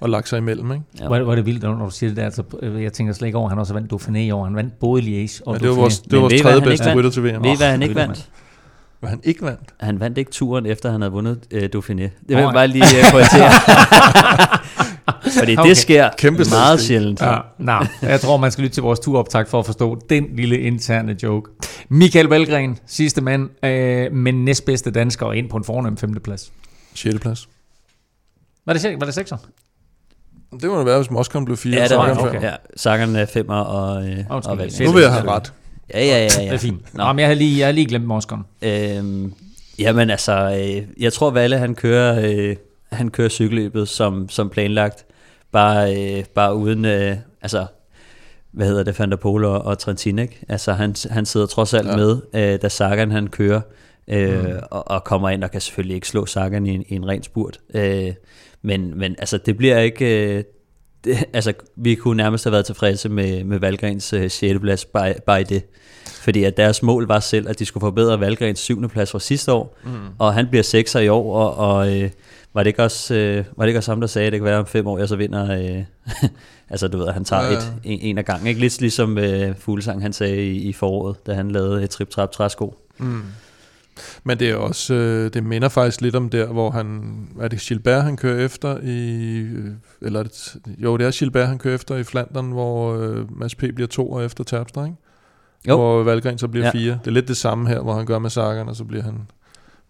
og 0.00 0.10
lagt 0.10 0.28
sig 0.28 0.38
imellem. 0.38 0.72
Ikke? 0.72 0.84
Ja. 1.00 1.06
Hvor, 1.06 1.18
hvor 1.22 1.32
er 1.32 1.36
det 1.36 1.46
vildt, 1.46 1.62
når 1.62 1.84
du 1.84 1.90
siger 1.90 2.10
det 2.10 2.16
der. 2.16 2.24
Altså, 2.24 2.42
jeg 2.62 2.92
tænker 2.92 3.12
slet 3.12 3.26
ikke 3.28 3.38
over, 3.38 3.46
at 3.48 3.50
han 3.50 3.58
også 3.58 3.74
vandt 3.74 3.92
Dauphiné 3.92 4.16
i 4.18 4.30
år. 4.30 4.44
Han 4.44 4.56
vandt 4.56 4.78
både 4.78 5.02
Liège 5.02 5.40
og 5.46 5.52
Men 5.52 5.60
det 5.60 5.68
var 5.68 5.74
Dauphiné. 5.74 5.80
vores, 5.80 5.98
det 6.00 6.12
Men 6.12 6.16
var 6.22 6.28
vores 6.28 6.40
tredje 6.42 6.60
bedste 6.60 6.94
rytter 6.94 7.10
til 7.10 7.22
VM. 7.22 7.42
Ved 7.44 7.52
I, 7.52 7.56
hvad 7.56 7.70
han 7.70 7.82
ikke 7.82 7.94
vandt? 7.94 8.28
Hvad 9.00 9.10
han 9.10 9.20
ikke 9.24 9.42
vandt. 9.42 9.60
Han 9.80 10.00
vandt 10.00 10.18
ikke 10.18 10.30
turen, 10.30 10.66
efter 10.66 10.90
han 10.90 11.00
havde 11.00 11.12
vundet 11.12 11.38
øh, 11.50 11.62
Dauphiné. 11.76 11.94
Det 11.94 12.12
vil 12.28 12.36
jeg 12.36 12.50
bare 12.54 12.68
lige 12.68 12.84
øh, 12.84 13.10
pointere. 13.12 13.50
Fordi 15.38 15.56
Okay. 15.56 15.68
det 15.68 15.76
sker 15.76 16.10
Kæmpe 16.18 16.44
meget 16.50 16.80
sjældent. 16.80 17.20
Ja, 17.20 17.38
nej, 17.58 17.86
jeg 18.02 18.20
tror, 18.20 18.36
man 18.36 18.50
skal 18.50 18.62
lytte 18.62 18.76
til 18.76 18.82
vores 18.82 19.00
turoptakt 19.00 19.48
for 19.48 19.58
at 19.58 19.66
forstå 19.66 19.98
den 20.10 20.26
lille 20.36 20.60
interne 20.60 21.16
joke. 21.22 21.50
Michael 21.88 22.26
Valgren, 22.26 22.78
sidste 22.86 23.20
mand, 23.20 23.64
øh, 23.66 24.12
men 24.12 24.44
næstbedste 24.44 24.90
dansker 24.90 25.26
og 25.26 25.36
ind 25.36 25.50
på 25.50 25.56
en 25.56 25.64
fornem 25.64 25.96
femteplads. 25.96 26.52
6. 26.94 27.18
plads. 27.20 27.48
Var 28.66 28.72
det, 28.72 29.00
var 29.00 29.06
det 29.06 29.14
sekser? 29.14 29.36
Det 30.60 30.70
må 30.70 30.78
det 30.78 30.86
være, 30.86 30.96
hvis 30.98 31.10
Moskon 31.10 31.44
blev 31.44 31.56
4. 31.56 31.76
Ja, 31.76 31.88
det 31.88 31.96
var 31.96 32.10
okay. 32.10 32.28
okay. 32.28 32.42
ja. 32.42 32.52
Sagan 32.76 33.16
er 33.16 33.26
femmer 33.26 33.54
og, 33.60 34.08
øh, 34.08 34.18
og 34.28 34.58
Valgren. 34.58 34.86
Nu 34.86 34.92
vil 34.92 35.02
jeg 35.02 35.12
have 35.12 35.30
ret. 35.30 35.52
Ja, 35.94 36.04
ja, 36.04 36.16
ja. 36.16 36.28
ja. 36.38 36.44
Det 36.44 36.52
er 36.52 36.58
fint. 36.58 36.94
Nå. 36.94 37.04
Nå, 37.04 37.12
men 37.12 37.18
jeg 37.18 37.26
havde 37.28 37.38
lige, 37.38 37.58
jeg 37.58 37.66
havde 37.66 37.74
lige 37.74 37.86
glemt 37.86 38.04
Moskon. 38.06 38.44
Øhm, 38.62 39.32
jamen 39.78 40.10
altså, 40.10 40.32
øh, 40.60 40.82
jeg 41.02 41.12
tror 41.12 41.30
Valle 41.30 41.58
han 41.58 41.74
kører, 41.74 42.20
øh, 42.32 42.56
han 42.92 43.10
kører 43.10 43.28
cykelløbet 43.28 43.88
som, 43.88 44.28
som 44.28 44.48
planlagt, 44.48 45.06
bare, 45.52 45.96
øh, 45.96 46.24
bare 46.24 46.54
uden, 46.54 46.84
øh, 46.84 47.16
altså, 47.42 47.66
hvad 48.52 48.66
hedder 48.66 49.06
det, 49.06 49.20
Pol 49.20 49.44
og, 49.44 49.62
og 49.62 49.78
Trentin, 49.78 50.18
ikke? 50.18 50.40
Altså 50.48 50.72
han, 50.72 50.94
han 51.10 51.26
sidder 51.26 51.46
trods 51.46 51.74
alt 51.74 51.86
Ja. 51.86 51.90
ja. 51.90 51.96
med, 51.96 52.20
øh, 52.34 52.62
da 52.62 52.68
Sagan 52.68 53.10
han 53.10 53.26
kører, 53.26 53.60
øh, 54.08 54.44
mm. 54.44 54.58
og, 54.70 54.90
og 54.90 55.04
kommer 55.04 55.30
ind 55.30 55.44
og 55.44 55.50
kan 55.50 55.60
selvfølgelig 55.60 55.94
ikke 55.94 56.08
slå 56.08 56.26
Sagan 56.26 56.66
i 56.66 56.74
en, 56.74 56.84
i 56.88 56.94
en 56.94 57.08
ren 57.08 57.22
spurt. 57.22 57.60
Øh, 57.74 58.12
men, 58.62 58.98
men 58.98 59.14
altså, 59.18 59.38
det 59.38 59.56
bliver 59.56 59.78
ikke... 59.78 60.36
Øh, 60.36 60.44
det, 61.04 61.24
altså, 61.32 61.52
vi 61.76 61.94
kunne 61.94 62.16
nærmest 62.16 62.44
have 62.44 62.52
været 62.52 62.66
tilfredse 62.66 63.08
med, 63.08 63.44
med 63.44 63.58
Valgrens 63.58 64.12
øh, 64.12 64.30
6. 64.30 64.60
plads, 64.60 64.84
bare, 64.84 65.14
bare 65.26 65.40
i 65.40 65.44
det. 65.44 65.62
Fordi 66.06 66.44
at 66.44 66.56
deres 66.56 66.82
mål 66.82 67.06
var 67.06 67.20
selv, 67.20 67.48
at 67.48 67.58
de 67.58 67.64
skulle 67.64 67.82
forbedre 67.82 68.20
Valgrens 68.20 68.58
7. 68.58 68.88
plads 68.88 69.10
fra 69.10 69.20
sidste 69.20 69.52
år, 69.52 69.78
mm. 69.84 69.90
og 70.18 70.34
han 70.34 70.48
bliver 70.48 70.62
6'er 70.62 70.98
i 70.98 71.08
år, 71.08 71.34
og, 71.36 71.56
og 71.56 72.00
øh, 72.00 72.10
var, 72.54 72.62
det 72.62 72.66
ikke 72.70 72.82
også, 72.82 73.14
øh, 73.14 73.44
var 73.56 73.64
det 73.64 73.68
ikke 73.68 73.78
også 73.78 73.90
ham, 73.90 74.00
der 74.00 74.06
sagde, 74.08 74.26
at 74.26 74.32
det 74.32 74.40
kan 74.40 74.44
være 74.44 74.58
om 74.58 74.66
fem 74.66 74.86
år, 74.86 74.98
jeg 74.98 75.08
så 75.08 75.16
vinder... 75.16 75.76
Øh, 75.76 75.84
altså, 76.70 76.88
du 76.88 76.98
ved, 76.98 77.08
at 77.08 77.14
han 77.14 77.24
tager 77.24 77.42
Ja, 77.42 77.52
et, 77.52 77.72
en, 77.84 77.98
en 78.00 78.18
af 78.18 78.24
gangen. 78.24 78.46
Ikke 78.46 78.60
lidt 78.60 78.80
ligesom 78.80 79.18
øh, 79.18 79.54
Fuglesang, 79.56 80.02
han 80.02 80.12
sagde 80.12 80.46
i, 80.46 80.68
i 80.68 80.72
foråret, 80.72 81.26
da 81.26 81.34
han 81.34 81.50
lavede 81.50 81.84
et 81.84 81.90
trip-trap-træsko. 81.90 82.74
Mm. 82.98 83.22
Men 84.24 84.38
det 84.38 84.50
er 84.50 84.56
også, 84.56 84.94
øh, 84.94 85.30
det 85.34 85.44
minder 85.44 85.68
faktisk 85.68 86.00
lidt 86.00 86.16
om 86.16 86.28
der, 86.28 86.46
hvor 86.46 86.70
han, 86.70 87.14
er 87.40 87.48
det 87.48 87.58
Gilbert, 87.60 88.02
han 88.04 88.16
kører 88.16 88.44
efter 88.44 88.78
i, 88.82 89.38
øh, 89.38 89.68
eller 90.02 90.18
er 90.20 90.22
det, 90.24 90.56
jo, 90.78 90.96
det 90.96 91.06
er 91.06 91.10
Gilbert, 91.10 91.48
han 91.48 91.58
kører 91.58 91.74
efter 91.74 91.96
i 91.96 92.04
Flandern, 92.04 92.50
hvor 92.50 92.94
øh, 92.96 93.38
Mads 93.40 93.54
P. 93.54 93.58
bliver 93.74 93.86
to 93.86 94.10
og 94.12 94.24
efter 94.24 94.44
Terpstra, 94.44 94.84
ikke? 94.84 94.96
Jo. 95.68 95.76
Hvor 95.76 96.02
Valgren 96.02 96.38
så 96.38 96.48
bliver 96.48 96.66
Ja. 96.66 96.70
fire. 96.72 96.92
Det 96.92 97.06
er 97.06 97.10
lidt 97.10 97.28
det 97.28 97.36
samme 97.36 97.68
her, 97.68 97.80
hvor 97.80 97.94
han 97.94 98.06
gør 98.06 98.18
med 98.18 98.30
Sagan, 98.30 98.68
og 98.68 98.76
så 98.76 98.84
bliver 98.84 99.02
han 99.04 99.14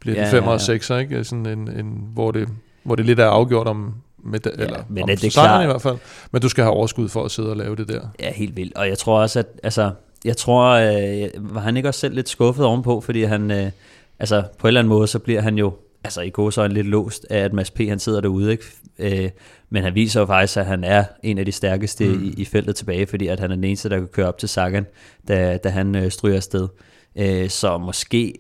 bliver 0.03 0.17
Ja, 0.19 0.23
den 0.23 0.31
5 0.31 0.43
ja, 0.45 0.49
og 0.49 0.55
ja. 0.55 0.65
6, 0.65 0.91
ikke? 0.91 1.25
Sådan 1.25 1.47
en, 1.47 1.71
en, 1.71 2.09
hvor, 2.15 2.31
det, 2.31 2.49
hvor 2.83 2.95
det 2.95 3.07
lidt 3.07 3.21
er 3.21 3.27
afgjort 3.27 3.67
om, 3.67 3.95
med, 4.25 4.41
ja, 4.47 4.51
eller 4.63 4.83
men 4.89 5.03
om 5.03 5.11
er 5.11 5.15
det 5.15 5.33
klart- 5.33 5.63
i 5.63 5.67
hvert 5.67 5.83
fald. 5.83 5.97
Men 6.33 6.43
du 6.43 6.49
skal 6.49 6.65
have 6.65 6.75
overskud 6.75 7.09
for 7.09 7.25
at 7.25 7.31
sidde 7.31 7.51
og 7.51 7.57
lave 7.57 7.77
det 7.77 7.89
der. 7.89 8.01
Ja, 8.21 8.33
helt 8.33 8.57
vildt. 8.57 8.77
Og 8.77 8.89
jeg 8.89 8.99
tror 8.99 9.21
også, 9.21 9.39
at 9.39 9.47
altså, 9.63 9.91
jeg 10.25 10.37
tror, 10.37 10.69
øh, 10.69 11.55
var 11.55 11.61
han 11.61 11.77
ikke 11.77 11.89
også 11.89 12.01
selv 12.01 12.15
lidt 12.15 12.29
skuffet 12.29 12.67
ovenpå, 12.67 13.01
fordi 13.01 13.23
han, 13.23 13.51
øh, 13.51 13.71
altså 14.19 14.43
på 14.59 14.67
en 14.67 14.69
eller 14.69 14.81
anden 14.81 14.89
måde, 14.89 15.07
så 15.07 15.19
bliver 15.19 15.41
han 15.41 15.59
jo, 15.59 15.73
altså 16.05 16.21
i 16.21 16.31
gåsøjne 16.31 16.75
lidt 16.75 16.87
låst 16.87 17.27
af, 17.31 17.39
at 17.39 17.53
Mads 17.53 17.71
P. 17.71 17.79
han 17.89 17.99
sidder 17.99 18.21
derude, 18.21 18.53
ikke? 18.53 18.65
Øh, 18.99 19.31
men 19.71 19.83
han 19.83 19.95
viser 19.95 20.21
jo 20.21 20.27
faktisk, 20.27 20.57
at 20.57 20.67
han 20.67 20.85
er 20.85 21.05
en 21.23 21.39
af 21.39 21.45
de 21.45 21.53
stærkeste 21.53 22.05
mm. 22.09 22.25
i, 22.25 22.29
i 22.37 22.45
feltet 22.45 22.77
tilbage, 22.77 23.07
fordi 23.07 23.27
at 23.27 23.41
han 23.41 23.51
er 23.51 23.55
den 23.55 23.65
eneste, 23.65 23.89
der 23.89 23.99
kan 23.99 24.07
køre 24.09 24.29
op 24.29 24.39
til 24.39 24.49
Sagan, 24.49 24.87
da, 25.29 25.57
da 25.65 25.69
han 25.69 25.95
øh, 25.97 26.11
stryger 26.11 26.37
afsted. 26.37 26.69
Øh, 27.17 27.49
så 27.51 27.79
måske, 27.79 28.35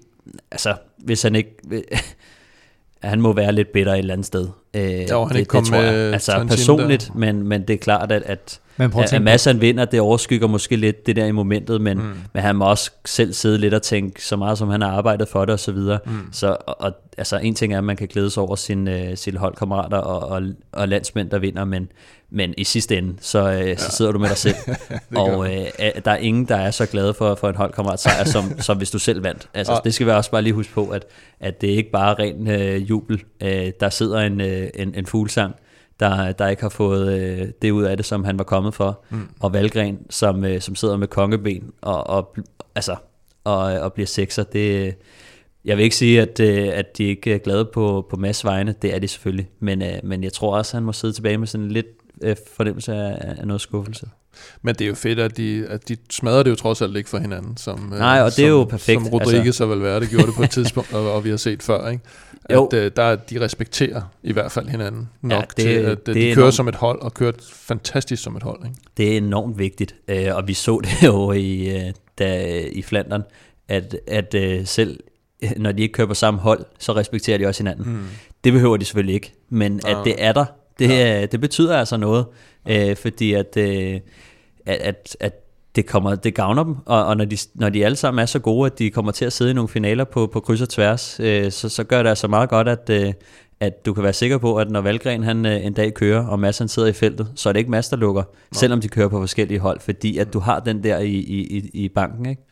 altså 0.50 0.74
hvis 1.05 1.22
han 1.22 1.34
ikke... 1.34 1.57
han 3.03 3.20
må 3.20 3.32
være 3.32 3.53
lidt 3.53 3.72
bitter 3.72 3.92
et 3.92 3.98
eller 3.98 4.12
andet 4.12 4.26
sted. 4.26 4.48
Øh, 4.74 5.11
Jo, 5.11 5.24
han 5.24 5.36
ikke 5.36 5.48
kom 5.48 5.64
tror 5.64 5.76
jeg. 5.76 6.12
Altså 6.12 6.46
personligt, 6.48 7.14
men, 7.14 7.48
men 7.48 7.62
det 7.62 7.74
er 7.74 7.78
klart, 7.78 8.12
at, 8.12 8.22
at 8.22 8.61
Men 8.76 8.92
at 8.98 9.12
at, 9.12 9.22
Mads 9.22 9.44
han 9.44 9.61
vinder, 9.61 9.84
det 9.84 10.00
overskygger 10.00 10.46
måske 10.46 10.76
lidt 10.76 11.07
det 11.07 11.16
der 11.16 11.26
i 11.26 11.32
momentet, 11.32 11.80
men, 11.80 11.98
mm. 11.98 12.14
men 12.32 12.42
han 12.42 12.57
må 12.57 12.64
også 12.64 12.90
selv 13.05 13.32
sidde 13.32 13.59
lidt 13.59 13.74
og 13.74 13.82
tænke, 13.82 14.24
så 14.24 14.36
meget 14.36 14.59
som 14.59 14.68
han 14.68 14.80
har 14.80 14.90
arbejdet 14.90 15.28
for 15.28 15.44
det 15.44 15.55
osv. 15.55 15.76
Så, 15.76 15.98
mm. 16.07 16.12
så 16.32 16.57
og, 16.66 16.76
og, 16.80 16.92
altså 17.18 17.36
en 17.36 17.55
ting 17.55 17.74
er, 17.74 17.78
at 17.78 17.84
man 17.84 17.96
kan 17.96 18.09
glæde 18.09 18.30
sig 18.30 18.42
over 18.42 18.57
sine, 18.57 19.11
øh, 19.11 19.16
sine 19.16 19.38
holdkammerater 19.38 19.98
og, 19.98 20.28
og, 20.28 20.42
og 20.72 20.88
landsmænd, 20.88 21.30
der 21.30 21.38
vinder, 21.38 21.64
men, 21.64 21.88
men 22.35 22.55
i 22.57 22.64
sidste 22.64 22.99
ende, 22.99 23.14
så, 23.20 23.53
øh, 23.53 23.68
ja. 23.68 23.76
så 23.76 23.91
sidder 23.91 24.12
du 24.12 24.18
med 24.18 24.28
dig 24.28 24.37
selv. 24.37 24.55
og 25.16 25.47
øh, 25.55 25.66
er- 25.78 26.01
der 26.01 26.11
er 26.11 26.16
ingen, 26.16 26.45
der 26.45 26.57
er 26.57 26.70
så 26.70 26.87
glade 26.87 27.14
for, 27.14 27.35
for 27.35 27.49
en 27.49 27.55
holdkammerat 27.57 28.01
sejr, 28.01 28.24
som, 28.24 28.45
som 28.66 28.76
hvis 28.76 28.91
du 28.91 28.99
selv 28.99 29.22
vandt. 29.22 29.49
Altså, 29.55 29.80
det 29.85 29.95
skal 29.95 30.07
vi 30.07 30.12
også 30.12 30.30
bare 30.30 30.43
lige 30.43 30.53
huske 30.53 30.72
på, 30.72 30.89
at, 30.89 31.05
at 31.41 31.61
det 31.61 31.72
er 31.72 31.76
ikke 31.76 31.91
bare 31.91 32.14
ren 32.14 32.49
øh, 32.51 32.91
jubel. 32.91 33.22
Øh, 33.43 33.72
der 33.80 33.89
sidder 33.91 34.18
en, 34.20 34.41
øh, 34.41 34.68
en, 34.74 34.95
en 34.95 35.07
fuglsang, 35.07 35.55
der, 36.01 36.33
der 36.33 36.49
ikke 36.49 36.62
har 36.62 36.68
fået 36.68 37.20
øh, 37.20 37.49
det 37.62 37.70
ud 37.70 37.83
af 37.83 37.97
det, 37.97 38.07
som 38.07 38.24
han 38.24 38.39
var 38.39 38.45
kommet 38.45 38.74
for. 38.74 39.05
Mm. 39.11 39.28
Og 39.41 39.53
Valgren, 39.53 39.99
som, 40.11 40.45
øh, 40.45 40.61
som 40.61 40.74
sidder 40.74 40.97
med 40.97 41.09
kongeben 41.09 41.70
og, 41.83 42.07
og, 42.07 42.37
altså, 42.74 42.97
og, 43.45 43.59
og 43.59 43.93
bliver 43.93 44.07
sekser. 44.07 44.43
Det, 44.43 44.95
jeg 45.64 45.76
vil 45.76 45.83
ikke 45.85 45.97
sige, 45.97 46.22
at, 46.22 46.41
øh, 46.41 46.68
at 46.74 46.99
de 46.99 47.05
ikke 47.05 47.35
er 47.35 47.39
glade 47.39 47.64
på, 47.64 48.07
på 48.11 48.16
Mads 48.16 48.45
vegne. 48.45 48.74
Det 48.83 48.95
er 48.95 48.99
de 48.99 49.09
selvfølgelig. 49.09 49.49
Men, 49.61 49.83
øh, 49.83 49.89
men 50.05 50.24
jeg 50.24 50.33
tror 50.33 50.57
også, 50.57 50.70
at 50.70 50.74
han 50.74 50.83
må 50.83 50.93
sidde 50.93 51.14
tilbage 51.14 51.39
med 51.39 51.47
sådan 51.47 51.68
lidt 51.68 51.87
øh, 52.22 52.36
fornemmelse 52.56 52.92
af, 52.94 53.34
af 53.38 53.46
noget 53.46 53.60
skuffelse. 53.60 54.06
Men 54.62 54.74
det 54.74 54.84
er 54.84 54.88
jo 54.88 54.94
fedt, 54.94 55.18
at 55.18 55.36
de, 55.36 55.66
at 55.68 55.88
de 55.88 55.96
smadrer 56.10 56.42
det 56.42 56.50
jo 56.50 56.54
trods 56.56 56.82
alt 56.82 56.96
ikke 56.96 57.08
for 57.10 57.18
hinanden. 57.18 57.56
Som, 57.56 57.92
øh, 57.92 57.98
Nej, 57.98 58.20
og 58.20 58.30
det 58.30 58.44
er 58.44 58.48
som, 58.48 58.58
jo 58.58 58.64
perfekt, 58.64 59.02
Som 59.02 59.08
Rodriguez 59.12 59.46
altså. 59.46 59.64
og 59.64 59.70
Valverde 59.70 60.06
gjorde 60.06 60.26
det 60.26 60.34
på 60.34 60.42
et 60.42 60.50
tidspunkt, 60.58 60.92
og, 60.94 61.12
og 61.12 61.24
vi 61.24 61.30
har 61.30 61.36
set 61.36 61.62
før, 61.62 61.88
ikke? 61.88 62.04
At 62.44 62.54
Jo. 62.56 62.70
øh, 62.74 62.90
der, 62.96 63.16
de 63.16 63.40
respekterer 63.40 64.02
i 64.22 64.32
hvert 64.32 64.52
fald 64.52 64.68
hinanden 64.68 65.08
nok 65.22 65.32
Ja, 65.32 65.40
det- 65.40 65.56
til, 65.56 65.68
at 65.68 65.90
øh, 65.90 65.96
det 66.06 66.14
de 66.14 66.30
er 66.30 66.34
kører 66.34 66.44
enormt. 66.44 66.54
som 66.54 66.68
et 66.68 66.74
hold, 66.74 67.00
og 67.02 67.14
kører 67.14 67.32
fantastisk 67.52 68.22
som 68.22 68.36
et 68.36 68.42
hold. 68.42 68.60
Ikke? 68.64 68.76
Det 68.96 69.12
er 69.12 69.16
enormt 69.16 69.58
vigtigt, 69.58 69.94
øh, 70.08 70.26
og 70.36 70.48
vi 70.48 70.54
så 70.54 70.80
det 70.84 71.02
jo 71.06 71.32
i, 71.32 71.76
øh, 71.76 71.92
da, 72.18 72.60
i 72.72 72.82
Flandern, 72.82 73.22
at, 73.68 73.96
at 74.06 74.34
øh, 74.34 74.66
selv 74.66 75.00
når 75.56 75.72
de 75.72 75.82
ikke 75.82 75.92
kører 75.92 76.06
på 76.06 76.14
samme 76.14 76.40
hold, 76.40 76.64
så 76.78 76.92
respekterer 76.92 77.38
de 77.38 77.46
også 77.46 77.62
hinanden. 77.62 77.92
Mm. 77.92 78.04
Det 78.44 78.52
behøver 78.52 78.76
de 78.76 78.84
selvfølgelig 78.84 79.14
ikke, 79.14 79.32
men 79.48 79.80
at 79.86 79.96
det 80.04 80.14
er 80.18 80.32
der, 80.32 80.44
det, 80.83 80.95
ja. 80.95 81.26
det 81.26 81.41
betyder 81.41 81.78
altså 81.78 81.97
noget, 81.97 82.26
øh, 82.68 82.97
fordi 82.97 83.33
at, 83.33 83.57
øh, 83.57 84.01
at, 84.66 84.80
at, 84.80 85.16
at 85.20 85.33
det, 85.76 85.87
kommer, 85.87 86.14
det 86.14 86.35
gavner 86.35 86.64
dem, 86.64 86.76
og, 86.87 87.07
og 87.07 87.16
når, 87.16 87.24
de, 87.24 87.37
når 87.55 87.68
de 87.68 87.85
alle 87.85 87.97
sammen 87.97 88.22
er 88.22 88.26
så 88.26 88.39
gode, 88.39 88.66
at 88.66 88.78
de 88.78 88.91
kommer 88.91 89.12
til 89.12 89.24
at 89.24 89.33
sidde 89.33 89.51
i 89.51 89.55
nogle 89.55 89.68
finaler 89.68 90.05
på, 90.05 90.26
på 90.26 90.41
kryds 90.41 90.61
og 90.61 90.68
tværs, 90.68 91.20
øh, 91.20 91.51
så, 91.51 91.68
så 91.68 91.85
gør 91.85 92.03
det 92.03 92.11
altså 92.11 92.28
meget 92.28 92.51
godt, 92.51 92.68
at, 92.68 92.91
øh, 92.91 93.12
at 93.61 93.87
du 93.87 93.95
kan 93.95 94.03
være 94.05 94.12
sikker 94.12 94.39
på, 94.39 94.57
at 94.57 94.70
når 94.70 94.80
Valgren 94.80 95.22
han 95.22 95.47
øh, 95.47 95.66
en 95.66 95.72
dag 95.72 95.95
kører, 95.95 96.26
og 96.26 96.39
Mads 96.39 96.59
han 96.59 96.68
sidder 96.68 96.89
i 96.89 96.93
feltet, 96.93 97.33
så 97.35 97.49
er 97.49 97.53
det 97.53 97.61
ikke 97.61 97.70
Mads, 97.70 97.89
der 97.89 97.97
lukker, 97.97 98.22
Nå. 98.22 98.59
selvom 98.59 98.80
de 98.80 98.89
kører 98.89 99.09
på 99.09 99.20
forskellige 99.20 99.61
hold, 99.61 99.80
fordi 99.80 100.18
at 100.18 100.33
du 100.33 100.39
har 100.39 100.61
den 100.61 100.85
der 100.85 100.99
i, 100.99 101.14
i, 101.14 101.57
i, 101.57 101.70
i 101.85 101.89
banken, 101.89 102.26
ikke? 102.26 102.43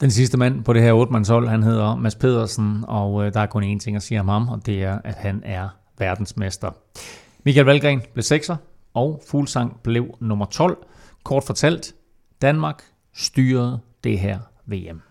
Den 0.00 0.10
sidste 0.10 0.38
mand 0.38 0.64
på 0.64 0.72
det 0.72 0.82
her 0.82 0.92
8 0.92 1.32
hold, 1.32 1.48
han 1.48 1.62
hedder 1.62 1.96
Mads 1.96 2.14
Pedersen, 2.14 2.84
og 2.88 3.26
øh, 3.26 3.34
der 3.34 3.40
er 3.40 3.46
kun 3.46 3.76
én 3.76 3.78
ting 3.78 3.96
at 3.96 4.02
sige 4.02 4.20
om 4.20 4.28
ham, 4.28 4.48
og 4.48 4.66
det 4.66 4.82
er, 4.82 4.98
at 5.04 5.14
han 5.14 5.42
er 5.44 5.68
verdensmester. 5.98 6.70
Michael 7.44 7.66
Valgren 7.66 8.02
blev 8.12 8.22
6'er, 8.22 8.56
og 8.94 9.22
Fuglsang 9.28 9.80
blev 9.82 10.14
nummer 10.20 10.46
12. 10.46 10.86
Kort 11.24 11.44
fortalt, 11.44 11.94
Danmark 12.42 12.82
styrede 13.14 13.80
det 14.04 14.18
her 14.18 14.38
VM. 14.66 15.02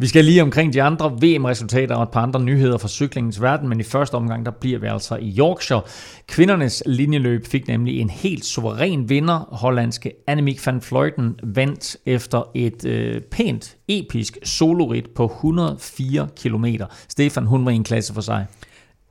Vi 0.00 0.06
skal 0.06 0.24
lige 0.24 0.42
omkring 0.42 0.72
de 0.72 0.82
andre 0.82 1.10
VM-resultater 1.10 1.94
og 1.94 2.02
et 2.02 2.10
par 2.10 2.22
andre 2.22 2.40
nyheder 2.40 2.78
fra 2.78 2.88
cyklingens 2.88 3.42
verden, 3.42 3.68
men 3.68 3.80
i 3.80 3.82
første 3.82 4.14
omgang 4.14 4.46
der 4.46 4.50
bliver 4.50 4.78
vi 4.78 4.86
altså 4.86 5.16
i 5.16 5.34
Yorkshire. 5.38 5.82
Kvindernes 6.26 6.82
linjeløb 6.86 7.46
fik 7.46 7.68
nemlig 7.68 8.00
en 8.00 8.10
helt 8.10 8.44
suveræn 8.44 9.08
vinder. 9.08 9.38
Hollandske 9.52 10.12
Annemiek 10.26 10.66
van 10.66 10.82
Vleuten 10.90 11.38
vandt 11.42 11.96
efter 12.06 12.50
et 12.54 12.84
øh, 12.84 13.20
pænt, 13.20 13.76
episk 13.88 14.38
solorit 14.44 15.10
på 15.14 15.24
104 15.24 16.28
km. 16.42 16.66
Stefan, 17.08 17.46
hun 17.46 17.64
var 17.64 17.70
i 17.70 17.74
en 17.74 17.84
klasse 17.84 18.14
for 18.14 18.20
sig. 18.20 18.46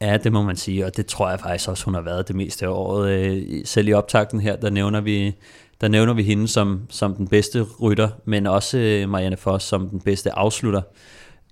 Ja, 0.02 0.18
det 0.18 0.32
må 0.32 0.44
man 0.44 0.56
sige, 0.56 0.86
og 0.86 0.98
det 0.98 1.06
tror 1.06 1.30
jeg 1.30 1.40
faktisk 1.40 1.70
også, 1.70 1.86
hun 1.86 1.94
har 1.94 2.02
været 2.02 2.28
det 2.28 2.36
meste 2.36 2.66
af 2.66 2.70
året. 2.70 3.12
Øh, 3.12 3.42
selv 3.66 3.88
i 3.88 3.94
optakten 3.94 4.40
her, 4.40 4.56
der 4.56 4.70
nævner 4.70 5.02
vi, 5.02 5.36
der 5.82 5.88
nævner 5.88 6.14
vi 6.14 6.24
hende 6.24 6.48
som, 6.48 6.82
som 6.90 7.16
den 7.16 7.28
bedste 7.28 7.62
rytter, 7.82 8.10
men 8.26 8.48
også 8.48 8.78
øh, 8.78 9.10
Marianne 9.10 9.38
Foss 9.38 9.66
som 9.66 9.90
den 9.90 10.02
bedste 10.02 10.32
afslutter. 10.32 10.82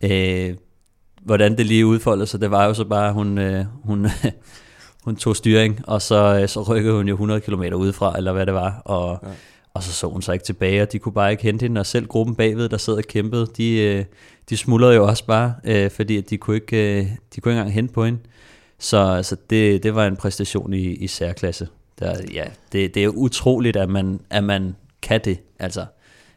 Øh, 0.04 0.56
hvordan 1.22 1.58
det 1.58 1.66
lige 1.66 1.86
udfoldede 1.86 2.28
sig, 2.28 2.41
det 2.41 2.52
var 2.52 2.66
jo 2.66 2.74
så 2.74 2.86
bare, 2.86 3.14
hun, 3.14 3.38
øh, 3.38 3.66
hun, 3.84 4.08
hun 5.06 5.16
tog 5.16 5.36
styring, 5.36 5.80
og 5.88 6.02
så, 6.02 6.40
øh, 6.41 6.48
så 6.48 6.62
rykkede 6.62 6.94
hun 6.95 7.08
jo 7.08 7.14
100 7.14 7.41
km 7.41 7.64
udefra, 7.64 8.18
eller 8.18 8.34
hvad 8.34 8.45
det 8.45 8.54
var, 8.54 8.82
og, 8.86 9.20
ja. 9.24 9.30
og 9.74 9.84
så 9.84 9.91
så 9.94 10.08
hun 10.08 10.22
sig 10.22 10.34
ikke 10.34 10.45
tilbage, 10.45 10.82
og 10.82 10.91
de 10.91 10.99
kunne 10.99 11.14
bare 11.14 11.32
ikke 11.32 11.44
hente 11.44 11.64
hende, 11.64 11.80
og 11.80 11.86
selv 11.86 12.08
gruppen 12.08 12.36
bagved, 12.36 12.70
der 12.70 12.78
sad 12.78 12.94
og 12.94 13.04
kæmpede, 13.04 13.48
de, 13.58 13.78
øh, 13.78 14.06
de 14.49 14.58
smuldrede 14.58 14.95
jo 14.95 15.08
også 15.08 15.26
bare, 15.26 15.54
øh, 15.64 15.91
fordi 15.91 16.18
at 16.18 16.30
de 16.30 16.38
kunne 16.38 16.56
ikke, 16.56 17.02
de 17.36 17.41
kunne 17.41 17.52
ikke 17.52 17.60
engang 17.60 17.74
hente 17.74 17.94
på 17.94 18.06
hende. 18.06 18.20
Så 18.80 18.98
altså, 18.98 19.36
det, 19.49 19.84
det 19.84 19.95
var 19.95 20.08
en 20.08 20.16
præstation 20.16 20.74
i, 20.74 20.84
i 20.84 21.08
særklasse. 21.08 21.68
Der, 21.99 22.15
ja, 22.34 22.44
det, 22.72 22.95
det 22.95 23.03
er 23.03 23.07
utroligt, 23.07 23.78
at 23.78 23.90
man, 23.90 24.19
at 24.30 24.44
man 24.44 24.76
kan 25.02 25.22
det. 25.26 25.40
Altså, 25.60 25.86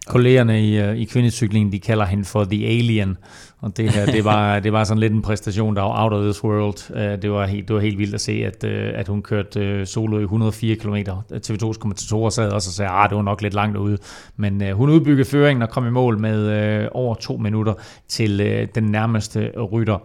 Kollegerne 0.07 0.65
i, 0.65 0.79
øh, 0.79 0.97
i 0.97 1.05
kvindecyklingen, 1.05 1.73
de 1.73 1.79
kalder 1.79 2.05
hende 2.05 2.25
for 2.25 2.45
The 2.45 2.67
Alien. 2.67 3.17
Og 3.59 3.77
det 3.77 3.91
her, 3.91 4.07
det 4.07 4.25
var, 4.25 4.61
det 4.61 4.73
var 4.73 4.85
sådan 4.85 4.99
lidt 4.99 5.13
en 5.13 5.23
præstation, 5.23 5.77
der 5.77 5.83
var 5.83 6.05
out 6.05 6.13
of 6.13 6.23
this 6.23 6.45
world. 6.45 6.97
Øh, 6.97 7.23
det 7.23 7.31
var 7.31 7.47
helt, 7.47 7.69
det 7.69 7.75
var 7.75 7.81
helt 7.81 7.99
vildt 7.99 8.15
at 8.15 8.21
se, 8.21 8.33
at, 8.33 8.65
øh, 8.65 8.93
at 8.95 9.09
hun 9.09 9.23
kørte 9.23 9.87
solo 9.87 10.19
i 10.19 10.23
104 10.23 10.77
km. 10.77 10.97
TV2's 11.35 11.79
kommentatorer 11.79 12.31
sad 12.31 12.51
også 12.51 12.69
og 12.69 12.73
sagde, 12.73 12.91
at 12.93 13.11
det 13.11 13.17
var 13.17 13.23
nok 13.23 13.43
lidt 13.43 13.55
langt 13.55 13.77
ude. 13.77 13.99
Men 14.37 14.73
hun 14.73 14.91
udbyggede 14.91 15.29
føringen 15.29 15.63
og 15.63 15.71
kom 15.71 15.87
i 15.87 15.91
mål 15.91 16.19
med 16.19 16.89
over 16.93 17.15
to 17.15 17.37
minutter 17.37 17.75
til 18.09 18.69
den 18.75 18.85
nærmeste 18.85 19.51
rytter. 19.61 19.99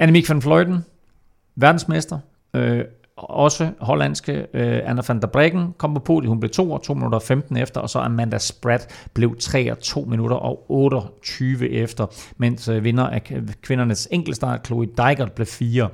Annemiek 0.00 0.28
van 0.28 0.42
Vleuten, 0.44 0.84
verdensmester, 1.56 2.18
også 3.16 3.70
hollandske 3.80 4.46
øh, 4.54 4.80
Anna 4.84 5.02
van 5.08 5.20
der 5.20 5.26
Breggen 5.26 5.74
kom 5.78 5.94
på 5.94 6.00
podiet. 6.00 6.28
Hun 6.28 6.40
blev 6.40 6.50
2 6.50 6.70
og 6.70 6.82
2 6.82 6.94
minutter 6.94 7.18
og 7.18 7.22
15 7.22 7.56
efter, 7.56 7.80
og 7.80 7.90
så 7.90 7.98
Amanda 7.98 8.38
Spratt 8.38 9.08
blev 9.14 9.36
3 9.36 9.72
og 9.72 9.78
2 9.78 10.04
minutter 10.04 10.36
og 10.36 10.64
28 10.68 11.70
efter, 11.70 12.06
mens 12.36 12.68
øh, 12.68 12.84
vinder 12.84 13.06
af 13.06 13.22
kvindernes 13.62 14.08
enkeltstart, 14.10 14.66
Chloe 14.66 14.86
Dijkert, 14.86 15.32
blev 15.32 15.46
4. 15.46 15.88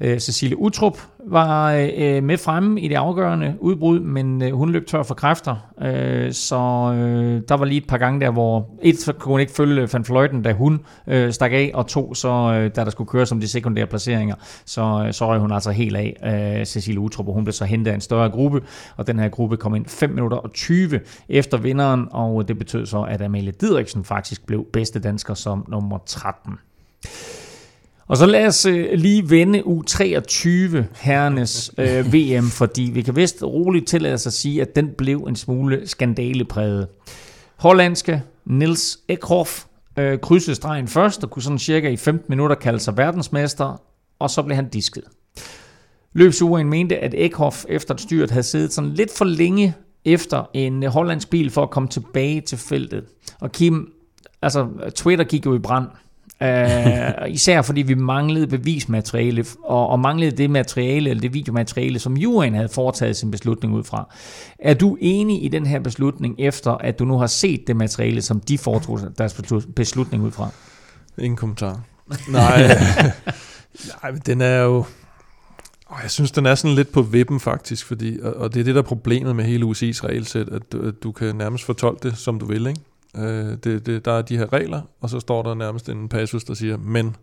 Øh, 0.00 0.18
Cecilie 0.18 0.58
Utrup 0.58 0.98
var 1.26 1.72
øh, 1.96 2.22
med 2.22 2.38
fremme 2.38 2.80
i 2.80 2.88
det 2.88 2.94
afgørende 2.94 3.54
udbrud, 3.60 4.00
men 4.00 4.42
øh, 4.42 4.52
hun 4.52 4.70
løb 4.70 4.86
tør 4.86 5.02
for 5.02 5.14
kræfter, 5.14 5.56
øh, 5.82 6.32
så 6.32 6.56
øh, 6.96 7.42
der 7.48 7.56
var 7.56 7.64
lige 7.64 7.78
et 7.78 7.86
par 7.86 7.98
gange 7.98 8.20
der, 8.20 8.30
hvor 8.30 8.68
et 8.82 8.98
så 8.98 9.12
kunne 9.12 9.32
hun 9.32 9.40
ikke 9.40 9.52
følge 9.52 9.88
Van 9.92 10.04
Fløjten, 10.04 10.42
da 10.42 10.52
hun 10.52 10.80
øh, 11.06 11.32
stak 11.32 11.52
af, 11.52 11.70
og 11.74 11.86
to, 11.86 12.14
så 12.14 12.28
øh, 12.28 12.70
da 12.76 12.84
der 12.84 12.90
skulle 12.90 13.08
køre 13.08 13.26
som 13.26 13.40
de 13.40 13.48
sekundære 13.48 13.86
placeringer, 13.86 14.34
så, 14.64 15.04
øh, 15.06 15.12
så 15.12 15.26
røg 15.26 15.40
hun 15.40 15.52
altså 15.52 15.70
helt 15.70 15.96
af, 15.96 16.56
øh, 16.60 16.66
Cecilie 16.66 17.00
Utrup, 17.00 17.28
og 17.28 17.34
hun 17.34 17.44
blev 17.44 17.52
så 17.52 17.64
hentet 17.64 17.90
af 17.90 17.94
en 17.94 18.00
større 18.00 18.30
gruppe, 18.30 18.60
og 18.96 19.06
den 19.06 19.18
her 19.18 19.28
gruppe 19.28 19.56
kom 19.56 19.74
ind 19.74 19.86
5 19.86 20.10
minutter 20.10 20.36
og 20.36 20.52
20 20.52 21.00
efter 21.28 21.58
vinderen, 21.58 22.08
og 22.10 22.48
det 22.48 22.58
betød 22.58 22.86
så, 22.86 23.02
at 23.02 23.22
Amalie 23.22 23.52
Didriksen 23.52 24.04
faktisk 24.04 24.46
blev 24.46 24.66
bedste 24.72 25.00
dansker 25.00 25.34
som 25.34 25.64
nummer 25.68 25.98
13. 26.06 26.52
Og 28.06 28.16
så 28.16 28.26
lad 28.26 28.46
os 28.46 28.66
øh, 28.66 28.92
lige 28.92 29.30
vende 29.30 29.60
U23 29.60 30.82
herrenes 31.00 31.72
øh, 31.78 32.06
VM, 32.14 32.46
fordi 32.46 32.82
vi 32.82 33.02
kan 33.02 33.16
vist 33.16 33.42
roligt 33.42 33.88
tillade 33.88 34.14
os 34.14 34.26
at 34.26 34.32
sige, 34.32 34.60
at 34.60 34.76
den 34.76 34.88
blev 34.98 35.18
en 35.18 35.36
smule 35.36 35.88
skandalepræget. 35.88 36.88
Hollandske 37.56 38.22
Nils 38.44 38.98
Ekhoff 39.08 39.64
øh, 39.98 40.18
krydsede 40.18 40.56
stregen 40.56 40.88
først 40.88 41.24
og 41.24 41.30
kunne 41.30 41.42
sådan 41.42 41.58
cirka 41.58 41.88
i 41.88 41.96
15 41.96 42.26
minutter 42.28 42.56
kalde 42.56 42.78
sig 42.78 42.96
verdensmester, 42.96 43.82
og 44.18 44.30
så 44.30 44.42
blev 44.42 44.56
han 44.56 44.68
disket. 44.68 45.04
Løbsuren 46.12 46.68
mente, 46.68 46.98
at 46.98 47.14
Ekhoff 47.14 47.64
efter 47.68 47.96
styret 47.96 48.30
havde 48.30 48.42
siddet 48.42 48.72
sådan 48.72 48.90
lidt 48.90 49.10
for 49.18 49.24
længe 49.24 49.74
efter 50.04 50.50
en 50.54 50.82
hollandsk 50.82 51.30
bil 51.30 51.50
for 51.50 51.62
at 51.62 51.70
komme 51.70 51.88
tilbage 51.88 52.40
til 52.40 52.58
feltet. 52.58 53.04
Og 53.40 53.52
Kim, 53.52 53.92
altså 54.42 54.68
Twitter 54.94 55.24
gik 55.24 55.46
jo 55.46 55.54
i 55.54 55.58
brand. 55.58 55.86
Uh, 56.40 57.28
især 57.28 57.62
fordi 57.62 57.82
vi 57.82 57.94
manglede 57.94 58.46
bevismateriale, 58.46 59.44
og, 59.64 59.88
og 59.88 60.00
manglede 60.00 60.36
det 60.36 60.50
materiale, 60.50 61.10
eller 61.10 61.20
det 61.20 61.34
videomateriale, 61.34 61.98
som 61.98 62.16
juryen 62.16 62.54
havde 62.54 62.68
foretaget 62.68 63.16
sin 63.16 63.30
beslutning 63.30 63.74
ud 63.74 63.84
fra. 63.84 64.14
Er 64.58 64.74
du 64.74 64.96
enig 65.00 65.44
i 65.44 65.48
den 65.48 65.66
her 65.66 65.80
beslutning, 65.80 66.34
efter 66.38 66.70
at 66.70 66.98
du 66.98 67.04
nu 67.04 67.18
har 67.18 67.26
set 67.26 67.66
det 67.66 67.76
materiale, 67.76 68.22
som 68.22 68.40
de 68.40 68.58
foretog 68.58 69.00
deres 69.18 69.42
beslutning 69.76 70.22
ud 70.22 70.30
fra? 70.30 70.48
Ingen 71.18 71.36
kommentar. 71.36 71.80
Nej, 72.28 72.66
nej 74.02 74.12
men 74.12 74.22
den 74.26 74.40
er 74.40 74.60
jo... 74.62 74.84
Jeg 76.02 76.10
synes, 76.10 76.30
den 76.30 76.46
er 76.46 76.54
sådan 76.54 76.76
lidt 76.76 76.92
på 76.92 77.02
vippen 77.02 77.40
faktisk, 77.40 77.86
fordi, 77.86 78.18
og, 78.22 78.34
og 78.34 78.54
det 78.54 78.60
er 78.60 78.64
det, 78.64 78.74
der 78.74 78.82
er 78.82 78.86
problemet 78.86 79.36
med 79.36 79.44
hele 79.44 79.64
UCI's 79.64 80.04
regelsæt, 80.04 80.48
at 80.48 80.72
du, 80.72 80.88
at 80.88 80.94
du 81.02 81.12
kan 81.12 81.36
nærmest 81.36 81.64
fortolke 81.64 82.08
det, 82.08 82.18
som 82.18 82.38
du 82.38 82.46
vil, 82.46 82.66
ikke? 82.66 82.80
Øh, 83.16 83.56
det, 83.64 83.86
det, 83.86 84.04
der 84.04 84.12
er 84.12 84.22
de 84.22 84.36
her 84.36 84.52
regler, 84.52 84.82
og 85.00 85.10
så 85.10 85.20
står 85.20 85.42
der 85.42 85.54
nærmest 85.54 85.88
en 85.88 86.08
passus, 86.08 86.44
der 86.44 86.54
siger, 86.54 86.76
men 86.76 87.16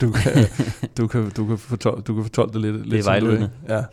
du 0.00 0.12
kan, 0.12 0.32
du 0.98 1.06
kan, 1.06 1.30
du 1.30 1.46
kan, 1.46 1.58
fortolke, 1.58 2.02
du 2.02 2.14
kan 2.14 2.22
fortolke 2.24 2.52
det 2.52 2.60
lidt, 2.60 2.74
det 2.74 2.86
lidt 2.86 3.04
som 3.04 3.20
du. 3.20 3.48
Ja. 3.68 3.84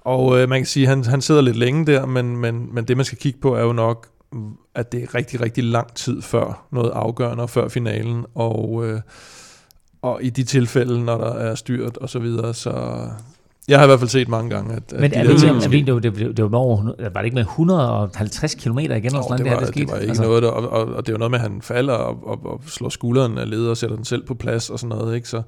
Og 0.00 0.40
øh, 0.40 0.48
man 0.48 0.58
kan 0.58 0.66
sige, 0.66 0.84
at 0.84 0.88
han, 0.88 1.04
han 1.04 1.20
sidder 1.20 1.40
lidt 1.40 1.56
længe 1.56 1.86
der, 1.86 2.06
men, 2.06 2.36
men, 2.36 2.74
men 2.74 2.84
det 2.84 2.96
man 2.96 3.06
skal 3.06 3.18
kigge 3.18 3.40
på 3.40 3.54
er 3.54 3.62
jo 3.62 3.72
nok, 3.72 4.08
at 4.74 4.92
det 4.92 5.02
er 5.02 5.14
rigtig, 5.14 5.40
rigtig 5.40 5.64
lang 5.64 5.94
tid 5.94 6.22
før 6.22 6.66
noget 6.72 6.90
afgørende, 6.90 7.48
før 7.48 7.68
finalen, 7.68 8.26
og, 8.34 8.86
øh, 8.86 9.00
og 10.02 10.22
i 10.22 10.30
de 10.30 10.44
tilfælde, 10.44 11.04
når 11.04 11.18
der 11.18 11.32
er 11.32 11.54
styrt 11.54 11.96
og 11.96 12.08
så 12.08 12.18
videre, 12.18 12.54
så, 12.54 13.06
jeg 13.68 13.78
har 13.78 13.84
i 13.84 13.86
hvert 13.86 13.98
fald 13.98 14.10
set 14.10 14.28
mange 14.28 14.50
gange, 14.50 14.74
at, 14.74 14.92
Men 14.92 15.04
at 15.04 15.12
er, 15.12 15.22
de 15.22 15.28
det, 15.28 15.48
er, 15.48 15.94
det, 15.94 16.02
det, 16.02 16.16
det, 16.16 16.36
det 16.36 16.52
var, 16.52 16.58
over, 16.58 16.82
var 16.84 17.20
det 17.20 17.24
ikke 17.24 17.34
med 17.34 17.42
150 17.42 18.54
km 18.54 18.78
igen? 18.78 18.94
Eller 18.94 19.22
sådan, 19.22 19.38
det, 19.38 19.52
var, 19.52 19.60
det, 19.60 19.74
det 19.74 19.88
var 19.88 19.96
ikke 19.96 20.08
altså. 20.08 20.22
noget, 20.22 20.42
der, 20.42 20.48
og, 20.48 20.68
og, 20.68 20.94
og, 20.94 21.06
det 21.06 21.12
var 21.12 21.18
noget 21.18 21.30
med, 21.30 21.38
at 21.38 21.42
han 21.42 21.62
falder 21.62 21.94
og, 21.94 22.28
og, 22.28 22.46
og 22.46 22.60
slår 22.66 22.88
skulderen 22.88 23.38
af 23.38 23.50
leder 23.50 23.70
og 23.70 23.76
sætter 23.76 23.96
den 23.96 24.04
selv 24.04 24.26
på 24.26 24.34
plads 24.34 24.70
og 24.70 24.78
sådan 24.78 24.96
noget. 24.96 25.16
Ikke? 25.16 25.28
Så 25.28 25.42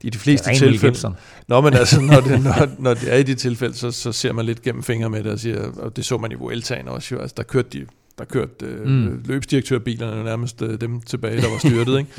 i 0.00 0.10
de 0.10 0.18
fleste 0.18 0.54
tilfælde... 0.54 1.14
Nå, 1.48 1.60
men 1.60 1.74
altså, 1.74 2.00
når 2.00 2.20
det, 2.20 2.44
når, 2.44 2.68
når 2.78 2.94
det 2.94 3.12
er 3.14 3.16
i 3.16 3.22
de 3.22 3.34
tilfælde, 3.34 3.74
så, 3.74 3.90
så 3.90 4.12
ser 4.12 4.32
man 4.32 4.44
lidt 4.44 4.62
gennem 4.62 4.82
fingre 4.82 5.10
med 5.10 5.22
det 5.22 5.32
og 5.32 5.38
siger, 5.38 5.62
og 5.78 5.96
det 5.96 6.04
så 6.04 6.18
man 6.18 6.32
i 6.32 6.34
Vueltaen 6.34 6.88
også 6.88 7.14
jo, 7.14 7.20
altså 7.20 7.34
der 7.36 7.42
kørte 7.42 7.68
de 7.72 7.86
der 8.18 8.24
kørte 8.24 8.66
øh, 8.66 8.86
mm. 8.86 9.22
løbsdirektørbilerne 9.24 10.24
nærmest 10.24 10.62
øh, 10.62 10.80
dem 10.80 11.00
tilbage, 11.00 11.40
der 11.40 11.50
var 11.50 11.58
styrtet, 11.58 11.98
ikke? 11.98 12.10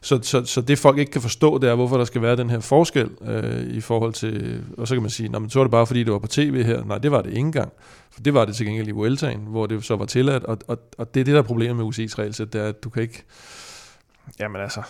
Så, 0.00 0.18
så, 0.22 0.44
så 0.44 0.60
det 0.60 0.78
folk 0.78 0.98
ikke 0.98 1.12
kan 1.12 1.22
forstå, 1.22 1.58
det 1.58 1.70
er, 1.70 1.74
hvorfor 1.74 1.96
der 1.96 2.04
skal 2.04 2.22
være 2.22 2.36
den 2.36 2.50
her 2.50 2.60
forskel 2.60 3.10
øh, 3.20 3.66
i 3.66 3.80
forhold 3.80 4.12
til, 4.12 4.64
og 4.78 4.88
så 4.88 4.94
kan 4.94 5.02
man 5.02 5.10
sige, 5.10 5.28
men 5.28 5.50
så 5.50 5.60
er 5.60 5.64
det 5.64 5.70
bare 5.70 5.86
fordi, 5.86 6.04
det 6.04 6.12
var 6.12 6.18
på 6.18 6.26
tv 6.26 6.64
her. 6.64 6.84
Nej, 6.84 6.98
det 6.98 7.10
var 7.10 7.22
det 7.22 7.30
ikke 7.30 7.40
engang. 7.40 7.72
For 8.10 8.20
det 8.20 8.34
var 8.34 8.44
det 8.44 8.56
til 8.56 8.66
gengæld 8.66 8.88
i 8.88 8.90
Vueltaen, 8.90 9.40
hvor 9.40 9.66
det 9.66 9.84
så 9.84 9.96
var 9.96 10.04
tilladt, 10.04 10.44
og, 10.44 10.58
og, 10.68 10.78
og 10.98 11.14
det 11.14 11.20
er 11.20 11.24
det, 11.24 11.34
der 11.34 11.40
er 11.40 11.44
problemet 11.46 11.76
med 11.76 11.84
UCI's 11.84 12.18
regelsæt, 12.18 12.52
det 12.52 12.60
er, 12.60 12.68
at 12.68 12.84
du 12.84 12.90
kan 12.90 13.02
ikke, 13.02 13.24
jamen 14.40 14.62
altså, 14.62 14.82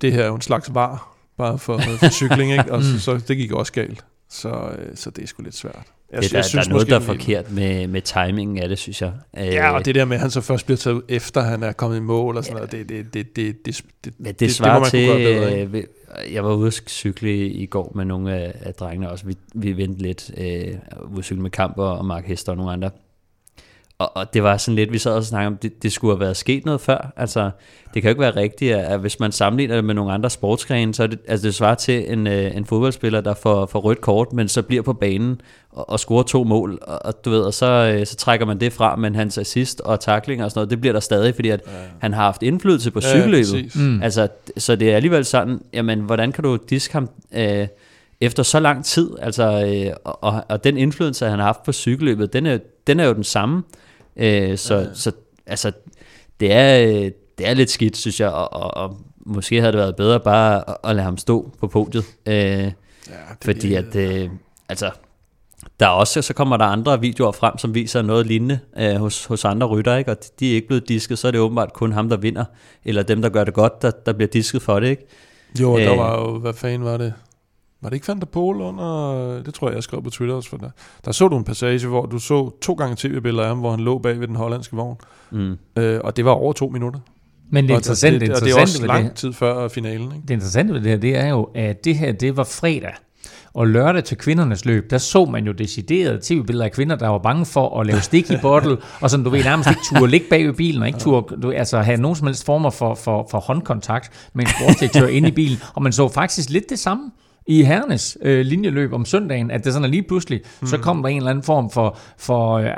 det 0.00 0.12
her 0.12 0.22
er 0.22 0.26
jo 0.26 0.34
en 0.34 0.40
slags 0.40 0.74
var, 0.74 1.16
bare 1.38 1.58
for, 1.58 1.78
for 1.78 2.10
cykling, 2.10 2.52
ikke? 2.52 2.72
og 2.72 2.82
så, 2.84 3.00
så 3.00 3.18
det 3.28 3.36
gik 3.36 3.52
også 3.52 3.72
galt. 3.72 4.04
Så, 4.28 4.48
øh, 4.78 4.96
så 4.96 5.10
det 5.10 5.22
er 5.22 5.26
sgu 5.26 5.42
lidt 5.42 5.54
svært. 5.54 5.92
Jeg, 6.12 6.22
det, 6.22 6.30
der, 6.30 6.38
jeg 6.38 6.44
synes, 6.44 6.66
der 6.66 6.70
er 6.70 6.74
noget, 6.74 6.88
måske, 6.88 6.90
der 6.90 6.96
er 6.96 7.18
forkert 7.18 7.52
med, 7.52 7.86
med 7.86 8.02
timingen 8.02 8.58
af 8.58 8.68
det, 8.68 8.78
synes 8.78 9.02
jeg. 9.02 9.12
Øh, 9.38 9.46
ja, 9.46 9.70
og 9.70 9.84
det 9.84 9.94
der 9.94 10.04
med, 10.04 10.16
at 10.16 10.20
han 10.20 10.30
så 10.30 10.40
først 10.40 10.66
bliver 10.66 10.76
taget 10.76 11.02
efter, 11.08 11.40
han 11.40 11.62
er 11.62 11.72
kommet 11.72 11.96
i 11.96 12.00
mål 12.00 12.36
og 12.36 12.44
sådan 12.44 12.56
ja. 12.56 12.58
noget, 12.58 12.72
det, 12.72 12.88
det, 12.88 13.14
det, 13.14 13.36
det, 13.36 13.66
det, 13.66 13.84
det, 14.04 14.14
Men 14.18 14.26
det, 14.26 14.40
det 14.40 14.54
svarer 14.54 14.82
det, 14.82 14.90
til, 14.90 15.06
bedre, 15.06 15.60
øh, 15.60 15.84
jeg 16.34 16.44
var 16.44 16.54
ude 16.54 16.66
at 16.66 16.82
cykle 16.88 17.48
i 17.48 17.66
går 17.66 17.92
med 17.94 18.04
nogle 18.04 18.34
af, 18.34 18.54
af 18.60 18.74
drengene 18.74 19.10
også, 19.10 19.26
vi, 19.26 19.36
vi 19.54 19.76
vendte 19.76 20.02
lidt, 20.02 20.30
øh, 20.36 20.74
ude 21.10 21.18
at 21.18 21.24
cykle 21.24 21.42
med 21.42 21.50
Kamper 21.50 21.84
og 21.84 22.04
Mark 22.04 22.24
Hester 22.24 22.52
og 22.52 22.56
nogle 22.56 22.72
andre, 22.72 22.90
og, 24.00 24.16
og 24.16 24.34
det 24.34 24.42
var 24.42 24.56
sådan 24.56 24.76
lidt, 24.76 24.92
vi 24.92 24.98
sad 24.98 25.12
og 25.12 25.24
snakkede 25.24 25.46
om, 25.46 25.56
det, 25.56 25.82
det 25.82 25.92
skulle 25.92 26.14
have 26.14 26.20
været 26.20 26.36
sket 26.36 26.64
noget 26.64 26.80
før. 26.80 27.12
Altså, 27.16 27.50
det 27.94 28.02
kan 28.02 28.02
jo 28.02 28.08
ikke 28.08 28.20
være 28.20 28.36
rigtigt, 28.36 28.74
at, 28.74 28.84
at 28.84 29.00
hvis 29.00 29.20
man 29.20 29.32
sammenligner 29.32 29.74
det 29.74 29.84
med 29.84 29.94
nogle 29.94 30.12
andre 30.12 30.30
sportsgrene, 30.30 30.94
så 30.94 31.02
er 31.02 31.06
det, 31.06 31.18
altså 31.28 31.46
det 31.46 31.54
svarer 31.54 31.74
til 31.74 32.12
en, 32.12 32.26
øh, 32.26 32.56
en 32.56 32.64
fodboldspiller, 32.64 33.20
der 33.20 33.34
får, 33.34 33.66
får 33.66 33.80
rødt 33.80 34.00
kort, 34.00 34.32
men 34.32 34.48
så 34.48 34.62
bliver 34.62 34.82
på 34.82 34.92
banen 34.92 35.40
og, 35.70 35.90
og 35.90 36.00
scorer 36.00 36.22
to 36.22 36.44
mål, 36.44 36.78
og, 36.82 36.98
og 37.04 37.24
du 37.24 37.30
ved, 37.30 37.40
og 37.40 37.54
så, 37.54 37.66
øh, 37.66 38.06
så 38.06 38.16
trækker 38.16 38.46
man 38.46 38.60
det 38.60 38.72
fra, 38.72 38.96
men 38.96 39.14
hans 39.14 39.38
assist 39.38 39.80
og 39.80 40.00
tackling 40.00 40.44
og 40.44 40.50
sådan 40.50 40.58
noget, 40.58 40.70
det 40.70 40.80
bliver 40.80 40.92
der 40.92 41.00
stadig, 41.00 41.34
fordi 41.34 41.48
at 41.48 41.60
ja. 41.66 41.72
han 41.98 42.12
har 42.12 42.22
haft 42.22 42.42
indflydelse 42.42 42.90
på 42.90 43.00
ja, 43.02 43.08
cykelløbet. 43.08 43.76
Mm. 43.76 44.02
Altså, 44.02 44.28
så 44.56 44.76
det 44.76 44.90
er 44.90 44.96
alligevel 44.96 45.24
sådan, 45.24 45.60
jamen, 45.72 46.00
hvordan 46.00 46.32
kan 46.32 46.44
du 46.44 46.58
diske 46.70 46.92
ham... 46.92 47.08
Øh, 47.34 47.66
efter 48.20 48.42
så 48.42 48.60
lang 48.60 48.84
tid, 48.84 49.10
altså, 49.22 49.66
øh, 49.66 49.96
og, 50.04 50.44
og 50.48 50.64
den 50.64 50.76
indflydelse, 50.76 51.26
han 51.26 51.38
har 51.38 51.46
haft 51.46 51.62
på 51.62 51.72
cykelløbet, 51.72 52.32
den 52.32 52.46
er, 52.46 52.58
den 52.86 53.00
er 53.00 53.06
jo 53.06 53.14
den 53.14 53.24
samme. 53.24 53.62
Øh, 54.16 54.58
så, 54.58 54.74
ja. 54.74 54.86
så 54.94 55.12
altså, 55.46 55.72
det 56.40 56.52
er, 56.52 57.10
det 57.38 57.48
er 57.48 57.54
lidt 57.54 57.70
skidt, 57.70 57.96
synes 57.96 58.20
jeg, 58.20 58.28
og, 58.28 58.52
og, 58.52 58.76
og 58.76 58.96
måske 59.26 59.60
havde 59.60 59.72
det 59.72 59.78
været 59.78 59.96
bedre 59.96 60.20
bare 60.20 60.70
at, 60.70 60.76
at 60.84 60.96
lade 60.96 61.04
ham 61.04 61.18
stå 61.18 61.50
på 61.60 61.66
podiet. 61.66 62.04
Øh, 62.26 62.34
ja, 62.34 62.72
fordi 63.44 63.74
at, 63.74 63.96
øh, 63.96 64.30
altså, 64.68 64.90
der 65.80 65.86
er 65.86 65.90
også, 65.90 66.22
så 66.22 66.34
kommer 66.34 66.56
der 66.56 66.64
andre 66.64 67.00
videoer 67.00 67.32
frem, 67.32 67.58
som 67.58 67.74
viser 67.74 68.02
noget 68.02 68.26
lignende 68.26 68.58
øh, 68.78 68.94
hos, 68.94 69.24
hos 69.24 69.44
andre 69.44 69.66
rytter, 69.66 69.96
ikke? 69.96 70.10
og 70.10 70.16
de 70.40 70.50
er 70.50 70.54
ikke 70.54 70.66
blevet 70.66 70.88
disket, 70.88 71.18
så 71.18 71.26
er 71.26 71.30
det 71.30 71.40
åbenbart 71.40 71.72
kun 71.72 71.92
ham, 71.92 72.08
der 72.08 72.16
vinder, 72.16 72.44
eller 72.84 73.02
dem, 73.02 73.22
der 73.22 73.28
gør 73.28 73.44
det 73.44 73.54
godt, 73.54 73.82
der, 73.82 73.90
der 73.90 74.12
bliver 74.12 74.28
disket 74.28 74.62
for 74.62 74.80
det, 74.80 74.88
ikke? 74.88 75.06
Jo, 75.60 75.78
der 75.78 75.92
øh, 75.92 75.98
var 75.98 76.20
jo, 76.20 76.38
hvad 76.38 76.54
fanden 76.54 76.84
var 76.84 76.96
det? 76.96 77.14
Var 77.82 77.88
det 77.88 77.96
ikke 77.96 78.08
Van 78.08 78.20
der 78.20 78.26
Pol 78.26 78.60
under... 78.60 79.42
Det 79.42 79.54
tror 79.54 79.68
jeg, 79.68 79.74
jeg 79.74 79.82
skrev 79.82 80.02
på 80.02 80.10
Twitter 80.10 80.34
også 80.34 80.48
for 80.48 80.56
der. 80.56 80.70
Der 81.04 81.12
så 81.12 81.28
du 81.28 81.36
en 81.36 81.44
passage, 81.44 81.86
hvor 81.86 82.06
du 82.06 82.18
så 82.18 82.50
to 82.62 82.74
gange 82.74 82.96
tv-billeder 82.96 83.42
af 83.42 83.48
ham, 83.48 83.58
hvor 83.58 83.70
han 83.70 83.80
lå 83.80 83.98
bag 83.98 84.20
ved 84.20 84.28
den 84.28 84.36
hollandske 84.36 84.76
vogn. 84.76 84.96
Mm. 85.30 85.56
Øh, 85.76 86.00
og 86.04 86.16
det 86.16 86.24
var 86.24 86.30
over 86.30 86.52
to 86.52 86.68
minutter. 86.68 87.00
Men 87.50 87.68
det 87.68 87.74
interessante, 87.74 88.16
og 88.16 88.20
det, 88.20 88.28
det, 88.28 88.44
det, 88.44 88.56
er 88.56 88.60
også 88.60 88.86
lang 88.86 89.14
tid 89.14 89.32
før 89.32 89.68
finalen. 89.68 90.12
Ikke? 90.12 90.22
Det 90.28 90.30
interessante 90.30 90.74
ved 90.74 90.80
det 90.80 90.90
her, 90.90 90.98
det 90.98 91.16
er 91.16 91.28
jo, 91.28 91.48
at 91.54 91.84
det 91.84 91.96
her, 91.96 92.12
det 92.12 92.36
var 92.36 92.44
fredag. 92.44 92.92
Og 93.54 93.66
lørdag 93.66 94.04
til 94.04 94.16
kvindernes 94.16 94.64
løb, 94.64 94.90
der 94.90 94.98
så 94.98 95.24
man 95.24 95.46
jo 95.46 95.52
decideret 95.52 96.22
tv-billeder 96.22 96.64
af 96.64 96.72
kvinder, 96.72 96.96
der 96.96 97.08
var 97.08 97.18
bange 97.18 97.46
for 97.46 97.80
at 97.80 97.86
lave 97.86 98.00
stik 98.00 98.30
i 98.30 98.36
bottle, 98.42 98.76
og 99.00 99.10
sådan, 99.10 99.24
du 99.24 99.30
ved, 99.30 99.44
nærmest 99.44 99.70
ikke 99.70 99.80
turde 99.94 100.10
ligge 100.10 100.26
bag 100.30 100.46
ved 100.46 100.52
bilen, 100.52 100.82
og 100.82 100.88
ikke 100.88 100.98
turde 100.98 101.36
du, 101.42 101.50
altså, 101.50 101.80
have 101.80 101.96
nogen 101.96 102.16
som 102.16 102.26
helst 102.26 102.44
former 102.44 102.70
for, 102.70 102.94
for, 102.94 103.28
for 103.30 103.38
håndkontakt 103.38 104.30
med 104.34 104.44
en 104.44 104.50
sportsdirektør 104.50 105.06
inde 105.06 105.28
i 105.28 105.32
bilen. 105.32 105.58
Og 105.74 105.82
man 105.82 105.92
så 105.92 106.08
faktisk 106.08 106.50
lidt 106.50 106.70
det 106.70 106.78
samme 106.78 107.10
i 107.50 107.62
herrenes 107.62 108.18
øh, 108.22 108.46
linjeløb 108.46 108.92
om 108.92 109.04
søndagen, 109.04 109.50
at 109.50 109.64
det 109.64 109.72
sådan 109.72 109.84
er 109.84 109.88
lige 109.88 110.02
pludselig, 110.02 110.40
mm. 110.60 110.66
så 110.66 110.78
kom 110.78 111.02
der 111.02 111.08
en 111.08 111.16
eller 111.16 111.30
anden 111.30 111.44
form 111.44 111.70
for, 111.70 111.98
for 112.18 112.52
øh, 112.54 112.70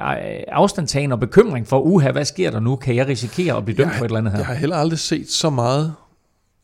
afstandtagen 0.49 1.13
og 1.13 1.21
bekymring 1.21 1.67
for, 1.67 1.81
uha, 1.81 2.11
hvad 2.11 2.25
sker 2.25 2.51
der 2.51 2.61
nu? 2.61 2.77
Kan 2.77 2.97
jeg 2.97 3.09
risikere 3.09 3.57
at 3.57 3.65
blive 3.65 3.77
dømt 3.77 3.89
jeg, 3.89 3.99
for 3.99 4.05
et 4.05 4.09
eller 4.09 4.19
andet 4.19 4.33
her? 4.33 4.39
Jeg 4.39 4.47
har 4.47 4.55
heller 4.55 4.77
aldrig 4.77 4.99
set 4.99 5.31
så 5.31 5.51
meget 5.51 5.95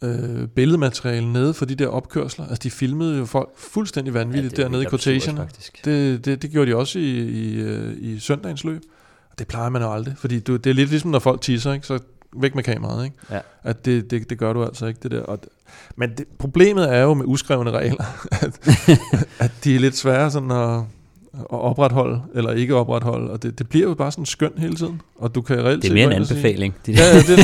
øh, 0.05 0.48
billedmateriale 0.48 1.32
nede 1.32 1.55
for 1.55 1.64
de 1.64 1.74
der 1.74 1.86
opkørsler. 1.86 2.44
Altså, 2.44 2.60
de 2.62 2.70
filmede 2.70 3.18
jo 3.18 3.24
folk 3.24 3.48
fuldstændig 3.56 4.14
vanvittigt 4.14 4.59
ja, 4.59 4.62
dernede 4.62 4.82
i 4.82 4.86
quotation. 4.90 5.40
Det, 5.85 6.24
det, 6.24 6.43
det 6.43 6.51
gjorde 6.51 6.70
de 6.70 6.76
også 6.76 6.98
i, 6.98 7.18
i, 7.18 7.60
øh, 7.60 7.94
i 7.98 8.18
søndagens 8.18 8.64
løb. 8.64 8.82
Og 9.30 9.39
det 9.39 9.47
plejer 9.47 9.68
man 9.68 9.82
jo 9.82 9.93
aldrig, 9.93 10.14
fordi 10.18 10.40
du, 10.40 10.56
det 10.56 10.70
er 10.70 10.74
lidt 10.74 10.90
ligesom, 10.90 11.10
når 11.10 11.18
folk 11.18 11.40
teaser, 11.40 11.72
ikke? 11.72 11.86
så 11.86 11.98
væk 12.37 12.55
med 12.55 12.63
kameraet. 12.63 13.05
Ikke? 13.05 13.17
Ja. 13.31 13.41
At 13.63 13.85
det, 13.85 14.11
det, 14.11 14.31
det 14.31 14.39
gør 14.39 14.53
du 14.53 14.65
altså 14.65 14.87
ikke, 14.87 15.01
det 15.03 15.11
der. 15.11 15.23
Og, 15.23 15.39
men 15.97 16.11
det, 16.19 16.27
problemet 16.39 16.95
er 16.95 17.03
jo 17.03 17.15
med 17.15 17.25
uskrevne 17.27 17.71
regler, 17.71 18.05
at, 18.45 18.69
at 19.39 19.53
de 19.65 19.75
er 19.75 19.81
lidt 19.81 19.97
svære 19.97 20.31
sådan 20.31 20.51
at 20.51 20.83
at 21.35 21.47
opretholde 21.51 22.21
eller 22.35 22.51
ikke 22.51 22.75
opretholde, 22.75 23.31
og 23.31 23.43
det, 23.43 23.59
det 23.59 23.69
bliver 23.69 23.89
jo 23.89 23.95
bare 23.95 24.13
sådan 24.13 24.27
skøn 24.27 24.51
hele 24.57 24.75
tiden, 24.75 25.01
og 25.19 25.35
du 25.35 25.43
kan 25.43 25.65
reelt 25.65 25.83
Det 25.83 25.91
er 25.91 25.95
mere 25.95 26.07
en 26.07 26.13
anbefaling. 26.13 26.75
Sige, 26.85 26.99
ja, 26.99 27.05
ja, 27.15 27.19
det 27.19 27.39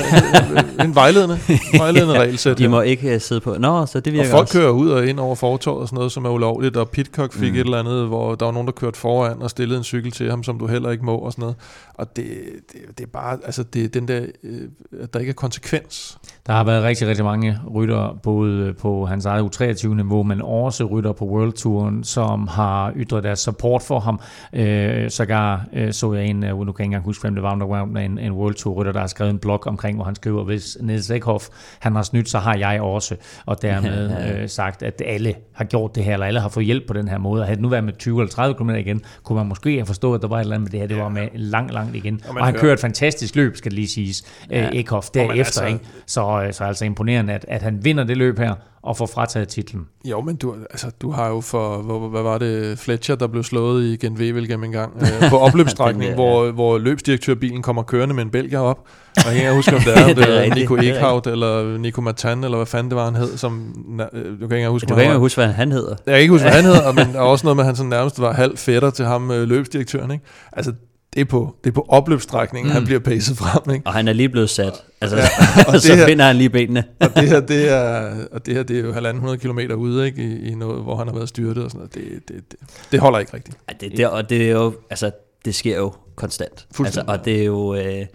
er 0.79 0.85
en 0.85 0.95
vejledende, 0.95 1.39
vejledende 1.79 2.19
regelsæt. 2.21 2.59
De 2.59 2.69
må 2.69 2.81
ikke 2.81 3.15
uh, 3.15 3.21
sidde 3.21 3.41
på, 3.41 3.57
nå, 3.59 3.87
så 3.87 4.01
det 4.01 4.13
virker 4.13 4.29
Og 4.29 4.31
folk 4.31 4.43
også. 4.43 4.59
kører 4.59 4.71
ud 4.71 4.91
og 4.91 5.07
ind 5.07 5.21
over 5.21 5.35
fortorvet 5.35 5.81
og 5.81 5.89
sådan 5.89 5.97
noget, 5.97 6.13
som 6.13 6.25
er 6.25 6.31
ulovligt, 6.31 6.77
og 6.77 6.89
Pitcock 6.89 7.33
fik 7.33 7.53
mm. 7.53 7.59
et 7.59 7.65
eller 7.65 7.79
andet, 7.79 8.07
hvor 8.07 8.35
der 8.35 8.45
var 8.45 8.53
nogen, 8.53 8.67
der 8.67 8.73
kørte 8.73 8.99
foran 8.99 9.43
og 9.43 9.51
stillede 9.51 9.79
en 9.79 9.85
cykel 9.85 10.13
til 10.13 10.31
ham, 10.31 10.43
som 10.43 10.59
du 10.59 10.67
heller 10.67 10.91
ikke 10.91 11.05
må 11.05 11.17
og 11.17 11.33
sådan 11.33 11.43
noget. 11.43 11.57
Og 11.95 12.17
det, 12.17 12.27
det, 12.73 12.99
det 12.99 13.05
er 13.05 13.11
bare, 13.13 13.39
altså 13.45 13.63
det 13.63 13.85
er 13.85 13.89
den 13.89 14.09
der, 14.09 14.21
øh, 14.43 14.61
at 15.03 15.15
der 15.15 15.21
ikke 15.21 15.31
er 15.31 15.35
konsekvens. 15.35 16.19
Der 16.47 16.53
har 16.53 16.65
været 16.65 16.83
rigtig, 16.83 17.09
rigtig 17.09 17.25
mange 17.25 17.59
rytter, 17.75 18.19
både 18.23 18.73
på 18.73 19.07
hans 19.07 19.27
eget 19.27 19.63
U23-niveau, 19.63 20.23
men 20.23 20.43
også 20.43 20.85
rytter 20.85 21.13
på 21.13 21.25
World 21.25 21.53
Touren, 21.53 22.05
som 22.05 22.49
har 22.49 22.93
ytret 22.97 23.23
deres 23.25 23.39
support 23.39 23.74
for 23.83 24.01
ham. 24.01 24.21
Øh, 24.53 25.11
sågar 25.11 25.67
øh, 25.73 25.93
så 25.93 26.13
jeg 26.13 26.27
en, 26.27 26.45
øh, 26.45 26.51
nu 26.51 26.57
kan 26.57 26.67
jeg 26.67 26.69
ikke 26.69 26.83
engang 26.85 27.05
huske, 27.05 27.23
hvem 27.23 27.35
det 27.35 27.43
var, 27.43 27.55
der 27.55 27.67
var 27.67 27.83
en, 27.83 28.19
en 28.19 28.33
World 28.33 28.55
Tour 28.55 28.75
rytter, 28.75 28.93
der 28.93 29.01
har 29.01 29.07
skrevet 29.07 29.31
en 29.31 29.39
blog 29.39 29.67
omkring, 29.67 29.97
hvor 29.97 30.05
han 30.05 30.15
skriver, 30.15 30.45
hvis 30.45 30.79
Niels 30.81 31.11
Ekhoff, 31.11 31.49
han 31.79 31.95
har 31.95 32.03
snydt, 32.03 32.29
så 32.29 32.39
har 32.39 32.57
jeg 32.57 32.81
også. 32.81 33.17
Og 33.47 33.63
dermed 33.63 34.11
øh, 34.43 34.49
sagt, 34.49 34.83
at 34.83 35.03
alle 35.07 35.35
har 35.53 35.65
gjort 35.65 35.95
det 35.95 36.05
her, 36.05 36.13
eller 36.13 36.27
alle 36.27 36.41
har 36.41 36.49
fået 36.49 36.67
hjælp 36.67 36.87
på 36.87 36.93
den 36.93 37.09
her 37.09 37.19
måde. 37.19 37.43
Og 37.43 37.47
havde 37.47 37.57
det 37.57 37.63
nu 37.63 37.69
været 37.69 37.85
med 37.85 37.93
20 37.93 38.21
eller 38.21 38.31
30 38.31 38.55
km 38.55 38.71
igen, 38.71 39.03
kunne 39.23 39.37
man 39.37 39.47
måske 39.47 39.75
have 39.75 39.87
forstået, 39.87 40.19
at 40.19 40.23
der 40.23 40.29
var 40.29 40.37
et 40.37 40.41
eller 40.41 40.57
andet 40.57 40.73
med 40.73 40.73
det 40.73 40.81
her. 40.81 40.87
Det 40.87 40.97
var 40.97 41.09
med 41.09 41.29
langt, 41.35 41.73
langt 41.73 41.97
igen. 41.97 42.21
Og, 42.29 42.37
og 42.37 42.47
han 42.47 42.55
kører 42.55 42.73
et 42.73 42.81
fantastisk 42.81 43.37
løb, 43.37 43.57
skal 43.57 43.71
det 43.71 43.77
lige 43.77 43.89
siges, 43.89 44.25
ja. 44.51 44.69
Ekhoff 44.73 45.11
derefter. 45.11 45.39
Altså, 45.39 45.67
ikke? 45.67 45.81
Så, 46.07 46.49
så 46.51 46.65
altså 46.65 46.85
imponerende, 46.85 47.33
at, 47.33 47.45
at 47.49 47.63
han 47.63 47.85
vinder 47.85 48.05
det 48.05 48.17
løb 48.17 48.39
her, 48.39 48.55
og 48.85 48.97
får 48.97 49.07
frataget 49.07 49.49
titlen. 49.49 49.87
Jo, 50.05 50.21
men 50.21 50.37
du, 50.37 50.55
altså, 50.71 50.91
du 51.03 51.11
har 51.11 51.29
jo 51.29 51.41
for, 51.41 51.77
hvor, 51.77 52.09
hvad 52.09 52.23
var 52.23 52.39
det, 52.39 52.79
Fletcher, 52.79 53.15
der 53.15 53.27
blev 53.27 53.43
slået 53.43 53.85
i 53.85 53.97
Gent 53.97 54.19
Wevelgem 54.19 54.65
en 54.65 54.73
gang, 54.73 54.93
øh, 55.01 55.31
på 55.31 55.39
opløbsstrækning, 55.39 56.09
ja. 56.09 56.15
hvor, 56.15 56.51
hvor 56.51 56.79
løbsdirektørbilen 56.79 57.63
kommer 57.63 57.83
kørende 57.83 58.15
med 58.15 58.23
en 58.23 58.31
belgier 58.31 58.61
op, 58.61 58.79
og 59.17 59.35
jeg 59.35 59.43
kan 59.43 59.55
huske, 59.55 59.77
om 59.77 59.81
det 59.81 59.93
er, 59.97 60.05
om 60.05 60.15
det 60.15 60.47
er 60.47 60.55
Nico 60.55 60.77
Ekhout, 60.77 61.27
eller 61.27 61.79
Nico 61.79 62.01
Matan, 62.01 62.45
eller 62.45 62.57
hvad 62.57 62.67
fanden 62.67 62.91
det 62.91 62.97
var, 62.97 63.05
han 63.05 63.15
hed, 63.15 63.37
som, 63.37 63.75
øh, 64.13 64.41
du 64.41 64.49
kan 64.49 64.57
ikke 64.57 64.69
huske, 64.69 64.87
du 64.87 64.95
kan 64.95 65.05
ikke 65.05 65.17
huske, 65.17 65.41
hvad 65.41 65.53
han 65.53 65.73
hedder. 65.73 65.97
Jeg 66.07 66.13
kan 66.13 66.21
ikke 66.21 66.33
huske, 66.33 66.45
hvad 66.45 66.63
han 66.63 66.65
hedder, 66.75 66.93
men 66.93 67.13
der 67.13 67.21
også 67.21 67.47
noget 67.47 67.57
med, 67.57 67.63
at 67.65 67.67
han 67.67 67.77
sådan 67.77 67.91
nærmest 67.91 68.21
var 68.21 68.33
halv 68.33 68.57
fætter 68.57 68.91
til 68.91 69.05
ham, 69.05 69.31
øh, 69.31 69.49
løbsdirektøren, 69.49 70.11
ikke? 70.11 70.25
Altså, 70.53 70.73
det 71.15 71.21
er 71.21 71.25
på, 71.25 71.57
det 71.65 71.71
er 71.71 71.75
på 71.75 71.87
opløbsstrækningen, 71.89 72.69
mm. 72.69 72.75
han 72.75 72.85
bliver 72.85 73.01
pacet 73.01 73.37
frem. 73.37 73.75
Ikke? 73.75 73.87
Og 73.87 73.93
han 73.93 74.09
er 74.09 74.13
lige 74.13 74.29
blevet 74.29 74.51
sat. 74.51 74.85
Altså, 75.01 75.17
ja, 75.17 75.25
og 75.69 75.81
så 75.81 75.95
her, 75.95 76.07
finder 76.07 76.25
han 76.25 76.37
lige 76.37 76.51
benene. 76.51 76.85
og, 77.01 77.15
det 77.15 77.29
her, 77.29 77.41
det 77.41 77.71
er, 77.71 78.15
og 78.33 78.47
det 78.47 78.55
her, 78.55 78.63
det 78.63 78.79
er 78.79 78.81
jo 78.81 78.93
halvanden 78.93 79.21
hundrede 79.21 79.39
kilometer 79.39 79.75
ude, 79.75 80.07
ikke? 80.07 80.23
I, 80.23 80.49
i 80.49 80.55
noget, 80.55 80.83
hvor 80.83 80.97
han 80.97 81.07
har 81.09 81.15
været 81.15 81.29
styrtet 81.29 81.65
og 81.65 81.71
sådan 81.71 81.79
noget. 81.79 81.95
Det, 81.95 82.29
det, 82.29 82.51
det, 82.51 82.59
det 82.93 83.01
holder 83.01 83.19
ikke 83.19 83.35
rigtigt. 83.35 83.57
Ja, 83.69 83.75
det, 83.81 83.97
det, 83.97 84.09
og 84.09 84.31
det 84.31 84.49
er 84.49 84.53
jo, 84.53 84.75
altså, 84.91 85.11
det 85.45 85.55
sker 85.55 85.77
jo 85.77 85.93
konstant. 86.15 86.67
Altså, 86.79 87.05
og 87.07 87.25
det 87.25 87.41
er 87.41 87.45
jo... 87.45 87.75
Øh, 87.75 88.07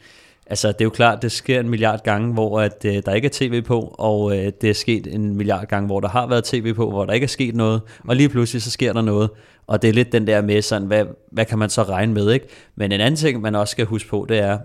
Altså, 0.50 0.68
det 0.68 0.82
er 0.82 0.86
jo 0.86 0.90
klart, 0.90 1.22
det 1.22 1.32
sker 1.32 1.60
en 1.60 1.70
milliard 1.70 2.04
gange, 2.04 2.34
hvor 2.34 2.62
at, 2.62 2.86
øh, 2.86 3.02
der 3.06 3.14
ikke 3.14 3.26
er 3.26 3.32
tv 3.34 3.62
på, 3.62 3.96
og 3.98 4.38
øh, 4.38 4.52
det 4.62 4.70
er 4.70 4.74
sket 4.74 5.08
en 5.08 5.36
milliard 5.36 5.68
gange, 5.68 5.88
hvor 5.88 6.00
der 6.00 6.08
har 6.08 6.28
været 6.28 6.44
tv 6.44 6.74
på, 6.74 6.90
hvor 6.90 7.06
der 7.06 7.14
ikke 7.14 7.24
er 7.24 7.28
sket 7.28 7.56
noget, 7.56 7.82
og 8.08 8.16
lige 8.16 8.30
pludselig 8.30 8.62
så 8.62 8.72
sker 8.72 8.94
der 8.94 9.02
noget. 9.02 9.30
Og 9.70 9.82
det 9.82 9.88
er 9.88 9.94
lidt 9.94 10.12
den 10.12 10.28
der 10.28 10.42
med 10.42 10.62
sådan, 10.62 10.88
hvad, 10.88 11.06
hvad 11.32 11.46
kan 11.46 11.60
man 11.60 11.70
så 11.70 11.84
regne 11.84 12.14
med, 12.14 12.32
ikke? 12.32 12.48
Men 12.76 12.92
en 12.92 13.02
anden 13.02 13.16
ting, 13.16 13.42
man 13.42 13.56
også 13.56 13.72
skal 13.72 13.86
huske 13.86 14.10
på, 14.10 14.26
det 14.30 14.40
er, 14.40 14.60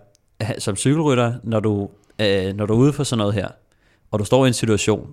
som 0.59 0.77
cykelrytter, 0.77 1.33
når 1.43 1.61
du, 1.61 1.89
øh, 2.19 2.55
når 2.55 2.67
du 2.67 2.75
er 2.75 2.79
ude 2.79 2.93
for 2.93 3.05
sådan 3.05 3.19
noget 3.19 3.35
her, 3.35 3.49
og 4.11 4.19
du 4.19 4.25
står 4.25 4.45
i 4.45 4.49
en 4.49 4.55
situation, 4.55 5.09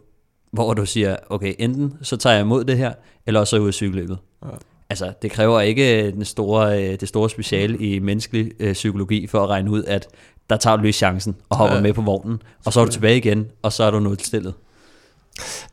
hvor 0.52 0.74
du 0.74 0.86
siger, 0.86 1.16
okay, 1.30 1.54
enten 1.60 1.94
så 2.02 2.18
tager 2.18 2.34
jeg 2.34 2.42
imod 2.42 2.64
det 2.64 2.78
her, 2.78 2.94
eller 3.26 3.40
også 3.40 3.56
er 3.56 3.60
jeg 3.60 3.64
ude 3.64 3.70
i 3.70 3.74
cykelløbet. 3.74 4.18
Ja. 4.46 4.50
Altså, 4.90 5.14
det 5.22 5.32
kræver 5.32 5.62
ikke 5.62 6.12
den 6.12 6.26
store, 6.26 6.84
øh, 6.84 7.00
det 7.00 7.08
store 7.08 7.30
speciale 7.30 7.78
i 7.78 8.00
menneskelig 8.00 8.52
øh, 8.60 8.74
psykologi 8.74 9.28
for 9.28 9.44
at 9.44 9.50
regne 9.50 9.72
ud, 9.72 9.84
at 9.84 10.08
der 10.50 10.58
tager 10.58 10.76
du 10.76 10.82
lige 10.82 10.94
chancen 10.94 11.36
og 11.50 11.58
hopper 11.58 11.76
ja, 11.76 11.82
med 11.82 11.94
på 11.94 12.02
vognen, 12.02 12.42
og 12.66 12.74
så 12.74 12.82
er 12.82 12.86
du 12.86 12.92
tilbage 12.92 13.18
igen, 13.18 13.48
og 13.62 13.74
så 13.74 13.84
er 13.84 13.92
du 13.92 14.00
nulstillet. 14.00 14.54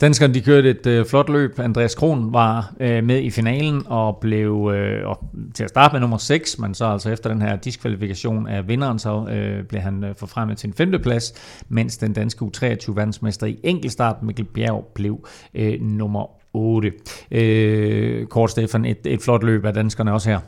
Danskerne 0.00 0.34
de 0.34 0.40
kørte 0.40 0.70
et 0.70 0.86
øh, 0.86 1.06
flot 1.06 1.28
løb. 1.28 1.58
Andreas 1.58 1.94
Kron 1.94 2.32
var 2.32 2.74
øh, 2.80 3.04
med 3.04 3.22
i 3.22 3.30
finalen 3.30 3.82
og 3.86 4.16
blev 4.16 4.72
øh, 4.74 5.08
og 5.08 5.24
til 5.54 5.64
at 5.64 5.70
starte 5.70 5.92
med 5.92 6.00
nummer 6.00 6.18
6, 6.18 6.58
men 6.58 6.74
så 6.74 6.84
altså 6.84 7.10
efter 7.10 7.30
den 7.30 7.42
her 7.42 7.56
diskvalifikation 7.56 8.46
af 8.46 8.68
vinderen, 8.68 8.98
så 8.98 9.26
øh, 9.30 9.64
blev 9.64 9.80
han 9.80 10.04
øh, 10.04 10.14
forfremmet 10.16 10.58
til 10.58 10.66
en 10.66 10.74
femteplads, 10.74 11.32
mens 11.68 11.96
den 11.96 12.12
danske 12.12 12.44
U23-verdensmester 12.44 13.46
i 13.46 13.58
enkeltstart, 13.62 14.22
Mikkel 14.22 14.44
Bjerg, 14.44 14.86
blev 14.94 15.26
øh, 15.54 15.80
nummer 15.80 16.26
8. 16.52 16.92
Øh, 17.30 18.26
kort 18.26 18.50
Stefan, 18.50 18.84
et, 18.84 18.98
et 19.04 19.22
flot 19.22 19.42
løb 19.42 19.64
af 19.64 19.74
danskerne 19.74 20.12
også 20.12 20.30
her. 20.30 20.40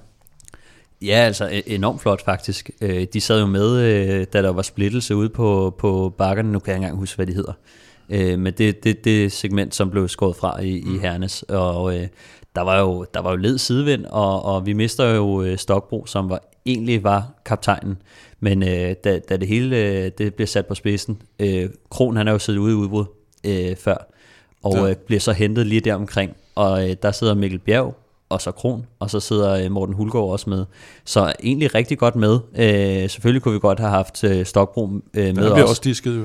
Ja, 1.02 1.14
altså 1.14 1.48
e-, 1.48 1.62
enormt 1.66 2.00
flot 2.02 2.24
faktisk. 2.24 2.70
Øh, 2.80 3.06
de 3.12 3.20
sad 3.20 3.40
jo 3.40 3.46
med, 3.46 3.76
øh, 3.76 4.26
da 4.32 4.42
der 4.42 4.52
var 4.52 4.62
splittelse 4.62 5.16
ude 5.16 5.28
på, 5.28 5.74
på 5.78 6.14
bakkerne. 6.18 6.52
Nu 6.52 6.58
kan 6.58 6.70
jeg 6.70 6.76
ikke 6.76 6.84
engang 6.84 6.98
huske, 6.98 7.16
hvad 7.16 7.26
de 7.26 7.34
hedder. 7.34 7.52
Øh, 8.10 8.38
men 8.38 8.52
det, 8.58 8.84
det, 8.84 9.04
det 9.04 9.32
segment, 9.32 9.74
som 9.74 9.90
blev 9.90 10.08
skåret 10.08 10.36
fra 10.36 10.62
i, 10.62 10.82
mm. 10.84 10.94
i 10.94 10.98
Hernes. 10.98 11.42
Og 11.42 11.94
der 12.54 12.62
var 12.62 12.80
jo, 12.80 13.06
der 13.14 13.20
var 13.20 13.30
jo 13.30 13.36
led 13.36 13.58
sidevind, 13.58 14.04
og, 14.04 14.44
og 14.44 14.66
vi 14.66 14.72
mister 14.72 15.14
jo 15.14 15.56
Stokbro, 15.56 16.06
som 16.06 16.30
var, 16.30 16.40
egentlig 16.66 17.04
var 17.04 17.32
kaptajnen. 17.44 17.98
Men 18.40 18.60
da, 19.04 19.18
da 19.28 19.36
det 19.36 19.48
hele 19.48 20.08
det 20.08 20.34
blev 20.34 20.46
sat 20.46 20.66
på 20.66 20.74
spidsen, 20.74 21.22
Kron 21.90 22.16
han 22.16 22.28
er 22.28 22.32
jo 22.32 22.38
siddet 22.38 22.60
ude 22.60 22.72
i 22.72 22.74
udbrud 22.74 23.04
før, 23.76 23.96
og 24.62 24.88
ja. 24.88 24.94
bliver 25.06 25.20
så 25.20 25.32
hentet 25.32 25.66
lige 25.66 25.80
der 25.80 25.94
omkring. 25.94 26.36
Og 26.54 26.82
der 27.02 27.12
sidder 27.12 27.34
Mikkel 27.34 27.58
Bjerg, 27.58 27.96
og 28.28 28.40
så 28.40 28.50
Kron, 28.50 28.86
og 28.98 29.10
så 29.10 29.20
sidder 29.20 29.64
øh, 29.64 29.70
Morten 29.70 29.94
Hulgaard 29.94 30.30
også 30.30 30.50
med. 30.50 30.64
Så 31.04 31.32
egentlig 31.42 31.74
rigtig 31.74 31.98
godt 31.98 32.16
med. 32.16 32.38
Øh, 32.58 33.10
selvfølgelig 33.10 33.42
kunne 33.42 33.54
vi 33.54 33.60
godt 33.60 33.78
have 33.78 33.90
haft 33.90 34.24
øh, 34.24 34.46
Stokbro 34.46 34.86
øh, 34.86 34.90
med 35.14 35.28
os. 35.30 35.34
Den 35.34 35.34
bliver 35.34 35.68
også 35.68 35.80
disket, 35.84 36.16
jo. 36.16 36.24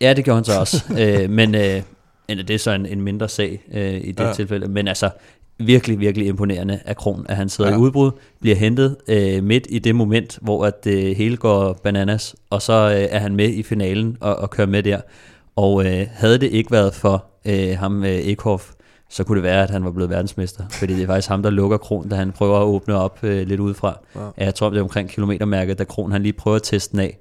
Ja, 0.00 0.12
det 0.12 0.24
gjorde 0.24 0.36
han 0.36 0.44
så 0.44 0.60
også. 0.60 0.84
øh, 0.98 1.30
men 1.30 1.54
øh, 1.54 1.82
det 2.28 2.50
er 2.50 2.58
så 2.58 2.70
en, 2.70 2.86
en 2.86 3.00
mindre 3.00 3.28
sag 3.28 3.62
øh, 3.72 3.94
i 3.94 4.12
det 4.12 4.24
ja. 4.24 4.32
tilfælde. 4.32 4.68
Men 4.68 4.88
altså, 4.88 5.10
virkelig, 5.58 6.00
virkelig 6.00 6.26
imponerende 6.26 6.80
af 6.84 6.96
Kron, 6.96 7.26
at 7.28 7.36
han 7.36 7.48
sidder 7.48 7.70
ja. 7.70 7.76
i 7.76 7.80
udbrud, 7.80 8.10
bliver 8.40 8.56
hentet 8.56 8.96
øh, 9.08 9.44
midt 9.44 9.66
i 9.70 9.78
det 9.78 9.94
moment, 9.94 10.38
hvor 10.42 10.66
at 10.66 10.84
det 10.84 11.16
hele 11.16 11.36
går 11.36 11.72
bananas, 11.72 12.36
og 12.50 12.62
så 12.62 12.72
øh, 12.72 13.08
er 13.10 13.18
han 13.18 13.36
med 13.36 13.48
i 13.48 13.62
finalen 13.62 14.16
og, 14.20 14.36
og 14.36 14.50
kører 14.50 14.66
med 14.66 14.82
der. 14.82 15.00
Og 15.56 15.86
øh, 15.86 16.06
havde 16.12 16.38
det 16.38 16.50
ikke 16.52 16.70
været 16.70 16.94
for 16.94 17.24
øh, 17.44 17.78
ham, 17.78 18.04
øh, 18.04 18.10
Ekhoff, 18.10 18.70
så 19.10 19.24
kunne 19.24 19.36
det 19.36 19.42
være, 19.42 19.62
at 19.62 19.70
han 19.70 19.84
var 19.84 19.90
blevet 19.90 20.10
verdensmester. 20.10 20.64
Fordi 20.70 20.94
det 20.94 21.02
er 21.02 21.06
faktisk 21.06 21.28
ham, 21.28 21.42
der 21.42 21.50
lukker 21.50 21.76
Kron, 21.76 22.08
da 22.08 22.16
han 22.16 22.32
prøver 22.32 22.58
at 22.58 22.64
åbne 22.64 22.94
op 22.94 23.18
øh, 23.22 23.46
lidt 23.46 23.60
udefra. 23.60 23.98
Ja. 24.16 24.20
Jeg 24.44 24.54
tror, 24.54 24.70
det 24.70 24.78
er 24.78 24.82
omkring 24.82 25.08
kilometermærket, 25.08 25.78
da 25.78 25.84
Kron 25.84 26.12
han 26.12 26.22
lige 26.22 26.32
prøver 26.32 26.56
at 26.56 26.62
teste 26.62 26.92
den 26.92 27.00
af. 27.00 27.18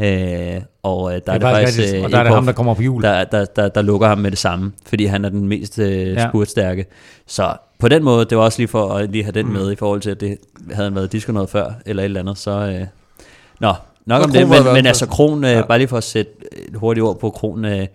Øh, 0.00 0.62
og 0.82 1.14
øh, 1.14 1.20
der 1.26 1.32
er 1.32 1.38
det 1.38 1.42
faktisk, 1.42 1.94
øh, 1.94 2.04
og 2.04 2.10
der 2.10 2.18
er 2.18 2.22
det 2.22 2.32
ham, 2.32 2.46
der 2.46 2.52
kommer 2.52 2.74
på 2.74 2.82
hjul. 2.82 3.02
Der, 3.02 3.24
der, 3.24 3.44
der, 3.44 3.68
der 3.68 3.82
lukker 3.82 4.08
ham 4.08 4.18
med 4.18 4.30
det 4.30 4.38
samme, 4.38 4.72
fordi 4.86 5.04
han 5.04 5.24
er 5.24 5.28
den 5.28 5.48
mest 5.48 5.78
øh, 5.78 6.12
ja. 6.12 6.28
spurtstærke. 6.28 6.86
Så 7.26 7.56
på 7.78 7.88
den 7.88 8.04
måde, 8.04 8.24
det 8.24 8.38
var 8.38 8.44
også 8.44 8.58
lige 8.58 8.68
for 8.68 8.94
at 8.94 9.10
lige 9.10 9.24
have 9.24 9.32
den 9.32 9.46
mm. 9.46 9.52
med, 9.52 9.72
i 9.72 9.76
forhold 9.76 10.00
til, 10.00 10.10
at 10.10 10.20
det 10.20 10.38
havde 10.72 10.84
han 10.84 10.94
været 10.94 11.12
disco 11.12 11.32
noget 11.32 11.50
før, 11.50 11.72
eller 11.86 12.02
et 12.02 12.04
eller 12.04 12.20
andet, 12.20 12.38
så... 12.38 12.50
Øh, 12.50 12.86
nå, 13.60 13.74
nok 14.06 14.24
om 14.24 14.30
det, 14.30 14.48
men, 14.48 14.64
men 14.74 14.86
altså 14.86 15.06
Kron, 15.06 15.44
øh, 15.44 15.50
ja. 15.50 15.62
bare 15.62 15.78
lige 15.78 15.88
for 15.88 15.96
at 15.96 16.04
sætte 16.04 16.32
et 16.52 16.74
hurtigt 16.74 17.04
ord 17.04 17.18
på 17.18 17.30
Kron, 17.30 17.64
øh, 17.64 17.86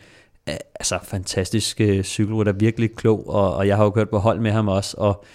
altså 0.48 1.00
fantastisk 1.04 1.82
øh, 1.82 2.04
cykelrytter, 2.04 2.52
virkelig 2.52 2.96
klog, 2.96 3.30
og, 3.30 3.56
og 3.56 3.68
jeg 3.68 3.78
har 3.78 3.84
jo 3.84 3.90
kørt 3.90 4.10
på 4.10 4.18
hold 4.18 4.40
med 4.40 4.52
ham 4.52 4.68
også, 4.68 4.96
og 4.98 5.26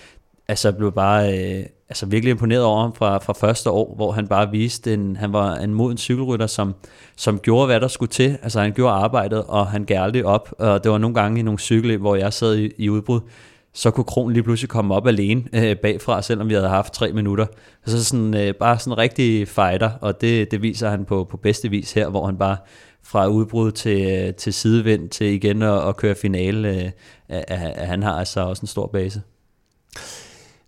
altså 0.48 0.72
blev 0.72 0.92
bare 0.92 1.38
øh, 1.38 1.64
altså 1.88 2.06
virkelig 2.06 2.30
imponeret 2.30 2.64
over 2.64 2.80
ham 2.80 2.94
fra, 2.94 3.18
fra 3.18 3.32
første 3.32 3.70
år, 3.70 3.94
hvor 3.96 4.12
han 4.12 4.28
bare 4.28 4.50
viste, 4.50 4.94
en, 4.94 5.16
han 5.16 5.32
var 5.32 5.56
en 5.56 5.74
moden 5.74 5.98
cykelrytter, 5.98 6.46
som, 6.46 6.74
som 7.16 7.38
gjorde, 7.38 7.66
hvad 7.66 7.80
der 7.80 7.88
skulle 7.88 8.10
til. 8.10 8.38
Altså 8.42 8.60
han 8.60 8.72
gjorde 8.72 8.94
arbejdet, 8.94 9.44
og 9.44 9.66
han 9.66 9.84
gav 9.84 10.02
aldrig 10.02 10.24
op, 10.24 10.54
og 10.58 10.84
det 10.84 10.92
var 10.92 10.98
nogle 10.98 11.14
gange 11.14 11.40
i 11.40 11.42
nogle 11.42 11.58
cykel, 11.58 11.96
hvor 11.96 12.16
jeg 12.16 12.32
sad 12.32 12.56
i, 12.56 12.70
i 12.78 12.90
udbrud, 12.90 13.20
så 13.72 13.90
kunne 13.90 14.04
Kron 14.04 14.32
lige 14.32 14.42
pludselig 14.42 14.68
komme 14.68 14.94
op 14.94 15.06
alene 15.06 15.44
øh, 15.52 15.76
bagfra, 15.76 16.22
selvom 16.22 16.48
vi 16.48 16.54
havde 16.54 16.68
haft 16.68 16.92
tre 16.92 17.12
minutter. 17.12 17.46
Så 17.86 18.04
sådan, 18.04 18.34
øh, 18.34 18.54
bare 18.54 18.78
sådan 18.78 18.92
en 18.92 18.98
rigtig 18.98 19.48
fighter, 19.48 19.90
og 20.00 20.20
det, 20.20 20.50
det 20.50 20.62
viser 20.62 20.90
han 20.90 21.04
på, 21.04 21.24
på 21.30 21.36
bedste 21.36 21.70
vis 21.70 21.92
her, 21.92 22.08
hvor 22.08 22.26
han 22.26 22.38
bare 22.38 22.56
fra 23.02 23.26
udbrud 23.26 23.72
til, 23.72 24.10
øh, 24.10 24.34
til 24.34 24.52
sidevind 24.52 25.08
til 25.08 25.26
igen 25.26 25.62
at, 25.62 25.88
at 25.88 25.96
køre 25.96 26.14
finale, 26.14 26.68
øh, 26.68 26.90
at, 27.28 27.44
at 27.48 27.86
han 27.86 28.02
har 28.02 28.12
altså 28.12 28.40
også 28.40 28.60
en 28.60 28.66
stor 28.66 28.86
base. 28.86 29.22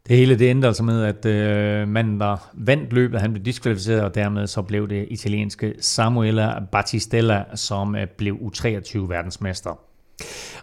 Det 0.08 0.16
hele 0.16 0.38
det 0.38 0.50
endte 0.50 0.68
altså 0.68 0.82
med, 0.82 1.04
at 1.04 1.26
øh, 1.26 1.88
manden, 1.88 2.20
der 2.20 2.50
vandt 2.54 2.92
løbet, 2.92 3.20
han 3.20 3.32
blev 3.32 3.44
diskvalificeret, 3.44 4.02
og 4.02 4.14
dermed 4.14 4.46
så 4.46 4.62
blev 4.62 4.88
det 4.88 5.06
italienske 5.10 5.74
Samuela 5.80 6.52
Battistella, 6.72 7.44
som 7.54 7.96
øh, 7.96 8.06
blev 8.18 8.34
U23-verdensmester. 8.34 9.90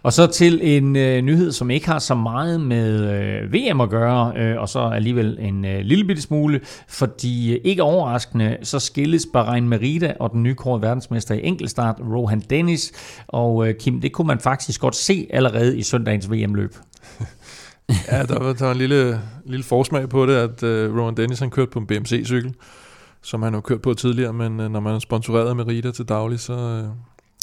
Og 0.02 0.12
så 0.12 0.26
til 0.26 0.60
en 0.62 0.96
øh, 0.96 1.22
nyhed, 1.22 1.52
som 1.52 1.70
ikke 1.70 1.86
har 1.86 1.98
så 1.98 2.14
meget 2.14 2.60
med 2.60 3.12
øh, 3.12 3.52
VM 3.52 3.80
at 3.80 3.90
gøre, 3.90 4.32
øh, 4.36 4.60
og 4.60 4.68
så 4.68 4.80
alligevel 4.80 5.38
en 5.40 5.64
øh, 5.64 5.80
lille 5.80 6.04
bitte 6.04 6.22
smule, 6.22 6.60
fordi 6.88 7.54
øh, 7.54 7.60
ikke 7.64 7.82
overraskende, 7.82 8.56
så 8.62 8.78
skilles 8.78 9.26
Bahrain 9.32 9.68
Merida 9.68 10.12
og 10.20 10.30
den 10.32 10.42
nye 10.42 10.54
kårede 10.54 10.82
verdensmester 10.82 11.34
i 11.34 11.40
enkeltstart, 11.46 11.96
Rohan 12.00 12.40
Dennis. 12.40 12.92
Og 13.28 13.68
øh, 13.68 13.74
Kim, 13.74 14.00
det 14.00 14.12
kunne 14.12 14.26
man 14.26 14.40
faktisk 14.40 14.80
godt 14.80 14.96
se 14.96 15.26
allerede 15.30 15.78
i 15.78 15.82
søndagens 15.82 16.30
VM-løb. 16.30 16.74
ja, 18.12 18.22
der 18.22 18.38
var, 18.38 18.52
der 18.52 18.64
var 18.64 18.72
en 18.72 18.78
lille, 18.78 19.20
lille 19.44 19.64
forsmag 19.64 20.08
på 20.08 20.26
det, 20.26 20.34
at 20.34 20.62
uh, 20.62 20.98
Rowan 20.98 21.16
Dennis 21.16 21.38
han 21.38 21.50
kørte 21.50 21.70
på 21.70 21.78
en 21.78 21.86
BMC-cykel, 21.86 22.54
som 23.22 23.42
han 23.42 23.54
jo 23.54 23.60
kørt 23.60 23.82
på 23.82 23.94
tidligere, 23.94 24.32
men 24.32 24.60
uh, 24.60 24.70
når 24.70 24.80
man 24.80 24.94
er 24.94 24.98
sponsoreret 24.98 25.56
med 25.56 25.66
Rita 25.66 25.90
til 25.90 26.04
daglig, 26.04 26.40
så, 26.40 26.52
uh, 26.52 26.96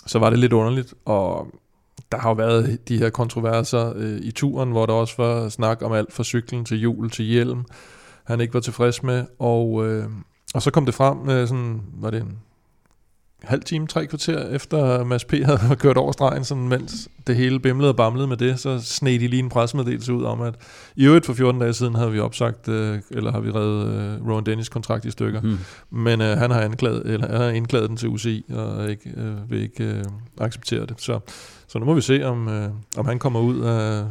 så 0.06 0.20
var 0.20 0.30
det 0.30 0.40
lidt 0.40 0.54
underligt, 0.54 0.94
og 1.06 1.48
der 2.12 2.18
har 2.18 2.30
jo 2.30 2.34
været 2.34 2.88
de 2.88 2.98
her 2.98 3.10
kontroverser 3.10 3.94
uh, 3.94 4.18
i 4.26 4.32
turen, 4.32 4.72
hvor 4.72 4.86
der 4.86 4.94
også 4.94 5.14
var 5.18 5.50
snak 5.50 5.82
om 5.82 5.92
alt 5.92 6.14
fra 6.14 6.24
cyklen 6.24 6.66
til 6.66 6.78
hjul 6.78 7.10
til 7.10 7.26
hjelm, 7.26 7.66
han 8.24 8.42
ikke 8.42 8.54
var 8.54 8.60
tilfreds 8.60 9.04
med, 9.04 9.26
og, 9.40 9.72
uh, 9.72 10.04
og 10.54 10.62
så 10.62 10.72
kom 10.72 10.86
det 10.86 10.94
frem, 10.94 11.20
uh, 11.20 11.28
sådan, 11.28 11.82
var 11.94 12.10
det 12.10 12.22
en 12.22 12.38
halv 13.44 13.64
time, 13.64 13.88
tre 13.88 14.08
kvarter 14.08 14.48
efter 14.48 15.04
Mads 15.04 15.26
P. 15.26 15.32
havde 15.32 15.76
kørt 15.84 15.98
over 15.98 16.12
stregen, 16.12 16.44
sådan, 16.44 16.68
mens 16.68 17.10
det 17.28 17.36
hele 17.36 17.60
bimlede 17.60 17.90
og 17.90 17.96
bamlede 17.96 18.28
med 18.28 18.38
det, 18.38 18.60
så 18.60 18.80
sned 18.80 19.20
de 19.20 19.28
lige 19.28 19.44
en 19.44 19.50
pressemeddelelse 19.50 20.14
ud 20.14 20.24
om, 20.24 20.42
at 20.42 20.56
i 20.96 21.06
øvrigt 21.06 21.26
for 21.26 21.34
14 21.34 21.62
dage 21.62 21.74
siden 21.74 21.96
havde 21.96 22.12
vi 22.12 22.20
opsagt, 22.20 22.68
øh, 22.68 23.00
eller 23.12 23.32
har 23.32 23.40
vi 23.40 23.52
reddet 23.52 23.88
øh, 23.88 24.28
Rowan 24.28 24.46
Dennis 24.46 24.70
kontrakt 24.70 25.06
i 25.06 25.12
stykker. 25.12 25.42
Hmm. 25.42 25.58
Men 25.90 26.22
øh, 26.22 26.38
han 26.38 26.52
har 26.52 26.62
anklaget, 26.62 27.06
eller 27.06 27.28
han 27.28 27.42
har 27.42 27.50
indklaget 27.50 27.90
den 27.90 27.98
til 27.98 28.10
UCI, 28.10 28.46
og 28.54 28.90
ikke, 28.90 29.14
øh, 29.18 29.52
vil 29.52 29.62
ikke 29.62 29.84
øh, 29.84 30.04
acceptere 30.38 30.86
det. 30.86 31.02
Så, 31.02 31.20
så 31.68 31.80
nu 31.80 31.86
må 31.86 31.94
vi 31.94 32.02
se, 32.02 32.24
om, 32.24 32.48
øh, 32.50 32.70
om 32.98 33.06
han 33.06 33.20
kommer 33.20 33.40
ud 33.40 33.60
af 33.60 34.06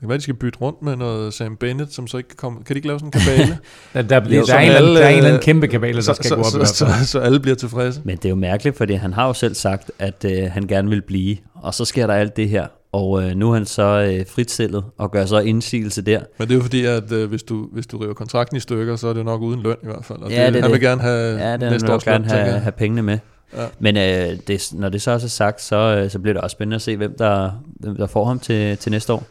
kan 0.00 0.08
være, 0.08 0.18
de 0.18 0.22
skal 0.22 0.34
bytte 0.34 0.58
rundt 0.60 0.82
med 0.82 0.96
noget 0.96 1.34
Sam 1.34 1.56
Bennett, 1.56 1.94
som 1.94 2.06
så 2.06 2.16
ikke 2.16 2.28
kan 2.28 2.36
komme... 2.36 2.58
Kan 2.64 2.74
de 2.74 2.78
ikke 2.78 2.88
lave 2.88 2.98
sådan 2.98 3.06
en 3.06 3.12
kabale? 3.12 3.58
der, 3.94 4.02
der, 4.02 4.20
bliver, 4.20 4.44
der, 4.44 4.54
er 4.54 4.60
en, 4.60 4.70
alle, 4.70 4.94
der 4.94 5.04
er 5.04 5.08
en 5.08 5.16
eller 5.16 5.28
anden 5.28 5.42
kæmpe 5.42 5.68
kabale, 5.68 5.96
der 5.96 6.02
så, 6.02 6.14
skal 6.14 6.28
så, 6.28 6.34
gå 6.34 6.40
op. 6.40 6.46
Så, 6.46 6.74
så, 6.74 6.86
så, 6.86 7.06
så 7.06 7.18
alle 7.18 7.40
bliver 7.40 7.54
tilfredse. 7.54 8.00
Men 8.04 8.16
det 8.16 8.24
er 8.24 8.28
jo 8.28 8.34
mærkeligt, 8.34 8.76
fordi 8.76 8.94
han 8.94 9.12
har 9.12 9.26
jo 9.26 9.32
selv 9.32 9.54
sagt, 9.54 9.90
at 9.98 10.24
øh, 10.24 10.50
han 10.52 10.66
gerne 10.66 10.88
vil 10.88 11.02
blive. 11.02 11.36
Og 11.54 11.74
så 11.74 11.84
sker 11.84 12.06
der 12.06 12.14
alt 12.14 12.36
det 12.36 12.48
her. 12.48 12.66
Og 12.92 13.22
øh, 13.22 13.36
nu 13.36 13.50
er 13.50 13.54
han 13.54 13.66
så 13.66 13.82
øh, 13.82 14.26
fritstillet 14.26 14.84
og 14.98 15.10
gør 15.10 15.26
så 15.26 15.38
indsigelse 15.38 16.02
der. 16.02 16.20
Men 16.38 16.48
det 16.48 16.54
er 16.54 16.58
jo 16.58 16.62
fordi, 16.62 16.84
at 16.84 17.12
øh, 17.12 17.28
hvis, 17.28 17.42
du, 17.42 17.68
hvis 17.72 17.86
du 17.86 17.98
river 17.98 18.14
kontrakten 18.14 18.56
i 18.56 18.60
stykker, 18.60 18.96
så 18.96 19.08
er 19.08 19.12
det 19.12 19.24
nok 19.24 19.40
uden 19.40 19.62
løn 19.62 19.76
i 19.82 19.86
hvert 19.86 20.04
fald. 20.04 20.18
Og 20.18 20.30
ja, 20.30 20.46
det, 20.46 20.54
det, 20.54 20.62
han 20.62 20.72
vil 20.72 20.80
gerne 20.80 21.00
have 21.00 21.38
ja, 21.38 21.52
det, 21.52 21.70
næste 21.70 21.92
års 21.92 22.04
gerne 22.04 22.24
have, 22.28 22.58
have 22.58 22.72
pengene 22.72 23.02
med. 23.02 23.18
Ja. 23.56 23.66
Men 23.78 23.96
øh, 23.96 24.38
det, 24.46 24.68
når 24.72 24.88
det 24.88 25.02
så 25.02 25.10
også 25.10 25.26
er 25.26 25.28
sagt, 25.28 25.62
så, 25.62 25.76
øh, 25.76 26.10
så 26.10 26.18
bliver 26.18 26.34
det 26.34 26.42
også 26.42 26.54
spændende 26.54 26.74
at 26.74 26.82
se, 26.82 26.96
hvem 26.96 27.14
der, 27.18 27.50
hvem 27.64 27.96
der 27.96 28.06
får 28.06 28.24
ham 28.24 28.38
til, 28.38 28.76
til 28.76 28.92
næste 28.92 29.12
år. 29.12 29.24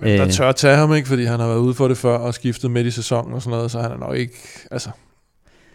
Men 0.00 0.18
der 0.18 0.26
øh. 0.26 0.32
tør 0.32 0.48
at 0.48 0.56
tage 0.56 0.76
ham 0.76 0.94
ikke, 0.94 1.08
fordi 1.08 1.24
han 1.24 1.40
har 1.40 1.46
været 1.46 1.58
ude 1.58 1.74
for 1.74 1.88
det 1.88 1.98
før 1.98 2.18
og 2.18 2.34
skiftet 2.34 2.70
midt 2.70 2.86
i 2.86 2.90
sæsonen 2.90 3.34
og 3.34 3.42
sådan 3.42 3.56
noget, 3.56 3.70
så 3.70 3.80
han 3.80 3.90
er 3.90 3.96
nok 3.96 4.16
ikke, 4.16 4.34
altså 4.70 4.90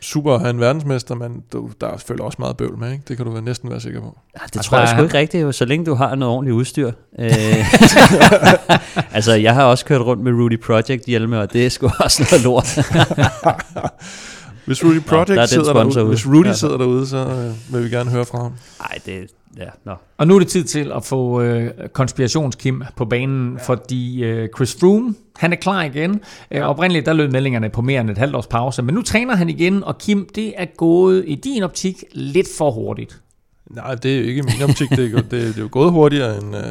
super 0.06 0.34
at 0.34 0.40
have 0.40 0.50
en 0.50 0.60
verdensmester, 0.60 1.16
men 1.16 1.44
du, 1.54 1.70
der 1.82 1.88
er 1.88 1.98
selvfølgelig 1.98 2.26
også 2.26 2.36
meget 2.40 2.58
bøvl 2.58 2.78
med, 2.78 2.92
ikke? 2.92 3.04
Det 3.08 3.18
kan 3.18 3.26
du 3.26 3.32
være 3.32 3.42
næsten 3.42 3.70
være 3.70 3.80
sikker 3.82 4.02
på. 4.02 4.18
Ja, 4.42 4.46
det 4.54 4.62
tror 4.62 4.78
jeg 4.78 4.90
sgu 4.90 5.04
ikke 5.04 5.18
rigtigt, 5.18 5.44
jo, 5.44 5.52
så 5.52 5.66
længe 5.66 5.86
du 5.86 5.94
har 5.94 6.16
noget 6.16 6.36
ordentligt 6.36 6.56
udstyr. 6.56 6.92
Øh, 7.20 7.30
altså, 9.16 9.34
jeg 9.34 9.54
har 9.54 9.64
også 9.64 9.86
kørt 9.86 10.02
rundt 10.02 10.24
med 10.24 10.32
Rudy 10.32 10.60
Project 10.60 11.06
hjelme, 11.06 11.40
og 11.40 11.54
det 11.54 11.66
er 11.66 11.70
sgu 11.70 11.90
også 12.00 12.28
noget 12.32 12.44
lort. 12.44 12.68
Hvis 14.66 14.84
Rudy 14.84 15.02
Project 15.02 15.30
Nå, 15.30 15.36
der 15.36 15.46
sidder 15.46 15.74
derude, 15.74 16.04
hvis 16.04 16.28
Rudy 16.28 16.46
ja. 16.46 16.54
sidder 16.54 16.78
derude, 16.78 17.08
så 17.08 17.18
øh, 17.18 17.74
vil 17.74 17.84
vi 17.84 17.90
gerne 17.90 18.12
høre 18.12 18.26
fra 18.26 18.38
ham. 18.38 18.54
Nej, 18.80 19.00
det, 19.06 19.28
ja, 19.58 19.70
no. 19.84 19.96
Og 20.18 20.28
nu 20.28 20.36
er 20.36 20.40
det 20.40 20.48
tid 20.48 20.64
til 20.64 20.92
at 20.96 21.06
få 21.06 21.42
øh, 21.42 21.72
konspirationskim 21.94 22.84
på 22.96 23.06
banen, 23.06 23.54
ja. 23.54 23.64
fordi 23.64 24.24
øh, 24.24 24.50
Chris 24.56 24.78
Froome, 24.80 25.16
han 25.36 25.54
er 25.54 25.58
klar 25.58 25.84
igen. 25.84 26.22
Øh, 26.52 26.62
oprindeligt 26.62 27.06
der 27.06 27.14
lød 27.14 27.28
meldingerne 27.28 27.70
på 27.70 27.82
mere 27.82 28.02
end 28.02 28.10
et 28.10 28.18
halvt 28.18 28.36
års 28.36 28.48
pause, 28.48 28.82
men 28.82 28.96
nu 28.96 29.02
træner 29.02 29.36
han 29.36 29.50
igen, 29.50 29.84
og 29.84 29.98
Kim, 29.98 30.30
det 30.36 30.54
er 30.58 30.66
gået 30.78 31.24
i 31.28 31.36
din 31.36 31.64
optik 31.64 32.04
lidt 32.12 32.48
for 32.58 32.72
hurtigt. 32.72 33.22
Nej, 33.70 33.96
det 33.96 34.16
er 34.16 34.20
jo 34.20 34.24
ikke 34.24 34.44
min 34.44 34.70
optik. 34.70 34.90
det, 34.90 35.14
er, 35.14 35.22
det, 35.22 35.32
det 35.32 35.58
er 35.58 35.62
jo 35.62 35.70
gået 35.72 35.92
hurtigere 35.92 36.38
end, 36.38 36.56
øh, 36.56 36.64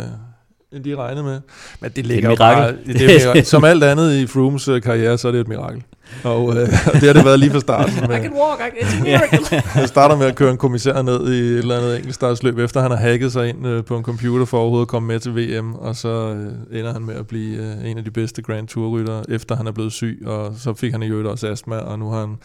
end 0.75 0.85
de 0.85 0.97
regnede 0.97 1.25
med. 1.25 1.41
Men 1.81 1.91
det 1.97 2.07
ligger 2.07 2.29
det 2.31 2.35
er 2.35 2.39
bare... 2.39 2.73
Det 2.87 3.37
er, 3.37 3.43
som 3.55 3.65
alt 3.65 3.85
andet 3.85 4.15
i 4.15 4.27
Froomes 4.27 4.69
øh, 4.69 4.83
karriere, 4.83 5.19
så 5.19 5.29
er 5.29 5.33
det 5.33 5.41
et 5.41 5.49
mirakel. 5.49 5.83
Og, 6.25 6.57
øh, 6.57 6.69
og 6.87 6.93
det 6.93 7.03
har 7.03 7.13
det 7.13 7.25
været 7.25 7.41
lige 7.41 7.51
fra 7.51 7.61
starten. 7.61 7.95
Med, 8.09 8.19
I 8.19 8.23
can 8.23 8.33
walk, 8.33 8.61
it's 8.61 9.01
a 9.01 9.03
miracle. 9.03 9.63
jeg 9.75 9.89
starter 9.89 10.17
med 10.17 10.27
at 10.27 10.35
køre 10.35 10.51
en 10.51 10.57
kommissær 10.57 11.03
ned 11.03 11.33
i 11.33 11.39
et 11.39 11.59
eller 11.59 11.77
andet 11.77 11.97
enkeltstartsløb, 11.97 12.59
efter 12.59 12.81
han 12.81 12.91
har 12.91 12.99
hacket 12.99 13.33
sig 13.33 13.49
ind 13.49 13.67
øh, 13.67 13.85
på 13.85 13.97
en 13.97 14.03
computer 14.05 14.45
for 14.45 14.59
overhovedet 14.59 14.85
at 14.85 14.89
komme 14.89 15.09
med 15.09 15.21
til 15.21 15.37
VM, 15.37 15.75
og 15.75 15.97
så 15.97 16.09
øh, 16.09 16.79
ender 16.79 16.93
han 16.93 17.03
med 17.03 17.15
at 17.15 17.27
blive 17.27 17.57
øh, 17.57 17.91
en 17.91 17.99
af 17.99 18.05
de 18.05 18.11
bedste 18.11 18.43
Grand 18.43 18.69
Tour-ryttere, 18.69 19.23
efter 19.29 19.57
han 19.57 19.67
er 19.67 19.73
blevet 19.73 19.93
syg, 19.93 20.23
og 20.27 20.55
så 20.59 20.75
fik 20.75 20.93
han 20.93 21.03
i 21.03 21.09
øvrigt 21.09 21.29
også 21.29 21.49
astma, 21.49 21.77
og 21.77 21.99
nu 21.99 22.11
har 22.11 22.21
han 22.21 22.37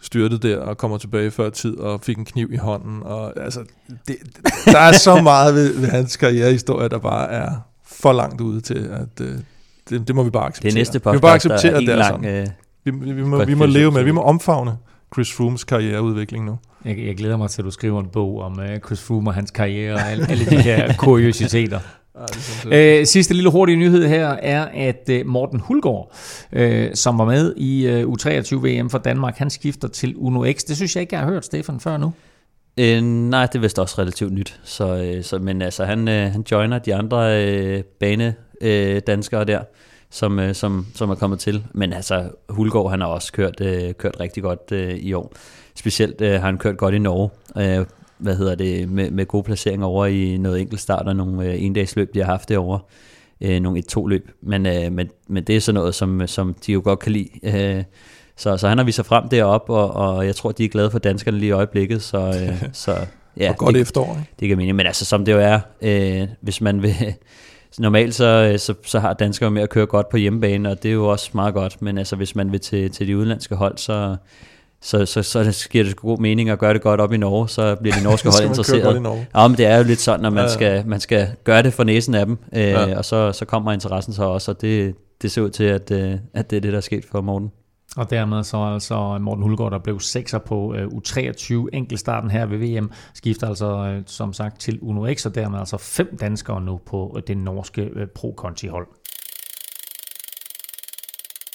styrtet 0.00 0.42
der 0.42 0.58
og 0.58 0.78
kommer 0.78 0.98
tilbage 0.98 1.30
før 1.30 1.50
tid 1.50 1.76
og 1.76 2.00
fik 2.00 2.18
en 2.18 2.24
kniv 2.24 2.52
i 2.52 2.56
hånden. 2.56 3.02
Og, 3.02 3.40
altså, 3.44 3.60
det, 4.08 4.16
der 4.64 4.78
er 4.78 4.92
så 4.92 5.22
meget 5.22 5.54
ved, 5.54 5.80
ved 5.80 5.88
hans 5.88 6.16
karrierehistorie, 6.16 6.88
der 6.88 6.98
bare 6.98 7.30
er 7.30 7.50
for 7.86 8.12
langt 8.12 8.40
ude 8.40 8.60
til, 8.60 8.90
at 8.92 9.20
øh, 9.20 9.38
det, 9.90 10.08
det 10.08 10.14
må 10.14 10.22
vi 10.22 10.30
bare 10.30 10.46
acceptere. 10.46 10.70
Det 10.70 10.78
næste 10.78 10.98
podcast, 10.98 11.12
vi 11.12 11.16
må 11.16 11.20
bare 11.20 11.34
acceptere, 11.34 11.72
er 11.72 11.78
en 11.78 11.84
lang, 11.84 12.24
øh, 12.26 12.46
vi, 12.84 12.90
vi, 12.90 13.12
vi, 13.12 13.22
må, 13.22 13.44
vi 13.44 13.54
må 13.54 13.66
leve 13.66 13.92
med, 13.92 14.02
vi 14.02 14.10
må 14.10 14.22
omfavne 14.22 14.76
Chris 15.14 15.32
Froomes 15.32 15.64
karriereudvikling 15.64 16.44
nu. 16.44 16.58
Jeg, 16.84 16.98
jeg 16.98 17.16
glæder 17.16 17.36
mig 17.36 17.50
til, 17.50 17.62
at 17.62 17.64
du 17.66 17.70
skriver 17.70 18.00
en 18.00 18.08
bog 18.12 18.40
om 18.40 18.58
uh, 18.58 18.78
Chris 18.86 19.02
Froome 19.02 19.30
og 19.30 19.34
hans 19.34 19.50
karriere 19.50 19.94
og 19.94 20.10
alle, 20.10 20.30
alle 20.30 20.44
de 20.44 20.62
her 20.62 20.94
kuriositeter. 20.96 21.80
Øh, 22.72 23.06
sidste 23.06 23.34
lille 23.34 23.50
hurtige 23.50 23.76
nyhed 23.76 24.08
her 24.08 24.28
er, 24.28 24.64
at 24.64 25.10
uh, 25.12 25.26
Morten 25.26 25.60
Hulgaard, 25.60 26.14
uh, 26.56 26.86
som 26.94 27.18
var 27.18 27.24
med 27.24 27.54
i 27.56 28.02
uh, 28.02 28.12
U23 28.12 28.56
VM 28.56 28.90
for 28.90 28.98
Danmark, 28.98 29.36
han 29.36 29.50
skifter 29.50 29.88
til 29.88 30.14
Uno 30.16 30.52
X. 30.52 30.64
Det 30.64 30.76
synes 30.76 30.96
jeg 30.96 31.00
ikke, 31.00 31.14
jeg 31.14 31.24
har 31.24 31.30
hørt, 31.30 31.44
Stefan, 31.44 31.80
før 31.80 31.96
nu. 31.96 32.12
Øh, 32.78 33.02
nej, 33.02 33.46
det 33.46 33.54
er 33.54 33.60
vist 33.60 33.78
også 33.78 33.94
relativt 33.98 34.32
nyt. 34.32 34.60
Så, 34.64 34.96
øh, 34.96 35.24
så, 35.24 35.38
men 35.38 35.62
altså, 35.62 35.84
han, 35.84 36.08
øh, 36.08 36.32
han 36.32 36.44
joiner 36.50 36.78
de 36.78 36.94
andre 36.94 37.44
øh, 37.44 37.82
bane 38.00 38.34
øh, 38.60 39.00
danskere 39.06 39.44
der 39.44 39.60
som, 40.10 40.38
øh, 40.38 40.54
som, 40.54 40.86
som 40.94 41.10
er 41.10 41.14
kommet 41.14 41.40
til. 41.40 41.64
Men 41.72 41.92
altså, 41.92 42.30
Hulgaard 42.48 42.90
han 42.90 43.00
har 43.00 43.08
også 43.08 43.32
kørt, 43.32 43.60
øh, 43.60 43.94
kørt 43.94 44.20
rigtig 44.20 44.42
godt 44.42 44.72
øh, 44.72 44.94
i 44.94 45.12
år. 45.12 45.32
Specielt 45.74 46.20
øh, 46.20 46.32
har 46.32 46.46
han 46.46 46.58
kørt 46.58 46.76
godt 46.76 46.94
i 46.94 46.98
Norge. 46.98 47.30
Øh, 47.58 47.86
hvad 48.18 48.36
hedder 48.36 48.54
det, 48.54 48.88
med, 48.88 49.10
med 49.10 49.26
gode 49.26 49.42
placeringer 49.42 49.86
over 49.86 50.06
i 50.06 50.36
noget 50.36 50.60
enkelt 50.60 50.80
start 50.80 51.06
og 51.06 51.16
nogle 51.16 51.44
øh, 51.44 51.62
endagsløb, 51.62 52.14
de 52.14 52.18
har 52.18 52.26
haft 52.26 52.48
derovre. 52.48 52.80
Øh, 53.40 53.60
nogle 53.60 53.78
et-to 53.78 54.06
løb. 54.06 54.30
Men, 54.42 54.66
øh, 54.66 54.92
men, 54.92 55.10
men 55.28 55.44
det 55.44 55.56
er 55.56 55.60
sådan 55.60 55.74
noget, 55.74 55.94
som, 55.94 56.26
som 56.26 56.54
de 56.66 56.72
jo 56.72 56.80
godt 56.84 56.98
kan 56.98 57.12
lide. 57.12 57.28
Øh, 57.42 57.84
så, 58.36 58.56
så 58.56 58.68
han 58.68 58.78
har 58.78 58.84
vist 58.84 58.96
sig 58.96 59.06
frem 59.06 59.28
derop 59.28 59.64
og, 59.70 59.90
og 59.90 60.26
jeg 60.26 60.36
tror, 60.36 60.52
de 60.52 60.64
er 60.64 60.68
glade 60.68 60.90
for 60.90 60.98
danskerne 60.98 61.38
lige 61.38 61.48
i 61.48 61.52
øjeblikket. 61.52 62.02
Så, 62.02 62.18
øh, 62.18 62.68
så 62.72 62.96
ja, 63.36 63.50
og 63.50 63.56
godt 63.56 63.74
det, 63.74 63.80
efterår. 63.80 64.16
Ikke? 64.20 64.32
Det 64.40 64.48
kan 64.48 64.58
mene. 64.58 64.72
Men 64.72 64.86
altså, 64.86 65.04
som 65.04 65.24
det 65.24 65.32
jo 65.32 65.38
er, 65.38 65.60
øh, 65.82 66.28
hvis 66.40 66.60
man 66.60 66.82
vil 66.82 66.94
normalt 67.78 68.14
så, 68.14 68.54
så, 68.58 68.74
så 68.84 69.00
har 69.00 69.14
danskere 69.14 69.50
med 69.50 69.62
at 69.62 69.70
køre 69.70 69.86
godt 69.86 70.08
på 70.08 70.16
hjemmebane, 70.16 70.70
og 70.70 70.82
det 70.82 70.88
er 70.88 70.92
jo 70.92 71.06
også 71.06 71.30
meget 71.34 71.54
godt, 71.54 71.82
men 71.82 71.98
altså 71.98 72.16
hvis 72.16 72.36
man 72.36 72.52
vil 72.52 72.60
til, 72.60 72.90
til 72.90 73.06
de 73.06 73.16
udenlandske 73.16 73.54
hold, 73.54 73.78
så, 73.78 74.16
så, 74.82 75.06
så, 75.06 75.22
så 75.22 75.68
giver 75.70 75.84
det 75.84 75.96
god 75.96 76.18
mening 76.18 76.50
at 76.50 76.58
gøre 76.58 76.74
det 76.74 76.82
godt 76.82 77.00
op 77.00 77.12
i 77.12 77.16
Norge, 77.16 77.48
så 77.48 77.74
bliver 77.74 77.96
de 77.96 78.02
norske 78.02 78.28
hold 78.38 78.44
interesseret. 78.44 79.26
Ja, 79.34 79.48
men 79.48 79.56
det 79.56 79.66
er 79.66 79.76
jo 79.76 79.84
lidt 79.84 80.00
sådan, 80.00 80.26
at 80.26 80.32
man, 80.32 80.44
ja, 80.44 80.48
ja. 80.48 80.54
Skal, 80.54 80.86
man 80.86 81.00
skal 81.00 81.28
gøre 81.44 81.62
det 81.62 81.72
for 81.72 81.84
næsen 81.84 82.14
af 82.14 82.26
dem, 82.26 82.38
øh, 82.52 82.62
ja. 82.62 82.98
og 82.98 83.04
så, 83.04 83.32
så 83.32 83.44
kommer 83.44 83.72
interessen 83.72 84.12
så 84.12 84.24
også, 84.24 84.50
og 84.50 84.60
det, 84.60 84.94
det 85.22 85.30
ser 85.30 85.42
ud 85.42 85.50
til, 85.50 85.64
at, 85.64 85.90
øh, 85.90 86.14
at 86.34 86.50
det 86.50 86.56
er 86.56 86.60
det, 86.60 86.72
der 86.72 86.78
er 86.78 86.82
sket 86.82 87.04
for 87.04 87.20
Morten. 87.20 87.50
Og 87.96 88.10
dermed 88.10 88.42
så 88.42 88.56
altså 88.56 89.18
Morten 89.18 89.42
Hulgaard, 89.42 89.72
der 89.72 89.78
blev 89.78 90.00
sekser 90.00 90.38
på 90.38 90.56
uh, 90.56 90.74
U23 90.74 91.54
enkeltstarten 91.72 92.30
her 92.30 92.46
ved 92.46 92.58
VM, 92.58 92.90
skifter 93.14 93.48
altså 93.48 93.96
uh, 93.96 94.02
som 94.06 94.32
sagt 94.32 94.60
til 94.60 94.78
Uno 94.82 95.14
X, 95.14 95.26
og 95.26 95.34
dermed 95.34 95.58
altså 95.58 95.78
fem 95.78 96.16
danskere 96.20 96.60
nu 96.60 96.80
på 96.86 97.12
uh, 97.14 97.20
det 97.26 97.38
norske 97.38 97.90
Pro 98.14 98.34
Conti 98.36 98.66
hold. 98.66 98.86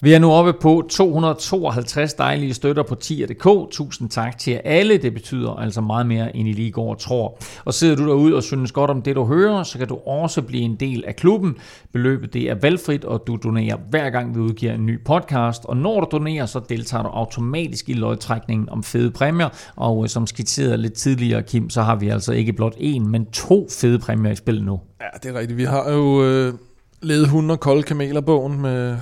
Vi 0.03 0.13
er 0.13 0.19
nu 0.19 0.31
oppe 0.31 0.53
på 0.53 0.83
252 0.89 2.13
dejlige 2.13 2.53
støtter 2.53 2.83
på 2.83 2.95
10.dk. 3.03 3.71
Tusind 3.71 4.09
tak 4.09 4.37
til 4.37 4.53
jer 4.53 4.59
alle. 4.63 4.97
Det 4.97 5.13
betyder 5.13 5.51
altså 5.51 5.81
meget 5.81 6.05
mere, 6.05 6.35
end 6.35 6.47
I 6.47 6.51
lige 6.51 6.71
går 6.71 6.89
og 6.89 6.99
tror. 6.99 7.37
Og 7.65 7.73
sidder 7.73 7.95
du 7.95 8.07
derude 8.07 8.35
og 8.35 8.43
synes 8.43 8.71
godt 8.71 8.91
om 8.91 9.01
det, 9.01 9.15
du 9.15 9.25
hører, 9.25 9.63
så 9.63 9.77
kan 9.77 9.87
du 9.87 9.95
også 9.95 10.41
blive 10.41 10.63
en 10.63 10.75
del 10.75 11.03
af 11.07 11.15
klubben. 11.15 11.55
Beløbet 11.93 12.33
det 12.33 12.49
er 12.49 12.55
valgfrit, 12.61 13.05
og 13.05 13.23
du 13.27 13.39
donerer 13.43 13.77
hver 13.89 14.09
gang, 14.09 14.35
vi 14.35 14.39
udgiver 14.39 14.73
en 14.73 14.85
ny 14.85 15.03
podcast. 15.03 15.65
Og 15.65 15.77
når 15.77 15.99
du 15.99 16.07
donerer, 16.11 16.45
så 16.45 16.61
deltager 16.69 17.03
du 17.03 17.09
automatisk 17.09 17.89
i 17.89 17.93
lodtrækningen 17.93 18.69
om 18.69 18.83
fede 18.83 19.11
præmier. 19.11 19.49
Og 19.75 20.03
øh, 20.03 20.09
som 20.09 20.27
skitseret 20.27 20.79
lidt 20.79 20.93
tidligere, 20.93 21.43
Kim, 21.43 21.69
så 21.69 21.81
har 21.81 21.95
vi 21.95 22.09
altså 22.09 22.33
ikke 22.33 22.53
blot 22.53 22.75
én, 22.75 22.99
men 22.99 23.25
to 23.25 23.67
fede 23.71 23.99
præmier 23.99 24.31
i 24.31 24.35
spil 24.35 24.63
nu. 24.63 24.79
Ja, 25.01 25.17
det 25.23 25.35
er 25.35 25.39
rigtigt. 25.39 25.57
Vi 25.57 25.63
har 25.63 25.91
jo 25.91 26.23
øh, 26.23 26.53
ledet 27.01 27.29
hunde 27.29 27.51
og 27.51 27.59
kolde 27.59 27.83
kameler-bogen 27.83 28.61
med 28.61 28.97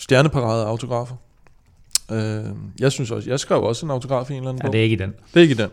stjerneparade 0.00 0.66
autografer. 0.66 1.14
Øh, 2.10 2.44
jeg 2.80 2.92
synes 2.92 3.10
også, 3.10 3.30
jeg 3.30 3.40
skrev 3.40 3.62
også 3.62 3.86
en 3.86 3.90
autograf 3.90 4.30
i 4.30 4.32
en 4.32 4.38
eller 4.38 4.48
anden 4.50 4.60
Ja, 4.62 4.66
bog. 4.66 4.72
det 4.72 4.78
er 4.78 4.82
ikke 4.82 4.94
i 4.94 4.98
den. 4.98 5.10
Det 5.34 5.36
er 5.36 5.40
ikke 5.40 5.52
i 5.52 5.56
den. 5.56 5.70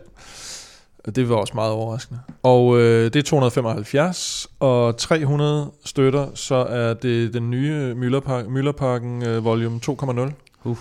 Det 1.14 1.28
var 1.28 1.34
også 1.36 1.52
meget 1.54 1.72
overraskende. 1.72 2.20
Og 2.42 2.78
øh, 2.80 3.04
det 3.04 3.16
er 3.16 3.22
275, 3.22 4.46
og 4.60 4.96
300 4.96 5.70
støtter, 5.84 6.26
så 6.34 6.54
er 6.54 6.94
det 6.94 7.34
den 7.34 7.50
nye 7.50 7.94
Møllerpark, 7.94 8.48
Møllerparken 8.48 9.22
øh, 9.22 9.44
volume 9.44 9.80
2.0. 9.86 10.32
Uff. 10.64 10.80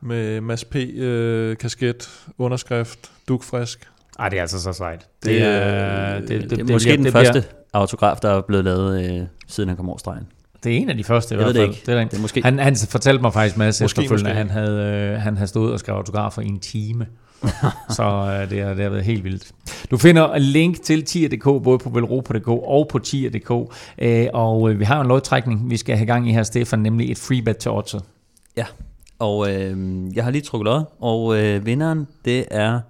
Med 0.00 0.40
Mads 0.40 0.64
P. 0.64 0.76
Øh, 0.76 1.56
kasket, 1.56 2.10
underskrift, 2.38 3.10
dukfrisk. 3.28 3.88
Ej, 4.18 4.28
det 4.28 4.36
er 4.36 4.40
altså 4.40 4.60
så 4.62 4.72
sejt. 4.72 5.06
Det, 5.24 5.42
er, 5.42 6.20
det, 6.20 6.28
det, 6.28 6.50
det, 6.50 6.60
er 6.60 6.64
måske 6.72 6.86
bliver- 6.86 6.96
den 6.96 7.04
det 7.04 7.12
første 7.12 7.32
Bliver, 7.32 7.44
autograf, 7.72 8.16
der 8.16 8.28
er 8.30 8.40
blevet 8.40 8.64
lavet, 8.64 9.20
øh, 9.20 9.26
siden 9.48 9.68
han 9.68 9.76
kom 9.76 9.88
over 9.88 9.98
stregen. 9.98 10.26
Det 10.64 10.72
er 10.72 10.76
en 10.76 10.90
af 10.90 10.96
de 10.96 11.04
første 11.04 11.34
i 11.34 11.38
Jeg 11.38 11.44
hvert 11.44 11.54
det 11.54 11.60
fald. 11.60 11.70
ikke. 11.70 11.80
Det 11.86 11.94
er 11.94 11.98
der 11.98 12.04
Det 12.04 12.16
er 12.16 12.20
måske... 12.22 12.42
Han, 12.42 12.58
han 12.58 12.76
fortalte 12.76 13.22
mig 13.22 13.32
faktisk 13.32 13.56
Mads 13.56 13.80
Måske, 13.80 14.00
efterfølgende, 14.02 14.30
at 14.30 14.46
måske. 14.46 14.52
han 14.54 14.64
havde, 14.64 15.12
øh, 15.14 15.20
han 15.20 15.36
havde 15.36 15.48
stået 15.48 15.72
og 15.72 15.78
skrevet 15.78 15.98
autografer 15.98 16.42
i 16.42 16.46
en 16.46 16.60
time. 16.60 17.06
så 17.96 18.02
øh, 18.02 18.50
det, 18.50 18.62
har, 18.64 18.74
det 18.74 18.82
har 18.82 18.90
været 18.90 19.04
helt 19.04 19.24
vildt. 19.24 19.52
Du 19.90 19.96
finder 19.96 20.32
en 20.32 20.42
link 20.42 20.82
til 20.82 21.04
tier.dk, 21.04 21.44
både 21.44 21.78
på 21.78 21.90
velropa.dk 21.90 22.48
og 22.48 22.88
på 22.90 22.98
tier.dk. 22.98 23.74
Øh, 23.98 24.26
og 24.32 24.70
øh, 24.70 24.78
vi 24.80 24.84
har 24.84 25.00
en 25.00 25.08
lodtrækning, 25.08 25.70
vi 25.70 25.76
skal 25.76 25.96
have 25.96 26.06
gang 26.06 26.28
i 26.28 26.32
her, 26.32 26.42
Stefan, 26.42 26.78
nemlig 26.78 27.10
et 27.10 27.18
free 27.18 27.42
bet 27.42 27.56
til 27.56 27.70
Otto. 27.70 27.98
Og 29.18 29.52
øh, 29.52 29.76
jeg 30.16 30.24
har 30.24 30.30
lige 30.30 30.42
trukket 30.42 30.64
lod, 30.64 30.84
og 31.00 31.38
øh, 31.42 31.66
vinderen, 31.66 32.06
det 32.24 32.44
er 32.50 32.80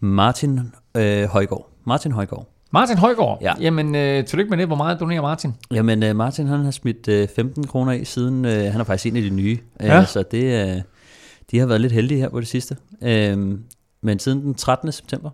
Martin 0.00 0.60
øh, 0.96 1.24
Højgaard. 1.24 1.68
Martin 1.84 2.12
Højgaard. 2.12 2.51
Martin 2.72 2.98
Højgaard. 2.98 3.38
Ja. 3.42 3.52
Jamen, 3.60 3.94
øh, 3.94 4.24
tillykke 4.24 4.50
med 4.50 4.58
det. 4.58 4.66
Hvor 4.66 4.76
meget 4.76 5.00
donerer 5.00 5.22
Martin? 5.22 5.54
Jamen, 5.70 6.02
øh, 6.02 6.16
Martin 6.16 6.46
han 6.46 6.60
har 6.64 6.70
smidt 6.70 7.08
øh, 7.08 7.28
15 7.36 7.66
kroner 7.66 7.92
i 7.92 8.04
siden, 8.04 8.44
øh, 8.44 8.72
han 8.72 8.80
er 8.80 8.84
faktisk 8.84 9.06
en 9.06 9.16
af 9.16 9.22
de 9.22 9.30
nye. 9.30 9.58
Øh, 9.80 9.86
Ja. 9.86 10.04
Så 10.04 10.22
det, 10.30 10.74
øh, 10.76 10.82
de 11.50 11.58
har 11.58 11.66
været 11.66 11.80
lidt 11.80 11.92
heldige 11.92 12.20
her 12.20 12.28
på 12.28 12.40
det 12.40 12.48
sidste. 12.48 12.76
Øh, 13.02 13.58
men 14.02 14.18
siden 14.18 14.40
den 14.42 14.54
13. 14.54 14.92
september. 14.92 15.30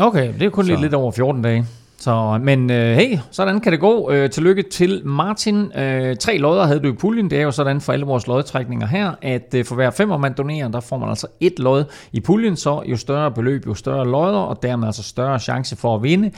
Okay, 0.00 0.32
det 0.38 0.42
er 0.42 0.50
kun 0.50 0.64
Så. 0.64 0.70
lidt, 0.70 0.80
lidt 0.80 0.94
over 0.94 1.12
14 1.12 1.42
dage. 1.42 1.66
Så, 2.00 2.40
men 2.42 2.70
øh, 2.70 2.96
hey, 2.96 3.18
sådan 3.30 3.60
kan 3.60 3.72
det 3.72 3.80
gå. 3.80 4.10
Øh, 4.10 4.30
tillykke 4.30 4.62
til 4.62 5.02
Martin. 5.04 5.78
Øh, 5.78 6.16
tre 6.16 6.38
lodder 6.38 6.66
havde 6.66 6.80
du 6.80 6.88
i 6.88 6.92
puljen. 6.92 7.30
Det 7.30 7.38
er 7.38 7.42
jo 7.42 7.50
sådan 7.50 7.80
for 7.80 7.92
alle 7.92 8.06
vores 8.06 8.26
lodtrækninger 8.26 8.86
her, 8.86 9.12
at 9.22 9.54
øh, 9.54 9.64
for 9.64 9.74
hver 9.74 9.90
femmer 9.90 10.16
man 10.16 10.32
donerer, 10.32 10.68
der 10.68 10.80
får 10.80 10.98
man 10.98 11.08
altså 11.08 11.26
et 11.40 11.58
lod 11.58 11.84
i 12.12 12.20
puljen. 12.20 12.56
Så 12.56 12.82
jo 12.86 12.96
større 12.96 13.30
beløb, 13.30 13.66
jo 13.66 13.74
større 13.74 14.06
lodder, 14.06 14.38
og 14.38 14.62
dermed 14.62 14.86
altså 14.86 15.02
større 15.02 15.38
chance 15.38 15.76
for 15.76 15.96
at 15.96 16.02
vinde. 16.02 16.30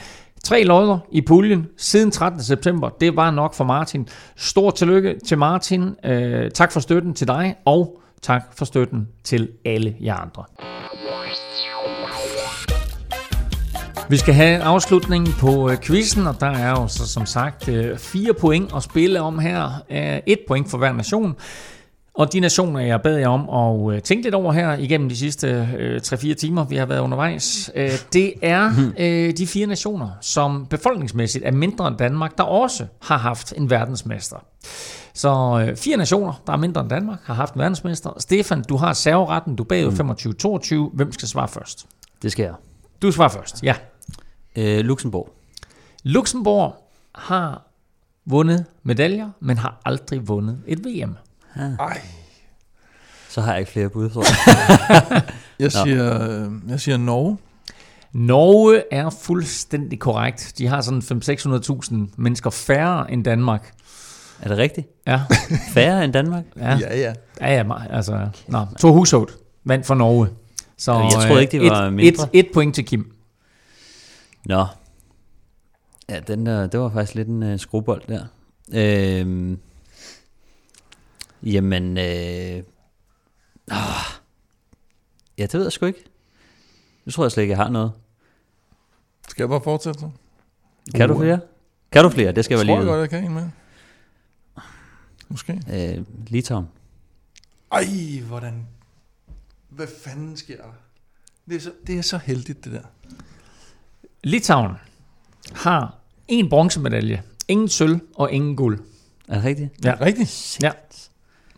Tre 0.45 0.65
lodder 0.65 0.99
i 1.13 1.21
puljen 1.21 1.67
siden 1.77 2.11
13. 2.11 2.43
september. 2.43 2.89
Det 2.89 3.17
var 3.17 3.31
nok 3.31 3.55
for 3.55 3.65
Martin. 3.65 4.09
Stort 4.37 4.75
tillykke 4.75 5.15
til 5.27 5.39
Martin. 5.39 5.95
Øh, 6.05 6.51
tak 6.51 6.73
for 6.73 6.81
støtten 6.81 7.15
til 7.15 7.29
dig, 7.29 7.55
og 7.65 8.01
tak 8.23 8.43
for 8.53 8.65
støtten 8.65 9.09
til 9.25 9.49
alle 9.65 9.97
jer 10.01 10.15
andre. 10.15 10.45
Vi 14.09 14.17
skal 14.17 14.35
have 14.35 14.63
afslutningen 14.63 15.33
på 15.41 15.71
øh, 15.71 15.77
quizzen, 15.81 16.27
og 16.27 16.41
der 16.41 16.47
er 16.51 16.71
jo 16.71 16.89
så 16.89 17.07
som 17.09 17.27
sagt 17.27 17.69
øh, 17.69 17.99
fire 17.99 18.35
point 18.35 18.73
at 18.77 18.83
spille 18.83 19.21
om 19.21 19.39
her. 19.39 19.83
Øh, 19.91 20.19
Et 20.27 20.39
point 20.49 20.71
for 20.71 20.79
hver 20.79 20.93
nation. 20.93 21.37
Og 22.15 22.33
de 22.33 22.41
nationer, 22.41 22.81
jeg 22.81 23.03
bad 23.03 23.17
jer 23.17 23.29
om 23.29 23.73
at 23.91 24.03
tænke 24.03 24.23
lidt 24.25 24.35
over 24.35 24.53
her 24.53 24.77
igennem 24.79 25.09
de 25.09 25.17
sidste 25.17 25.69
øh, 25.79 26.01
3-4 26.05 26.35
timer, 26.35 26.65
vi 26.65 26.77
har 26.77 26.87
været 26.87 27.01
undervejs, 27.01 27.71
øh, 27.75 27.91
det 28.13 28.33
er 28.43 28.73
øh, 28.99 29.33
de 29.37 29.47
fire 29.47 29.67
nationer, 29.67 30.09
som 30.21 30.67
befolkningsmæssigt 30.67 31.45
er 31.45 31.53
mindre 31.53 31.89
end 31.89 31.97
Danmark, 31.97 32.39
der 32.39 32.45
også 32.45 32.87
har 33.03 33.19
haft 33.19 33.53
en 33.57 33.71
verdensmester. 33.71 34.37
Så 35.15 35.65
øh, 35.69 35.77
fire 35.77 35.97
nationer, 35.97 36.43
der 36.47 36.53
er 36.53 36.57
mindre 36.57 36.81
end 36.81 36.91
Danmark, 36.91 37.19
har 37.25 37.35
haft 37.35 37.55
en 37.55 37.61
verdensmester. 37.61 38.11
Stefan, 38.19 38.63
du 38.69 38.77
har 38.77 38.93
serveretten, 38.93 39.57
du 39.57 39.63
er 39.63 39.67
bagud 39.67 40.91
25-22. 40.93 40.97
Hvem 40.97 41.13
skal 41.13 41.29
svare 41.29 41.49
først? 41.49 41.87
Det 42.23 42.33
skal 42.33 42.43
jeg. 42.43 42.55
Du 43.03 43.11
svarer 43.13 43.29
først, 43.29 43.63
ja. 43.63 43.75
Øh, 44.57 44.79
Luxembourg. 44.79 45.35
Luxembourg 46.03 46.91
har 47.15 47.63
vundet 48.25 48.65
medaljer, 48.83 49.31
men 49.41 49.59
har 49.59 49.81
aldrig 49.85 50.29
vundet 50.29 50.59
et 50.67 50.85
VM. 50.85 51.17
Ej. 51.79 52.01
Så 53.29 53.41
har 53.41 53.51
jeg 53.51 53.61
ikke 53.61 53.73
flere 53.73 53.89
bud, 53.89 54.11
tror 54.11 54.23
jeg. 54.23 55.23
Jeg 55.59 55.73
siger, 55.73 56.29
øh, 56.31 56.51
jeg 56.69 56.81
siger 56.81 56.97
Norge. 56.97 57.39
Norge 58.13 58.83
er 58.91 59.11
fuldstændig 59.11 59.99
korrekt. 59.99 60.53
De 60.59 60.67
har 60.67 60.81
sådan 60.81 61.03
500-600.000 61.83 61.95
mennesker 62.17 62.51
færre 62.51 63.13
end 63.13 63.25
Danmark. 63.25 63.73
Er 64.43 64.49
det 64.49 64.59
rigtigt? 64.59 64.89
Ja, 65.07 65.21
Færre 65.75 66.05
end 66.05 66.13
Danmark? 66.13 66.45
ja, 66.57 66.79
ja. 66.79 66.99
ja. 66.99 67.13
ja, 67.41 67.53
ja 67.55 67.65
altså, 67.91 68.29
nå, 68.49 68.67
to 68.81 68.93
hushold 68.93 69.29
vandt 69.65 69.87
for 69.87 69.95
Norge. 69.95 70.29
Så 70.79 70.93
Jeg 70.93 71.27
troede 71.27 71.43
ikke, 71.43 71.59
de 71.59 71.65
øh, 71.65 71.71
var 71.71 71.87
et, 71.87 71.93
mindre. 71.93 72.29
Et, 72.33 72.47
et 72.47 72.53
point 72.55 72.75
til 72.75 72.85
Kim. 72.85 73.13
Nå. 74.47 74.67
Ja, 76.09 76.21
den 76.21 76.47
der, 76.47 76.67
det 76.67 76.81
var 76.81 76.91
faktisk 76.91 77.15
lidt 77.15 77.29
en 77.29 77.43
uh, 77.43 77.59
skruebold 77.59 78.03
der. 78.09 78.27
Øhm, 78.75 79.59
jamen, 81.43 81.99
øh, 81.99 82.63
ah, 83.71 84.05
ja, 85.39 85.43
det 85.43 85.55
ved 85.55 85.63
jeg 85.63 85.73
sgu 85.73 85.87
ikke. 85.87 86.05
Nu 87.05 87.13
tror 87.13 87.25
jeg 87.25 87.33
slet 87.33 87.43
ikke, 87.43 87.51
jeg 87.51 87.59
har 87.59 87.69
noget. 87.71 87.93
Skal 89.29 89.43
jeg 89.43 89.49
bare 89.49 89.61
fortsætte 89.65 90.01
så? 90.01 90.11
Kan 90.95 91.09
du 91.09 91.19
flere? 91.19 91.41
Kan 91.93 92.05
du 92.05 92.11
flere? 92.11 92.33
Det 92.33 92.45
skal 92.45 92.55
Jeg 92.55 92.59
jeg 92.59 92.67
tror 92.67 92.81
lige 92.83 92.93
jeg 92.93 92.99
vide. 92.99 93.01
godt, 93.01 93.13
jeg 93.13 93.21
kan 93.21 93.31
en 93.31 93.35
med. 93.35 93.49
Måske. 95.29 95.63
Øh, 95.73 96.05
Litauen. 96.27 96.67
Ej, 97.73 97.85
hvordan... 98.27 98.67
Hvad 99.69 99.87
fanden 100.05 100.37
sker 100.37 100.57
der? 100.57 100.65
Det 101.49 101.57
er 101.57 101.61
så, 101.61 101.73
det 101.87 101.99
er 101.99 102.03
så 102.03 102.19
heldigt, 102.19 102.65
det 102.65 102.73
der. 102.73 102.83
Litauen 104.25 104.73
har 105.55 105.95
en 106.29 106.49
bronzemedalje, 106.49 107.23
ingen 107.49 107.69
sølv 107.69 108.01
og 108.15 108.33
ingen 108.33 108.57
guld. 108.57 108.79
Er 109.29 109.35
det 109.35 109.45
rigtigt? 109.45 109.71
Ja. 109.85 109.95
Rigtigt? 110.01 110.59
Ja. 110.63 110.71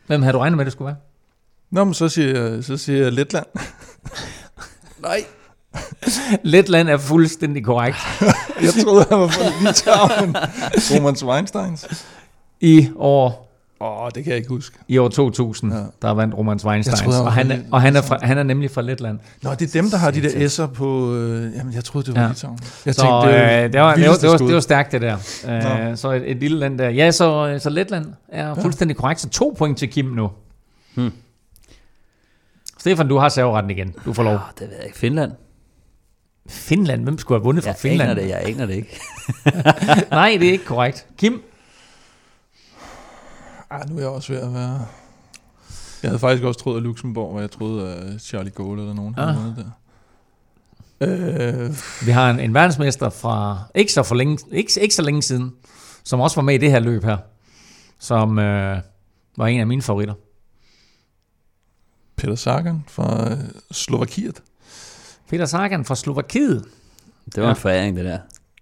Hvem 0.06 0.22
havde 0.22 0.32
du 0.32 0.38
regnet 0.38 0.56
med, 0.56 0.64
det 0.64 0.72
skulle 0.72 0.86
være? 0.86 0.96
Nå, 1.70 1.84
men 1.84 1.94
så 1.94 2.08
siger 2.08 2.40
jeg, 2.40 2.64
så 2.64 2.76
siger 2.76 3.02
jeg 3.02 3.12
Letland. 3.12 3.46
Nej. 5.02 5.24
Letland 6.42 6.88
er 6.88 6.96
fuldstændig 6.96 7.64
korrekt. 7.64 7.96
Jeg 8.62 8.84
troede, 8.84 9.06
han 9.10 9.18
var 9.18 9.28
fra 9.28 9.68
Litauen. 9.68 10.36
Roman 10.90 11.16
Weinsteins. 11.24 12.06
I 12.60 12.88
år 12.96 13.43
Åh, 13.84 14.02
oh, 14.04 14.10
det 14.14 14.24
kan 14.24 14.30
jeg 14.30 14.36
ikke 14.38 14.48
huske. 14.48 14.76
I 14.88 14.98
år 14.98 15.08
2000, 15.08 15.72
Ja. 15.72 15.78
der 16.02 16.10
vandt 16.14 16.34
Roman 16.34 16.58
Weinstein. 16.64 16.96
Troede, 16.96 17.24
Og, 17.24 17.32
han 17.32 17.50
er, 17.50 17.58
og 17.72 17.82
han, 17.82 17.96
er 17.96 18.02
fra, 18.02 18.18
han 18.22 18.38
er 18.38 18.42
nemlig 18.42 18.70
fra 18.70 18.82
Letland. 18.82 19.18
Nå, 19.42 19.50
det 19.50 19.62
er 19.74 19.82
dem, 19.82 19.90
der 19.90 19.96
har 19.96 20.10
de 20.10 20.22
der 20.22 20.48
S'er 20.48 20.66
på... 20.66 21.14
Øh, 21.14 21.52
jamen, 21.56 21.74
jeg 21.74 21.84
troede, 21.84 22.06
det 22.06 22.14
var 22.14 22.22
Ja. 22.22 22.28
Litauen. 22.28 22.58
Jeg 22.86 22.94
Så 22.94 23.02
øh, 23.26 23.32
det, 23.32 23.32
var, 23.32 23.68
det, 23.72 23.80
var, 23.80 23.94
det, 23.94 24.28
var, 24.30 24.36
det 24.36 24.54
var 24.54 24.60
stærkt, 24.60 24.92
det 24.92 25.00
der. 25.00 25.16
Uh, 25.90 25.96
så 25.96 26.10
et, 26.12 26.30
et 26.30 26.36
lille 26.36 26.58
land 26.58 26.78
der. 26.78 26.88
Ja, 26.88 27.10
så, 27.10 27.58
så 27.62 27.70
Letland 27.70 28.06
er 28.28 28.46
ja. 28.48 28.52
fuldstændig 28.52 28.96
korrekt. 28.96 29.20
Så 29.20 29.28
to 29.28 29.54
point 29.58 29.78
til 29.78 29.88
Kim 29.88 30.04
nu. 30.04 30.30
Hmm. 30.94 31.12
Stefan, 32.78 33.08
du 33.08 33.16
har 33.18 33.28
serveretten 33.28 33.70
igen. 33.70 33.94
Du 34.04 34.12
får 34.12 34.22
lov. 34.22 34.34
Oh, 34.34 34.40
det 34.58 34.68
ved 34.68 34.76
jeg 34.76 34.86
ikke. 34.86 34.98
Finland? 34.98 35.32
Finland? 36.48 37.02
Hvem 37.02 37.18
skulle 37.18 37.38
have 37.38 37.44
vundet 37.44 37.64
fra 37.64 37.70
Jeg 37.70 37.76
Finland? 37.78 38.10
aner 38.10 38.20
det, 38.22 38.28
jeg 38.28 38.42
aner 38.46 38.66
det 38.66 38.74
ikke. 38.74 39.00
Nej, 40.10 40.36
det 40.40 40.48
er 40.48 40.52
ikke 40.52 40.64
korrekt. 40.64 41.06
Kim? 41.18 41.42
Ah, 43.74 43.88
nu 43.90 43.96
er 43.96 44.00
jeg 44.00 44.08
også 44.08 44.32
ved 44.32 44.40
at 44.40 44.54
være... 44.54 44.86
Jeg 46.02 46.10
havde 46.10 46.18
faktisk 46.18 46.44
også 46.44 46.60
troet, 46.60 46.76
at 46.76 46.82
Luxembourg, 46.82 47.34
og 47.34 47.40
jeg 47.40 47.50
troede, 47.50 47.88
at 47.94 48.20
Charlie 48.20 48.50
Gaulle 48.50 48.82
eller 48.82 48.94
nogen 48.94 49.14
havde 49.14 49.28
Ah. 49.30 49.36
vundet 49.36 49.56
der. 49.56 49.70
Øh, 51.00 51.70
Vi 52.06 52.10
har 52.10 52.30
en, 52.30 52.40
en 52.40 52.54
verdensmester 52.54 53.10
fra 53.10 53.58
ikke 53.74 53.92
så, 53.92 54.02
for 54.02 54.14
længe, 54.14 54.38
ikke, 54.52 54.80
ikke 54.80 54.94
så 54.94 55.02
længe 55.02 55.22
siden, 55.22 55.52
som 56.04 56.20
også 56.20 56.36
var 56.36 56.42
med 56.42 56.54
i 56.54 56.58
det 56.58 56.70
her 56.70 56.78
løb 56.78 57.04
her, 57.04 57.16
som 57.98 58.38
øh, 58.38 58.78
var 59.36 59.46
en 59.46 59.60
af 59.60 59.66
mine 59.66 59.82
favoritter. 59.82 60.14
Peter 62.16 62.34
Sagan 62.34 62.84
fra 62.88 63.30
øh, 63.30 63.38
Slovakiet. 63.72 64.42
Peter 65.30 65.46
Sagan 65.46 65.84
fra 65.84 65.94
Slovakiet. 65.94 66.64
Det 67.26 67.36
var 67.36 67.42
Ja. 67.48 67.50
en 67.50 67.56
foræring, 67.60 67.96
det 67.96 68.04
der. 68.04 68.18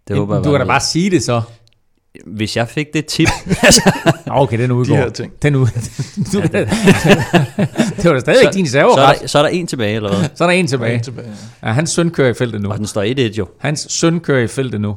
Det 0.09 0.17
håber 0.17 0.43
du 0.43 0.51
kan 0.51 0.61
da 0.61 0.67
bare 0.67 0.81
sige 0.81 1.11
det 1.11 1.23
så. 1.23 1.43
Hvis 2.27 2.57
jeg 2.57 2.69
fik 2.69 2.87
det 2.95 3.07
tip, 3.07 3.29
altså, 3.63 3.91
Okay, 4.27 4.59
den 4.59 4.71
udgår. 4.71 4.95
her 4.97 5.09
ting. 5.11 5.33
Den 5.43 5.55
ud. 5.55 5.67
Du, 6.33 6.41
det 6.43 8.05
var 8.05 8.13
da 8.13 8.21
stadig 8.21 8.41
ikke 8.43 8.53
din 8.55 8.67
så, 8.67 8.73
serveret. 8.73 8.99
er 9.09 9.13
der, 9.21 9.27
så 9.27 9.39
er 9.39 9.43
der 9.43 9.49
en 9.49 9.67
tilbage, 9.67 9.97
eller 9.97 10.17
hvad? 10.17 10.29
Så 10.35 10.45
er 10.45 10.49
der 10.49 10.55
en 10.55 10.67
Tilbage. 10.67 11.01
tilbage. 11.03 11.27
tilbage. 11.27 11.37
Ja, 11.63 11.69
hans 11.73 11.91
søn 11.91 12.11
kører 12.11 12.31
i 12.31 12.35
feltet 12.35 12.61
nu. 12.61 12.71
Og 12.71 12.79
den 12.79 12.87
står 12.87 13.29
1-1 13.31 13.35
jo. 13.39 13.47
Hans 13.59 13.87
søn 13.91 14.21
kører 14.21 14.43
i 14.45 14.47
feltet 14.47 14.81
nu. 14.81 14.97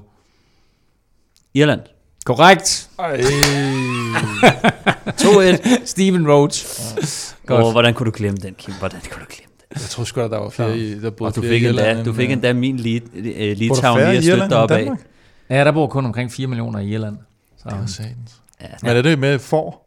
Irland. 1.54 1.82
Korrekt. 2.26 2.90
Ej. 3.00 3.22
2-1. 5.22 5.86
Steven 5.86 6.28
Rhodes. 6.32 7.36
Godt. 7.46 7.64
Åh, 7.64 7.72
hvordan 7.72 7.94
kunne 7.94 8.06
du 8.12 8.12
glemme 8.18 8.38
den, 8.38 8.54
Kim? 8.58 8.74
Hvordan 8.80 9.00
kunne 9.12 9.22
du 9.22 9.26
glemme 9.30 9.52
den? 9.60 9.66
Jeg 9.82 9.90
tror 9.90 10.04
sgu, 10.04 10.22
at 10.22 10.32
der 10.32 10.38
var 10.38 10.50
flere 10.50 10.78
i, 10.78 11.00
der 11.00 11.10
boede 11.10 11.30
Og 11.32 11.36
du 11.36 11.42
fik, 11.42 11.66
endda, 11.66 11.82
Irland 11.84 12.06
du 12.06 12.14
fik 12.14 12.26
øh, 12.28 12.34
endda 12.34 12.54
min 12.54 12.78
lead, 12.78 13.02
uh, 13.18 13.24
Litauen 13.58 14.00
lige 14.08 14.18
at 14.18 14.24
støtte 14.24 14.50
dig 14.50 14.58
op 14.58 14.72
af. 14.72 14.90
Ja, 15.50 15.64
der 15.64 15.72
bor 15.72 15.88
kun 15.88 16.06
omkring 16.06 16.32
4 16.32 16.48
millioner 16.48 16.80
i 16.80 16.88
Irland. 16.88 17.18
Så. 17.58 17.70
Det 17.70 17.80
var 17.80 17.86
satans. 17.86 18.42
Ja, 18.62 18.66
Men 18.82 18.98
er 18.98 19.02
det 19.02 19.20
med 19.20 19.40
for? 19.40 19.82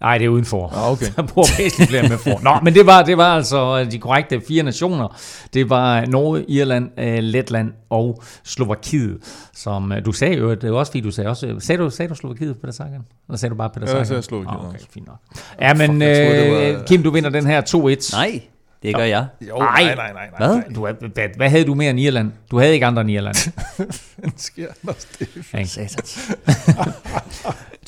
Nej, 0.00 0.18
det 0.18 0.24
er 0.24 0.28
udenfor. 0.28 0.68
Ah, 0.76 0.92
okay. 0.92 1.06
Der 1.16 1.22
bor 1.22 1.44
væsentligt 1.58 1.90
flere 1.90 2.08
med 2.08 2.18
for. 2.18 2.40
Nå, 2.42 2.50
men 2.62 2.74
det 2.74 2.86
var, 2.86 3.02
det 3.02 3.16
var 3.16 3.36
altså 3.36 3.84
de 3.84 3.98
korrekte 3.98 4.40
fire 4.48 4.62
nationer. 4.62 5.16
Det 5.54 5.70
var 5.70 6.06
Norge, 6.06 6.44
Irland, 6.50 6.90
øh, 7.00 7.18
Letland 7.18 7.72
og 7.90 8.22
Slovakiet, 8.44 9.18
som 9.54 9.92
øh, 9.92 10.04
du 10.04 10.12
sagde 10.12 10.34
jo, 10.36 10.54
det 10.54 10.72
var 10.72 10.78
også 10.78 10.92
fordi 10.92 11.00
du 11.00 11.10
sagde 11.10 11.30
også, 11.30 11.54
sagde 11.58 11.82
du, 11.82 11.90
sagde 11.90 12.08
du 12.08 12.14
Slovakiet, 12.14 12.56
Peter 12.60 12.72
Sagan? 12.72 13.04
Eller 13.28 13.38
sagde 13.38 13.50
du 13.50 13.56
bare 13.56 13.70
Peter 13.70 13.80
Ja, 13.80 13.86
Sagan? 13.86 13.98
jeg 13.98 14.06
sagde 14.06 14.22
Slovakiet 14.22 14.58
Ah, 14.60 14.68
okay, 14.68 14.78
fint 14.90 15.06
nok. 15.06 15.16
Ja, 15.60 15.74
men 15.74 15.90
Fuck, 15.90 16.00
troede, 16.00 16.66
øh, 16.70 16.78
var- 16.78 16.84
Kim, 16.84 17.02
du 17.02 17.10
vinder 17.10 17.30
den 17.30 17.46
her 17.46 17.60
2-1. 17.60 18.16
Nej, 18.16 18.40
det 18.82 18.94
gør 18.94 19.04
jeg. 19.04 19.26
Jo, 19.48 19.56
Ej. 19.56 19.84
nej, 19.84 19.94
nej, 19.94 20.12
nej, 20.12 20.28
nej. 20.38 20.48
Hvad? 20.48 20.74
Du, 20.74 20.84
er- 20.84 20.92
hvad, 21.14 21.28
hvad 21.36 21.50
havde 21.50 21.64
du 21.64 21.74
mere 21.74 21.90
end 21.90 22.00
Irland? 22.00 22.32
Du 22.50 22.58
havde 22.58 22.74
ikke 22.74 22.86
andre 22.86 23.00
end 23.02 23.10
Irland. 23.10 23.52
Hvad 24.16 24.30
sker 24.36 24.66
der, 24.86 24.92
Steffen? 24.98 25.58
Ikke? 25.58 25.70
Satans. 25.70 26.18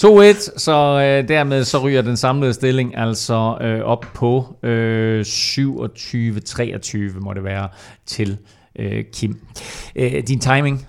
2-1, 0.04 0.58
så 0.58 0.72
øh, 0.72 1.28
dermed 1.28 1.64
så 1.64 1.78
ryger 1.78 2.02
den 2.02 2.16
samlede 2.16 2.54
stilling 2.54 2.96
altså 2.96 3.58
øh, 3.60 3.80
op 3.80 4.06
på 4.14 4.56
øh, 4.62 5.20
27-23, 5.20 7.20
må 7.20 7.32
det 7.34 7.44
være, 7.44 7.68
til 8.06 8.38
øh, 8.78 9.04
Kim. 9.12 9.40
Øh, 9.96 10.22
din 10.28 10.40
timing, 10.40 10.86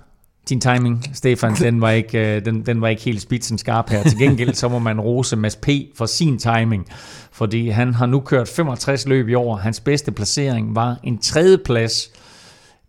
din 0.49 0.61
timing, 0.61 1.09
Stefan, 1.13 1.53
den 1.65 1.81
var 1.81 1.89
ikke, 1.89 2.35
øh, 2.35 2.45
den, 2.45 2.65
den 2.65 2.81
var 2.81 2.87
ikke 2.87 3.01
helt 3.01 3.21
spidsen 3.21 3.57
skarp 3.57 3.89
her. 3.89 4.03
Til 4.03 4.17
gengæld 4.17 4.53
så 4.53 4.69
må 4.69 4.79
man 4.79 5.01
rose 5.01 5.35
Mads 5.35 5.55
P. 5.55 5.69
for 5.95 6.05
sin 6.05 6.39
timing, 6.39 6.87
fordi 7.31 7.69
han 7.69 7.93
har 7.93 8.05
nu 8.05 8.19
kørt 8.19 8.47
65 8.47 9.07
løb 9.07 9.27
i 9.29 9.33
år. 9.33 9.55
Hans 9.55 9.79
bedste 9.79 10.11
placering 10.11 10.75
var 10.75 10.99
en 11.03 11.17
tredje 11.17 11.57
plads 11.57 12.11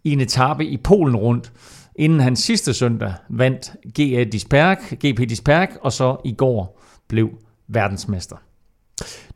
i 0.04 0.12
en 0.12 0.20
etape 0.20 0.64
i 0.64 0.76
Polen 0.76 1.16
rundt, 1.16 1.52
inden 1.96 2.20
han 2.20 2.36
sidste 2.36 2.74
søndag 2.74 3.14
vandt 3.30 3.72
GP 3.88 4.32
Disperg, 4.32 4.78
GP 4.78 5.28
Disperg 5.28 5.68
og 5.80 5.92
så 5.92 6.16
i 6.24 6.32
går 6.32 6.82
blev 7.08 7.30
verdensmester. 7.68 8.36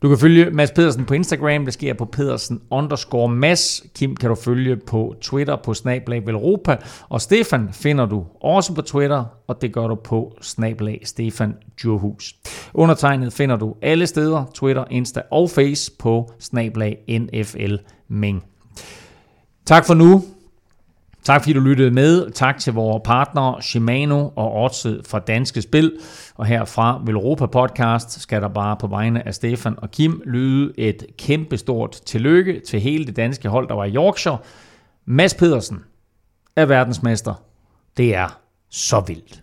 Du 0.03 0.09
kan 0.09 0.19
følge 0.19 0.51
Mads 0.51 0.71
Pedersen 0.71 1.05
på 1.05 1.15
Instagram, 1.15 1.65
det 1.65 1.75
sker 1.75 1.95
på 1.95 2.05
Pedersen 2.05 2.61
underscore 2.71 3.29
Mads. 3.29 3.83
Kim 3.95 4.17
kan 4.17 4.29
du 4.29 4.35
følge 4.35 4.77
på 4.77 5.15
Twitter 5.21 5.57
på 5.57 5.75
Snablag 5.75 6.27
Velropa. 6.27 6.77
Og 7.09 7.21
Stefan 7.21 7.69
finder 7.73 8.07
du 8.07 8.25
også 8.41 8.75
på 8.75 8.83
Twitter, 8.83 9.25
og 9.47 9.63
det 9.63 9.73
gør 9.73 9.87
du 9.87 9.95
på 9.95 10.37
Snablag 10.41 11.01
Stefan 11.05 11.55
Djurhus. 11.83 12.35
Undertegnet 12.75 13.33
finder 13.33 13.57
du 13.57 13.75
alle 13.83 14.07
steder, 14.07 14.45
Twitter, 14.55 14.85
Insta 14.91 15.23
og 15.31 15.51
Face 15.51 15.93
på 15.99 16.33
Snablag 16.39 16.99
NFL 17.09 17.75
Ming. 18.09 18.45
Tak 19.67 19.87
for 19.87 19.95
nu. 19.95 20.25
Tak 21.25 21.43
fordi 21.43 21.53
du 21.53 21.61
lyttede 21.61 21.91
med. 21.91 22.31
Tak 22.31 22.59
til 22.59 22.73
vores 22.73 23.03
partnere 23.05 23.63
Shimano 23.63 24.29
og 24.37 24.65
Odset 24.65 25.03
fra 25.07 25.19
Danske 25.19 25.63
Spil. 25.63 25.93
Og 26.35 26.47
her 26.47 26.65
fra 26.65 27.03
Europa 27.09 27.47
Podcast 27.47 28.21
skal 28.21 28.43
der 28.43 28.49
bare 28.49 28.77
på 28.77 28.87
vegne 28.87 29.27
af 29.27 29.35
Stefan 29.35 29.75
og 29.79 29.91
Kim 29.91 30.23
lyde 30.25 30.73
et 30.77 31.07
kæmpe 31.19 31.57
stort 31.57 32.01
tillykke 32.07 32.61
til 32.67 32.81
hele 32.81 33.07
det 33.07 33.17
danske 33.17 33.49
hold, 33.49 33.69
der 33.69 33.75
var 33.75 33.85
i 33.85 33.95
Yorkshire. 33.95 34.39
Mads 35.07 35.35
Pedersen 35.35 35.79
er 36.57 36.67
verdensmester. 36.67 37.35
Det 37.97 38.15
er 38.15 38.39
så 38.71 39.01
vildt. 39.01 39.43